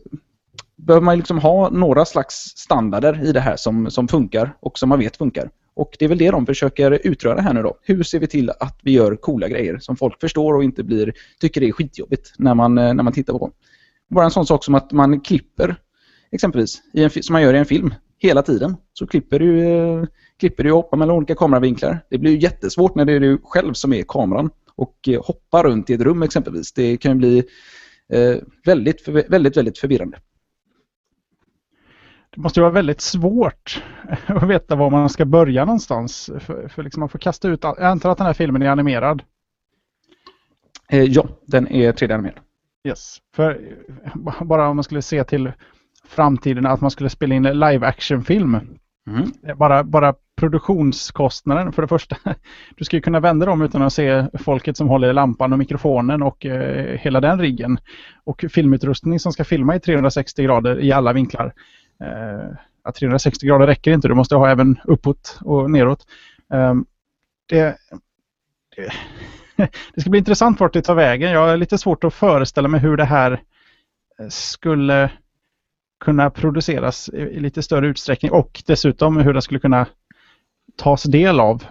behöver 0.76 1.04
man 1.04 1.16
liksom 1.16 1.38
ha 1.38 1.70
några 1.70 2.04
slags 2.04 2.34
standarder 2.56 3.24
i 3.24 3.32
det 3.32 3.40
här 3.40 3.56
som, 3.56 3.90
som 3.90 4.08
funkar 4.08 4.56
och 4.60 4.78
som 4.78 4.88
man 4.88 4.98
vet 4.98 5.16
funkar. 5.16 5.50
Och 5.76 5.96
det 5.98 6.04
är 6.04 6.08
väl 6.08 6.18
det 6.18 6.30
de 6.30 6.46
försöker 6.46 7.00
utröra 7.04 7.40
här 7.40 7.54
nu 7.54 7.62
då. 7.62 7.78
Hur 7.82 8.02
ser 8.02 8.18
vi 8.18 8.26
till 8.26 8.50
att 8.50 8.78
vi 8.82 8.90
gör 8.90 9.16
coola 9.16 9.48
grejer 9.48 9.78
som 9.78 9.96
folk 9.96 10.20
förstår 10.20 10.54
och 10.54 10.64
inte 10.64 10.82
blir, 10.84 11.12
tycker 11.40 11.60
det 11.60 11.68
är 11.68 11.72
skitjobbigt 11.72 12.34
när 12.38 12.54
man, 12.54 12.78
eh, 12.78 12.94
när 12.94 13.02
man 13.02 13.12
tittar 13.12 13.32
på. 13.32 13.38
dem. 13.38 13.52
Bara 14.10 14.24
en 14.24 14.30
sån 14.30 14.46
sak 14.46 14.64
som 14.64 14.74
att 14.74 14.92
man 14.92 15.20
klipper 15.20 15.76
exempelvis, 16.32 16.82
i 16.92 17.04
en, 17.04 17.10
som 17.10 17.32
man 17.32 17.42
gör 17.42 17.54
i 17.54 17.58
en 17.58 17.66
film 17.66 17.94
hela 18.18 18.42
tiden. 18.42 18.76
Så 18.92 19.06
klipper 19.06 19.38
du, 19.38 19.68
eh, 19.68 20.04
klipper 20.40 20.64
du 20.64 20.70
och 20.70 20.76
hoppar 20.76 20.96
mellan 20.96 21.16
olika 21.16 21.34
kameravinklar. 21.34 22.04
Det 22.10 22.18
blir 22.18 22.30
ju 22.30 22.38
jättesvårt 22.38 22.94
när 22.94 23.04
det 23.04 23.12
är 23.12 23.20
du 23.20 23.38
själv 23.42 23.72
som 23.72 23.92
är 23.92 24.04
kameran 24.08 24.50
och 24.74 25.08
eh, 25.08 25.24
hoppar 25.24 25.64
runt 25.64 25.90
i 25.90 25.94
ett 25.94 26.00
rum 26.00 26.22
exempelvis. 26.22 26.72
Det 26.72 26.96
kan 26.96 27.18
bli 27.18 27.38
eh, 28.12 28.36
väldigt, 28.64 29.08
väldigt, 29.08 29.56
väldigt 29.56 29.78
förvirrande. 29.78 30.18
Det 32.36 32.42
måste 32.42 32.60
ju 32.60 32.62
vara 32.62 32.72
väldigt 32.72 33.00
svårt 33.00 33.82
att 34.26 34.42
veta 34.42 34.76
var 34.76 34.90
man 34.90 35.08
ska 35.08 35.24
börja 35.24 35.64
någonstans. 35.64 36.30
För, 36.40 36.68
för 36.68 36.82
liksom 36.82 37.00
man 37.00 37.08
får 37.08 37.18
kasta 37.18 37.48
ut, 37.48 37.64
jag 37.64 37.82
antar 37.82 38.10
att 38.10 38.18
den 38.18 38.26
här 38.26 38.34
filmen 38.34 38.62
är 38.62 38.70
animerad? 38.70 39.22
Eh, 40.88 41.02
ja, 41.02 41.28
den 41.46 41.68
är 41.68 41.92
3D-animerad. 41.92 42.38
Yes. 42.88 43.18
För 43.34 43.60
bara 44.44 44.68
om 44.68 44.76
man 44.76 44.84
skulle 44.84 45.02
se 45.02 45.24
till 45.24 45.52
framtiden 46.08 46.66
att 46.66 46.80
man 46.80 46.90
skulle 46.90 47.10
spela 47.10 47.34
in 47.34 47.42
live 47.42 47.86
action-film. 47.86 48.60
Mm. 49.06 49.58
Bara, 49.58 49.84
bara 49.84 50.14
produktionskostnaden 50.36 51.72
för 51.72 51.82
det 51.82 51.88
första. 51.88 52.16
Du 52.76 52.84
ska 52.84 52.96
ju 52.96 53.02
kunna 53.02 53.20
vända 53.20 53.46
dem 53.46 53.62
utan 53.62 53.82
att 53.82 53.92
se 53.92 54.26
folket 54.38 54.76
som 54.76 54.88
håller 54.88 55.10
i 55.10 55.12
lampan 55.12 55.52
och 55.52 55.58
mikrofonen 55.58 56.22
och 56.22 56.46
eh, 56.46 56.98
hela 56.98 57.20
den 57.20 57.40
riggen. 57.40 57.78
Och 58.24 58.44
filmutrustning 58.50 59.20
som 59.20 59.32
ska 59.32 59.44
filma 59.44 59.76
i 59.76 59.80
360 59.80 60.42
grader 60.42 60.80
i 60.80 60.92
alla 60.92 61.12
vinklar. 61.12 61.52
Eh, 62.00 62.92
360 62.92 63.46
grader 63.46 63.66
räcker 63.66 63.92
inte, 63.92 64.08
du 64.08 64.14
måste 64.14 64.36
ha 64.36 64.50
även 64.50 64.80
uppåt 64.84 65.38
och 65.40 65.70
neråt. 65.70 66.06
Eh, 66.52 66.74
det, 67.48 67.76
det, 68.76 68.92
det 69.94 70.00
ska 70.00 70.10
bli 70.10 70.18
intressant 70.18 70.60
vart 70.60 70.72
det 70.72 70.82
tar 70.82 70.94
vägen. 70.94 71.30
Jag 71.30 71.48
har 71.48 71.56
lite 71.56 71.78
svårt 71.78 72.04
att 72.04 72.14
föreställa 72.14 72.68
mig 72.68 72.80
hur 72.80 72.96
det 72.96 73.04
här 73.04 73.32
eh, 74.18 74.28
skulle 74.28 75.10
kunna 76.04 76.30
produceras 76.30 77.08
i 77.08 77.40
lite 77.40 77.62
större 77.62 77.86
utsträckning 77.86 78.32
och 78.32 78.62
dessutom 78.66 79.16
hur 79.16 79.32
det 79.32 79.42
skulle 79.42 79.60
kunna 79.60 79.86
tas 80.76 81.02
del 81.02 81.40
av. 81.40 81.64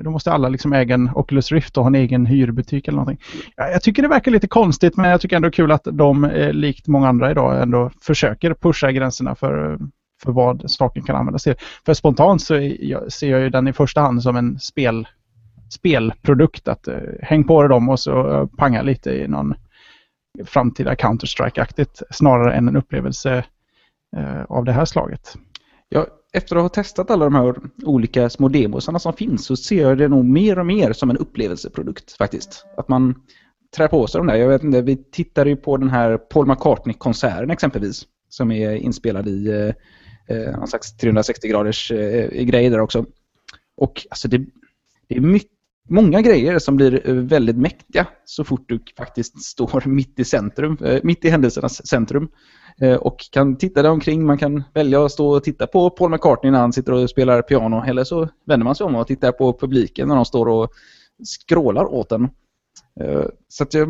Då 0.00 0.10
måste 0.10 0.32
alla 0.32 0.48
liksom 0.48 0.72
äga 0.72 0.94
en 0.94 1.10
Oculus 1.14 1.52
Rift 1.52 1.76
och 1.76 1.84
ha 1.84 1.88
en 1.88 1.94
egen 1.94 2.26
hyrbutik 2.26 2.88
eller 2.88 2.96
någonting. 2.96 3.24
Jag 3.56 3.82
tycker 3.82 4.02
det 4.02 4.08
verkar 4.08 4.30
lite 4.30 4.48
konstigt 4.48 4.96
men 4.96 5.10
jag 5.10 5.20
tycker 5.20 5.36
ändå 5.36 5.50
kul 5.50 5.72
att 5.72 5.84
de, 5.92 6.24
eh, 6.24 6.52
likt 6.52 6.86
många 6.86 7.08
andra 7.08 7.30
idag, 7.30 7.62
ändå 7.62 7.90
försöker 8.00 8.54
pusha 8.54 8.92
gränserna 8.92 9.34
för, 9.34 9.78
för 10.22 10.32
vad 10.32 10.70
saken 10.70 11.02
kan 11.02 11.16
användas 11.16 11.42
till. 11.42 11.54
För 11.86 11.94
spontant 11.94 12.42
så 12.42 12.54
ser 13.08 13.30
jag 13.30 13.40
ju 13.40 13.50
den 13.50 13.68
i 13.68 13.72
första 13.72 14.00
hand 14.00 14.22
som 14.22 14.36
en 14.36 14.58
spel, 14.58 15.08
spelprodukt. 15.70 16.68
Att 16.68 16.88
eh, 16.88 16.96
häng 17.22 17.44
på 17.44 17.62
dig 17.62 17.68
dem 17.68 17.88
och 17.88 18.00
så 18.00 18.32
eh, 18.32 18.46
panga 18.46 18.82
lite 18.82 19.10
i 19.10 19.28
någon 19.28 19.54
framtida 20.44 20.94
Counter-Strike-aktigt 20.94 22.02
snarare 22.10 22.54
än 22.54 22.68
en 22.68 22.76
upplevelse 22.76 23.44
eh, 24.16 24.42
av 24.48 24.64
det 24.64 24.72
här 24.72 24.84
slaget. 24.84 25.34
Jag, 25.88 26.06
efter 26.34 26.56
att 26.56 26.62
ha 26.62 26.68
testat 26.68 27.10
alla 27.10 27.24
de 27.24 27.34
här 27.34 27.54
olika 27.84 28.30
små 28.30 28.48
demosarna 28.48 28.98
som 28.98 29.12
finns 29.12 29.46
så 29.46 29.56
ser 29.56 29.82
jag 29.82 29.98
det 29.98 30.08
nog 30.08 30.24
mer 30.24 30.58
och 30.58 30.66
mer 30.66 30.92
som 30.92 31.10
en 31.10 31.16
upplevelseprodukt 31.16 32.12
faktiskt. 32.12 32.66
Att 32.76 32.88
man 32.88 33.14
trär 33.76 33.88
på 33.88 34.06
sig 34.06 34.18
de 34.18 34.26
där. 34.26 34.34
Jag 34.34 34.48
vet 34.48 34.62
inte, 34.62 34.82
vi 34.82 34.96
tittade 34.96 35.50
ju 35.50 35.56
på 35.56 35.76
den 35.76 35.90
här 35.90 36.18
Paul 36.18 36.46
McCartney-konserten 36.46 37.50
exempelvis 37.50 38.06
som 38.28 38.52
är 38.52 38.72
inspelad 38.72 39.28
i 39.28 39.48
eh, 39.48 40.36
eh 40.36 40.58
någon 40.58 40.68
slags 40.68 40.96
360 40.96 41.48
graders 41.48 41.92
eh, 41.92 42.44
grej 42.44 42.70
där 42.70 42.80
också. 42.80 43.06
Och 43.76 44.06
alltså 44.10 44.28
det, 44.28 44.38
det 45.08 45.16
är 45.16 45.20
mycket 45.20 45.53
många 45.88 46.20
grejer 46.22 46.58
som 46.58 46.76
blir 46.76 47.08
eh, 47.08 47.14
väldigt 47.14 47.56
mäktiga 47.56 48.06
så 48.24 48.44
fort 48.44 48.68
du 48.68 48.80
faktiskt 48.96 49.42
står 49.42 49.82
mitt 49.88 50.18
i 50.18 50.24
centrum, 50.24 50.78
eh, 50.84 51.00
mitt 51.02 51.24
i 51.24 51.28
händelsernas 51.28 51.86
centrum. 51.86 52.28
Eh, 52.80 52.94
och 52.94 53.16
kan 53.30 53.56
titta 53.56 53.82
där 53.82 53.90
omkring. 53.90 54.26
Man 54.26 54.38
kan 54.38 54.62
välja 54.74 55.04
att 55.04 55.12
stå 55.12 55.36
och 55.36 55.44
titta 55.44 55.66
på 55.66 55.90
Paul 55.90 56.10
McCartney 56.10 56.52
när 56.52 56.58
han 56.58 56.72
sitter 56.72 56.92
och 56.92 57.10
spelar 57.10 57.42
piano. 57.42 57.84
Eller 57.86 58.04
så 58.04 58.28
vänder 58.46 58.64
man 58.64 58.74
sig 58.74 58.86
om 58.86 58.94
och 58.94 59.06
tittar 59.06 59.32
på 59.32 59.58
publiken 59.58 60.08
när 60.08 60.14
de 60.14 60.24
står 60.24 60.48
och 60.48 60.70
skrålar 61.24 61.84
åt 61.84 62.12
en. 62.12 62.28
Eh, 63.00 63.24
så 63.48 63.62
att 63.62 63.74
jag, 63.74 63.88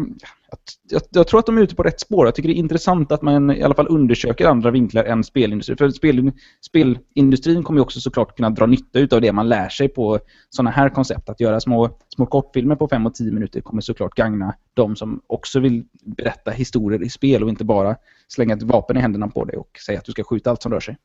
jag, 0.89 1.03
jag, 1.11 1.27
tror 1.27 1.41
att 1.41 1.47
de 1.47 1.59
är 1.59 1.63
ute 1.63 1.75
på 1.75 1.83
rätt 1.83 2.01
spår. 2.01 2.27
Jag 2.27 2.35
tycker 2.35 2.49
det 2.49 2.55
är 2.55 2.59
intressant 2.59 3.13
att 3.13 3.23
man 3.23 3.51
i 3.51 3.63
alla 3.63 3.75
fall 3.75 3.87
undersöker 3.91 4.47
andra 4.47 4.71
vinklar 4.71 5.05
än 5.05 5.25
spelindustrin. 5.25 5.77
För 5.77 5.91
spel, 5.91 6.33
spelindustrin 6.67 7.63
kommer 7.63 7.79
ju 7.79 7.83
också 7.83 8.01
såklart 8.01 8.37
kunna 8.37 8.51
dra 8.51 8.67
nytta 8.67 9.17
av 9.17 9.21
det 9.21 9.33
man 9.33 9.49
lär 9.49 9.69
sig 9.69 9.89
på 9.89 10.19
sådana 10.51 10.71
här 10.71 10.89
koncept. 10.89 11.29
Att 11.29 11.41
göra 11.41 11.61
små, 11.61 11.99
små 12.09 12.27
kortfilmer 12.27 12.77
på 12.77 12.89
5 12.89 13.07
och 13.07 13.15
10 13.15 13.33
minuter 13.33 13.61
kommer 13.61 13.81
såklart 13.81 14.15
gagna 14.15 14.55
de 14.75 14.97
som 14.97 15.21
också 15.27 15.61
vill 15.61 15.85
berätta 16.05 16.51
historier 16.51 17.03
i 17.03 17.09
spel 17.09 17.43
och 17.43 17.49
inte 17.49 17.65
bara 17.65 17.97
slänga 18.29 18.55
ett 18.55 18.63
vapen 18.63 18.97
i 18.97 19.01
händerna 19.01 19.29
på 19.29 19.45
dig 19.45 19.57
och 19.57 19.79
säga 19.87 19.99
att 19.99 20.05
du 20.05 20.13
ska 20.13 20.25
skjuta 20.25 20.51
allt 20.51 20.63
som 20.63 20.73
rör 20.73 20.81
sig. 20.81 20.97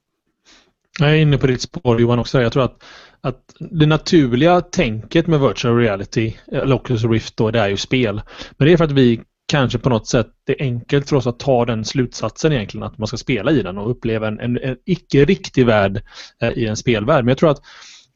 Jag 0.99 1.09
är 1.09 1.15
inne 1.15 1.37
på 1.37 1.47
ditt 1.47 1.61
spår 1.61 2.01
Johan 2.01 2.19
också. 2.19 2.41
Jag 2.41 2.53
tror 2.53 2.63
att, 2.63 2.83
att 3.21 3.39
det 3.59 3.85
naturliga 3.85 4.61
tänket 4.61 5.27
med 5.27 5.39
virtual 5.39 5.77
reality, 5.77 6.33
eller 6.51 6.75
Oculus 6.75 7.03
Rift 7.03 7.37
då, 7.37 7.51
det 7.51 7.59
är 7.59 7.67
ju 7.67 7.77
spel. 7.77 8.21
Men 8.57 8.67
det 8.67 8.73
är 8.73 8.77
för 8.77 8.85
att 8.85 8.91
vi 8.91 9.21
kanske 9.49 9.79
på 9.79 9.89
något 9.89 10.07
sätt, 10.07 10.27
det 10.45 10.61
är 10.61 10.65
enkelt 10.65 11.09
för 11.09 11.15
oss 11.15 11.27
att 11.27 11.39
ta 11.39 11.65
den 11.65 11.85
slutsatsen 11.85 12.53
egentligen 12.53 12.83
att 12.83 12.97
man 12.97 13.07
ska 13.07 13.17
spela 13.17 13.51
i 13.51 13.61
den 13.61 13.77
och 13.77 13.91
uppleva 13.91 14.27
en, 14.27 14.39
en, 14.39 14.57
en 14.57 14.77
icke 14.85 15.25
riktig 15.25 15.65
värld 15.65 16.01
eh, 16.41 16.49
i 16.49 16.65
en 16.65 16.77
spelvärld. 16.77 17.25
Men 17.25 17.29
jag 17.29 17.37
tror 17.37 17.51
att 17.51 17.61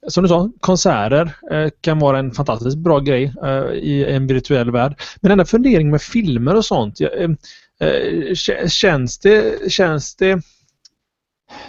som 0.08 0.24
du 0.24 0.30
sa, 0.30 0.52
konserter 0.60 1.34
eh, 1.52 1.70
kan 1.82 2.00
vara 2.00 2.20
en 2.20 2.32
fantastiskt 2.32 2.78
bra 2.78 3.00
grej 3.00 3.34
eh, 3.44 3.64
i 3.74 4.06
en 4.06 4.28
virtuell 4.28 4.72
värld. 4.72 5.02
Men 5.22 5.30
den 5.30 5.38
där 5.38 5.46
funderingen 5.46 5.92
med 5.92 6.02
filmer 6.02 6.56
och 6.56 6.66
sånt, 6.66 7.02
eh, 7.02 7.30
eh 7.88 8.36
känns 8.68 9.20
det, 9.20 9.72
känns 9.72 10.16
det 10.16 10.42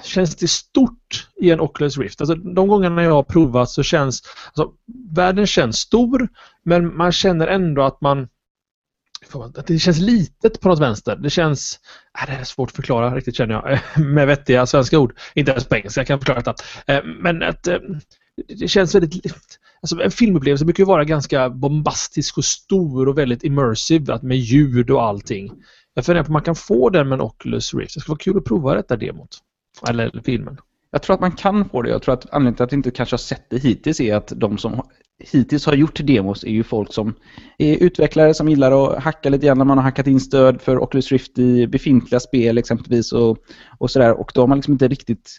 känns 0.03 0.37
det 0.37 0.49
stort 0.49 1.29
i 1.41 1.51
en 1.51 1.61
Oculus 1.61 1.99
Rift. 1.99 2.21
Alltså, 2.21 2.35
de 2.35 2.69
gångerna 2.69 3.03
jag 3.03 3.11
har 3.11 3.23
provat 3.23 3.71
så 3.71 3.83
känns 3.83 4.23
alltså, 4.47 4.73
världen 5.15 5.47
känns 5.47 5.79
stor 5.79 6.29
men 6.65 6.97
man 6.97 7.13
känner 7.13 7.47
ändå 7.47 7.83
att 7.83 8.01
man 8.01 8.29
att 9.35 9.67
det 9.67 9.79
känns 9.79 9.99
litet 9.99 10.61
på 10.61 10.69
något 10.69 10.81
vänster. 10.81 11.17
Det 11.17 11.31
känns... 11.31 11.79
Äh, 12.21 12.27
det 12.27 12.41
är 12.41 12.45
svårt 12.45 12.69
att 12.69 12.77
förklara 12.77 13.17
riktigt 13.17 13.37
känner 13.37 13.55
jag 13.55 13.81
med 14.07 14.27
vettiga 14.27 14.67
svenska 14.67 14.99
ord. 14.99 15.19
Inte 15.35 15.51
ens 15.51 15.65
på 15.65 15.77
engelska 15.77 16.05
kan 16.05 16.15
jag 16.15 16.21
förklara 16.21 16.41
detta. 16.41 16.55
Eh, 16.87 17.05
men 17.05 17.43
att 17.43 17.67
eh, 17.67 17.79
det 18.59 18.69
känns 18.69 18.95
väldigt... 18.95 19.35
Alltså 19.83 20.03
en 20.03 20.11
filmupplevelse 20.11 20.65
brukar 20.65 20.83
ju 20.83 20.87
vara 20.87 21.05
ganska 21.05 21.51
bombastisk 21.51 22.39
och 22.39 22.45
stor 22.45 23.09
och 23.09 23.19
väldigt 23.19 23.45
immersive 23.45 24.19
med 24.23 24.37
ljud 24.37 24.91
och 24.91 25.03
allting. 25.03 25.53
Jag 25.95 26.07
funderar 26.07 26.25
på 26.25 26.29
om 26.29 26.33
man 26.33 26.43
kan 26.43 26.55
få 26.55 26.91
den 26.91 27.09
med 27.09 27.17
en 27.17 27.21
Oculus 27.21 27.75
Rift. 27.75 27.95
Det 27.95 28.01
skulle 28.01 28.13
vara 28.13 28.19
kul 28.19 28.39
att 28.39 28.45
prova 28.45 28.75
detta 28.75 28.97
demot. 28.97 29.39
Eller 29.89 30.23
filmen. 30.25 30.59
Jag 30.91 31.03
tror 31.03 31.15
att 31.15 31.21
man 31.21 31.33
kan 31.33 31.69
få 31.69 31.83
det. 31.83 31.91
Jag 31.91 32.03
tror 32.03 32.15
att 32.15 32.27
anledningen 32.33 32.55
till 32.55 32.65
att 32.65 32.73
vi 32.73 32.77
inte 32.77 32.91
kanske 32.91 33.15
har 33.15 33.19
sett 33.19 33.51
det 33.51 33.59
hittills 33.59 34.01
är 34.01 34.17
att 34.17 34.33
de 34.37 34.59
som 34.59 34.83
hittills 35.19 35.67
har 35.67 35.75
gjort 35.75 36.07
demos 36.07 36.45
är 36.45 36.51
ju 36.51 36.63
folk 36.63 36.93
som 36.93 37.15
är 37.59 37.83
utvecklare 37.83 38.35
som 38.35 38.49
gillar 38.49 38.95
att 38.97 39.03
hacka 39.03 39.29
lite 39.29 39.47
grann 39.47 39.59
när 39.59 39.65
man 39.65 39.79
har 39.79 39.85
hackat 39.85 40.07
in 40.07 40.21
stöd 40.21 40.61
för 40.61 40.83
Oculus 40.83 41.13
Rift 41.13 41.39
i 41.39 41.67
befintliga 41.67 42.21
spel 42.21 42.59
exempelvis 42.59 43.13
och, 43.13 43.39
och 43.79 43.91
sådär. 43.91 44.21
Och 44.21 44.33
då 44.35 44.41
har 44.41 44.49
man 44.49 44.59
liksom 44.59 44.73
inte 44.73 44.89
riktigt 44.89 45.39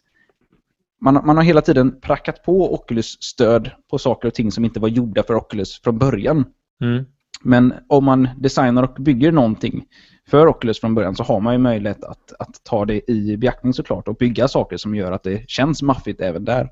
man, 1.02 1.14
man 1.26 1.38
har 1.38 1.44
hela 1.44 1.62
tiden 1.62 2.02
prackat 2.02 2.44
på 2.44 2.74
Oculus-stöd 2.74 3.72
på 3.90 3.98
saker 3.98 4.28
och 4.28 4.34
ting 4.34 4.52
som 4.52 4.66
inte 4.66 4.80
var 4.80 4.90
gjorda 4.90 5.24
för 5.24 5.36
Oculus 5.36 5.82
från 5.84 5.98
början. 5.98 6.46
Mm. 6.82 7.06
Men 7.46 7.74
om 7.88 8.06
man 8.06 8.30
designar 8.38 8.84
och 8.84 8.94
bygger 9.04 9.32
någonting 9.32 9.86
för 10.28 10.48
Oculus 10.48 10.80
från 10.80 10.96
början 10.96 11.16
så 11.16 11.24
har 11.24 11.40
man 11.40 11.54
ju 11.54 11.60
möjlighet 11.60 12.04
att, 12.04 12.34
att 12.40 12.64
ta 12.64 12.86
det 12.86 13.12
i 13.12 13.38
beaktning 13.38 13.74
såklart 13.74 14.08
och 14.08 14.16
bygga 14.16 14.48
saker 14.48 14.78
som 14.78 14.96
gör 14.96 15.12
att 15.12 15.24
det 15.24 15.50
känns 15.50 15.82
maffigt 15.82 16.22
även 16.22 16.46
där. 16.46 16.70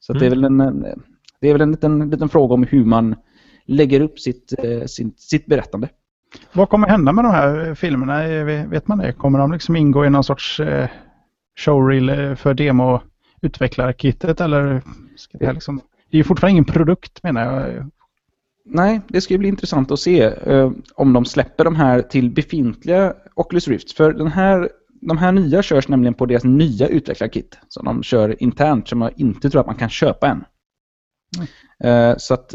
Så 0.00 0.12
mm. 0.12 0.20
det 0.20 0.26
är 0.26 0.30
väl 0.30 0.44
en, 0.44 0.58
det 1.40 1.48
är 1.48 1.52
väl 1.52 1.60
en 1.60 1.70
liten, 1.70 2.10
liten 2.10 2.28
fråga 2.28 2.54
om 2.54 2.62
hur 2.62 2.84
man 2.84 3.14
lägger 3.66 4.00
upp 4.00 4.18
sitt, 4.18 4.54
eh, 4.58 4.84
sitt, 4.86 5.20
sitt 5.20 5.46
berättande. 5.46 5.88
Vad 6.52 6.68
kommer 6.68 6.88
hända 6.88 7.12
med 7.12 7.24
de 7.24 7.30
här 7.30 7.74
filmerna? 7.74 8.44
Vet 8.66 8.88
man 8.88 8.98
det? 8.98 9.12
Kommer 9.12 9.38
de 9.38 9.52
liksom 9.52 9.76
ingå 9.76 10.04
i 10.04 10.10
någon 10.10 10.24
sorts 10.24 10.60
eh, 10.60 10.88
showreel 11.56 12.08
eh, 12.08 12.34
för 12.34 12.54
demo 12.54 13.00
utvecklarkittet 13.42 14.40
eller 14.40 14.82
ska 15.16 15.38
det, 15.38 15.52
liksom, 15.52 15.80
det 16.10 16.16
är 16.16 16.18
ju 16.18 16.24
fortfarande 16.24 16.52
ingen 16.52 16.64
produkt 16.64 17.22
menar 17.22 17.42
jag. 17.42 17.90
Nej, 18.68 19.00
det 19.08 19.20
ska 19.20 19.38
bli 19.38 19.48
intressant 19.48 19.90
att 19.90 20.00
se 20.00 20.22
eh, 20.22 20.70
om 20.94 21.12
de 21.12 21.24
släpper 21.24 21.64
de 21.64 21.76
här 21.76 22.02
till 22.02 22.30
befintliga 22.30 23.14
Oculus 23.34 23.68
Rift. 23.68 23.92
För 23.92 24.12
den 24.12 24.26
här, 24.26 24.68
de 25.00 25.18
här 25.18 25.32
nya 25.32 25.62
körs 25.62 25.88
nämligen 25.88 26.14
på 26.14 26.26
deras 26.26 26.44
nya 26.44 26.88
utvecklarkit 26.88 27.58
som 27.68 27.84
de 27.84 28.02
kör 28.02 28.42
internt 28.42 28.88
som 28.88 29.00
jag 29.02 29.12
inte 29.16 29.50
tror 29.50 29.60
att 29.60 29.66
man 29.66 29.76
kan 29.76 29.90
köpa 29.90 30.28
än. 30.28 30.44
Mm. 31.36 32.10
Eh, 32.10 32.16
så 32.18 32.34
att 32.34 32.54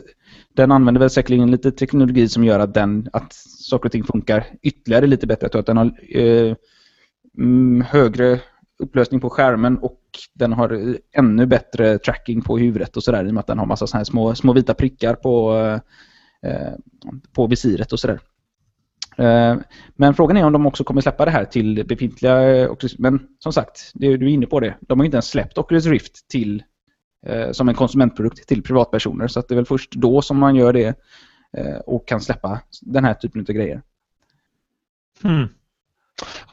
den 0.55 0.71
använder 0.71 0.99
väl 0.99 1.09
säkerligen 1.09 1.51
lite 1.51 1.71
teknologi 1.71 2.27
som 2.27 2.43
gör 2.43 2.59
att, 2.59 2.73
den, 2.73 3.09
att 3.13 3.33
saker 3.59 3.85
och 3.85 3.91
ting 3.91 4.03
funkar 4.03 4.45
ytterligare 4.61 5.07
lite 5.07 5.27
bättre. 5.27 5.45
Jag 5.45 5.51
tror 5.51 5.59
att 5.59 5.65
den 5.65 5.77
har 5.77 5.91
eh, 6.09 6.55
mm, 7.37 7.81
högre 7.81 8.39
upplösning 8.81 9.19
på 9.19 9.29
skärmen 9.29 9.77
och 9.77 10.01
den 10.33 10.53
har 10.53 10.97
ännu 11.11 11.45
bättre 11.45 11.97
tracking 11.97 12.41
på 12.41 12.57
huvudet 12.57 12.97
och 12.97 13.03
sådär 13.03 13.25
i 13.25 13.29
och 13.29 13.33
med 13.33 13.41
att 13.41 13.47
den 13.47 13.59
har 13.59 13.65
massa 13.65 13.97
här 13.97 14.03
små, 14.03 14.35
små 14.35 14.53
vita 14.53 14.73
prickar 14.73 15.15
på, 15.15 15.55
eh, 16.45 16.73
på 17.33 17.47
visiret 17.47 17.93
och 17.93 17.99
sådär. 17.99 18.19
Eh, 19.17 19.57
men 19.95 20.13
frågan 20.13 20.37
är 20.37 20.45
om 20.45 20.53
de 20.53 20.65
också 20.65 20.83
kommer 20.83 21.01
släppa 21.01 21.25
det 21.25 21.31
här 21.31 21.45
till 21.45 21.85
befintliga 21.87 22.55
eh, 22.55 22.71
Oculus. 22.71 22.99
Men 22.99 23.27
som 23.39 23.53
sagt, 23.53 23.91
det, 23.93 24.17
du 24.17 24.25
är 24.25 24.29
inne 24.29 24.45
på 24.45 24.59
det. 24.59 24.75
De 24.81 24.99
har 24.99 25.05
inte 25.05 25.15
ens 25.15 25.27
släppt 25.27 25.57
Oculus 25.57 25.85
Rift 25.85 26.27
till, 26.29 26.63
eh, 27.25 27.51
som 27.51 27.69
en 27.69 27.75
konsumentprodukt 27.75 28.47
till 28.47 28.63
privatpersoner. 28.63 29.27
Så 29.27 29.41
det 29.41 29.53
är 29.53 29.55
väl 29.55 29.65
först 29.65 29.91
då 29.91 30.21
som 30.21 30.37
man 30.37 30.55
gör 30.55 30.73
det 30.73 30.99
eh, 31.57 31.77
och 31.85 32.07
kan 32.07 32.21
släppa 32.21 32.61
den 32.81 33.05
här 33.05 33.13
typen 33.13 33.41
av 33.41 33.53
grejer. 33.53 33.81
Hmm. 35.21 35.47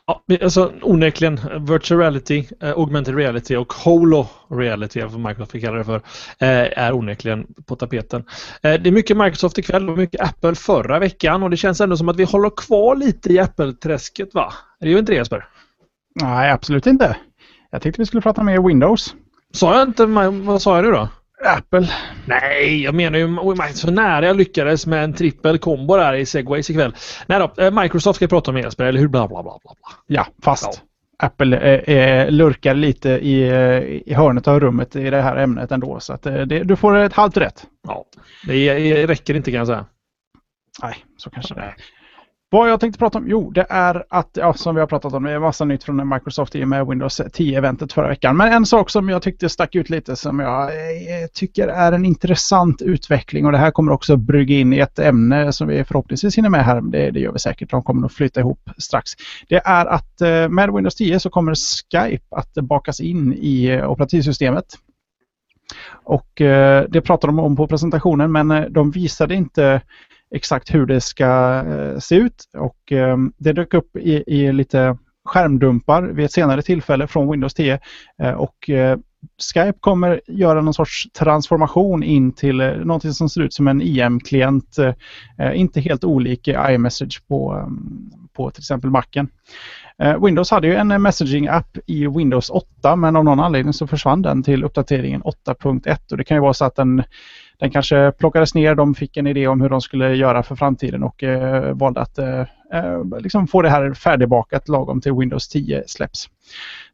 Ja, 0.07 0.23
alltså 0.43 0.73
onekligen 0.83 1.41
virtual 1.67 2.01
reality, 2.01 2.45
eh, 2.61 2.71
augmented 2.71 3.15
reality 3.15 3.57
och 3.57 3.73
holo 3.73 4.27
reality, 4.51 5.03
vad 5.03 5.21
Microsoft 5.21 5.55
vill 5.55 5.63
kalla 5.63 5.79
det 5.79 5.85
för, 5.85 5.97
eh, 6.39 6.79
är 6.79 6.93
onekligen 6.93 7.47
på 7.67 7.77
tapeten. 7.77 8.25
Eh, 8.63 8.81
det 8.81 8.89
är 8.89 8.93
mycket 8.93 9.17
Microsoft 9.17 9.59
ikväll 9.59 9.91
och 9.91 9.99
mycket 9.99 10.21
Apple 10.21 10.55
förra 10.55 10.99
veckan 10.99 11.43
och 11.43 11.51
det 11.51 11.57
känns 11.57 11.81
ändå 11.81 11.97
som 11.97 12.09
att 12.09 12.17
vi 12.17 12.25
håller 12.25 12.51
kvar 12.51 12.97
lite 12.97 13.33
i 13.33 13.39
Apple-träsket 13.39 14.35
va? 14.35 14.53
Det 14.81 14.91
gör 14.91 14.99
inte 14.99 15.13
det 15.13 15.17
Jesper? 15.17 15.49
Nej, 16.23 16.51
absolut 16.51 16.87
inte. 16.87 17.17
Jag 17.71 17.83
tänkte 17.83 18.01
vi 18.01 18.07
skulle 18.07 18.23
prata 18.23 18.43
mer 18.43 18.69
Windows. 18.69 19.15
Sa 19.53 19.79
jag 19.79 19.89
inte, 19.89 20.07
vad 20.07 20.63
sa 20.63 20.77
jag 20.77 20.85
nu 20.85 20.91
då? 20.91 21.09
Apple. 21.45 21.89
Nej, 22.27 22.83
jag 22.83 22.95
menar 22.95 23.19
ju 23.19 23.37
så 23.75 23.91
nära 23.91 24.27
jag 24.27 24.37
lyckades 24.37 24.87
med 24.87 25.05
en 25.05 25.15
trippel 25.15 25.59
kombo 25.59 25.97
där 25.97 26.15
i 26.15 26.27
Segways 26.27 26.71
ikväll. 26.71 26.95
Nej 27.27 27.39
då, 27.39 27.65
eh, 27.65 27.71
Microsoft 27.71 28.17
ska 28.17 28.23
jag 28.23 28.31
prata 28.31 28.51
om 28.51 28.57
Jesper, 28.57 28.85
eller 28.85 29.01
hur? 29.01 29.09
Bla, 29.09 29.29
bla, 29.29 29.43
bla, 29.43 29.59
bla. 29.63 29.75
Ja, 30.07 30.27
fast 30.43 30.65
ja. 30.65 31.27
Apple 31.27 31.57
eh, 31.57 31.97
eh, 31.97 32.31
lurkar 32.31 32.75
lite 32.75 33.11
i, 33.11 33.49
eh, 33.49 33.83
i 33.83 34.15
hörnet 34.15 34.49
av 34.49 34.61
rummet 34.61 34.97
i 34.97 35.11
det 35.11 35.23
här 35.23 35.37
ämnet 35.37 35.73
ändå. 35.73 36.01
Så 36.01 36.13
att, 36.13 36.23
det, 36.23 36.45
du 36.47 36.77
får 36.77 36.97
ett 36.97 37.13
halvt 37.13 37.37
rätt. 37.37 37.67
Ja, 37.89 38.05
det 38.47 39.07
räcker 39.07 39.35
inte 39.35 39.51
kan 39.51 39.59
jag 39.59 39.67
säga. 39.67 39.87
Nej, 40.83 40.97
så 41.17 41.31
kanske 41.31 41.55
det 41.55 41.61
är. 41.61 41.75
Vad 42.51 42.71
jag 42.71 42.81
tänkte 42.81 42.99
prata 42.99 43.19
om? 43.19 43.25
Jo, 43.29 43.51
det 43.51 43.67
är 43.69 44.05
att, 44.11 44.31
ja, 44.33 44.55
som 44.55 44.75
vi 44.75 44.81
har 44.81 44.87
pratat 44.87 45.13
om, 45.13 45.23
det 45.23 45.31
är 45.31 45.39
massa 45.39 45.65
nytt 45.65 45.85
från 45.85 46.09
Microsoft 46.09 46.55
i 46.57 46.65
och 46.65 46.69
med 46.69 46.87
Windows 46.87 47.21
10-eventet 47.21 47.93
förra 47.93 48.09
veckan. 48.09 48.37
Men 48.37 48.53
en 48.53 48.67
sak 48.67 48.91
som 48.91 49.09
jag 49.09 49.23
tyckte 49.23 49.49
stack 49.49 49.75
ut 49.75 49.91
lite 49.91 50.17
som 50.17 50.39
jag 50.39 50.63
eh, 50.63 51.27
tycker 51.35 51.69
är 51.69 51.93
en 51.93 52.05
intressant 52.05 52.83
utveckling 52.83 53.47
och 53.47 53.53
det 53.53 53.59
här 53.59 53.71
kommer 53.71 53.93
också 53.93 54.17
brygga 54.17 54.57
in 54.57 54.73
i 54.73 54.79
ett 54.79 54.99
ämne 54.99 55.53
som 55.53 55.69
vi 55.69 55.85
förhoppningsvis 55.85 56.39
hinner 56.39 56.49
med 56.49 56.65
här. 56.65 56.81
Det, 56.81 57.11
det 57.11 57.21
gör 57.21 57.33
vi 57.33 57.39
säkert, 57.39 57.71
de 57.71 57.83
kommer 57.83 58.07
att 58.07 58.13
flytta 58.13 58.41
ihop 58.41 58.71
strax. 58.79 59.11
Det 59.49 59.63
är 59.65 59.87
att 59.87 60.21
eh, 60.21 60.49
med 60.49 60.73
Windows 60.73 60.95
10 60.95 61.21
så 61.21 61.31
kommer 61.31 61.55
Skype 61.55 62.25
att 62.37 62.55
bakas 62.55 63.01
in 63.01 63.33
i 63.33 63.65
eh, 63.65 63.91
operativsystemet. 63.91 64.65
Och 66.05 66.41
eh, 66.41 66.85
det 66.89 67.01
pratade 67.01 67.29
de 67.29 67.39
om 67.39 67.57
på 67.57 67.67
presentationen 67.67 68.33
men 68.33 68.73
de 68.73 68.91
visade 68.91 69.35
inte 69.35 69.81
exakt 70.35 70.75
hur 70.75 70.87
det 70.87 71.01
ska 71.01 71.63
eh, 71.67 71.99
se 71.99 72.15
ut 72.15 72.45
och 72.59 72.93
ehm, 72.93 73.33
det 73.39 73.53
dök 73.53 73.75
upp 73.75 73.97
i, 73.97 74.25
i 74.27 74.53
lite 74.53 74.99
skärmdumpar 75.25 76.03
vid 76.03 76.25
ett 76.25 76.33
senare 76.33 76.63
tillfälle 76.63 77.07
från 77.07 77.31
Windows 77.31 77.55
10 77.55 77.79
eh, 78.23 78.33
och 78.33 78.71
eh, 78.71 78.99
Skype 79.55 79.79
kommer 79.81 80.21
göra 80.27 80.61
någon 80.61 80.75
sorts 80.75 81.13
transformation 81.13 82.03
in 82.03 82.33
till 82.33 82.61
eh, 82.61 82.73
någonting 82.73 83.13
som 83.13 83.29
ser 83.29 83.41
ut 83.41 83.55
som 83.55 83.69
en 83.69 83.83
IM-klient. 83.83 84.79
Eh, 84.79 84.95
eh, 85.39 85.61
inte 85.61 85.81
helt 85.81 86.05
olik 86.05 86.49
iMessage 86.49 87.23
på, 87.29 87.55
ehm, 87.55 88.11
på 88.33 88.51
till 88.51 88.61
exempel 88.61 88.91
Macen. 88.91 89.29
Windows 90.21 90.51
hade 90.51 90.67
ju 90.67 90.75
en 90.75 91.03
messaging-app 91.03 91.79
i 91.87 92.07
Windows 92.07 92.51
8 92.51 92.97
men 92.97 93.17
av 93.17 93.25
någon 93.25 93.41
anledning 93.41 93.73
så 93.73 93.87
försvann 93.87 94.23
den 94.23 94.43
till 94.43 94.65
uppdateringen 94.65 95.23
8.1 95.23 96.11
och 96.11 96.17
det 96.17 96.25
kan 96.25 96.37
ju 96.37 96.41
vara 96.41 96.55
så 96.55 96.65
att 96.65 96.77
den 96.77 97.03
den 97.61 97.71
kanske 97.71 98.13
plockades 98.13 98.55
ner, 98.55 98.75
de 98.75 98.95
fick 98.95 99.17
en 99.17 99.27
idé 99.27 99.47
om 99.47 99.61
hur 99.61 99.69
de 99.69 99.81
skulle 99.81 100.15
göra 100.15 100.43
för 100.43 100.57
framtiden 100.57 101.03
och 101.03 101.23
eh, 101.23 101.75
valde 101.75 102.01
att 102.01 102.19
eh, 102.19 102.41
eh 102.73 103.19
liksom 103.21 103.47
få 103.47 103.63
det 103.63 103.71
här 103.71 103.95
färdigbakat 103.95 104.69
lagom 104.69 105.01
till 105.01 105.13
Windows 105.13 105.49
10 105.49 105.85
släpps. 105.87 106.29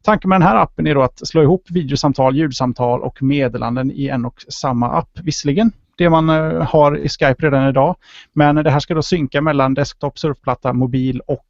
Tanken 0.03 0.29
med 0.29 0.35
den 0.35 0.47
här 0.47 0.55
appen 0.55 0.87
är 0.87 0.95
då 0.95 1.01
att 1.01 1.27
slå 1.27 1.41
ihop 1.41 1.63
videosamtal, 1.69 2.35
ljudsamtal 2.35 3.01
och 3.01 3.23
meddelanden 3.23 3.91
i 3.91 4.07
en 4.07 4.25
och 4.25 4.43
samma 4.49 4.91
app. 4.91 5.09
Visserligen 5.23 5.71
det 5.97 6.09
man 6.09 6.29
eh, 6.29 6.61
har 6.61 6.97
i 6.97 7.09
Skype 7.09 7.45
redan 7.45 7.69
idag, 7.69 7.95
men 8.33 8.55
det 8.55 8.69
här 8.69 8.79
ska 8.79 8.93
då 8.93 9.01
synka 9.01 9.41
mellan 9.41 9.73
desktop, 9.73 10.19
surfplatta, 10.19 10.73
mobil 10.73 11.21
och 11.27 11.45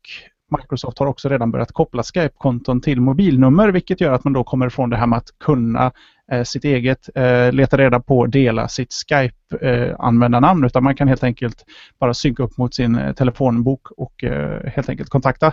Microsoft 0.58 1.00
har 1.00 1.08
också 1.08 1.30
redan 1.30 1.52
börjat 1.52 1.72
koppla 1.72 2.04
Skype-konton 2.04 2.82
till 2.82 3.02
mobilnummer 3.02 3.70
vilket 3.70 4.02
gör 4.02 4.14
att 4.14 4.24
man 4.24 4.34
då 4.34 4.44
kommer 4.44 4.68
ifrån 4.68 4.90
det 4.90 4.98
här 4.98 5.08
med 5.08 5.18
att 5.18 5.40
kunna 5.40 5.92
Eh, 6.32 6.44
sitt 6.44 6.66
eget, 6.66 7.10
eh, 7.16 7.52
leta 7.52 7.78
reda 7.78 8.00
på 8.00 8.26
dela 8.26 8.68
sitt 8.68 8.94
Skype-användarnamn 8.94 10.64
eh, 10.64 10.68
utan 10.68 10.84
man 10.84 10.96
kan 10.96 11.08
helt 11.08 11.24
enkelt 11.24 11.66
bara 12.00 12.14
synka 12.14 12.44
upp 12.44 12.58
mot 12.58 12.76
sin 12.76 12.96
eh, 12.96 13.14
telefonbok 13.14 13.92
och 13.92 14.24
eh, 14.24 14.72
helt 14.76 14.90
enkelt 14.90 15.10
kontakta 15.10 15.48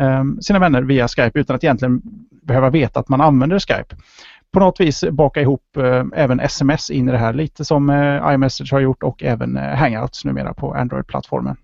eh, 0.00 0.24
sina 0.40 0.58
vänner 0.58 0.82
via 0.82 1.08
Skype 1.08 1.40
utan 1.40 1.56
att 1.56 1.64
egentligen 1.64 2.02
behöva 2.42 2.70
veta 2.70 3.00
att 3.00 3.08
man 3.08 3.20
använder 3.20 3.58
Skype 3.58 3.96
på 4.52 4.60
något 4.60 4.80
vis 4.80 5.04
baka 5.10 5.40
ihop 5.40 5.76
eh, 5.76 6.04
även 6.14 6.40
sms 6.40 6.90
in 6.90 7.08
i 7.08 7.12
det 7.12 7.18
här, 7.18 7.32
lite 7.32 7.64
som 7.64 7.90
eh, 7.90 8.32
iMessage 8.34 8.72
har 8.72 8.80
gjort 8.80 9.02
och 9.02 9.22
även 9.22 9.56
eh, 9.56 9.74
Hangouts 9.74 10.24
numera 10.24 10.54
på 10.54 10.74
Android-plattformen. 10.74 11.56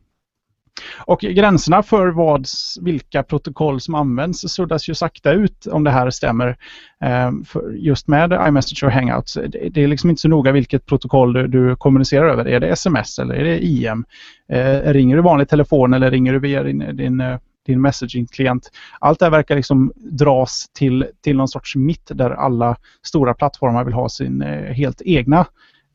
Och 0.98 1.20
gränserna 1.20 1.82
för 1.82 2.08
vad, 2.08 2.46
vilka 2.80 3.22
protokoll 3.22 3.80
som 3.80 3.94
används 3.94 4.40
suddas 4.40 4.88
ju 4.88 4.94
sakta 4.94 5.32
ut 5.32 5.66
om 5.66 5.84
det 5.84 5.90
här 5.90 6.10
stämmer. 6.10 6.56
Eh, 7.04 7.30
just 7.76 8.08
med 8.08 8.32
iMessage 8.48 8.84
och 8.84 8.92
Hangouts. 8.92 9.38
Det 9.70 9.82
är 9.82 9.86
liksom 9.86 10.10
inte 10.10 10.22
så 10.22 10.28
noga 10.28 10.52
vilket 10.52 10.86
protokoll 10.86 11.32
du, 11.32 11.46
du 11.46 11.76
kommunicerar 11.76 12.28
över. 12.28 12.48
Är 12.48 12.60
det 12.60 12.68
sms 12.68 13.18
eller 13.18 13.34
är 13.34 13.44
det 13.44 13.64
IM? 13.64 14.04
Eh, 14.48 14.92
ringer 14.92 15.16
du 15.16 15.22
vanlig 15.22 15.48
telefon 15.48 15.94
eller 15.94 16.10
ringer 16.10 16.32
du 16.32 16.38
via 16.38 16.62
din, 16.62 16.96
din 16.96 17.20
eh, 17.20 17.38
din 17.66 17.80
messaging-klient. 17.80 18.70
Allt 19.00 19.18
det 19.18 19.24
här 19.24 19.30
verkar 19.30 19.56
liksom 19.56 19.92
dras 19.96 20.66
till, 20.72 21.06
till 21.20 21.36
någon 21.36 21.48
sorts 21.48 21.76
mitt 21.76 22.10
där 22.14 22.30
alla 22.30 22.76
stora 23.02 23.34
plattformar 23.34 23.84
vill 23.84 23.94
ha 23.94 24.08
sin 24.08 24.42
eh, 24.42 24.72
helt 24.72 25.02
egna 25.04 25.46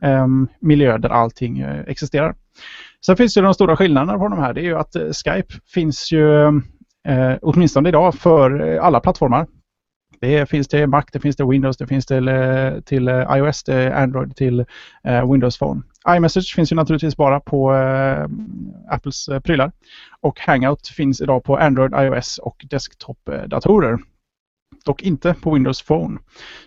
eh, 0.02 0.28
miljö 0.60 0.98
där 0.98 1.10
allting 1.10 1.60
eh, 1.60 1.84
existerar. 1.88 2.36
Sen 3.08 3.18
finns 3.18 3.34
det 3.34 3.42
de 3.42 3.54
stora 3.54 3.78
skillnaderna 3.78 4.18
på 4.18 4.28
de 4.28 4.40
här. 4.40 4.54
Det 4.54 4.62
är 4.62 4.64
ju 4.64 4.78
att 4.78 4.96
eh, 4.96 5.02
Skype 5.02 5.54
finns 5.74 6.12
ju 6.12 6.48
eh, 7.08 7.36
åtminstone 7.42 7.90
idag 7.90 8.16
för 8.16 8.68
eh, 8.68 8.86
alla 8.86 9.00
plattformar. 9.00 9.48
Det 10.22 10.50
finns 10.50 10.68
till 10.68 10.88
Mac, 10.88 11.04
det 11.12 11.20
finns 11.20 11.36
till 11.36 11.46
Windows, 11.46 11.78
det 11.78 11.88
finns 11.88 12.06
till, 12.06 12.28
eh, 12.28 12.80
till 12.86 13.10
iOS, 13.10 13.64
till 13.64 13.92
Android, 13.92 14.36
till 14.36 14.66
eh, 15.04 15.32
Windows 15.32 15.60
Phone. 15.60 15.82
iMessage 16.10 16.56
finns 16.56 16.72
ju 16.72 16.76
naturligtvis 16.76 17.18
bara 17.18 17.40
på 17.40 17.74
eh, 17.76 18.28
Apples 18.90 19.28
eh, 19.28 19.40
prylar. 19.40 19.72
Och 20.22 20.40
Hangout 20.40 20.88
finns 20.88 21.22
idag 21.22 21.44
på 21.44 21.58
Android, 21.58 21.94
iOS 21.96 22.38
och 22.38 22.66
desktop-datorer. 22.70 23.98
Dock 24.86 25.04
inte 25.04 25.34
på 25.34 25.54
Windows 25.54 25.82
Phone. 25.82 26.20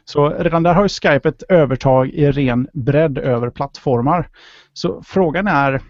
Så 0.05 0.29
redan 0.29 0.63
där 0.63 0.75
har 0.75 0.83
ju 0.83 0.89
Skype 0.89 1.29
ett 1.29 1.43
övertag 1.49 2.09
i 2.09 2.31
ren 2.31 2.69
bredd 2.73 3.19
över 3.19 3.51
plattformar. 3.51 4.29
Så 4.73 5.03
frågan 5.03 5.47
är 5.47 5.81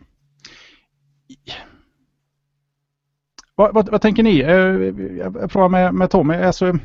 vad, 3.54 3.74
vad, 3.74 3.88
vad, 3.88 4.02
tänker 4.02 4.22
ni? 4.22 4.40
Eh, 4.40 5.06
jag 5.18 5.52
frågar 5.52 5.68
med, 5.68 5.94
med 5.94 6.10
Tommy. 6.10 6.34
Alltså, 6.34 6.78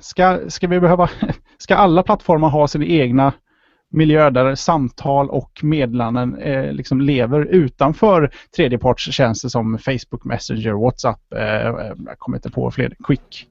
ska, 0.00 0.40
ska, 0.48 0.68
vi 0.68 0.80
behöva, 0.80 1.10
ska 1.58 1.74
alla 1.74 2.02
plattformar 2.02 2.48
ha 2.48 2.68
sin 2.68 2.82
egna 2.82 3.32
miljö 3.92 4.30
där 4.30 4.54
samtal 4.54 5.30
och 5.30 5.60
meddelanden 5.62 6.38
eh, 6.38 6.72
liksom 6.72 7.00
lever 7.00 7.44
utanför 7.44 8.30
tredjepartstjänster 8.56 9.48
som 9.48 9.78
Facebook 9.78 10.24
Messenger, 10.24 10.72
WhatsApp, 10.72 11.32
eh, 11.32 11.66
eh 11.66 11.92
jag 12.06 12.18
kommer 12.18 12.36
inte 12.38 12.50
på 12.50 12.70
fler, 12.70 12.96
Quick 13.04 13.46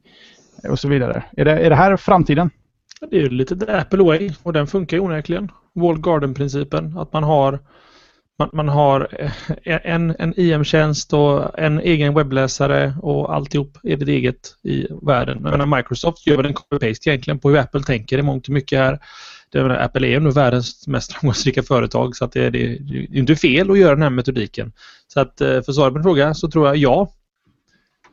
eh, 0.63 0.71
och 0.71 0.79
så 0.79 0.87
vidare. 0.87 1.23
Är 1.37 1.45
det, 1.45 1.59
är 1.59 1.69
det 1.69 1.75
här 1.75 1.97
framtiden? 1.97 2.49
Det 3.09 3.21
är 3.21 3.29
lite 3.29 3.55
the 3.55 3.71
Apple 3.71 4.03
way 4.03 4.31
och 4.43 4.53
den 4.53 4.67
funkar 4.67 4.97
ju 4.97 5.03
onekligen. 5.03 5.51
Wall 5.73 5.99
Garden-principen, 5.99 6.97
att 6.97 7.13
man 7.13 7.23
har 7.23 7.59
man, 8.41 8.49
man 8.53 8.69
har 8.69 9.07
eh, 9.63 9.79
en, 9.83 10.15
en 10.19 10.33
IM-tjänst 10.39 11.13
och 11.13 11.59
en 11.59 11.79
egen 11.79 12.13
webbläsare 12.13 12.93
och 13.01 13.33
alltihop 13.35 13.77
är 13.83 13.97
det 13.97 14.11
eget 14.11 14.55
i 14.63 14.87
världen. 15.01 15.41
Jag 15.43 15.51
menar, 15.51 15.77
Microsoft 15.77 16.27
gör 16.27 16.37
väl 16.37 16.45
en 16.45 16.53
copy-paste 16.53 17.09
egentligen 17.09 17.39
på 17.39 17.49
hur 17.49 17.57
Apple 17.57 17.83
tänker 17.83 18.17
i 18.17 18.21
mångt 18.21 18.47
och 18.47 18.53
mycket 18.53 18.79
här. 18.79 18.99
Det, 19.51 19.61
menar, 19.61 19.75
Apple 19.75 20.07
är 20.07 20.11
ju 20.11 20.19
nu 20.19 20.31
världens 20.31 20.87
mest 20.87 21.13
framgångsrika 21.13 21.63
företag 21.63 22.15
så 22.15 22.25
att 22.25 22.31
det, 22.31 22.49
det, 22.49 22.67
det 22.67 22.97
är 22.97 23.17
inte 23.17 23.35
fel 23.35 23.71
att 23.71 23.79
göra 23.79 23.95
den 23.95 24.03
här 24.03 24.09
metodiken. 24.09 24.71
Så 25.07 25.19
att 25.19 25.41
eh, 25.41 25.61
för 25.61 25.71
svara 25.71 25.91
på 25.91 25.97
din 25.97 26.03
fråga 26.03 26.33
så 26.33 26.51
tror 26.51 26.67
jag 26.67 26.77
ja. 26.77 27.11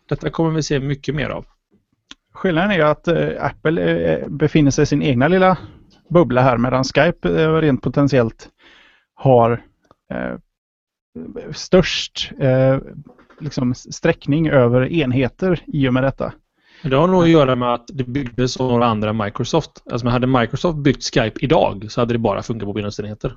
Detta 0.08 0.30
kommer 0.30 0.50
vi 0.50 0.62
se 0.62 0.80
mycket 0.80 1.14
mer 1.14 1.28
av. 1.28 1.46
Skillnaden 2.34 2.70
är 2.70 2.80
att 2.80 3.08
eh, 3.08 3.44
Apple 3.44 4.24
befinner 4.28 4.70
sig 4.70 4.82
i 4.82 4.86
sin 4.86 5.02
egna 5.02 5.28
lilla 5.28 5.56
bubbla 6.08 6.42
här 6.42 6.56
medan 6.56 6.84
Skype 6.84 7.28
rent 7.60 7.82
potentiellt 7.82 8.48
har 9.14 9.62
störst 11.52 12.32
eh, 12.38 12.78
liksom 13.40 13.74
sträckning 13.74 14.48
över 14.48 14.92
enheter 14.92 15.60
i 15.66 15.88
och 15.88 15.94
med 15.94 16.02
detta. 16.02 16.32
Det 16.82 16.96
har 16.96 17.08
nog 17.08 17.22
att 17.22 17.28
göra 17.28 17.56
med 17.56 17.74
att 17.74 17.90
det 17.92 18.04
byggdes 18.04 18.56
av 18.56 18.70
några 18.70 18.86
andra 18.86 19.12
Microsoft. 19.12 19.82
Alltså 19.90 20.08
hade 20.08 20.26
Microsoft 20.26 20.78
byggt 20.78 21.14
Skype 21.14 21.40
idag 21.40 21.86
så 21.88 22.00
hade 22.00 22.14
det 22.14 22.18
bara 22.18 22.42
funkat 22.42 22.66
på 22.66 22.72
Windows-enheter. 22.72 23.36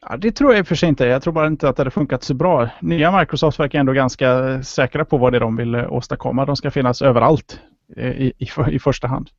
Ja, 0.00 0.16
det 0.16 0.32
tror 0.32 0.50
jag 0.52 0.58
i 0.58 0.62
och 0.62 0.66
för 0.66 0.74
sig 0.74 0.88
inte. 0.88 1.06
Jag 1.06 1.22
tror 1.22 1.32
bara 1.32 1.46
inte 1.46 1.68
att 1.68 1.76
det 1.76 1.80
hade 1.80 1.90
funkat 1.90 2.22
så 2.22 2.34
bra. 2.34 2.68
Nya 2.80 3.18
Microsoft 3.18 3.60
verkar 3.60 3.80
ändå 3.80 3.92
ganska 3.92 4.62
säkra 4.62 5.04
på 5.04 5.18
vad 5.18 5.32
det 5.32 5.38
är 5.38 5.40
de 5.40 5.56
vill 5.56 5.74
eh, 5.74 5.92
åstadkomma. 5.92 6.44
De 6.44 6.56
ska 6.56 6.70
finnas 6.70 7.02
överallt 7.02 7.60
eh, 7.96 8.10
i, 8.10 8.32
i, 8.38 8.48
i 8.70 8.78
första 8.78 9.08
hand. 9.08 9.30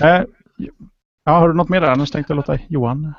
Eh, 0.00 0.22
ja, 1.24 1.32
har 1.32 1.48
du 1.48 1.54
något 1.54 1.68
mer 1.68 1.80
där? 1.80 1.90
Annars 1.90 2.10
tänkte 2.10 2.32
jag 2.32 2.36
låta 2.36 2.58
Johan 2.68 3.14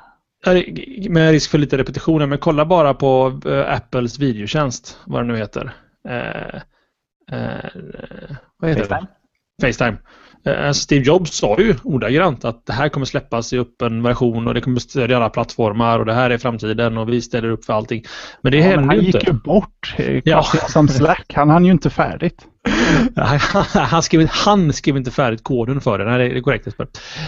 med 1.08 1.30
risk 1.30 1.50
för 1.50 1.58
lite 1.58 1.78
repetitioner, 1.78 2.26
men 2.26 2.38
kolla 2.38 2.66
bara 2.66 2.94
på 2.94 3.40
äh, 3.46 3.74
Apples 3.74 4.18
videotjänst, 4.18 4.98
vad 5.06 5.22
det 5.22 5.26
nu 5.26 5.36
heter. 5.36 5.74
Äh, 6.08 6.56
äh, 7.38 7.70
vad 8.58 8.70
heter 8.70 8.84
Facetime. 8.84 9.06
det? 9.58 9.66
Facetime. 9.66 9.98
Alltså 10.44 10.82
Steve 10.82 11.04
Jobs 11.04 11.30
sa 11.30 11.56
ju 11.58 11.74
ordagrant 11.84 12.44
att 12.44 12.66
det 12.66 12.72
här 12.72 12.88
kommer 12.88 13.06
släppas 13.06 13.52
i 13.52 13.58
öppen 13.58 14.02
version 14.02 14.48
och 14.48 14.54
det 14.54 14.60
kommer 14.60 14.80
stödja 14.80 15.16
alla 15.16 15.30
plattformar 15.30 15.98
och 15.98 16.06
det 16.06 16.14
här 16.14 16.30
är 16.30 16.38
framtiden 16.38 16.98
och 16.98 17.08
vi 17.08 17.22
ställer 17.22 17.50
upp 17.50 17.64
för 17.64 17.72
allting. 17.72 18.04
Men 18.42 18.52
det 18.52 18.58
ja, 18.58 18.64
händer 18.64 18.94
ju 18.94 19.06
inte. 19.06 19.18
Han 19.18 19.20
gick 19.20 19.28
ju 19.28 19.32
bort. 19.32 19.94
Ja. 20.24 20.42
Som 20.68 20.88
Slack. 20.88 21.32
Han 21.34 21.50
hann 21.50 21.64
ju 21.64 21.72
inte 21.72 21.90
färdigt. 21.90 22.46
han, 23.74 24.02
skrev, 24.02 24.28
han 24.30 24.72
skrev 24.72 24.96
inte 24.96 25.10
färdigt 25.10 25.42
koden 25.42 25.80
för 25.80 25.98
det. 25.98 26.04
Nej, 26.04 26.28
det 26.28 26.38
är 26.38 26.40
korrekt 26.40 26.66
Jesper. 26.66 26.86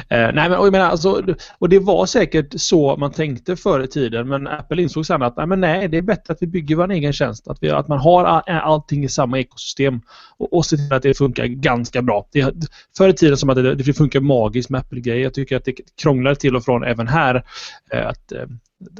Eh, 0.09 0.18
nej, 0.18 0.32
men, 0.32 0.53
och, 0.53 0.66
jag 0.66 0.72
menar, 0.72 0.91
alltså, 0.91 1.22
och 1.59 1.68
det 1.68 1.78
var 1.78 2.07
säkert 2.07 2.55
så 2.57 2.97
man 2.97 3.12
tänkte 3.12 3.57
förr 3.57 3.80
i 3.80 3.86
tiden 3.86 4.28
men 4.28 4.47
Apple 4.47 4.82
insåg 4.82 5.07
sen 5.07 5.22
att 5.22 5.36
nej, 5.36 5.47
men 5.47 5.61
nej, 5.61 5.88
det 5.88 5.99
är 5.99 6.03
bättre 6.03 6.32
att 6.32 6.43
vi 6.43 6.47
bygger 6.47 6.76
vår 6.76 6.91
egen 6.91 7.12
tjänst. 7.12 7.49
Att, 7.49 7.59
vi, 7.61 7.70
att 7.70 7.88
man 7.88 7.99
har 7.99 8.24
all, 8.24 8.43
allting 8.47 9.05
i 9.05 9.09
samma 9.09 9.38
ekosystem 9.38 10.01
och, 10.38 10.53
och 10.53 10.66
ser 10.66 10.76
till 10.76 10.93
att 10.93 11.03
det 11.03 11.14
funkar 11.18 11.47
ganska 11.47 12.03
bra. 12.03 12.28
Det, 12.32 12.55
förr 12.97 13.09
i 13.09 13.12
tiden 13.12 13.36
som 13.36 13.51
att 13.51 13.57
det, 13.57 13.74
det 13.74 13.93
funkar 13.93 14.20
magiskt 14.20 14.70
med 14.70 14.80
Apple-grejer. 14.80 15.22
Jag 15.22 15.34
tycker 15.34 15.57
att 15.57 15.64
det 15.64 15.74
krånglar 16.03 16.34
till 16.34 16.57
och 16.57 16.64
från 16.64 16.84
även 16.84 17.09
här. 17.09 17.45
Eh, 17.93 18.07
att, 18.07 18.32
eh, 18.32 18.47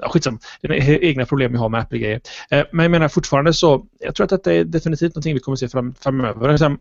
skitsam, 0.03 0.39
det 0.61 0.69
är 0.69 1.05
egna 1.05 1.27
problem 1.27 1.55
jag 1.55 1.61
har 1.61 1.69
med 1.69 1.81
Apple-grejer. 1.81 2.21
Eh, 2.51 2.65
men 2.73 2.85
jag 2.85 2.91
menar 2.91 3.09
fortfarande 3.09 3.55
så, 3.55 3.87
jag 4.01 4.15
tror 4.15 4.25
att 4.25 4.31
detta 4.31 4.53
är 4.53 4.65
definitivt 4.65 5.15
någonting 5.15 5.35
vi 5.35 5.41
kommer 5.41 5.55
att 5.55 5.61
se 5.61 5.69
fram, 5.69 5.95
framöver. 5.95 6.77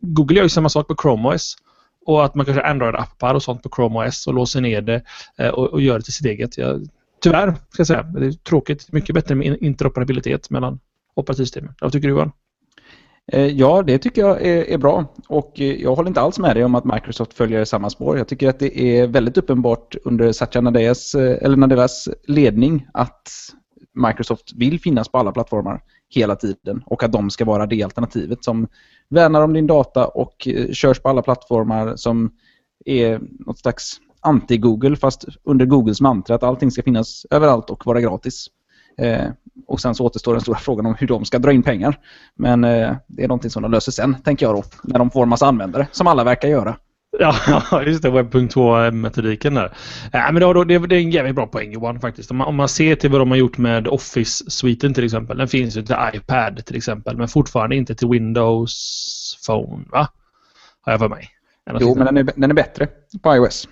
Google 0.00 0.36
gör 0.36 0.42
ju 0.42 0.48
samma 0.48 0.68
sak 0.68 0.88
på 0.88 0.96
Chrome 1.02 1.28
OS. 1.28 1.56
Och 2.06 2.24
att 2.24 2.34
man 2.34 2.46
kan 2.46 2.54
köra 2.54 2.66
Android-appar 2.66 3.34
och 3.34 3.42
sånt 3.42 3.62
på 3.62 3.68
Chrome 3.76 4.08
OS 4.08 4.26
och 4.26 4.34
låser 4.34 4.60
ner 4.60 4.80
det 4.80 5.02
eh, 5.38 5.48
och, 5.48 5.66
och 5.66 5.82
gör 5.82 5.98
det 5.98 6.04
till 6.04 6.12
sitt 6.12 6.26
eget. 6.26 6.58
Jag, 6.58 6.88
tyvärr, 7.22 7.54
ska 7.70 7.80
jag 7.80 7.86
säga. 7.86 8.02
Det 8.02 8.26
är 8.26 8.32
tråkigt. 8.32 8.92
Mycket 8.92 9.14
bättre 9.14 9.34
med 9.34 9.56
interoperabilitet 9.60 10.50
mellan 10.50 10.80
operativsystemen. 11.14 11.74
Vad 11.80 11.92
tycker 11.92 12.08
du 12.08 12.14
Johan? 12.14 12.32
Eh, 13.32 13.46
ja, 13.46 13.82
det 13.82 13.98
tycker 13.98 14.22
jag 14.22 14.46
är, 14.46 14.78
bra 14.78 15.04
och 15.28 15.60
eh, 15.60 15.82
jag 15.82 15.94
håller 15.94 16.08
inte 16.08 16.20
alls 16.20 16.38
med 16.38 16.56
dig 16.56 16.64
om 16.64 16.74
att 16.74 16.84
Microsoft 16.84 17.34
följer 17.34 17.64
samma 17.64 17.90
spår. 17.90 18.18
Jag 18.18 18.28
tycker 18.28 18.48
att 18.48 18.58
det 18.58 18.80
är 18.80 19.06
väldigt 19.06 19.38
uppenbart 19.38 19.96
under 20.04 20.32
Satya 20.32 20.60
Nadeas, 20.60 21.14
eh, 21.14 21.38
eller 21.42 21.56
Nadeas 21.56 22.08
ledning 22.28 22.86
att 22.94 23.28
Microsoft 23.94 24.52
vill 24.56 24.80
finnas 24.80 25.08
på 25.08 25.18
alla 25.18 25.32
plattformar 25.32 25.82
hela 26.08 26.36
tiden 26.36 26.82
och 26.86 27.02
att 27.02 27.12
de 27.12 27.30
ska 27.30 27.44
vara 27.44 27.66
det 27.66 27.82
alternativet 27.82 28.44
som 28.44 28.68
värnar 29.08 29.42
om 29.42 29.52
din 29.52 29.66
data 29.66 30.06
och 30.06 30.48
körs 30.72 31.00
på 31.00 31.08
alla 31.08 31.22
plattformar 31.22 31.96
som 31.96 32.30
är 32.84 33.20
något 33.46 33.58
slags 33.58 34.00
anti-Google 34.22 34.96
fast 34.96 35.24
under 35.44 35.66
Googles 35.66 36.00
mantra 36.00 36.34
att 36.34 36.42
allting 36.42 36.70
ska 36.70 36.82
finnas 36.82 37.26
överallt 37.30 37.70
och 37.70 37.86
vara 37.86 38.00
gratis. 38.00 38.46
Eh, 38.98 39.26
och 39.66 39.80
sen 39.80 39.94
så 39.94 40.06
återstår 40.06 40.32
den 40.32 40.40
stora 40.40 40.58
frågan 40.58 40.86
om 40.86 40.94
hur 40.98 41.06
de 41.06 41.24
ska 41.24 41.38
dra 41.38 41.52
in 41.52 41.62
pengar. 41.62 41.98
Men 42.34 42.64
eh, 42.64 42.96
det 43.06 43.24
är 43.24 43.28
någonting 43.28 43.50
som 43.50 43.62
de 43.62 43.70
löser 43.70 43.92
sen, 43.92 44.14
tänker 44.22 44.46
jag 44.46 44.54
då. 44.54 44.62
När 44.82 44.98
de 44.98 45.10
får 45.10 45.22
en 45.22 45.28
massa 45.28 45.46
användare, 45.46 45.86
som 45.92 46.06
alla 46.06 46.24
verkar 46.24 46.48
göra. 46.48 46.76
Ja, 47.18 47.82
just 47.86 48.02
det. 48.02 48.10
Webb.2-metodiken 48.10 49.54
där. 49.54 49.72
Ja, 50.12 50.32
men 50.32 50.40
då, 50.40 50.64
det, 50.64 50.78
det 50.78 50.96
är 50.96 51.00
en 51.00 51.10
jävligt 51.10 51.34
bra 51.34 51.46
poäng 51.46 51.72
Johan 51.72 52.00
faktiskt. 52.00 52.30
Om 52.30 52.36
man, 52.36 52.46
om 52.46 52.56
man 52.56 52.68
ser 52.68 52.94
till 52.94 53.10
vad 53.10 53.20
de 53.20 53.30
har 53.30 53.38
gjort 53.38 53.58
med 53.58 53.88
Office-sviten 53.88 54.94
till 54.94 55.04
exempel. 55.04 55.38
Den 55.38 55.48
finns 55.48 55.76
ju 55.76 55.82
till 55.82 55.96
iPad 56.14 56.64
till 56.66 56.76
exempel, 56.76 57.16
men 57.16 57.28
fortfarande 57.28 57.76
inte 57.76 57.94
till 57.94 58.08
Windows 58.08 59.38
Phone, 59.46 59.84
va? 59.92 60.08
Har 60.80 60.92
jag 60.92 61.00
för 61.00 61.08
mig. 61.08 61.28
Jo, 61.80 61.94
men 61.94 62.06
den 62.06 62.16
är, 62.16 62.32
den 62.36 62.50
är 62.50 62.54
bättre 62.54 62.88
på 63.22 63.36
iOS. 63.36 63.68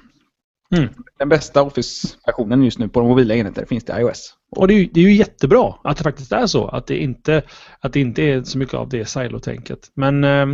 Mm. 0.76 0.88
Den 1.18 1.28
bästa 1.28 1.62
Office-versionen 1.62 2.62
just 2.62 2.78
nu 2.78 2.88
på 2.88 3.00
de 3.00 3.08
mobila 3.08 3.34
enheter 3.34 3.66
finns 3.66 3.84
det 3.84 4.00
iOS. 4.00 4.34
Och 4.50 4.68
det 4.68 4.74
är, 4.74 4.78
ju, 4.78 4.86
det 4.86 5.00
är 5.00 5.04
ju 5.04 5.14
jättebra 5.14 5.74
att 5.84 5.96
det 5.96 6.02
faktiskt 6.02 6.32
är 6.32 6.46
så. 6.46 6.68
Att 6.68 6.86
det 6.86 6.98
inte, 6.98 7.42
att 7.80 7.92
det 7.92 8.00
inte 8.00 8.22
är 8.22 8.42
så 8.42 8.58
mycket 8.58 8.74
av 8.74 8.88
det 8.88 9.04
silo-tänket. 9.04 9.90
Men 9.94 10.24
eh, 10.24 10.46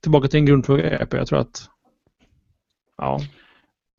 tillbaka 0.00 0.28
till 0.28 0.38
en 0.38 0.46
grundfråga 0.46 1.06
Jag 1.10 1.26
tror 1.26 1.38
att... 1.38 1.68
Ja. 2.96 3.20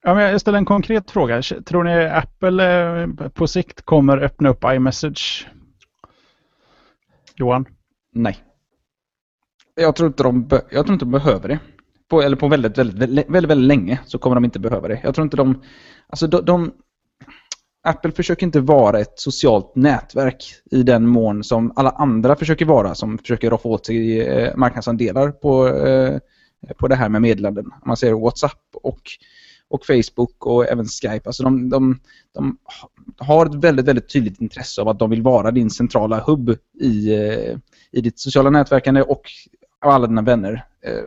Ja, 0.03 0.13
men 0.13 0.23
jag 0.23 0.41
ställer 0.41 0.57
en 0.57 0.65
konkret 0.65 1.11
fråga. 1.11 1.41
Tror 1.41 1.83
ni 1.83 2.05
Apple 2.05 3.01
eh, 3.01 3.07
på 3.29 3.47
sikt 3.47 3.81
kommer 3.81 4.17
öppna 4.17 4.49
upp 4.49 4.63
iMessage? 4.63 5.47
Johan? 7.35 7.65
Nej. 8.13 8.37
Jag 9.75 9.95
tror 9.95 10.07
inte 10.07 10.23
de, 10.23 10.49
jag 10.51 10.85
tror 10.85 10.93
inte 10.93 11.05
de 11.05 11.11
behöver 11.11 11.47
det 11.47 11.59
på, 12.09 12.21
eller 12.21 12.35
på 12.37 12.47
väldigt, 12.47 12.77
väldigt, 12.77 12.97
väldigt, 12.97 13.29
väldigt, 13.29 13.51
väldigt 13.51 13.67
länge 13.67 13.99
så 14.05 14.17
kommer 14.17 14.35
de 14.35 14.45
inte 14.45 14.59
behöva 14.59 14.87
det. 14.87 14.99
Jag 15.03 15.15
tror 15.15 15.23
inte 15.23 15.37
de... 15.37 15.61
Alltså 16.07 16.27
de, 16.27 16.45
de 16.45 16.71
Apple 17.83 18.11
försöker 18.11 18.45
inte 18.45 18.59
vara 18.59 18.99
ett 18.99 19.19
socialt 19.19 19.75
nätverk 19.75 20.43
i 20.71 20.83
den 20.83 21.07
mån 21.07 21.43
som 21.43 21.73
alla 21.75 21.89
andra 21.89 22.35
försöker 22.35 22.65
vara 22.65 22.95
som 22.95 23.17
försöker 23.17 23.49
roffa 23.49 23.69
åt 23.69 23.85
sig 23.85 24.21
eh, 24.21 24.55
marknadsandelar 24.55 25.31
på, 25.31 25.67
eh, 25.67 26.19
på 26.77 26.87
det 26.87 26.95
här 26.95 27.09
med 27.09 27.21
meddelanden. 27.21 27.65
Man 27.85 27.97
ser 27.97 28.13
WhatsApp 28.13 28.61
och, 28.73 29.01
och 29.67 29.85
Facebook 29.85 30.45
och 30.45 30.67
även 30.67 30.85
Skype. 30.85 31.21
Alltså 31.25 31.43
de, 31.43 31.69
de, 31.69 31.99
de 32.33 32.57
har 33.17 33.45
ett 33.45 33.55
väldigt, 33.55 33.85
väldigt 33.85 34.13
tydligt 34.13 34.41
intresse 34.41 34.81
av 34.81 34.89
att 34.89 34.99
de 34.99 35.09
vill 35.09 35.21
vara 35.21 35.51
din 35.51 35.69
centrala 35.69 36.19
hubb 36.19 36.57
i, 36.79 37.13
eh, 37.15 37.57
i 37.91 38.01
ditt 38.01 38.19
sociala 38.19 38.49
nätverkande 38.49 39.01
och 39.01 39.21
av 39.85 39.91
alla 39.91 40.07
dina 40.07 40.21
vänner 40.21 40.65
eh, 40.81 41.03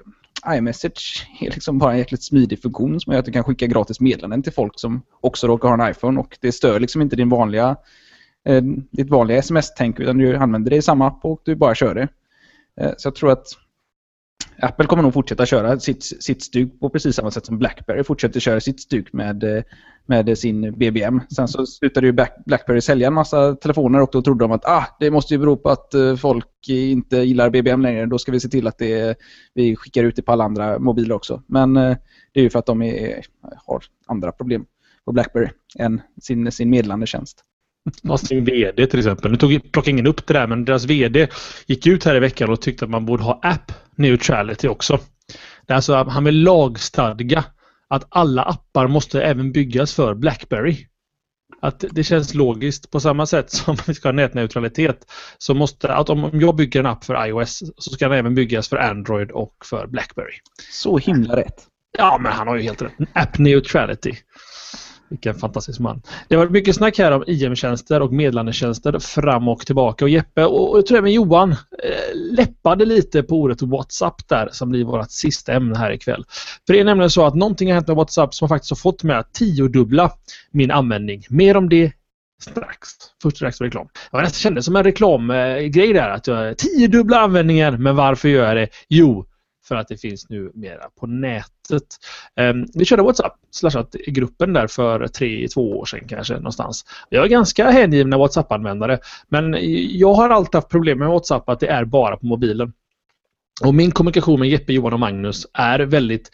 iMessage 0.49 1.29
är 1.41 1.51
liksom 1.51 1.79
bara 1.79 1.93
en 1.93 1.99
jäkligt 1.99 2.23
smidig 2.23 2.63
funktion 2.63 3.01
som 3.01 3.13
gör 3.13 3.21
att 3.21 3.27
du 3.27 3.33
kan 3.33 3.45
skicka 3.45 3.67
gratis 3.67 4.01
meddelanden 4.01 4.43
till 4.43 4.53
folk 4.53 4.81
som 4.81 5.03
också 5.21 5.47
råkar 5.47 5.69
ha 5.69 5.85
en 5.85 5.91
iPhone 5.91 6.21
och 6.21 6.39
det 6.41 6.53
stör 6.53 6.81
liksom 6.81 7.03
inte 7.03 7.17
din 7.17 7.29
vanliga, 7.29 7.77
eh, 8.45 8.63
ditt 8.91 9.11
vanliga 9.11 9.39
sms-tänk 9.39 10.01
utan 10.01 10.19
du 10.19 10.37
använder 10.37 10.71
det 10.71 10.77
i 10.77 10.83
samma 10.83 11.07
app 11.07 11.25
och 11.25 11.41
du 11.45 11.55
bara 11.55 11.75
kör 11.75 11.95
det. 11.95 12.09
Eh, 12.81 12.93
så 12.97 13.07
jag 13.07 13.15
tror 13.15 13.31
att 13.31 13.47
Apple 14.63 14.87
kommer 14.87 15.03
nog 15.03 15.13
fortsätta 15.13 15.47
köra 15.47 15.81
sitt, 15.81 16.05
sitt 16.05 16.43
stuk 16.43 16.81
på 16.81 16.91
precis 16.91 17.17
samma 17.17 17.31
sätt 17.31 17.47
som 17.47 17.59
Blackberry 17.59 18.05
fortsätter 18.05 18.41
köra 18.41 18.61
sitt 18.61 18.81
stuk 18.81 19.13
med, 19.13 19.45
eh, 19.45 19.63
med 20.07 20.39
sin 20.39 20.79
BBM. 20.79 21.21
Sen 21.37 21.49
så 21.49 21.67
slutade 21.67 22.07
ju 22.07 22.13
Blackberry 22.47 22.81
sälja 22.81 23.07
en 23.07 23.15
massa 23.15 23.55
telefoner 23.55 24.01
och 24.01 24.09
då 24.13 24.23
trodde 24.23 24.45
de 24.45 24.53
att 24.53 24.65
ah, 24.65 24.87
det 25.01 25.11
måste 25.11 25.35
ju 25.35 25.39
bero 25.39 25.57
på 25.57 25.69
att 25.69 25.95
eh, 25.95 26.17
folk 26.17 26.69
inte 26.69 27.17
gillar 27.17 27.51
BBM 27.51 27.83
längre. 27.83 28.07
Då 28.07 28.19
ska 28.19 28.33
vi 28.33 28.41
se 28.41 28.49
till 28.49 28.67
att 28.67 28.79
det, 28.79 29.19
vi 29.55 29.77
skickar 29.77 30.05
ut 30.05 30.17
det 30.17 30.23
på 30.23 30.33
alla 30.33 30.45
andra 30.45 30.79
mobiler 30.79 31.15
också. 31.15 31.43
Men 31.47 31.77
eh, 31.77 31.97
det 32.33 32.41
är 32.41 32.45
ju 32.45 32.51
för 32.51 32.59
att 32.59 32.67
de 32.67 32.83
är, 32.83 33.25
har 33.67 33.83
andra 34.07 34.33
problem 34.33 34.65
på 35.05 35.13
Blackberry 35.13 35.49
än 35.79 36.01
sin, 36.21 36.53
sin 36.53 36.71
meddelande 36.71 37.07
tjänst. 38.03 38.27
sin 38.27 38.45
VD 38.45 38.87
till 38.87 38.99
exempel. 38.99 39.31
Nu 39.31 39.37
tog, 39.37 39.73
plockade 39.73 39.91
ingen 39.91 40.07
upp 40.07 40.27
det 40.27 40.35
där 40.35 40.47
men 40.47 40.65
deras 40.65 40.85
VD 40.85 41.29
gick 41.67 41.87
ut 41.87 42.05
här 42.05 42.15
i 42.15 42.21
veckan 42.21 42.51
och 42.51 42.61
tyckte 42.61 42.85
att 42.85 42.91
man 42.91 43.07
borde 43.07 43.23
ha 43.23 43.41
app 43.43 43.73
neutrality 43.97 44.69
också. 44.69 44.99
Det 45.67 45.73
är 45.73 45.77
alltså 45.77 45.95
han 45.95 46.25
vill 46.25 46.43
lagstadga 46.43 47.45
att 47.89 48.07
alla 48.09 48.43
appar 48.43 48.89
måste 48.89 49.23
även 49.23 49.53
byggas 49.53 49.95
för 49.95 50.15
Blackberry. 50.15 50.87
Att 51.61 51.85
det 51.91 52.05
känns 52.05 52.35
logiskt 52.35 52.91
på 52.91 53.01
samma 53.01 53.27
sätt 53.27 53.51
som 53.51 53.77
vi 53.87 53.95
ska 53.95 54.09
ha 54.09 54.13
nätneutralitet. 54.13 55.13
Så 55.39 55.55
måste, 55.55 55.95
att 55.95 56.11
om 56.11 56.31
jag 56.33 56.57
bygger 56.57 56.81
en 56.81 56.87
app 56.87 57.05
för 57.05 57.27
iOS 57.27 57.63
så 57.77 57.91
ska 57.91 58.09
den 58.09 58.19
även 58.19 58.35
byggas 58.35 58.69
för 58.69 58.77
Android 58.77 59.31
och 59.31 59.55
för 59.65 59.87
Blackberry. 59.87 60.35
Så 60.71 60.99
himla 60.99 61.37
rätt. 61.37 61.67
Ja, 61.99 62.19
men 62.21 62.33
han 62.33 62.49
har 62.49 62.57
ju 62.57 62.63
helt 62.63 62.83
rätt. 62.83 62.93
App 63.13 63.39
neutrality. 63.39 64.13
Vilken 65.13 65.35
fantastisk 65.35 65.81
man. 65.81 66.03
Det 66.29 66.35
har 66.35 66.43
varit 66.43 66.53
mycket 66.53 66.77
snack 66.77 66.99
här 66.99 67.13
om 67.13 67.25
IM-tjänster 67.27 68.03
och 68.03 68.13
meddelandetjänster 68.13 68.99
fram 68.99 69.49
och 69.49 69.67
tillbaka. 69.67 70.05
Och 70.05 70.09
Jeppe 70.09 70.45
och 70.45 70.79
jag 70.79 70.87
tror 70.87 70.99
även 70.99 71.13
Johan 71.13 71.51
eh, 71.53 71.57
läppade 72.37 72.85
lite 72.85 73.23
på 73.23 73.37
ordet 73.41 73.63
WhatsApp 73.63 74.29
där 74.29 74.49
som 74.53 74.71
blir 74.71 74.85
vårt 74.85 75.11
sista 75.11 75.53
ämne 75.53 75.79
här 75.79 75.93
ikväll. 75.93 76.25
För 76.67 76.73
det 76.73 76.81
är 76.81 76.85
nämligen 76.85 77.11
så 77.11 77.27
att 77.27 77.35
någonting 77.35 77.69
har 77.69 77.75
hänt 77.75 77.87
med 77.87 77.97
WhatsApp 77.97 78.35
som 78.35 78.49
faktiskt 78.49 78.71
har 78.71 78.77
fått 78.77 79.03
mig 79.03 79.17
att 79.17 79.35
tiodubbla 79.35 80.13
min 80.51 80.71
användning. 80.71 81.23
Mer 81.29 81.57
om 81.57 81.69
det 81.69 81.93
strax. 82.43 82.89
Först 83.23 83.37
strax 83.37 83.59
för 83.59 83.65
reklam. 83.65 83.89
Jag 84.13 84.23
nästan 84.23 84.39
kände 84.39 84.63
som 84.63 84.77
en 84.77 84.85
reklamgrej 84.85 85.93
där 85.93 86.09
att 86.11 86.27
jag 86.27 86.59
tiodubbla 86.59 87.19
användningen. 87.21 87.83
Men 87.83 87.97
varför 87.97 88.29
gör 88.29 88.47
jag 88.47 88.57
det? 88.57 88.69
Jo, 88.89 89.27
för 89.65 89.77
att 89.77 89.89
det 89.89 89.97
finns 89.97 90.29
nu 90.29 90.51
mera 90.55 90.89
på 91.01 91.07
nätet. 91.07 91.83
Ehm, 92.37 92.67
vi 92.75 92.85
körde 92.85 93.03
WhatsApp, 93.03 93.35
slashat 93.51 93.93
gruppen 94.07 94.53
där 94.53 94.67
för 94.67 95.07
tre, 95.07 95.49
två 95.49 95.79
år 95.79 95.85
sedan 95.85 96.09
kanske 96.09 96.35
någonstans. 96.35 96.85
Jag 97.09 97.25
är 97.25 97.29
ganska 97.29 97.71
hängivna 97.71 98.19
WhatsApp-användare 98.19 98.99
men 99.29 99.57
jag 99.91 100.15
har 100.15 100.31
alltid 100.31 100.55
haft 100.55 100.69
problem 100.69 100.99
med 100.99 101.09
WhatsApp 101.09 101.49
att 101.49 101.61
det 101.61 101.69
är 101.69 101.85
bara 101.85 102.17
på 102.17 102.27
mobilen. 102.27 102.73
Och 103.65 103.75
min 103.75 103.91
kommunikation 103.91 104.41
med 104.41 104.49
Jeppe, 104.49 104.73
Johan 104.73 104.93
och 104.93 105.01
Magnus 105.01 105.47
är 105.55 105.79
väldigt, 105.79 106.31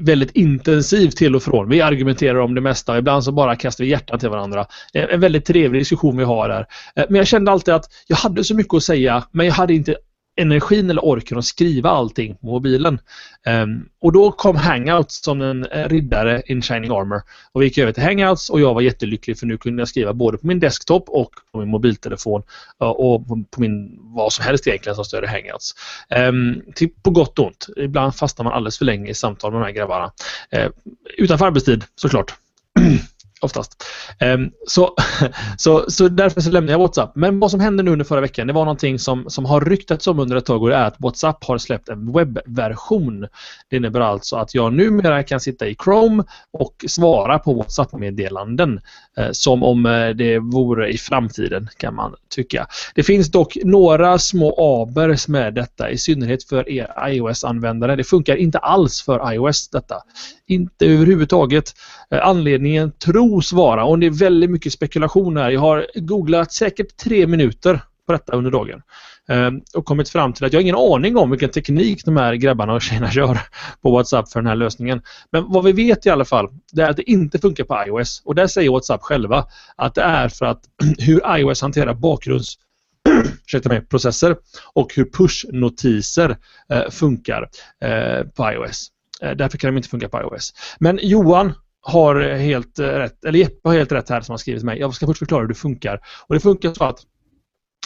väldigt 0.00 0.30
intensiv 0.30 1.10
till 1.10 1.36
och 1.36 1.42
från. 1.42 1.68
Vi 1.68 1.80
argumenterar 1.80 2.38
om 2.38 2.54
det 2.54 2.60
mesta 2.60 2.92
och 2.92 2.98
ibland 2.98 3.24
så 3.24 3.32
bara 3.32 3.56
kastar 3.56 3.84
vi 3.84 3.90
hjärtan 3.90 4.18
till 4.18 4.28
varandra. 4.28 4.66
En 4.92 5.20
väldigt 5.20 5.44
trevlig 5.44 5.80
diskussion 5.80 6.16
vi 6.16 6.24
har 6.24 6.48
här. 6.48 6.66
Eh, 6.96 7.04
men 7.08 7.16
jag 7.16 7.26
kände 7.26 7.50
alltid 7.50 7.74
att 7.74 7.84
jag 8.06 8.16
hade 8.16 8.44
så 8.44 8.54
mycket 8.54 8.74
att 8.74 8.82
säga 8.82 9.24
men 9.32 9.46
jag 9.46 9.52
hade 9.52 9.74
inte 9.74 9.96
energin 10.38 10.90
eller 10.90 11.04
orken 11.04 11.38
att 11.38 11.44
skriva 11.44 11.90
allting 11.90 12.36
på 12.36 12.46
mobilen. 12.46 13.00
Um, 13.46 13.88
och 14.00 14.12
då 14.12 14.32
kom 14.32 14.56
Hangouts 14.56 15.22
som 15.24 15.40
en 15.40 15.64
eh, 15.64 15.88
riddare 15.88 16.42
in 16.46 16.62
Shining 16.62 16.90
Armor. 16.90 17.22
Och 17.52 17.62
vi 17.62 17.64
gick 17.64 17.78
över 17.78 17.92
till 17.92 18.02
Hangouts 18.02 18.50
och 18.50 18.60
jag 18.60 18.74
var 18.74 18.80
jättelycklig 18.80 19.38
för 19.38 19.46
nu 19.46 19.58
kunde 19.58 19.80
jag 19.80 19.88
skriva 19.88 20.12
både 20.12 20.38
på 20.38 20.46
min 20.46 20.60
desktop 20.60 21.08
och 21.08 21.30
på 21.52 21.58
min 21.58 21.68
mobiltelefon 21.68 22.42
eh, 22.80 22.88
och 22.88 23.26
på 23.50 23.60
min 23.60 23.98
vad 24.00 24.32
som 24.32 24.44
helst 24.44 24.66
egentligen 24.66 24.96
som 24.96 25.04
stödjer 25.04 25.30
Hangouts. 25.30 25.74
Um, 26.28 26.62
till, 26.74 26.88
på 27.02 27.10
gott 27.10 27.38
och 27.38 27.46
ont. 27.46 27.66
Ibland 27.76 28.14
fastnar 28.14 28.44
man 28.44 28.52
alldeles 28.52 28.78
för 28.78 28.84
länge 28.84 29.10
i 29.10 29.14
samtal 29.14 29.52
med 29.52 29.60
de 29.60 29.64
här 29.64 29.72
grabbarna. 29.72 30.12
Uh, 30.56 30.70
utanför 31.18 31.46
arbetstid 31.46 31.84
såklart. 31.96 32.34
Oftast. 33.40 33.84
Um, 34.20 34.50
så, 34.66 34.94
så, 35.58 35.90
så 35.90 36.08
därför 36.08 36.40
så 36.40 36.50
lämnar 36.50 36.72
jag 36.72 36.78
WhatsApp. 36.78 37.16
Men 37.16 37.40
vad 37.40 37.50
som 37.50 37.60
hände 37.60 37.82
nu 37.82 37.90
under 37.90 38.04
förra 38.04 38.20
veckan, 38.20 38.46
det 38.46 38.52
var 38.52 38.64
någonting 38.64 38.98
som, 38.98 39.30
som 39.30 39.44
har 39.44 39.60
ryktats 39.60 40.06
om 40.06 40.18
under 40.18 40.36
ett 40.36 40.46
tag 40.46 40.62
och 40.62 40.68
det 40.68 40.74
är 40.74 40.84
att 40.84 40.96
WhatsApp 40.98 41.44
har 41.44 41.58
släppt 41.58 41.88
en 41.88 42.12
webbversion. 42.12 43.26
Det 43.70 43.76
innebär 43.76 44.00
alltså 44.00 44.36
att 44.36 44.54
jag 44.54 44.72
numera 44.72 45.22
kan 45.22 45.40
sitta 45.40 45.66
i 45.66 45.76
Chrome 45.84 46.24
och 46.52 46.84
svara 46.88 47.38
på 47.38 47.54
WhatsApp-meddelanden 47.54 48.80
eh, 49.18 49.28
som 49.32 49.62
om 49.62 49.86
eh, 49.86 50.08
det 50.08 50.38
vore 50.38 50.92
i 50.92 50.98
framtiden 50.98 51.68
kan 51.76 51.94
man 51.94 52.14
tycka. 52.28 52.66
Det 52.94 53.02
finns 53.02 53.30
dock 53.30 53.56
några 53.64 54.18
små 54.18 54.80
aber 54.82 55.30
med 55.30 55.54
detta, 55.54 55.90
i 55.90 55.98
synnerhet 55.98 56.44
för 56.44 56.68
er 56.68 57.08
iOS-användare. 57.08 57.96
Det 57.96 58.04
funkar 58.04 58.36
inte 58.36 58.58
alls 58.58 59.02
för 59.02 59.32
iOS 59.32 59.68
detta. 59.68 59.96
Inte 60.46 60.86
överhuvudtaget. 60.86 61.74
Eh, 62.14 62.26
anledningen 62.26 62.92
tros 62.92 63.52
vara, 63.52 63.84
och 63.84 63.98
det 63.98 64.06
är 64.06 64.10
väldigt 64.10 64.50
mycket 64.50 64.72
spekulation 64.72 65.36
här. 65.36 65.50
Jag 65.50 65.60
har 65.60 65.86
googlat 65.94 66.52
säkert 66.52 66.96
tre 66.96 67.26
minuter 67.26 67.80
på 68.06 68.12
detta 68.12 68.32
under 68.32 68.50
dagen. 68.50 68.82
Ehm, 69.28 69.60
och 69.74 69.84
kommit 69.84 70.08
fram 70.08 70.32
till 70.32 70.44
att 70.44 70.52
jag 70.52 70.58
har 70.58 70.62
ingen 70.62 70.76
aning 70.76 71.16
om 71.16 71.30
vilken 71.30 71.50
teknik 71.50 72.04
de 72.04 72.16
här 72.16 72.34
grabbarna 72.34 72.72
och 72.72 72.82
tjejerna 72.82 73.10
kör 73.10 73.38
på 73.82 73.90
WhatsApp 73.90 74.32
för 74.32 74.40
den 74.40 74.46
här 74.46 74.56
lösningen. 74.56 75.02
Men 75.30 75.44
vad 75.48 75.64
vi 75.64 75.72
vet 75.72 76.06
i 76.06 76.10
alla 76.10 76.24
fall, 76.24 76.48
det 76.72 76.82
är 76.82 76.90
att 76.90 76.96
det 76.96 77.10
inte 77.10 77.38
funkar 77.38 77.64
på 77.64 77.84
iOS. 77.86 78.22
Och 78.24 78.34
där 78.34 78.46
säger 78.46 78.70
WhatsApp 78.70 79.02
själva 79.02 79.46
att 79.76 79.94
det 79.94 80.02
är 80.02 80.28
för 80.28 80.46
att 80.46 80.60
hur 80.98 81.38
iOS 81.38 81.62
hanterar 81.62 81.94
bakgrunds 81.94 82.54
mig, 83.64 83.80
processer 83.80 84.36
och 84.72 84.94
hur 84.94 85.04
push-notiser 85.04 86.36
eh, 86.72 86.90
funkar 86.90 87.48
eh, 87.84 88.26
på 88.26 88.52
iOS. 88.52 88.88
Därför 89.20 89.58
kan 89.58 89.74
de 89.74 89.76
inte 89.76 89.88
funka 89.88 90.08
på 90.08 90.20
iOS. 90.20 90.54
Men 90.78 90.98
Johan 91.02 91.52
har 91.80 92.20
helt 92.20 92.78
eh, 92.78 92.86
rätt, 92.86 93.24
eller 93.24 93.38
Jeppe 93.38 93.68
har 93.68 93.76
helt 93.76 93.92
rätt 93.92 94.08
här 94.08 94.20
som 94.20 94.32
har 94.32 94.38
skrivit 94.38 94.60
till 94.60 94.66
mig. 94.66 94.78
Jag 94.78 94.94
ska 94.94 95.06
först 95.06 95.18
förklara 95.18 95.40
hur 95.40 95.48
det 95.48 95.54
funkar. 95.54 96.00
Och 96.26 96.34
det 96.34 96.40
funkar 96.40 96.74
så 96.74 96.84
att 96.84 96.98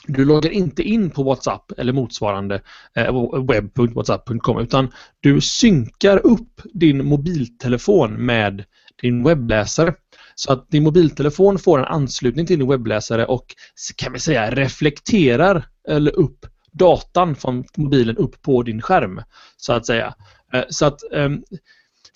du 0.06 0.24
loggar 0.24 0.50
inte 0.50 0.82
in 0.82 1.10
på 1.10 1.22
WhatsApp 1.22 1.72
eller 1.78 1.92
motsvarande 1.92 2.62
eh, 2.96 3.42
webb.whatsapp.com 3.48 4.58
utan 4.58 4.92
du 5.20 5.40
synkar 5.40 6.26
upp 6.26 6.60
din 6.74 7.06
mobiltelefon 7.06 8.26
med 8.26 8.64
din 9.02 9.24
webbläsare. 9.24 9.94
Så 10.34 10.52
att 10.52 10.70
din 10.70 10.82
mobiltelefon 10.82 11.58
får 11.58 11.78
en 11.78 11.84
anslutning 11.84 12.46
till 12.46 12.58
din 12.58 12.68
webbläsare 12.68 13.26
och 13.26 13.46
kan 13.96 14.12
vi 14.12 14.18
säga 14.18 14.50
reflekterar 14.50 15.66
eller 15.88 16.16
upp 16.16 16.46
datan 16.72 17.34
från 17.34 17.64
mobilen 17.76 18.16
upp 18.16 18.42
på 18.42 18.62
din 18.62 18.82
skärm. 18.82 19.22
Så 19.56 19.72
att 19.72 19.86
säga. 19.86 20.14
Eh, 20.52 20.64
så 20.68 20.86
att 20.86 20.98
um, 21.10 21.44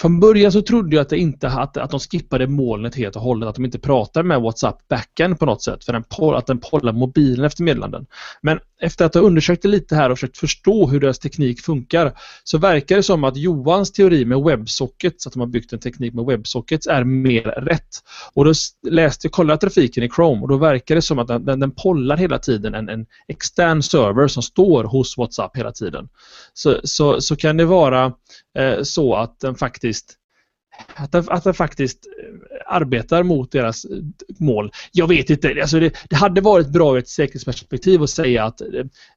från 0.00 0.20
början 0.20 0.52
så 0.52 0.62
trodde 0.62 0.96
jag 0.96 1.02
att, 1.02 1.08
det 1.08 1.18
inte, 1.18 1.48
att, 1.48 1.76
att 1.76 1.90
de 1.90 2.00
skippade 2.00 2.46
molnet 2.46 2.94
helt 2.94 3.16
och 3.16 3.22
hållet, 3.22 3.48
att 3.48 3.54
de 3.54 3.64
inte 3.64 3.78
pratar 3.78 4.22
med 4.22 4.40
WhatsApp 4.40 4.88
backend 4.88 5.38
på 5.38 5.46
något 5.46 5.62
sätt, 5.62 5.84
för 5.84 5.92
den, 5.92 6.04
att 6.34 6.46
den 6.46 6.58
pollar 6.58 6.92
mobilen 6.92 7.44
efter 7.44 7.62
meddelanden. 7.62 8.06
Men 8.42 8.58
efter 8.80 9.04
att 9.04 9.14
ha 9.14 9.20
undersökt 9.20 9.62
det 9.62 9.68
lite 9.68 9.94
här 9.94 10.10
och 10.10 10.18
försökt 10.18 10.38
förstå 10.38 10.86
hur 10.86 11.00
deras 11.00 11.18
teknik 11.18 11.60
funkar 11.60 12.12
så 12.44 12.58
verkar 12.58 12.96
det 12.96 13.02
som 13.02 13.24
att 13.24 13.36
Johans 13.36 13.92
teori 13.92 14.24
med 14.24 14.38
WebSockets, 14.38 15.26
att 15.26 15.32
de 15.32 15.40
har 15.40 15.46
byggt 15.46 15.72
en 15.72 15.78
teknik 15.78 16.14
med 16.14 16.24
WebSockets, 16.24 16.86
är 16.86 17.04
mer 17.04 17.42
rätt. 17.42 17.88
Och 18.34 18.44
då 18.44 18.52
läste 18.88 19.26
jag, 19.26 19.32
kollade 19.32 19.60
trafiken 19.60 20.04
i 20.04 20.08
Chrome 20.08 20.42
och 20.42 20.48
då 20.48 20.56
verkar 20.56 20.94
det 20.94 21.02
som 21.02 21.18
att 21.18 21.28
den, 21.28 21.44
den, 21.44 21.60
den 21.60 21.70
pollar 21.70 22.16
hela 22.16 22.38
tiden 22.38 22.74
en, 22.74 22.88
en 22.88 23.06
extern 23.28 23.82
server 23.82 24.28
som 24.28 24.42
står 24.42 24.84
hos 24.84 25.18
WhatsApp 25.18 25.56
hela 25.56 25.72
tiden. 25.72 26.08
Så, 26.54 26.80
så, 26.84 27.20
så 27.20 27.36
kan 27.36 27.56
det 27.56 27.64
vara 27.64 28.12
eh, 28.58 28.82
så 28.82 29.14
att 29.14 29.40
den 29.40 29.54
faktiskt 29.54 30.16
att 30.94 31.12
den, 31.12 31.24
att 31.28 31.44
den 31.44 31.54
faktiskt 31.54 32.06
eh, 32.06 32.74
arbetar 32.74 33.22
mot 33.22 33.52
deras 33.52 33.84
eh, 33.84 33.90
mål. 34.38 34.72
Jag 34.92 35.08
vet 35.08 35.30
inte. 35.30 35.56
Alltså 35.60 35.80
det, 35.80 35.96
det 36.10 36.16
hade 36.16 36.40
varit 36.40 36.68
bra 36.68 36.94
ur 36.94 36.98
ett 36.98 37.08
säkerhetsperspektiv 37.08 38.02
att 38.02 38.10
säga 38.10 38.44
att 38.44 38.60
eh, 38.60 38.66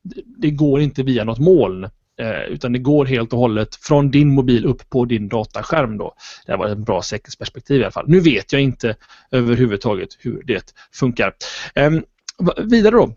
det, 0.04 0.22
det 0.38 0.52
går 0.52 0.82
inte 0.82 1.04
via 1.04 1.24
något 1.24 1.40
moln. 1.40 1.90
Eh, 2.20 2.44
utan 2.50 2.74
det 2.74 2.80
går 2.80 3.06
helt 3.06 3.34
och 3.34 3.40
hållet 3.40 3.76
från 3.76 4.12
din 4.12 4.30
mobil 4.30 4.66
upp 4.66 4.90
på 4.90 5.06
din 5.06 5.28
dataskärm. 5.28 5.98
Då. 5.98 6.14
Det 6.46 6.56
var 6.56 6.68
ett 6.68 6.78
bra 6.78 7.02
säkerhetsperspektiv 7.02 7.82
i 7.82 7.84
alla 7.84 7.92
fall. 7.92 8.08
Nu 8.08 8.20
vet 8.20 8.54
jag 8.54 8.62
inte 8.62 8.96
överhuvudtaget 9.32 10.10
hur 10.20 10.44
det 10.46 10.74
funkar. 10.94 11.34
Eh, 11.76 11.92
vidare 12.58 12.96
då. 12.96 13.14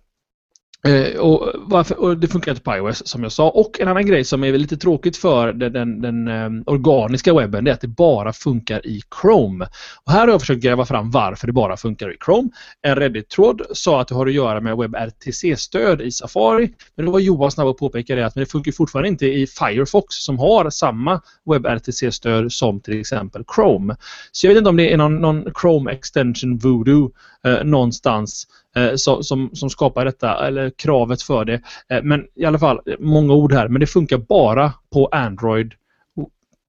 Eh, 0.87 1.21
och, 1.21 1.53
varför, 1.55 2.01
och, 2.01 2.19
Det 2.19 2.29
funkar 2.29 2.53
inte 2.53 2.63
på 2.63 2.77
iOS 2.77 3.07
som 3.07 3.23
jag 3.23 3.33
sa. 3.33 3.51
Och 3.51 3.81
en 3.81 3.89
annan 3.89 4.07
grej 4.07 4.25
som 4.25 4.45
är 4.45 4.53
lite 4.53 4.77
tråkigt 4.77 5.17
för 5.17 5.53
den, 5.53 5.73
den, 5.73 6.01
den 6.01 6.29
eh, 6.29 6.63
organiska 6.67 7.35
webben 7.35 7.65
det 7.65 7.71
är 7.71 7.75
att 7.75 7.81
det 7.81 7.89
bara 7.89 8.33
funkar 8.33 8.87
i 8.87 9.01
Chrome. 9.21 9.69
Och 10.05 10.13
här 10.13 10.21
har 10.21 10.29
jag 10.29 10.41
försökt 10.41 10.63
gräva 10.63 10.87
fram 10.87 11.11
varför 11.11 11.47
det 11.47 11.53
bara 11.53 11.77
funkar 11.77 12.15
i 12.15 12.17
Chrome. 12.25 12.49
En 12.83 12.97
Reddit-tråd 12.97 13.63
sa 13.73 14.01
att 14.01 14.09
det 14.09 14.15
har 14.15 14.27
att 14.27 14.33
göra 14.33 14.61
med 14.61 14.77
WebRTC-stöd 14.77 16.01
i 16.01 16.11
Safari. 16.11 16.73
Men 16.97 17.07
då 17.07 17.13
var 17.13 17.21
Johan 17.21 17.51
snabb 17.51 17.69
att 17.69 17.77
påpeka 17.77 18.15
det 18.15 18.27
att 18.27 18.35
men 18.35 18.45
det 18.45 18.51
funkar 18.51 18.73
fortfarande 18.73 19.09
inte 19.09 19.27
i 19.27 19.47
Firefox 19.47 20.15
som 20.15 20.39
har 20.39 20.71
samma 20.71 21.21
WebRTC-stöd 21.45 22.53
som 22.53 22.81
till 22.81 23.01
exempel 23.01 23.45
Chrome. 23.55 23.97
Så 24.33 24.47
jag 24.47 24.51
vet 24.51 24.59
inte 24.59 24.71
om 24.71 24.77
det 24.77 24.93
är 24.93 24.97
någon, 24.97 25.17
någon 25.17 25.45
Chrome 25.61 25.93
Extension 25.93 26.59
Voodoo 26.59 27.11
eh, 27.45 27.65
någonstans 27.65 28.47
Eh, 28.77 28.95
som, 28.97 29.25
som, 29.25 29.51
som 29.55 29.71
skapar 29.71 30.05
detta, 30.05 30.47
eller 30.47 30.71
kravet 30.71 31.23
för 31.23 31.45
det. 31.45 31.61
Eh, 31.89 32.03
men 32.03 32.27
i 32.35 32.45
alla 32.45 32.59
fall, 32.59 32.81
många 32.99 33.33
ord 33.33 33.53
här, 33.53 33.69
men 33.69 33.81
det 33.81 33.87
funkar 33.87 34.19
bara 34.19 34.73
på 34.93 35.07
Android, 35.07 35.73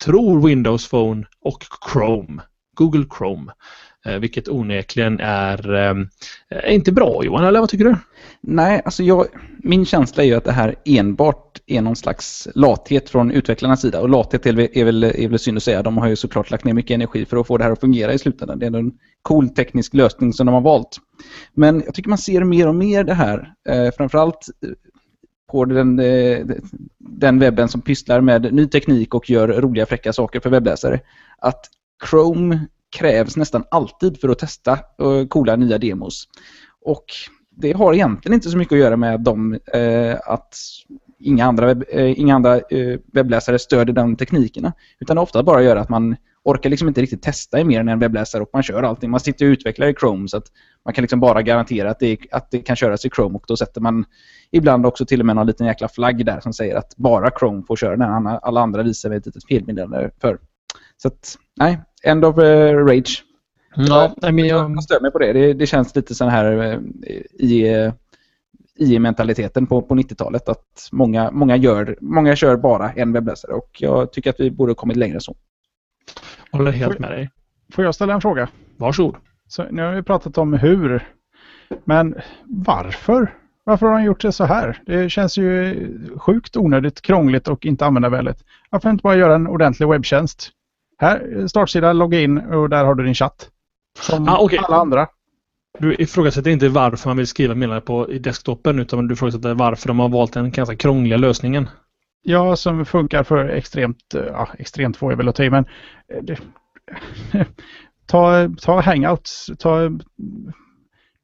tror 0.06 0.48
Windows 0.48 0.90
Phone 0.90 1.26
och 1.42 1.64
Chrome. 1.92 2.42
Google 2.76 3.06
Chrome. 3.18 3.52
Eh, 4.06 4.20
vilket 4.20 4.48
onekligen 4.48 5.20
är 5.20 5.70
är 6.50 6.70
inte 6.70 6.92
bra 6.92 7.24
Johan, 7.24 7.46
eller 7.46 7.60
vad 7.60 7.70
tycker 7.70 7.86
du? 7.86 7.96
Nej, 8.42 8.82
alltså 8.86 9.04
jag, 9.04 9.28
min 9.58 9.86
känsla 9.86 10.24
är 10.24 10.28
ju 10.28 10.36
att 10.36 10.44
det 10.44 10.52
här 10.52 10.76
enbart 10.86 11.62
är 11.66 11.82
någon 11.82 11.96
slags 11.96 12.48
lathet 12.56 13.10
från 13.10 13.32
utvecklarnas 13.32 13.82
sida. 13.82 14.02
Och 14.02 14.10
lathet 14.10 14.46
är 14.46 14.54
väl, 14.54 14.68
är 14.74 14.86
väl, 14.86 15.04
är 15.04 15.28
väl 15.28 15.40
synd 15.40 15.58
att 15.58 15.64
säga. 15.64 15.84
De 15.84 15.98
har 15.98 16.08
ju 16.08 16.16
såklart 16.16 16.52
lagt 16.52 16.64
ner 16.64 16.74
mycket 16.74 16.96
energi 16.96 17.26
för 17.26 17.38
att 17.38 17.48
få 17.48 17.58
det 17.58 17.64
här 17.64 17.72
att 17.72 17.80
fungera 17.80 18.14
i 18.14 18.20
slutändan. 18.20 18.60
Det 18.60 18.66
är 18.66 18.76
en 18.76 18.92
cool 19.22 19.50
teknisk 19.50 19.94
lösning 19.94 20.34
som 20.34 20.46
de 20.46 20.54
har 20.54 20.62
valt. 20.62 20.98
Men 21.54 21.84
jag 21.86 21.94
tycker 21.94 22.10
man 22.10 22.18
ser 22.18 22.44
mer 22.44 22.68
och 22.68 22.76
mer 22.76 23.04
det 23.04 23.14
här. 23.14 23.54
Eh, 23.70 23.92
framförallt 23.98 24.48
eh, 24.66 24.70
på 25.52 25.66
den, 25.66 25.96
den 27.00 27.40
webben 27.40 27.70
som 27.70 27.82
pysslar 27.82 28.22
med 28.22 28.54
ny 28.54 28.68
teknik 28.68 29.16
och 29.16 29.30
gör 29.30 29.48
roliga 29.48 29.86
fräcka 29.86 30.14
saker 30.14 30.40
för 30.40 30.50
webbläsare. 30.50 31.00
Att 31.40 31.66
Chrome 32.10 32.60
krävs 32.94 33.38
nästan 33.38 33.64
alltid 33.72 34.22
för 34.22 34.30
att 34.30 34.40
testa 34.40 34.80
uh, 35.02 35.28
coola 35.28 35.56
nya 35.56 35.78
demos. 35.78 36.28
Och 36.86 37.06
det 37.50 37.72
har 37.72 37.94
egentligen 37.94 38.34
inte 38.34 38.50
så 38.50 38.58
mycket 38.58 38.74
att 38.74 38.80
göra 38.80 38.98
med 38.98 39.22
dem, 39.22 39.54
uh, 39.76 40.16
att 40.26 40.56
inga 41.20 41.46
andra, 41.46 41.66
webb, 41.66 41.84
uh, 41.96 42.20
inga 42.20 42.36
andra 42.36 42.56
eh, 42.56 43.00
webbläsare 43.14 43.60
stöder 43.60 43.94
de 43.94 44.16
teknikerna. 44.16 44.74
Utan 45.00 45.16
det 45.16 45.22
ofta 45.22 45.44
bara 45.44 45.72
att 45.72 45.78
att 45.78 45.90
man 45.90 46.16
orkar 46.44 46.70
liksom 46.70 46.88
inte 46.88 47.02
riktigt 47.02 47.22
testa 47.22 47.60
i 47.60 47.64
mer 47.64 47.80
än 47.80 47.90
en 47.90 48.00
webbläsare 48.00 48.44
och 48.44 48.50
man 48.54 48.64
kör 48.64 48.84
allting. 48.84 49.10
Man 49.10 49.20
sitter 49.20 49.46
och 49.46 49.50
utvecklar 49.50 49.88
i 49.88 49.94
Chrome 49.94 50.28
så 50.28 50.38
att 50.38 50.48
man 50.86 50.94
kan 50.94 51.02
liksom 51.02 51.20
bara 51.20 51.42
garantera 51.42 51.92
att 51.92 52.00
det, 52.00 52.18
att 52.32 52.52
det 52.52 52.60
kan 52.60 52.76
köras 52.76 53.06
i 53.06 53.10
Chrome 53.10 53.36
och 53.36 53.44
då 53.48 53.58
sätter 53.58 53.82
man 53.82 54.06
ibland 54.52 54.86
också 54.86 55.06
till 55.06 55.20
och 55.20 55.26
med 55.26 55.36
någon 55.36 55.48
liten 55.48 55.68
jäkla 55.68 55.88
flagg 55.88 56.26
där 56.26 56.40
som 56.40 56.54
säger 56.54 56.76
att 56.76 56.96
bara 56.98 57.32
Chrome 57.40 57.64
får 57.68 57.76
köra 57.76 57.98
den. 57.98 58.28
Alla 58.42 58.62
andra 58.62 58.84
visar 58.84 59.10
vi 59.10 59.16
ett 59.16 59.26
litet 59.26 59.48
felmeddelande 59.48 60.12
för. 60.22 60.40
Så 61.04 61.08
att, 61.08 61.38
nej, 61.56 61.80
end 62.04 62.26
of 62.26 62.38
uh, 62.38 62.86
rage. 62.86 63.24
Ja, 63.76 64.16
men 64.22 64.38
jag... 64.38 64.72
jag 64.72 64.84
stör 64.84 65.02
mig 65.02 65.12
på 65.12 65.20
det. 65.20 65.34
Det, 65.34 65.54
det 65.54 65.66
känns 65.66 65.96
lite 65.96 66.16
sån 66.16 66.30
här 66.30 66.46
uh, 66.46 66.80
i, 67.34 67.92
i 68.76 69.00
mentaliteten 69.00 69.68
på, 69.68 69.82
på 69.82 69.96
90-talet 69.96 70.50
att 70.50 70.90
många, 70.92 71.32
många, 71.32 71.56
gör, 71.56 71.98
många 72.02 72.36
kör 72.36 72.58
bara 72.58 72.92
en 72.92 73.14
webbläsare 73.14 73.54
och 73.54 73.70
jag 73.80 74.12
tycker 74.12 74.30
att 74.30 74.40
vi 74.40 74.52
borde 74.52 74.70
ha 74.70 74.76
kommit 74.76 74.98
längre 74.98 75.20
så. 75.20 75.36
Håller 76.52 76.72
helt 76.72 77.00
med 77.00 77.12
dig. 77.12 77.30
Får 77.74 77.84
jag 77.84 77.96
ställa 77.96 78.14
en 78.14 78.22
fråga? 78.22 78.50
Varsågod. 78.78 79.16
Så, 79.48 79.64
nu 79.72 79.82
har 79.82 79.92
vi 79.92 80.04
pratat 80.04 80.38
om 80.38 80.54
hur, 80.54 81.08
men 81.84 82.16
varför? 82.44 83.38
Varför 83.64 83.86
har 83.86 83.94
de 83.94 84.04
gjort 84.04 84.22
det 84.22 84.32
så 84.32 84.44
här? 84.46 84.82
Det 84.86 85.10
känns 85.10 85.38
ju 85.38 85.76
sjukt 86.18 86.58
onödigt 86.58 87.02
krångligt 87.02 87.48
och 87.48 87.66
inte 87.66 87.86
användarvänligt. 87.86 88.44
Varför 88.70 88.90
inte 88.90 89.02
bara 89.02 89.16
göra 89.16 89.36
en 89.36 89.48
ordentlig 89.48 89.90
webbtjänst? 89.90 90.52
Här, 90.98 91.48
startsida, 91.48 91.94
logga 91.94 92.20
in 92.20 92.38
och 92.38 92.70
där 92.70 92.86
har 92.86 92.96
du 92.96 93.04
din 93.04 93.16
chatt. 93.16 93.50
Som 94.00 94.30
ah, 94.30 94.40
okay. 94.40 94.60
alla 94.60 94.78
andra. 94.78 95.08
Du 95.80 95.96
ifrågasätter 95.96 96.52
inte 96.52 96.70
varför 96.70 97.10
man 97.10 97.18
vill 97.18 97.28
skriva 97.28 97.56
meddelande 97.56 97.86
på 97.86 98.12
i 98.12 98.20
desktopen 98.20 98.80
utan 98.80 99.08
du 99.08 99.14
ifrågasätter 99.14 99.54
varför 99.54 99.88
de 99.88 100.00
har 100.00 100.10
valt 100.10 100.34
den 100.34 100.52
ganska 100.52 100.76
krångliga 100.76 101.18
lösningen. 101.18 101.70
Ja, 102.22 102.56
som 102.56 102.86
funkar 102.86 103.24
för 103.24 103.50
extremt, 103.50 103.98
ja, 104.14 104.50
extremt 104.58 104.98
få 104.98 105.12
är 105.12 105.16
väl 105.16 105.30
att 105.30 105.36
ta 105.36 105.44
i, 105.44 105.50
men 105.50 105.66
det, 106.22 106.40
ta, 108.06 108.50
ta 108.62 108.82
hangouts, 108.82 109.50
ta 109.60 109.90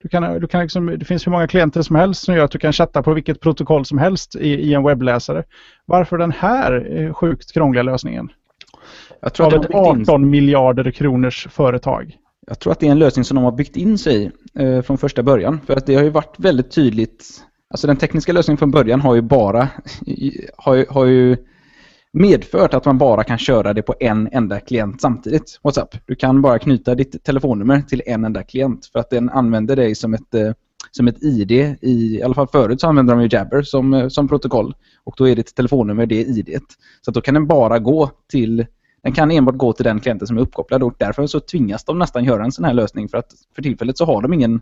du 0.01 0.09
kan, 0.09 0.39
du 0.41 0.47
kan 0.47 0.61
liksom, 0.61 0.85
det 0.99 1.05
finns 1.05 1.27
hur 1.27 1.31
många 1.31 1.47
klienter 1.47 1.81
som 1.81 1.95
helst 1.95 2.23
som 2.23 2.35
gör 2.35 2.45
att 2.45 2.51
du 2.51 2.59
kan 2.59 2.73
chatta 2.73 3.03
på 3.03 3.13
vilket 3.13 3.41
protokoll 3.41 3.85
som 3.85 3.97
helst 3.97 4.35
i, 4.35 4.49
i 4.49 4.73
en 4.73 4.83
webbläsare. 4.83 5.43
Varför 5.85 6.17
den 6.17 6.31
här 6.31 7.13
sjukt 7.13 7.53
krångliga 7.53 7.83
lösningen? 7.83 8.29
Jag 9.21 9.33
tror 9.33 9.45
av 9.45 9.63
ett 9.63 9.71
18 9.73 10.23
in... 10.23 10.29
miljarder 10.29 10.91
kronors 10.91 11.47
företag. 11.51 12.17
Jag 12.47 12.59
tror 12.59 12.73
att 12.73 12.79
det 12.79 12.87
är 12.87 12.91
en 12.91 12.99
lösning 12.99 13.25
som 13.25 13.35
de 13.35 13.43
har 13.43 13.51
byggt 13.51 13.75
in 13.75 13.97
sig 13.97 14.31
eh, 14.55 14.81
från 14.81 14.97
första 14.97 15.23
början. 15.23 15.59
För 15.65 15.73
att 15.73 15.85
det 15.85 15.95
har 15.95 16.03
ju 16.03 16.09
varit 16.09 16.35
väldigt 16.37 16.71
tydligt. 16.71 17.43
Alltså 17.69 17.87
den 17.87 17.97
tekniska 17.97 18.33
lösningen 18.33 18.57
från 18.57 18.71
början 18.71 19.01
har 19.01 19.15
ju 19.15 19.21
bara 19.21 19.67
har, 20.57 20.93
har 20.93 21.05
ju 21.05 21.37
medfört 22.13 22.73
att 22.73 22.85
man 22.85 22.97
bara 22.97 23.23
kan 23.23 23.37
köra 23.37 23.73
det 23.73 23.81
på 23.81 23.95
en 23.99 24.29
enda 24.31 24.59
klient 24.59 25.01
samtidigt. 25.01 25.59
WhatsApp. 25.63 25.95
Du 26.05 26.15
kan 26.15 26.41
bara 26.41 26.59
knyta 26.59 26.95
ditt 26.95 27.23
telefonnummer 27.23 27.81
till 27.81 28.01
en 28.05 28.25
enda 28.25 28.43
klient 28.43 28.85
för 28.85 28.99
att 28.99 29.09
den 29.09 29.29
använder 29.29 29.75
dig 29.75 29.95
som 29.95 30.13
ett, 30.13 30.33
eh, 30.33 30.51
som 30.91 31.07
ett 31.07 31.23
ID. 31.23 31.51
I, 31.51 31.75
I 31.81 32.23
alla 32.23 32.33
fall 32.33 32.47
förut 32.47 32.81
så 32.81 32.87
använder 32.87 33.15
de 33.15 33.21
ju 33.21 33.29
Jabber 33.31 33.61
som, 33.61 33.93
eh, 33.93 34.07
som 34.07 34.27
protokoll 34.27 34.73
och 35.03 35.15
då 35.17 35.27
är 35.27 35.35
ditt 35.35 35.55
telefonnummer 35.55 36.05
det 36.05 36.23
IDet. 36.23 36.63
Så 37.01 37.11
då 37.11 37.21
kan 37.21 37.33
den 37.33 37.47
bara 37.47 37.79
gå 37.79 38.11
till 38.31 38.65
den 39.03 39.13
kan 39.13 39.31
enbart 39.31 39.55
gå 39.55 39.73
till 39.73 39.85
den 39.85 39.99
klienten 39.99 40.27
som 40.27 40.37
är 40.37 40.41
uppkopplad 40.41 40.83
och 40.83 40.93
därför 40.97 41.27
så 41.27 41.39
tvingas 41.39 41.83
de 41.83 41.99
nästan 41.99 42.23
göra 42.23 42.43
en 42.43 42.51
sån 42.51 42.65
här 42.65 42.73
lösning 42.73 43.09
för 43.09 43.17
att 43.17 43.31
för 43.55 43.61
tillfället 43.61 43.97
så 43.97 44.05
har 44.05 44.21
de 44.21 44.33
ingen 44.33 44.61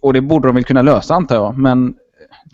och 0.00 0.12
det 0.12 0.20
borde 0.20 0.48
de 0.48 0.54
väl 0.54 0.64
kunna 0.64 0.82
lösa 0.82 1.14
antar 1.14 1.36
jag 1.36 1.58
men 1.58 1.94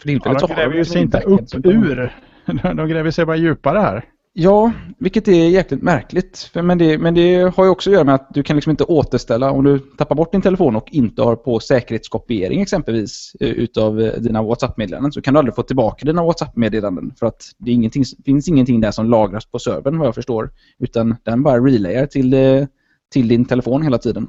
för 0.01 0.09
tillfället 0.09 0.40
ja, 0.40 0.47
de 0.47 0.55
så 0.55 0.60
har 0.60 0.70
de 0.70 0.77
ju 0.77 0.85
sig 0.85 1.02
inte 1.02 1.20
upp 1.20 1.66
ur 1.66 2.14
de 2.74 2.89
gräver 2.89 3.10
sig 3.10 3.27
bara 3.27 3.36
djupare 3.36 3.78
här. 3.78 4.05
Ja, 4.39 4.73
vilket 4.99 5.29
är 5.29 5.49
jäkligt 5.49 5.83
märkligt. 5.83 6.51
Men 6.55 6.79
det, 6.79 6.99
men 6.99 7.15
det 7.15 7.55
har 7.57 7.65
ju 7.65 7.71
också 7.71 7.91
att 7.91 7.95
göra 7.95 8.05
med 8.05 8.15
att 8.15 8.29
du 8.35 8.43
kan 8.43 8.57
liksom 8.57 8.71
inte 8.71 8.85
återställa 8.85 9.51
om 9.51 9.65
du 9.65 9.79
tappar 9.79 10.15
bort 10.15 10.33
din 10.33 10.43
telefon 10.43 10.77
och 10.77 10.89
inte 10.93 11.23
har 11.23 11.37
på 11.37 11.61
säkerhetskopiering 11.61 12.61
exempelvis 12.61 13.33
eh, 13.41 13.49
utav 13.49 14.01
eh, 14.01 14.21
dina 14.21 14.43
WhatsApp-meddelanden 14.43 15.13
så 15.13 15.23
kan 15.23 15.35
du 15.35 15.39
aldrig 15.39 15.55
få 15.55 15.63
tillbaka 15.63 16.07
dina 16.07 16.25
WhatsApp-meddelanden 16.25 17.15
för 17.19 17.27
att 17.27 17.43
det 17.59 17.71
ingenting, 17.71 18.05
finns 18.25 18.49
ingenting 18.49 18.81
där 18.81 18.91
som 18.91 19.11
lagras 19.11 19.47
på 19.47 19.59
servern 19.59 19.99
vad 19.99 20.07
jag 20.07 20.15
förstår. 20.15 20.51
Utan 20.79 21.17
den 21.23 21.43
bara 21.43 21.61
relayar 21.61 22.07
till, 22.07 22.35
eh, 22.35 22.67
till 23.13 23.29
din 23.29 23.45
telefon 23.45 23.83
hela 23.83 23.99
tiden. 23.99 24.27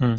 Mm. 0.00 0.18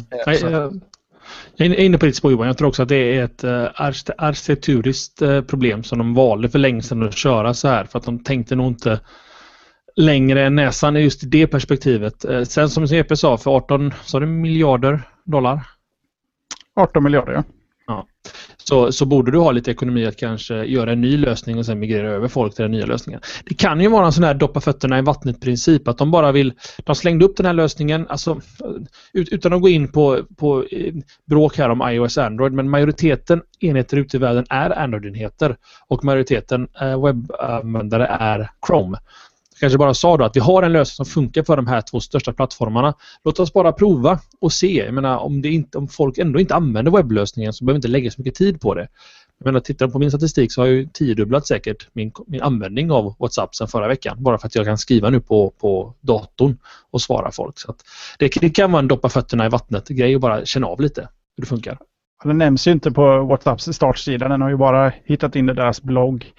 Jag 1.56 1.66
är 1.66 1.80
inne 1.80 1.98
på 1.98 2.06
ditt 2.06 2.16
spår 2.16 2.32
Johan. 2.32 2.46
Jag 2.46 2.58
tror 2.58 2.68
också 2.68 2.82
att 2.82 2.88
det 2.88 3.18
är 3.18 3.24
ett 3.24 3.44
arkitekturiskt 3.44 5.22
problem 5.46 5.82
som 5.82 5.98
de 5.98 6.14
valde 6.14 6.48
för 6.48 6.58
länge 6.58 6.82
sedan 6.82 7.02
att 7.02 7.16
köra 7.16 7.54
så 7.54 7.68
här. 7.68 7.84
För 7.84 7.98
att 7.98 8.04
de 8.04 8.18
tänkte 8.18 8.54
nog 8.54 8.66
inte 8.66 9.00
längre 9.96 10.46
än 10.46 10.54
näsan 10.54 10.96
i 10.96 11.00
just 11.00 11.20
det 11.24 11.46
perspektivet. 11.46 12.24
Uh, 12.24 12.42
sen 12.42 12.70
som 12.70 12.88
CP 12.88 13.16
sa, 13.16 13.36
för 13.36 13.56
18 13.56 13.94
sa 14.04 14.20
du 14.20 14.26
miljarder 14.26 15.02
dollar? 15.24 15.60
18 16.76 17.04
miljarder 17.04 17.32
ja 17.32 17.44
så, 18.68 18.92
så 18.92 19.04
borde 19.06 19.30
du 19.30 19.38
ha 19.38 19.50
lite 19.50 19.70
ekonomi 19.70 20.06
att 20.06 20.16
kanske 20.16 20.64
göra 20.64 20.92
en 20.92 21.00
ny 21.00 21.16
lösning 21.16 21.58
och 21.58 21.66
sen 21.66 21.78
migrera 21.78 22.10
över 22.10 22.28
folk 22.28 22.54
till 22.54 22.62
den 22.62 22.70
nya 22.70 22.86
lösningen. 22.86 23.20
Det 23.44 23.54
kan 23.54 23.80
ju 23.80 23.88
vara 23.88 24.06
en 24.06 24.12
sån 24.12 24.24
här 24.24 24.34
doppa 24.34 24.60
fötterna 24.60 24.98
i 24.98 25.02
vattnet 25.02 25.40
princip 25.40 25.88
att 25.88 25.98
de 25.98 26.10
bara 26.10 26.32
vill, 26.32 26.52
de 26.84 26.94
slängde 26.94 27.24
upp 27.24 27.36
den 27.36 27.46
här 27.46 27.52
lösningen, 27.52 28.06
alltså 28.08 28.40
utan 29.12 29.52
att 29.52 29.60
gå 29.60 29.68
in 29.68 29.88
på, 29.88 30.20
på 30.36 30.64
eh, 30.70 30.94
bråk 31.26 31.58
här 31.58 31.68
om 31.68 31.90
iOS 31.90 32.16
och 32.16 32.24
Android, 32.24 32.52
men 32.52 32.70
majoriteten 32.70 33.42
enheter 33.60 33.96
ute 33.96 34.16
i 34.16 34.20
världen 34.20 34.46
är 34.50 34.78
Android-enheter 34.78 35.56
och 35.88 36.04
majoriteten 36.04 36.68
eh, 36.80 37.04
webbanvändare 37.04 38.06
är 38.06 38.50
Chrome 38.66 38.98
kanske 39.60 39.78
bara 39.78 39.94
sa 39.94 40.16
då 40.16 40.24
att 40.24 40.36
vi 40.36 40.40
har 40.40 40.62
en 40.62 40.72
lösning 40.72 40.94
som 40.94 41.12
funkar 41.12 41.42
för 41.42 41.56
de 41.56 41.66
här 41.66 41.80
två 41.80 42.00
största 42.00 42.32
plattformarna. 42.32 42.94
Låt 43.24 43.38
oss 43.38 43.52
bara 43.52 43.72
prova 43.72 44.20
och 44.40 44.52
se. 44.52 44.84
Jag 44.84 44.94
menar, 44.94 45.18
om, 45.18 45.42
det 45.42 45.48
inte, 45.48 45.78
om 45.78 45.88
folk 45.88 46.18
ändå 46.18 46.40
inte 46.40 46.54
använder 46.54 46.92
webblösningen 46.92 47.52
så 47.52 47.64
behöver 47.64 47.74
vi 47.74 47.78
inte 47.78 47.88
lägga 47.88 48.10
så 48.10 48.20
mycket 48.20 48.34
tid 48.34 48.60
på 48.60 48.74
det. 48.74 48.88
Jag 49.38 49.46
menar, 49.46 49.60
tittar 49.60 49.88
på 49.88 49.98
min 49.98 50.10
statistik 50.10 50.52
så 50.52 50.60
har 50.60 50.66
jag 50.66 50.76
ju 50.76 50.88
tiodubblat 50.92 51.46
säkert 51.46 51.88
min, 51.92 52.12
min 52.26 52.42
användning 52.42 52.90
av 52.90 53.14
WhatsApp 53.18 53.54
sedan 53.54 53.68
förra 53.68 53.88
veckan. 53.88 54.22
Bara 54.22 54.38
för 54.38 54.46
att 54.46 54.54
jag 54.54 54.66
kan 54.66 54.78
skriva 54.78 55.10
nu 55.10 55.20
på, 55.20 55.50
på 55.50 55.94
datorn 56.00 56.58
och 56.90 57.02
svara 57.02 57.30
folk. 57.32 57.58
Så 57.58 57.74
det, 58.18 58.32
det, 58.40 58.50
kan 58.50 58.72
vara 58.72 58.80
en 58.80 58.88
doppa 58.88 59.08
fötterna 59.08 59.46
i 59.46 59.48
vattnet 59.48 59.88
grej 59.88 60.14
och 60.14 60.20
bara 60.20 60.44
känna 60.44 60.66
av 60.66 60.80
lite 60.80 61.00
hur 61.36 61.42
det 61.42 61.46
funkar. 61.46 61.78
Den 62.24 62.38
nämns 62.38 62.66
ju 62.66 62.72
inte 62.72 62.90
på 62.90 63.22
WhatsApps 63.22 63.72
startsida. 63.72 64.28
Den 64.28 64.42
har 64.42 64.48
ju 64.48 64.56
bara 64.56 64.92
hittat 65.04 65.36
in 65.36 65.48
i 65.48 65.52
deras 65.52 65.82
blogg. 65.82 66.32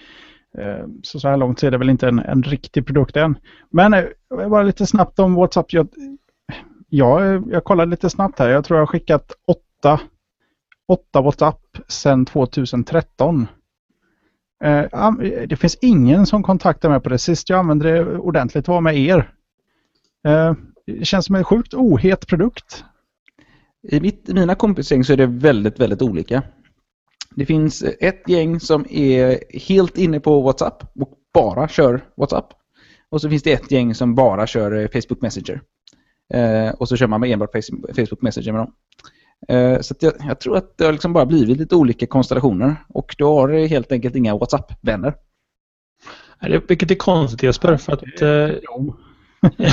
Ehm, 0.58 1.00
så 1.04 1.20
så 1.20 1.28
här 1.28 1.38
långt 1.38 1.60
så 1.60 1.68
är 1.68 1.72
det 1.72 1.78
väl 1.78 1.90
inte 1.90 2.08
en, 2.08 2.20
en 2.20 2.44
riktig 2.44 2.86
produkt 2.86 3.16
än. 3.16 3.38
Men 3.70 3.94
eh, 3.94 4.06
bara 4.30 4.64
lite 4.64 4.86
snabbt 4.86 5.20
om 5.20 5.36
WhatsApp. 5.36 5.74
Jag, 5.74 5.88
jag, 6.90 7.44
jag 7.52 7.64
kollade 7.64 7.92
lite 7.92 8.10
snabbt 8.10 8.40
här. 8.40 8.50
Jag 8.50 8.66
tror 8.66 8.78
jag 8.78 8.82
har 8.82 8.88
skickat 8.88 9.32
åtta, 9.48 10.00
åtta 10.88 11.22
WhatsApp 11.22 11.62
sedan 11.88 12.26
2013. 12.26 13.48
Ehm, 14.64 15.18
det 15.48 15.56
finns 15.56 15.78
ingen 15.82 16.26
som 16.26 16.44
kontaktar 16.44 16.90
mig 16.90 17.00
på 17.00 17.10
det. 17.10 17.18
Sist 17.18 17.50
jag 17.50 17.60
använde 17.60 17.92
det 17.92 18.18
ordentligt 18.18 18.68
var 18.68 18.82
med 18.82 18.98
er. 18.98 19.32
Ehm, 20.28 20.56
det 20.86 21.06
känns 21.06 21.26
som 21.26 21.36
en 21.36 21.44
sjukt 21.44 21.74
ohet 21.74 22.28
produkt. 22.28 22.86
I, 23.90 24.00
mitt, 24.00 24.30
i 24.30 24.34
mina 24.34 24.56
kompisgäng 24.56 25.04
så 25.04 25.14
är 25.14 25.18
det 25.18 25.26
väldigt, 25.26 25.80
väldigt 25.80 26.02
olika. 26.02 26.44
Det 27.38 27.46
finns 27.46 27.84
ett 28.00 28.30
gäng 28.30 28.60
som 28.60 28.86
är 28.90 29.40
helt 29.68 29.98
inne 29.98 30.20
på 30.20 30.42
WhatsApp 30.42 30.84
och 31.00 31.10
bara 31.34 31.68
kör 31.68 32.06
WhatsApp. 32.16 32.54
Och 33.10 33.22
så 33.22 33.30
finns 33.30 33.44
det 33.44 33.52
ett 33.52 33.72
gäng 33.72 33.96
som 33.96 34.16
bara 34.16 34.48
kör 34.48 34.72
eh, 34.72 34.88
Facebook 34.88 35.22
Messenger. 35.22 35.62
Eh, 36.34 36.70
och 36.70 36.88
så 36.88 36.96
kör 36.96 37.08
man 37.08 37.22
med 37.22 37.32
enbart 37.32 37.52
Facebook 37.96 38.22
Messenger 38.22 38.52
med 38.52 38.62
dem. 38.62 38.74
Eh, 39.48 39.82
så 39.82 39.94
att 39.94 40.04
jag, 40.04 40.14
jag 40.20 40.40
tror 40.40 40.58
att 40.58 40.78
det 40.78 40.86
har 40.86 40.92
liksom 40.92 41.14
bara 41.14 41.26
blivit 41.26 41.58
lite 41.58 41.76
olika 41.76 42.08
konstellationer 42.08 42.76
och 42.90 43.16
du 43.18 43.24
har 43.24 43.68
helt 43.68 43.92
enkelt 43.92 44.16
inga 44.16 44.38
WhatsApp-vänner. 44.38 45.14
Vilket 46.68 46.92
är 46.92 46.96
konstigt 46.96 47.44
Jesper, 47.44 47.78
för 47.78 47.94
att... 47.94 48.22
Eh, 48.22 48.30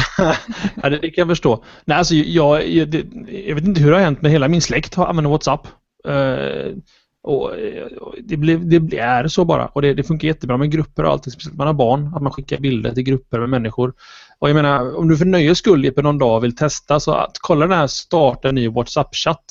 ja, 0.82 0.90
det, 0.90 0.98
det 0.98 1.10
kan 1.10 1.22
jag 1.22 1.28
förstå. 1.28 1.64
Nej, 1.84 1.98
alltså, 1.98 2.14
jag, 2.14 2.68
jag, 2.68 2.90
det, 2.90 3.06
jag 3.46 3.54
vet 3.54 3.64
inte 3.64 3.80
hur 3.80 3.90
det 3.90 3.96
har 3.96 4.04
hänt, 4.04 4.22
men 4.22 4.30
hela 4.30 4.48
min 4.48 4.62
släkt 4.62 4.94
har 4.94 5.06
använder 5.06 5.30
WhatsApp. 5.30 5.66
Eh, 6.08 6.72
och, 7.24 7.50
det, 8.22 8.36
blir, 8.36 8.58
det 8.58 8.98
är 8.98 9.28
så 9.28 9.44
bara. 9.44 9.66
Och 9.66 9.82
det, 9.82 9.94
det 9.94 10.02
funkar 10.02 10.28
jättebra 10.28 10.56
med 10.56 10.70
grupper 10.70 11.04
och 11.04 11.12
allting. 11.12 11.30
Speciellt 11.30 11.54
när 11.54 11.58
man 11.58 11.66
har 11.66 11.74
barn. 11.74 12.12
Att 12.16 12.22
man 12.22 12.32
skickar 12.32 12.58
bilder 12.60 12.92
till 12.92 13.02
grupper 13.02 13.38
med 13.40 13.48
människor. 13.48 13.92
Och 14.38 14.48
jag 14.48 14.54
menar, 14.54 14.96
om 14.96 15.08
du 15.08 15.16
för 15.16 15.24
nöjes 15.24 15.58
skull 15.58 15.92
på 15.92 16.02
någon 16.02 16.18
dag 16.18 16.40
vill 16.40 16.56
testa 16.56 17.00
så 17.00 17.12
att 17.14 17.38
kolla 17.40 17.66
den 17.66 17.78
här 17.78 17.86
starta 17.86 18.48
en 18.48 18.54
ny 18.54 18.68
WhatsApp-chatt. 18.68 19.44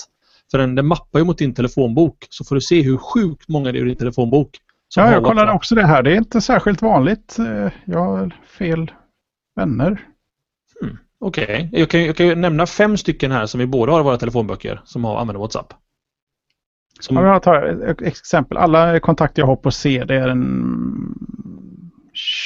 För 0.52 0.58
den, 0.58 0.76
den 0.76 0.86
mappar 0.86 1.20
ju 1.20 1.26
mot 1.26 1.38
din 1.38 1.54
telefonbok. 1.54 2.28
Så 2.30 2.44
får 2.46 2.56
du 2.56 2.62
se 2.62 2.82
hur 2.82 2.98
sjukt 2.98 3.48
många 3.48 3.72
det 3.72 3.80
är 3.80 3.86
i 3.86 3.88
din 3.88 3.96
telefonbok. 3.98 4.50
Ja, 4.96 5.12
jag 5.12 5.24
kollade 5.24 5.36
WhatsApp. 5.36 5.56
också 5.56 5.76
det 5.76 5.86
här. 5.86 6.04
Det 6.04 6.12
är 6.12 6.18
inte 6.18 6.42
särskilt 6.42 6.82
vanligt. 6.82 7.40
Eh, 7.40 7.72
Jag 7.86 8.00
har 8.00 8.36
fel 8.58 8.92
vänner. 9.56 10.08
Okej, 11.20 11.70
jag, 11.72 11.90
kan, 11.90 12.06
jag 12.06 12.16
kan 12.16 12.26
ju 12.28 12.36
nämna 12.36 12.66
fem 12.66 12.98
stycken 12.98 13.32
här 13.32 13.46
som 13.46 13.60
vi 13.60 13.66
båda 13.66 13.92
har 13.92 14.00
i 14.00 14.04
våra 14.04 14.18
telefonböcker 14.18 14.82
som 14.86 15.04
har, 15.04 15.18
använder 15.18 15.40
WhatsApp. 15.40 15.74
Som, 17.00 17.18
Ja, 17.18 17.26
jag 17.26 17.44
tar 17.44 17.64
ett 17.90 18.02
exempel. 18.02 18.58
Alla 18.58 19.00
kontakter 19.00 19.42
jag 19.42 19.48
har 19.48 19.56
på 19.56 19.72
C 19.72 20.04
det 20.08 20.16
är 20.16 20.28
en 20.28 21.16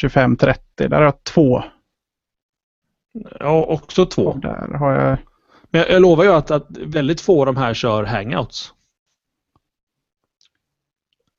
25-30. 0.04 0.58
Där 0.76 0.90
har 0.90 1.04
jag 1.04 1.24
två. 1.24 1.64
ja, 3.40 3.64
också 3.64 4.06
två. 4.06 4.22
Och 4.22 4.40
där 4.40 4.78
har 4.80 4.92
jag... 4.92 5.18
Men 5.70 5.82
jag, 5.82 5.92
jag 5.92 6.02
lovar 6.02 6.24
ju 6.24 6.32
att, 6.32 6.52
att 6.52 6.68
väldigt 6.78 7.22
få 7.22 7.40
av 7.40 7.46
de 7.46 7.58
här 7.58 7.74
kör 7.74 8.04
hangouts. 8.04 8.74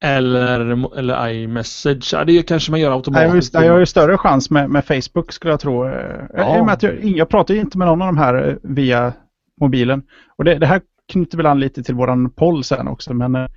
Eller, 0.01 0.61
eller 0.99 1.29
iMessage. 1.29 2.11
Ja, 2.13 2.25
det 2.25 2.43
kanske 2.43 2.71
man 2.71 2.81
gör 2.81 2.93
automatiskt. 2.93 3.55
jag 3.55 3.73
har 3.73 3.79
ju 3.79 3.87
större 3.87 4.19
chans 4.19 4.51
med, 4.51 4.71
med 4.71 4.85
Facebook 4.85 5.33
skulle 5.33 5.53
jag 5.53 5.61
tro. 5.61 5.87
Ja. 6.35 6.71
att 6.71 6.83
jag, 6.83 7.05
jag 7.05 7.29
pratar 7.29 7.55
ju 7.55 7.61
inte 7.61 7.79
med 7.79 7.87
någon 7.87 8.03
av 8.03 8.09
de 8.09 8.19
här 8.19 8.49
eh, 8.49 8.55
via 8.63 9.13
mobilen. 9.61 10.03
Och 10.37 10.45
det, 10.45 10.55
det 10.55 10.67
här 10.67 10.81
knyter 11.13 11.37
väl 11.37 11.47
an 11.47 11.61
lite 11.61 11.83
till 11.83 11.95
våran 11.95 12.31
poll 12.31 12.65
sen 12.65 12.89
också. 12.89 13.15
Men 13.15 13.35
eh, 13.35 13.49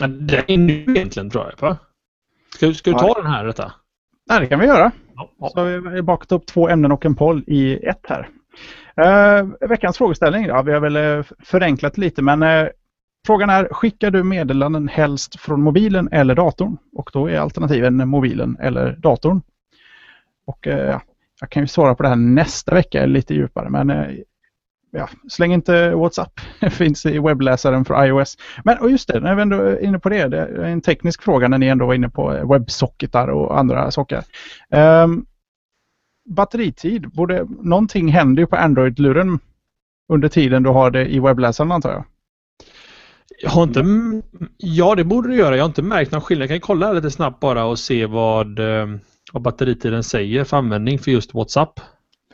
Ja, 0.00 0.06
Det 0.06 0.44
är 0.52 0.58
nu 0.58 0.72
egentligen 0.72 1.30
tror 1.30 1.44
jag. 1.44 1.68
Va? 1.68 1.78
Ska, 2.54 2.74
ska 2.74 2.90
du 2.90 2.98
ta 2.98 3.14
den 3.14 3.26
här 3.32 3.44
detta? 3.44 3.72
nej, 4.28 4.40
det 4.40 4.46
kan 4.46 4.60
vi 4.60 4.66
göra. 4.66 4.92
Ja, 5.14 5.30
ja. 5.38 5.48
Så 5.48 5.60
har 5.60 5.90
vi 5.90 6.02
bakat 6.02 6.32
upp 6.32 6.46
två 6.46 6.68
ämnen 6.68 6.92
och 6.92 7.06
en 7.06 7.14
poll 7.14 7.44
i 7.46 7.74
ett 7.76 8.06
här. 8.08 8.28
Eh, 8.96 9.68
veckans 9.68 9.98
frågeställning, 9.98 10.44
ja, 10.46 10.62
vi 10.62 10.72
har 10.72 10.80
väl 10.80 10.96
eh, 10.96 11.24
förenklat 11.38 11.98
lite 11.98 12.22
men 12.22 12.42
eh, 12.42 12.68
frågan 13.26 13.50
är 13.50 13.68
skickar 13.70 14.10
du 14.10 14.22
meddelanden 14.24 14.88
helst 14.88 15.40
från 15.40 15.62
mobilen 15.62 16.08
eller 16.12 16.34
datorn? 16.34 16.76
Och 16.92 17.10
då 17.12 17.26
är 17.30 17.38
alternativen 17.38 18.08
mobilen 18.08 18.56
eller 18.60 18.96
datorn. 18.96 19.42
Och 20.46 20.66
eh, 20.66 20.90
ja, 20.90 21.02
jag 21.40 21.50
kan 21.50 21.62
ju 21.62 21.66
svara 21.66 21.94
på 21.94 22.02
det 22.02 22.08
här 22.08 22.16
nästa 22.16 22.74
vecka 22.74 23.06
lite 23.06 23.34
djupare 23.34 23.70
men 23.70 23.90
eh, 23.90 24.16
ja, 24.96 25.08
släng 25.28 25.52
inte 25.52 25.90
WhatsApp. 25.90 26.40
Det 26.60 26.70
finns 26.80 27.06
i 27.06 27.18
webbläsaren 27.18 27.84
för 27.84 28.04
iOS. 28.04 28.36
Men 28.64 28.78
och 28.78 28.90
just 28.90 29.08
det, 29.08 29.20
när 29.20 29.34
vi 29.34 29.42
ändå 29.42 29.56
är 29.56 29.84
inne 29.84 29.98
på 29.98 30.08
det. 30.08 30.28
Det 30.28 30.38
är 30.38 30.64
en 30.64 30.80
teknisk 30.80 31.22
fråga 31.22 31.48
när 31.48 31.58
ni 31.58 31.66
ändå 31.66 31.86
var 31.86 31.94
inne 31.94 32.08
på 32.08 32.46
webbsocketar 32.52 33.28
och 33.28 33.58
andra 33.58 33.90
saker. 33.90 34.22
Um, 34.70 35.26
batteritid, 36.26 37.08
borde, 37.08 37.46
någonting 37.62 38.08
händer 38.08 38.42
ju 38.42 38.46
på 38.46 38.56
Android-luren 38.56 39.38
under 40.12 40.28
tiden 40.28 40.62
du 40.62 40.70
har 40.70 40.90
det 40.90 41.06
i 41.06 41.20
webbläsaren 41.20 41.72
antar 41.72 41.90
jag. 41.90 42.04
Jag 43.42 43.50
har 43.50 43.62
inte... 43.62 43.84
Ja, 44.56 44.94
det 44.94 45.04
borde 45.04 45.28
du 45.28 45.36
göra. 45.36 45.56
Jag 45.56 45.62
har 45.62 45.68
inte 45.68 45.82
märkt 45.82 46.12
någon 46.12 46.20
skillnad. 46.20 46.42
Jag 46.42 46.50
kan 46.50 46.60
kolla 46.60 46.92
lite 46.92 47.10
snabbt 47.10 47.40
bara 47.40 47.64
och 47.64 47.78
se 47.78 48.06
vad, 48.06 48.58
eh, 48.58 48.86
vad 49.32 49.42
batteritiden 49.42 50.04
säger 50.04 50.44
för 50.44 50.56
användning 50.56 50.98
för 50.98 51.10
just 51.10 51.34
WhatsApp. 51.34 51.80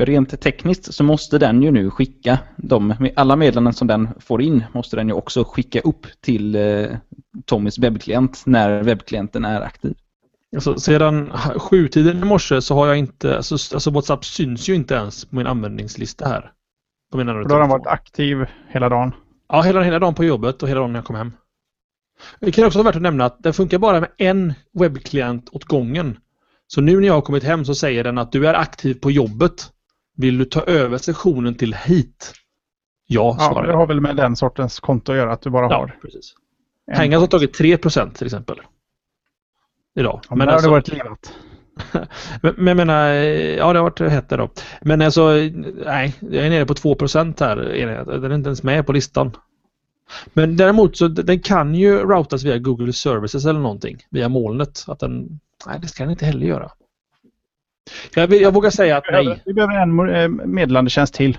Rent 0.05 0.41
tekniskt 0.41 0.95
så 0.95 1.05
måste 1.05 1.39
den 1.39 1.63
ju 1.63 1.71
nu 1.71 1.91
skicka 1.91 2.39
de, 2.57 2.95
alla 3.17 3.37
meddelanden 3.37 3.73
som 3.73 3.87
den 3.87 4.09
får 4.21 4.43
in 4.43 4.65
måste 4.73 4.97
den 4.97 5.09
ju 5.09 5.15
också 5.15 5.45
skicka 5.45 5.81
upp 5.81 6.07
till 6.21 6.55
eh, 6.55 6.87
Tommys 7.45 7.79
webbklient 7.79 8.43
när 8.47 8.83
webbklienten 8.83 9.45
är 9.45 9.61
aktiv. 9.61 9.95
Alltså, 10.55 10.79
sedan 10.79 11.31
sjutiden 11.57 12.19
i 12.19 12.25
morse 12.25 12.63
så 12.63 12.75
har 12.75 12.87
jag 12.87 12.97
inte... 12.97 13.37
Alltså, 13.37 13.55
alltså 13.55 13.91
WhatsApp 13.91 14.25
syns 14.25 14.69
ju 14.69 14.75
inte 14.75 14.95
ens 14.95 15.25
på 15.25 15.37
min 15.37 15.47
användningslista 15.47 16.29
här. 16.29 16.53
På 17.11 17.19
min 17.19 17.27
då 17.27 17.33
har 17.33 17.61
den 17.61 17.69
varit 17.69 17.87
aktiv 17.87 18.47
hela 18.69 18.89
dagen. 18.89 19.13
Ja, 19.49 19.63
hela, 19.63 19.83
hela 19.83 19.99
dagen 19.99 20.15
på 20.15 20.25
jobbet 20.25 20.63
och 20.63 20.69
hela 20.69 20.81
dagen 20.81 20.93
när 20.93 20.99
jag 20.99 21.07
kom 21.07 21.17
hem. 21.17 21.33
Det 22.41 22.53
kan 22.53 22.65
också 22.65 22.79
vara 22.79 22.87
värt 22.87 22.97
att 22.97 23.03
nämna 23.03 23.25
att 23.25 23.43
den 23.43 23.53
funkar 23.53 23.79
bara 23.79 24.01
med 24.01 24.11
en 24.19 24.55
webbklient 24.73 25.49
åt 25.53 25.65
gången. 25.65 26.17
Så 26.67 26.81
nu 26.81 27.01
när 27.01 27.07
jag 27.07 27.15
har 27.15 27.21
kommit 27.21 27.45
hem 27.45 27.65
så 27.65 27.75
säger 27.75 28.05
den 28.05 28.19
att 28.19 28.33
du 28.33 28.47
är 28.47 28.55
aktiv 28.55 28.95
på 28.95 29.11
jobbet. 29.11 29.71
Vill 30.17 30.39
du 30.39 30.45
ta 30.45 30.61
över 30.61 30.99
sessionen 30.99 31.55
till 31.55 31.75
hit? 31.75 32.33
Ja, 33.07 33.37
Ja, 33.39 33.49
svarar 33.49 33.63
det 33.67 33.71
jag. 33.73 33.77
har 33.77 33.87
väl 33.87 34.01
med 34.01 34.17
den 34.17 34.37
sortens 34.37 34.81
konto 34.81 35.13
att 35.13 35.19
göra 35.19 35.33
att 35.33 35.43
du 35.43 35.51
bara 35.51 35.71
Ja, 35.71 35.77
har. 35.77 35.99
precis. 36.03 36.35
Hangouts 36.93 37.21
har 37.21 37.27
tagit 37.27 37.59
3% 37.59 38.15
till 38.15 38.27
exempel. 38.27 38.61
Idag. 39.99 40.21
Ja, 40.29 40.35
men 40.37 40.47
där 40.47 40.55
alltså- 40.55 40.71
har 40.71 40.81
det 40.81 40.81
varit 40.81 40.93
livat. 41.05 41.33
Men, 42.43 42.55
men 42.57 42.67
jag 42.67 42.77
menar, 42.77 43.05
ja 43.09 43.73
det 43.73 43.79
har 43.79 43.83
varit 43.91 44.01
hett 44.13 44.29
då. 44.29 44.49
Men 44.83 45.03
alltså, 45.03 45.29
nej, 45.87 46.15
jag 46.21 46.47
är 46.47 46.51
nere 46.51 46.67
på 46.67 46.75
2% 46.75 47.41
här. 47.41 47.57
är 47.57 47.87
det. 47.87 48.19
Den 48.19 48.31
är 48.31 48.35
inte 48.35 48.49
ens 48.49 48.63
med 48.63 48.87
på 48.87 48.93
listan. 48.93 49.37
Men 50.33 50.57
däremot 50.57 50.97
så 50.97 51.09
den 51.09 51.41
kan 51.41 51.75
ju 51.75 51.99
routas 51.99 52.43
via 52.45 52.59
Google 52.59 52.93
Services 52.93 53.47
eller 53.47 53.61
någonting. 53.61 53.97
Via 54.11 54.29
molnet. 54.29 54.85
Att 54.89 54.99
den, 54.99 55.41
nej, 55.67 55.79
det 55.83 55.89
ska 55.89 56.03
den 56.03 56.11
inte 56.11 56.27
heller 56.27 56.47
göra. 56.47 56.71
Jag, 58.15 58.27
vill- 58.27 58.43
jag 58.43 58.55
vågar 58.55 58.71
säga 58.71 58.97
att 58.97 59.05
Vi 59.07 59.11
behöver, 59.13 59.31
nej. 59.31 59.43
vi 59.47 59.53
behöver 59.55 59.75
en 59.75 60.09
eh, 60.41 60.47
meddelandetjänst 60.47 61.15
till. 61.15 61.39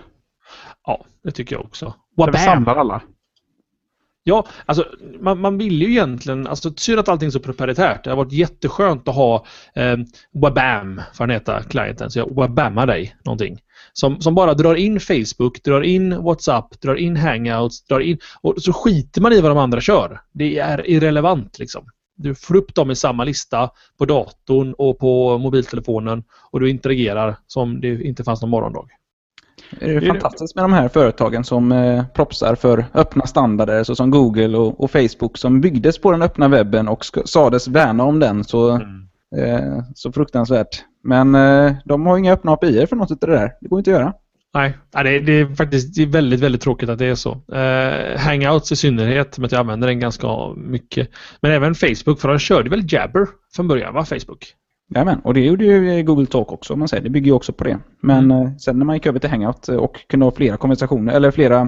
Ja, 0.86 1.06
det 1.24 1.32
tycker 1.32 1.56
jag 1.56 1.66
också. 1.66 1.94
Där 2.18 2.32
vi 2.32 2.38
samlar 2.38 2.76
alla. 2.76 3.02
Ja, 4.26 4.46
alltså 4.66 4.86
man, 5.20 5.40
man 5.40 5.58
vill 5.58 5.82
ju 5.82 5.90
egentligen, 5.90 6.48
alltså 6.48 6.74
synd 6.78 7.00
att 7.00 7.10
allting 7.10 7.28
är 7.28 7.32
så 7.32 7.40
proprietärt. 7.40 8.04
Det 8.04 8.10
har 8.10 8.18
varit 8.18 8.32
jätteskönt 8.32 9.08
att 9.08 9.16
ha 9.16 9.46
eh, 9.76 9.98
Wabam, 10.34 11.02
för 11.14 11.28
den 11.28 11.34
heta 11.34 11.64
klienten, 11.64 12.12
så 12.12 12.20
jag 12.20 12.36
wabammar 12.36 12.88
dig 12.88 13.16
någonting. 13.26 13.60
Som, 13.94 14.22
som 14.22 14.36
bara 14.36 14.54
drar 14.54 14.76
in 14.76 15.00
Facebook, 15.00 15.64
drar 15.64 15.82
in 15.82 16.24
WhatsApp, 16.24 16.82
drar 16.82 16.96
in 16.96 17.18
Hangouts, 17.18 17.84
drar 17.86 18.00
in... 18.00 18.18
Och 18.42 18.62
så 18.62 18.74
skiter 18.74 19.22
man 19.22 19.34
i 19.34 19.42
vad 19.42 19.52
de 19.52 19.58
andra 19.58 19.82
kör. 19.82 20.22
Det 20.34 20.60
är 20.60 20.90
irrelevant 20.90 21.60
liksom. 21.60 21.86
Du 22.16 22.36
får 22.36 22.56
upp 22.56 22.76
dem 22.76 22.92
i 22.92 22.96
samma 22.96 23.24
lista 23.24 23.70
på 23.98 24.06
datorn 24.06 24.74
och 24.78 25.00
på 25.00 25.38
mobiltelefonen 25.38 26.24
och 26.52 26.60
du 26.60 26.70
interagerar 26.70 27.36
som 27.48 27.82
det 27.82 28.02
inte 28.02 28.24
fanns 28.24 28.42
någon 28.42 28.50
morgondag. 28.50 28.86
Det 29.80 29.86
är 29.96 30.02
det- 30.02 30.08
fantastiskt 30.08 30.56
med 30.56 30.64
de 30.64 30.74
här 30.74 30.88
företagen 30.90 31.44
som 31.44 31.72
eh, 31.72 32.06
propsar 32.08 32.56
för 32.56 32.86
öppna 32.94 33.26
standarder 33.28 33.84
såsom 33.84 34.12
Google 34.12 34.58
och, 34.58 34.84
och 34.84 34.92
Facebook 34.92 35.38
som 35.38 35.62
byggdes 35.62 35.98
på 36.02 36.12
den 36.12 36.22
öppna 36.22 36.48
webben 36.48 36.88
och 36.88 37.06
sades 37.26 37.68
värna 37.68 38.04
om 38.04 38.20
den 38.20 38.44
så, 38.44 38.72
eh, 39.38 39.80
så 39.96 40.12
fruktansvärt. 40.12 40.84
Men 41.04 41.36
eh, 41.36 41.74
de 41.86 42.06
har 42.06 42.18
inga 42.18 42.34
öppna 42.34 42.52
API 42.52 42.88
för 42.88 42.96
något 42.96 43.12
av 43.12 43.18
det 43.18 43.28
där. 43.28 43.52
Det 43.62 43.68
går 43.68 43.80
inte 43.80 43.92
att 43.96 44.00
göra. 44.02 44.14
Nej, 44.54 44.78
det, 44.92 45.20
det 45.20 45.34
är 45.34 45.56
faktiskt 45.56 45.96
det 45.96 46.02
är 46.02 46.08
väldigt, 46.08 46.40
väldigt 46.40 46.62
tråkigt 46.62 46.90
att 46.90 47.00
det 47.00 47.06
är 47.06 47.16
så. 47.16 47.32
Eh, 47.54 48.20
Hangouts 48.20 48.72
i 48.72 48.76
synnerhet, 48.76 49.40
att 49.40 49.52
jag 49.52 49.60
använder 49.60 49.88
den 49.88 50.00
ganska 50.00 50.28
mycket. 50.56 51.10
Men 51.42 51.52
även 51.52 51.76
Facebook, 51.76 52.20
för 52.20 52.28
de 52.28 52.40
körde 52.40 52.70
väl 52.70 52.94
Jabber 52.94 53.28
från 53.56 53.68
början, 53.68 53.94
va? 53.94 54.06
Facebook? 54.06 54.54
Jajamän, 54.96 55.20
och 55.20 55.34
det 55.34 55.40
gjorde 55.40 55.66
ju 55.66 55.98
eh, 55.98 56.04
Google 56.04 56.26
Talk 56.26 56.52
också 56.52 56.74
om 56.74 56.80
man 56.80 56.88
säger. 56.88 57.04
Det 57.04 57.10
bygger 57.10 57.28
ju 57.28 57.34
också 57.34 57.54
på 57.54 57.64
det. 57.64 57.80
Men 58.02 58.32
eh, 58.32 58.56
sen 58.56 58.80
när 58.80 58.86
man 58.86 58.96
gick 58.96 59.06
över 59.06 59.20
till 59.20 59.30
Hangout 59.30 59.68
och 59.68 60.08
kunde 60.08 60.26
ha 60.26 60.32
flera 60.32 60.58
konversationer, 60.58 61.14
eller 61.14 61.32
flera 61.32 61.62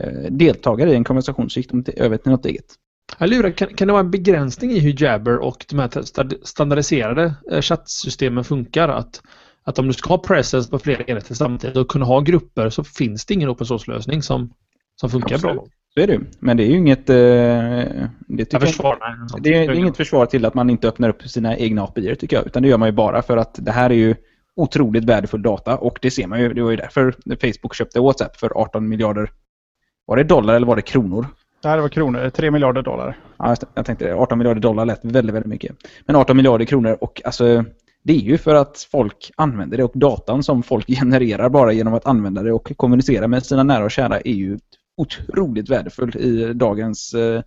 eh, 0.00 0.30
deltagare 0.30 0.90
i 0.92 0.94
en 0.94 1.04
konversation 1.04 1.50
så 1.50 1.60
gick 1.60 1.70
de 1.70 1.84
till, 1.84 1.94
över 1.96 2.16
till 2.16 2.30
något 2.30 2.46
eget. 2.46 2.74
Lurar, 3.20 3.50
kan, 3.50 3.68
kan 3.68 3.88
det 3.88 3.92
vara 3.92 4.04
en 4.04 4.10
begränsning 4.10 4.70
i 4.70 4.78
hur 4.78 5.02
Jabber 5.02 5.36
och 5.36 5.64
de 5.70 5.78
här 5.78 5.88
sta- 5.88 6.38
standardiserade 6.44 7.34
chattsystemen 7.60 8.44
funkar? 8.44 8.88
Att, 8.88 9.22
att 9.64 9.78
om 9.78 9.86
du 9.86 9.92
ska 9.92 10.08
ha 10.08 10.18
presence 10.18 10.70
på 10.70 10.78
flera 10.78 11.04
enheter 11.04 11.34
samtidigt 11.34 11.76
och 11.76 11.88
kunna 11.88 12.04
ha 12.04 12.20
grupper 12.20 12.70
så 12.70 12.84
finns 12.84 13.26
det 13.26 13.34
ingen 13.34 13.48
open 13.48 13.66
source-lösning 13.66 14.22
som, 14.22 14.52
som 14.96 15.10
funkar 15.10 15.34
Absolut. 15.34 15.56
bra. 15.56 15.66
Så 15.94 16.00
är 16.00 16.06
det 16.06 16.12
ju. 16.12 16.20
Men 16.38 16.56
det 16.56 16.62
är 16.62 16.66
ju 16.66 16.76
inget... 16.76 17.10
Eh, 17.10 17.16
det, 17.16 18.52
Jag 18.52 18.62
jag, 18.62 18.62
nej, 18.62 19.28
sånt. 19.28 19.44
det, 19.44 19.54
är, 19.54 19.68
det 19.68 19.74
är 19.74 19.78
inget 19.78 19.96
försvar 19.96 20.26
till 20.26 20.44
att 20.44 20.54
man 20.54 20.70
inte 20.70 20.88
öppnar 20.88 21.08
upp 21.08 21.22
sina 21.22 21.56
egna 21.56 21.82
API 21.82 22.16
tycker 22.16 22.36
jag. 22.36 22.46
Utan 22.46 22.62
det 22.62 22.68
gör 22.68 22.78
man 22.78 22.88
ju 22.88 22.92
bara 22.92 23.22
för 23.22 23.36
att 23.36 23.58
det 23.58 23.72
här 23.72 23.90
är 23.90 23.94
ju 23.94 24.14
otroligt 24.56 25.04
värdefull 25.04 25.42
data 25.42 25.76
och 25.76 25.98
det 26.02 26.10
ser 26.10 26.26
man 26.26 26.40
ju. 26.40 26.52
Det 26.54 26.62
var 26.62 26.70
ju 26.70 26.76
därför 26.76 27.14
Facebook 27.36 27.74
köpte 27.74 28.00
WhatsApp 28.00 28.36
för 28.36 28.52
18 28.58 28.88
miljarder. 28.88 29.30
Var 30.06 30.16
det 30.16 30.24
dollar 30.24 30.54
eller 30.54 30.66
var 30.66 30.76
det 30.76 30.82
kronor? 30.82 31.26
Det 31.62 31.68
här 31.68 31.78
var 31.78 31.88
kronor, 31.88 32.30
3 32.30 32.50
miljarder 32.50 32.82
dollar. 32.82 33.18
Ja, 33.38 33.48
det. 33.60 33.66
jag 33.74 33.86
tänkte 33.86 34.04
det. 34.04 34.14
18 34.14 34.38
miljarder 34.38 34.60
dollar 34.60 34.84
lät 34.84 35.04
väldigt, 35.04 35.34
väldigt 35.34 35.50
mycket. 35.50 35.76
Men 36.06 36.16
18 36.16 36.36
miljarder 36.36 36.64
kronor 36.64 36.96
och 37.00 37.22
alltså 37.24 37.64
det 38.02 38.12
är 38.12 38.18
ju 38.18 38.38
för 38.38 38.54
att 38.54 38.88
folk 38.90 39.32
använder 39.36 39.76
det 39.76 39.84
och 39.84 39.92
datan 39.94 40.42
som 40.42 40.62
folk 40.62 40.86
genererar 41.00 41.48
bara 41.48 41.72
genom 41.72 41.94
att 41.94 42.06
använda 42.06 42.42
det 42.42 42.52
och 42.52 42.72
kommunicera 42.76 43.28
med 43.28 43.46
sina 43.46 43.62
nära 43.62 43.84
och 43.84 43.90
kära 43.90 44.20
är 44.20 44.32
ju 44.32 44.58
otroligt 44.96 45.70
värdefull 45.70 46.16
i 46.16 46.52
dagens 46.52 47.14
eh, 47.14 47.42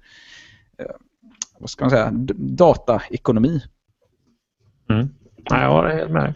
vad 1.60 1.70
ska 1.70 1.84
man 1.84 1.92
säga, 1.92 2.10
dataekonomi. 2.36 3.62
Mm. 4.90 5.10
Nej, 5.52 5.62
jag 5.62 5.92
är 5.92 5.96
helt 5.96 6.12
med 6.12 6.34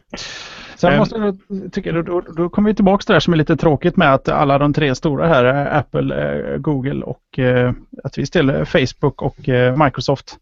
Sen 0.76 0.94
um, 0.94 1.00
måste 1.00 1.18
jag 1.18 1.38
tycka, 1.74 1.92
då, 1.92 2.02
då, 2.02 2.22
då 2.22 2.50
kommer 2.50 2.70
vi 2.70 2.76
tillbaka 2.76 3.02
till 3.02 3.14
det 3.14 3.22
som 3.22 3.34
är 3.34 3.38
lite 3.38 3.58
tråkigt 3.58 3.98
med 3.98 4.14
att 4.14 4.30
alla 4.30 4.58
de 4.58 4.74
tre 4.74 4.96
stora 4.96 5.28
här, 5.28 5.76
Apple, 5.80 6.58
Google 6.58 7.06
och 7.06 7.40
att 8.04 8.18
vi 8.18 8.26
ställer 8.26 8.66
Facebook 8.66 9.22
och 9.22 9.38
Microsoft 9.86 10.38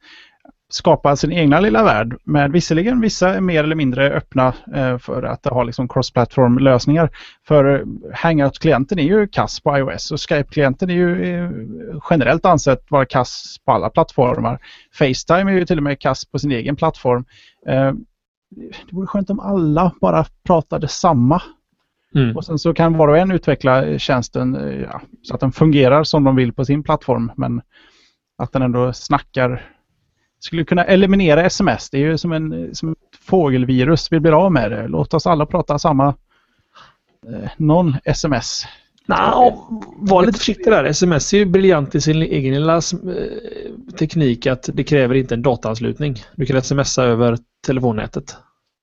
skapa 0.75 1.15
sin 1.15 1.31
egna 1.31 1.59
lilla 1.59 1.83
värld. 1.83 2.17
Med 2.23 2.51
visserligen 2.51 3.01
vissa 3.01 3.35
är 3.35 3.41
mer 3.41 3.63
eller 3.63 3.75
mindre 3.75 4.11
öppna 4.11 4.53
eh, 4.75 4.97
för 4.97 5.23
att 5.23 5.45
ha 5.45 5.63
liksom 5.63 5.87
cross-platform 5.87 6.57
lösningar. 6.59 7.09
För 7.47 7.85
Hangout-klienten 8.13 8.99
är 8.99 9.03
ju 9.03 9.27
kass 9.27 9.59
på 9.59 9.77
iOS 9.77 10.11
och 10.11 10.19
Skype-klienten 10.29 10.89
är 10.89 10.93
ju 10.93 11.35
eh, 11.35 11.51
generellt 12.09 12.45
ansett 12.45 12.91
vara 12.91 13.05
kass 13.05 13.55
på 13.65 13.71
alla 13.71 13.89
plattformar. 13.89 14.59
Facetime 14.93 15.51
är 15.51 15.55
ju 15.55 15.65
till 15.65 15.77
och 15.77 15.83
med 15.83 15.99
kass 15.99 16.25
på 16.25 16.39
sin 16.39 16.51
egen 16.51 16.75
plattform. 16.75 17.25
Eh, 17.67 17.91
det 18.85 18.95
vore 18.95 19.07
skönt 19.07 19.29
om 19.29 19.39
alla 19.39 19.91
bara 20.01 20.25
pratade 20.45 20.87
samma. 20.87 21.41
Mm. 22.15 22.35
Och 22.35 22.45
sen 22.45 22.59
så 22.59 22.73
kan 22.73 22.97
var 22.97 23.07
och 23.07 23.17
en 23.17 23.31
utveckla 23.31 23.99
tjänsten 23.99 24.55
eh, 24.55 24.81
ja, 24.81 25.01
så 25.21 25.33
att 25.33 25.41
den 25.41 25.51
fungerar 25.51 26.03
som 26.03 26.23
de 26.23 26.35
vill 26.35 26.53
på 26.53 26.65
sin 26.65 26.83
plattform. 26.83 27.31
Men 27.35 27.61
att 28.37 28.51
den 28.51 28.61
ändå 28.61 28.93
snackar 28.93 29.74
skulle 30.39 30.65
kunna 30.65 30.83
eliminera 30.83 31.45
sms. 31.45 31.89
Det 31.89 31.97
är 31.97 32.01
ju 32.01 32.17
som, 32.17 32.31
en, 32.31 32.75
som 32.75 32.91
ett 32.91 32.97
fågelvirus. 33.21 34.11
Vi 34.11 34.19
blir 34.19 34.45
av 34.45 34.51
med 34.51 34.71
det. 34.71 34.87
Låt 34.87 35.13
oss 35.13 35.27
alla 35.27 35.45
prata 35.45 35.79
samma 35.79 36.07
eh, 37.27 37.49
non-sms. 37.57 38.65
Nej, 39.07 39.55
var 39.97 40.25
lite 40.25 40.39
försiktig 40.39 40.73
där. 40.73 40.83
Sms 40.83 41.33
är 41.33 41.37
ju 41.37 41.45
briljant 41.45 41.95
i 41.95 42.01
sin 42.01 42.21
egen 42.21 42.53
lilla 42.53 42.75
eh, 42.75 42.81
teknik 43.97 44.47
att 44.47 44.69
det 44.73 44.83
kräver 44.83 45.15
inte 45.15 45.35
en 45.35 45.41
dataanslutning. 45.41 46.15
Du 46.35 46.45
kan 46.45 46.61
smsa 46.61 47.03
över 47.03 47.37
telefonnätet. 47.65 48.37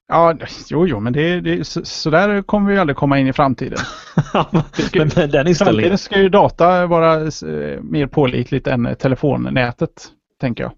Ja, 0.08 0.36
jo, 0.70 0.86
jo, 0.86 1.00
men 1.00 1.12
det, 1.12 1.40
det, 1.40 1.64
så, 1.64 1.84
så 1.84 2.10
där 2.10 2.42
kommer 2.42 2.72
vi 2.72 2.78
aldrig 2.78 2.96
komma 2.96 3.18
in 3.18 3.28
i 3.28 3.32
framtiden. 3.32 3.78
ska, 4.72 4.98
men 4.98 5.10
med 5.16 5.30
den 5.30 5.48
inställningen. 5.48 5.98
ska 5.98 6.20
ju 6.20 6.28
data 6.28 6.86
vara 6.86 7.20
eh, 7.22 7.80
mer 7.82 8.06
pålitligt 8.06 8.66
än 8.66 8.96
telefonnätet, 8.98 10.08
tänker 10.40 10.64
jag. 10.64 10.72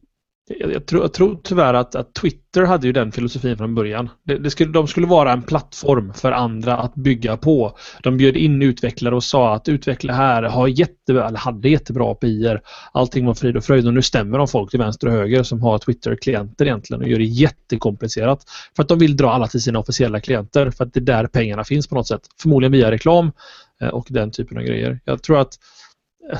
Jag, 0.47 0.73
jag, 0.73 0.87
tror, 0.87 1.03
jag 1.03 1.13
tror 1.13 1.41
tyvärr 1.43 1.75
att, 1.75 1.95
att, 1.95 2.15
Twitter 2.15 2.63
hade 2.63 2.87
ju 2.87 2.93
den 2.93 3.13
filosofin 3.13 3.57
från 3.57 3.75
början. 3.75 4.11
Det, 4.25 4.39
det 4.39 4.51
skulle, 4.51 4.73
de 4.73 4.87
skulle 4.89 5.07
vara 5.07 5.33
en 5.33 5.43
plattform 5.43 6.13
för 6.15 6.33
andra 6.33 6.77
att 6.77 6.95
bygga 6.95 7.37
på. 7.37 7.79
De 8.03 8.17
bjöd 8.17 8.37
in 8.37 8.63
utvecklare 8.63 9.15
och 9.15 9.25
sa 9.25 9.55
att 9.55 9.69
utveckla 9.69 10.13
här 10.13 10.43
har 10.43 10.69
jättebra, 10.69 11.29
eller 11.29 11.39
hade 11.39 11.69
jättebra 11.69 12.11
API-er. 12.11 12.61
Allting 12.93 13.27
var 13.27 13.35
frid 13.35 13.57
och 13.57 13.65
fröjd 13.65 13.87
och 13.87 13.95
nu 13.95 14.03
stämmer 14.03 14.39
de 14.39 14.49
folk 14.49 14.71
till 14.71 14.79
vänster 14.79 15.07
och 15.07 15.13
höger 15.13 15.43
som 15.43 15.63
har 15.63 15.79
Twitter-klienter 15.79 16.65
egentligen 16.65 17.03
och 17.03 17.09
gör 17.09 17.19
det 17.19 17.25
jättekomplicerat. 17.25 18.45
För 18.77 18.83
att 18.83 18.89
de 18.89 18.99
vill 18.99 19.17
dra 19.17 19.31
alla 19.31 19.47
till 19.47 19.63
sina 19.63 19.79
officiella 19.79 20.21
klienter 20.21 20.71
för 20.71 20.85
att 20.85 20.95
det 20.95 21.01
är 21.01 21.05
där 21.05 21.27
pengarna 21.27 21.65
finns 21.65 21.87
på 21.87 21.95
något 21.95 22.09
sätt. 22.09 22.23
Förmodligen 22.43 22.73
via 22.73 22.91
reklam 22.91 23.33
eh, 23.81 23.89
och 23.89 24.07
den 24.11 24.31
typen 24.31 24.59
av 24.59 24.65
grejer. 24.65 25.01
Jag 25.05 25.23
tror 25.23 25.41
att 25.41 25.59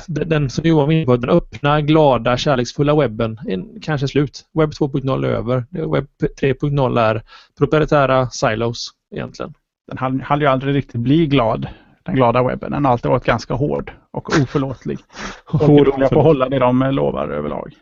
den 0.07 0.49
som 0.49 0.65
Johan 0.65 0.85
var 0.85 0.93
inne 0.93 1.05
på, 1.05 1.17
den 1.17 1.29
öppna, 1.29 1.81
glada, 1.81 2.37
kärleksfulla 2.37 2.95
webben 2.95 3.39
är 3.47 3.81
kanske 3.81 4.07
slut. 4.07 4.45
Webb 4.53 4.69
2.0 4.69 5.25
är 5.25 5.29
över. 5.29 5.65
Webb 5.71 6.07
3.0 6.41 6.99
är 6.99 7.21
proprietära 7.57 8.29
silos 8.29 8.91
egentligen. 9.15 9.53
Den 9.87 9.97
hann, 9.97 10.21
hann 10.21 10.39
ju 10.39 10.47
aldrig 10.47 10.75
riktigt 10.75 11.01
bli 11.01 11.27
glad, 11.27 11.67
den 12.03 12.15
glada 12.15 12.43
webben. 12.43 12.71
Den 12.71 12.85
har 12.85 12.91
alltid 12.91 13.11
varit 13.11 13.25
ganska 13.25 13.53
hård 13.53 13.91
och 14.11 14.29
oförlåtlig. 14.29 14.99
hård 15.45 15.87
och 15.87 16.09
får 16.09 16.21
hålla 16.21 16.49
det 16.49 16.59
de 16.59 16.79
lovar 16.91 17.29
överlag. 17.29 17.73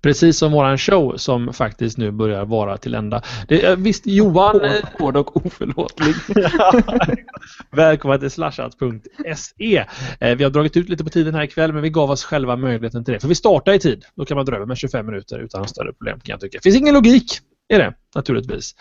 Precis 0.00 0.38
som 0.38 0.52
våran 0.52 0.78
show 0.78 1.16
som 1.16 1.52
faktiskt 1.52 1.98
nu 1.98 2.10
börjar 2.10 2.44
vara 2.44 2.76
till 2.76 2.94
ända. 2.94 3.22
Det, 3.48 3.78
visst 3.78 4.06
Johan... 4.06 4.60
Hård 4.98 5.16
och 5.16 5.46
oförlåtlig. 5.46 6.14
Välkommen 7.70 8.20
till 8.20 8.30
slashat.se. 8.30 9.84
Eh, 10.20 10.36
vi 10.36 10.44
har 10.44 10.50
dragit 10.50 10.76
ut 10.76 10.88
lite 10.88 11.04
på 11.04 11.10
tiden 11.10 11.34
här 11.34 11.42
ikväll 11.42 11.72
men 11.72 11.82
vi 11.82 11.90
gav 11.90 12.10
oss 12.10 12.24
själva 12.24 12.56
möjligheten 12.56 13.04
till 13.04 13.14
det. 13.14 13.20
För 13.20 13.28
vi 13.28 13.34
startar 13.34 13.72
i 13.72 13.78
tid. 13.78 14.04
Då 14.14 14.24
kan 14.24 14.36
man 14.36 14.46
dra 14.46 14.56
över 14.56 14.66
med 14.66 14.78
25 14.78 15.06
minuter 15.06 15.38
utan 15.38 15.68
större 15.68 15.92
problem 15.92 16.20
kan 16.20 16.32
jag 16.32 16.40
tycka. 16.40 16.58
Det 16.58 16.62
finns 16.62 16.76
ingen 16.76 16.94
logik 16.94 17.40
är 17.70 17.78
det 17.78 17.94
naturligtvis. 18.14 18.74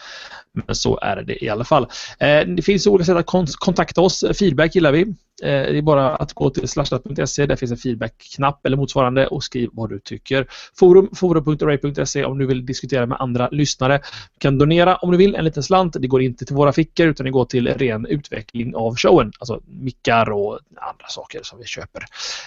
Men 0.54 0.76
så 0.76 1.00
är 1.02 1.16
det 1.16 1.44
i 1.44 1.50
alla 1.50 1.64
fall. 1.64 1.84
Eh, 2.20 2.42
det 2.48 2.62
finns 2.62 2.88
olika 2.88 3.06
sätt 3.06 3.18
att 3.18 3.56
kontakta 3.60 4.02
oss. 4.02 4.24
Feedback 4.40 4.76
gillar 4.76 4.92
vi. 4.92 5.16
Eh, 5.44 5.50
det 5.50 5.78
är 5.78 5.82
bara 5.82 6.16
att 6.16 6.34
gå 6.34 6.50
till 6.50 6.68
slashat.se. 6.68 7.46
Där 7.46 7.56
finns 7.56 7.72
en 7.72 7.78
feedback-knapp 7.78 8.66
eller 8.66 8.78
motsvarande 8.78 9.28
och 9.28 9.44
skriv 9.44 9.70
vad 9.74 9.90
du 9.90 10.00
tycker. 10.00 10.48
Forum, 10.80 11.10
forum.array.se 11.16 12.26
om 12.26 12.38
du 12.38 12.46
vill 12.46 12.66
diskutera 12.66 13.06
med 13.06 13.18
andra 13.22 13.50
lyssnare. 13.50 13.98
Du 14.34 14.40
kan 14.40 14.58
donera 14.58 14.96
om 14.96 15.12
du 15.12 15.18
vill 15.18 15.36
en 15.36 15.46
liten 15.46 15.64
slant. 15.64 15.96
Det 16.00 16.08
går 16.08 16.22
inte 16.22 16.46
till 16.46 16.56
våra 16.56 16.74
fickor 16.74 17.08
utan 17.08 17.24
det 17.24 17.32
går 17.32 17.46
till 17.46 17.68
ren 17.68 18.06
utveckling 18.06 18.76
av 18.76 18.96
showen. 18.96 19.32
Alltså 19.40 19.62
mickar 19.68 20.32
och 20.32 20.60
andra 20.76 21.08
saker 21.08 21.40
som 21.44 21.60
vi 21.60 21.66
köper. 21.66 22.04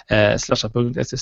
Eh, 0.09 0.37
slashat.se 0.37 1.17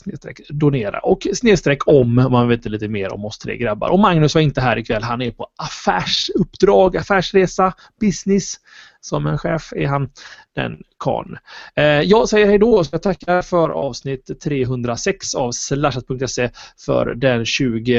donera 0.48 0.98
och 0.98 1.26
snedstreck 1.34 1.88
om 1.88 2.14
man 2.14 2.48
vet 2.48 2.64
lite 2.64 2.88
mer 2.88 3.12
om 3.12 3.24
oss 3.24 3.38
tre 3.38 3.56
grabbar. 3.56 3.88
Och 3.88 3.98
Magnus 3.98 4.34
var 4.34 4.42
inte 4.42 4.60
här 4.60 4.76
ikväll. 4.76 5.02
Han 5.02 5.22
är 5.22 5.30
på 5.30 5.46
affärsuppdrag, 5.56 6.96
affärsresa, 6.96 7.72
business. 8.00 8.56
Som 9.00 9.26
en 9.26 9.38
chef 9.38 9.72
är 9.76 9.86
han 9.86 10.08
den 10.54 10.82
karln. 10.98 11.36
Eh, 11.74 11.84
jag 11.84 12.28
säger 12.28 12.46
hej 12.46 12.58
då 12.58 12.78
och 12.78 12.86
jag 12.92 13.02
tackar 13.02 13.42
för 13.42 13.70
avsnitt 13.70 14.40
306 14.42 15.34
av 15.34 15.52
slashat.se 15.52 16.50
för 16.86 17.14
den 17.14 17.44
27 17.44 17.94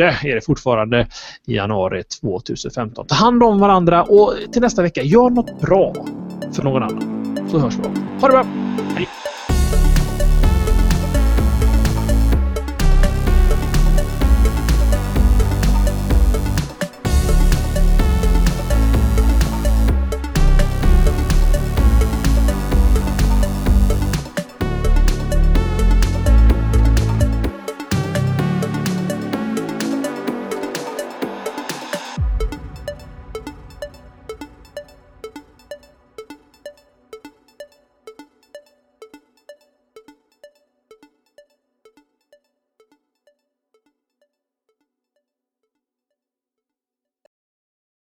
är 0.00 0.34
det 0.34 0.40
fortfarande 0.46 1.08
januari 1.46 2.02
2015. 2.02 3.06
Ta 3.06 3.14
hand 3.14 3.42
om 3.42 3.58
varandra 3.58 4.02
och 4.02 4.34
till 4.52 4.62
nästa 4.62 4.82
vecka, 4.82 5.02
gör 5.02 5.30
något 5.30 5.60
bra 5.60 5.94
för 6.52 6.62
någon 6.62 6.82
annan. 6.82 7.48
Så 7.50 7.58
hörs 7.58 7.74
vi 7.78 7.82
då. 7.82 7.88
Ha 8.20 8.28
det 8.28 8.32
bra! 8.32 8.46
Hej! 8.94 9.19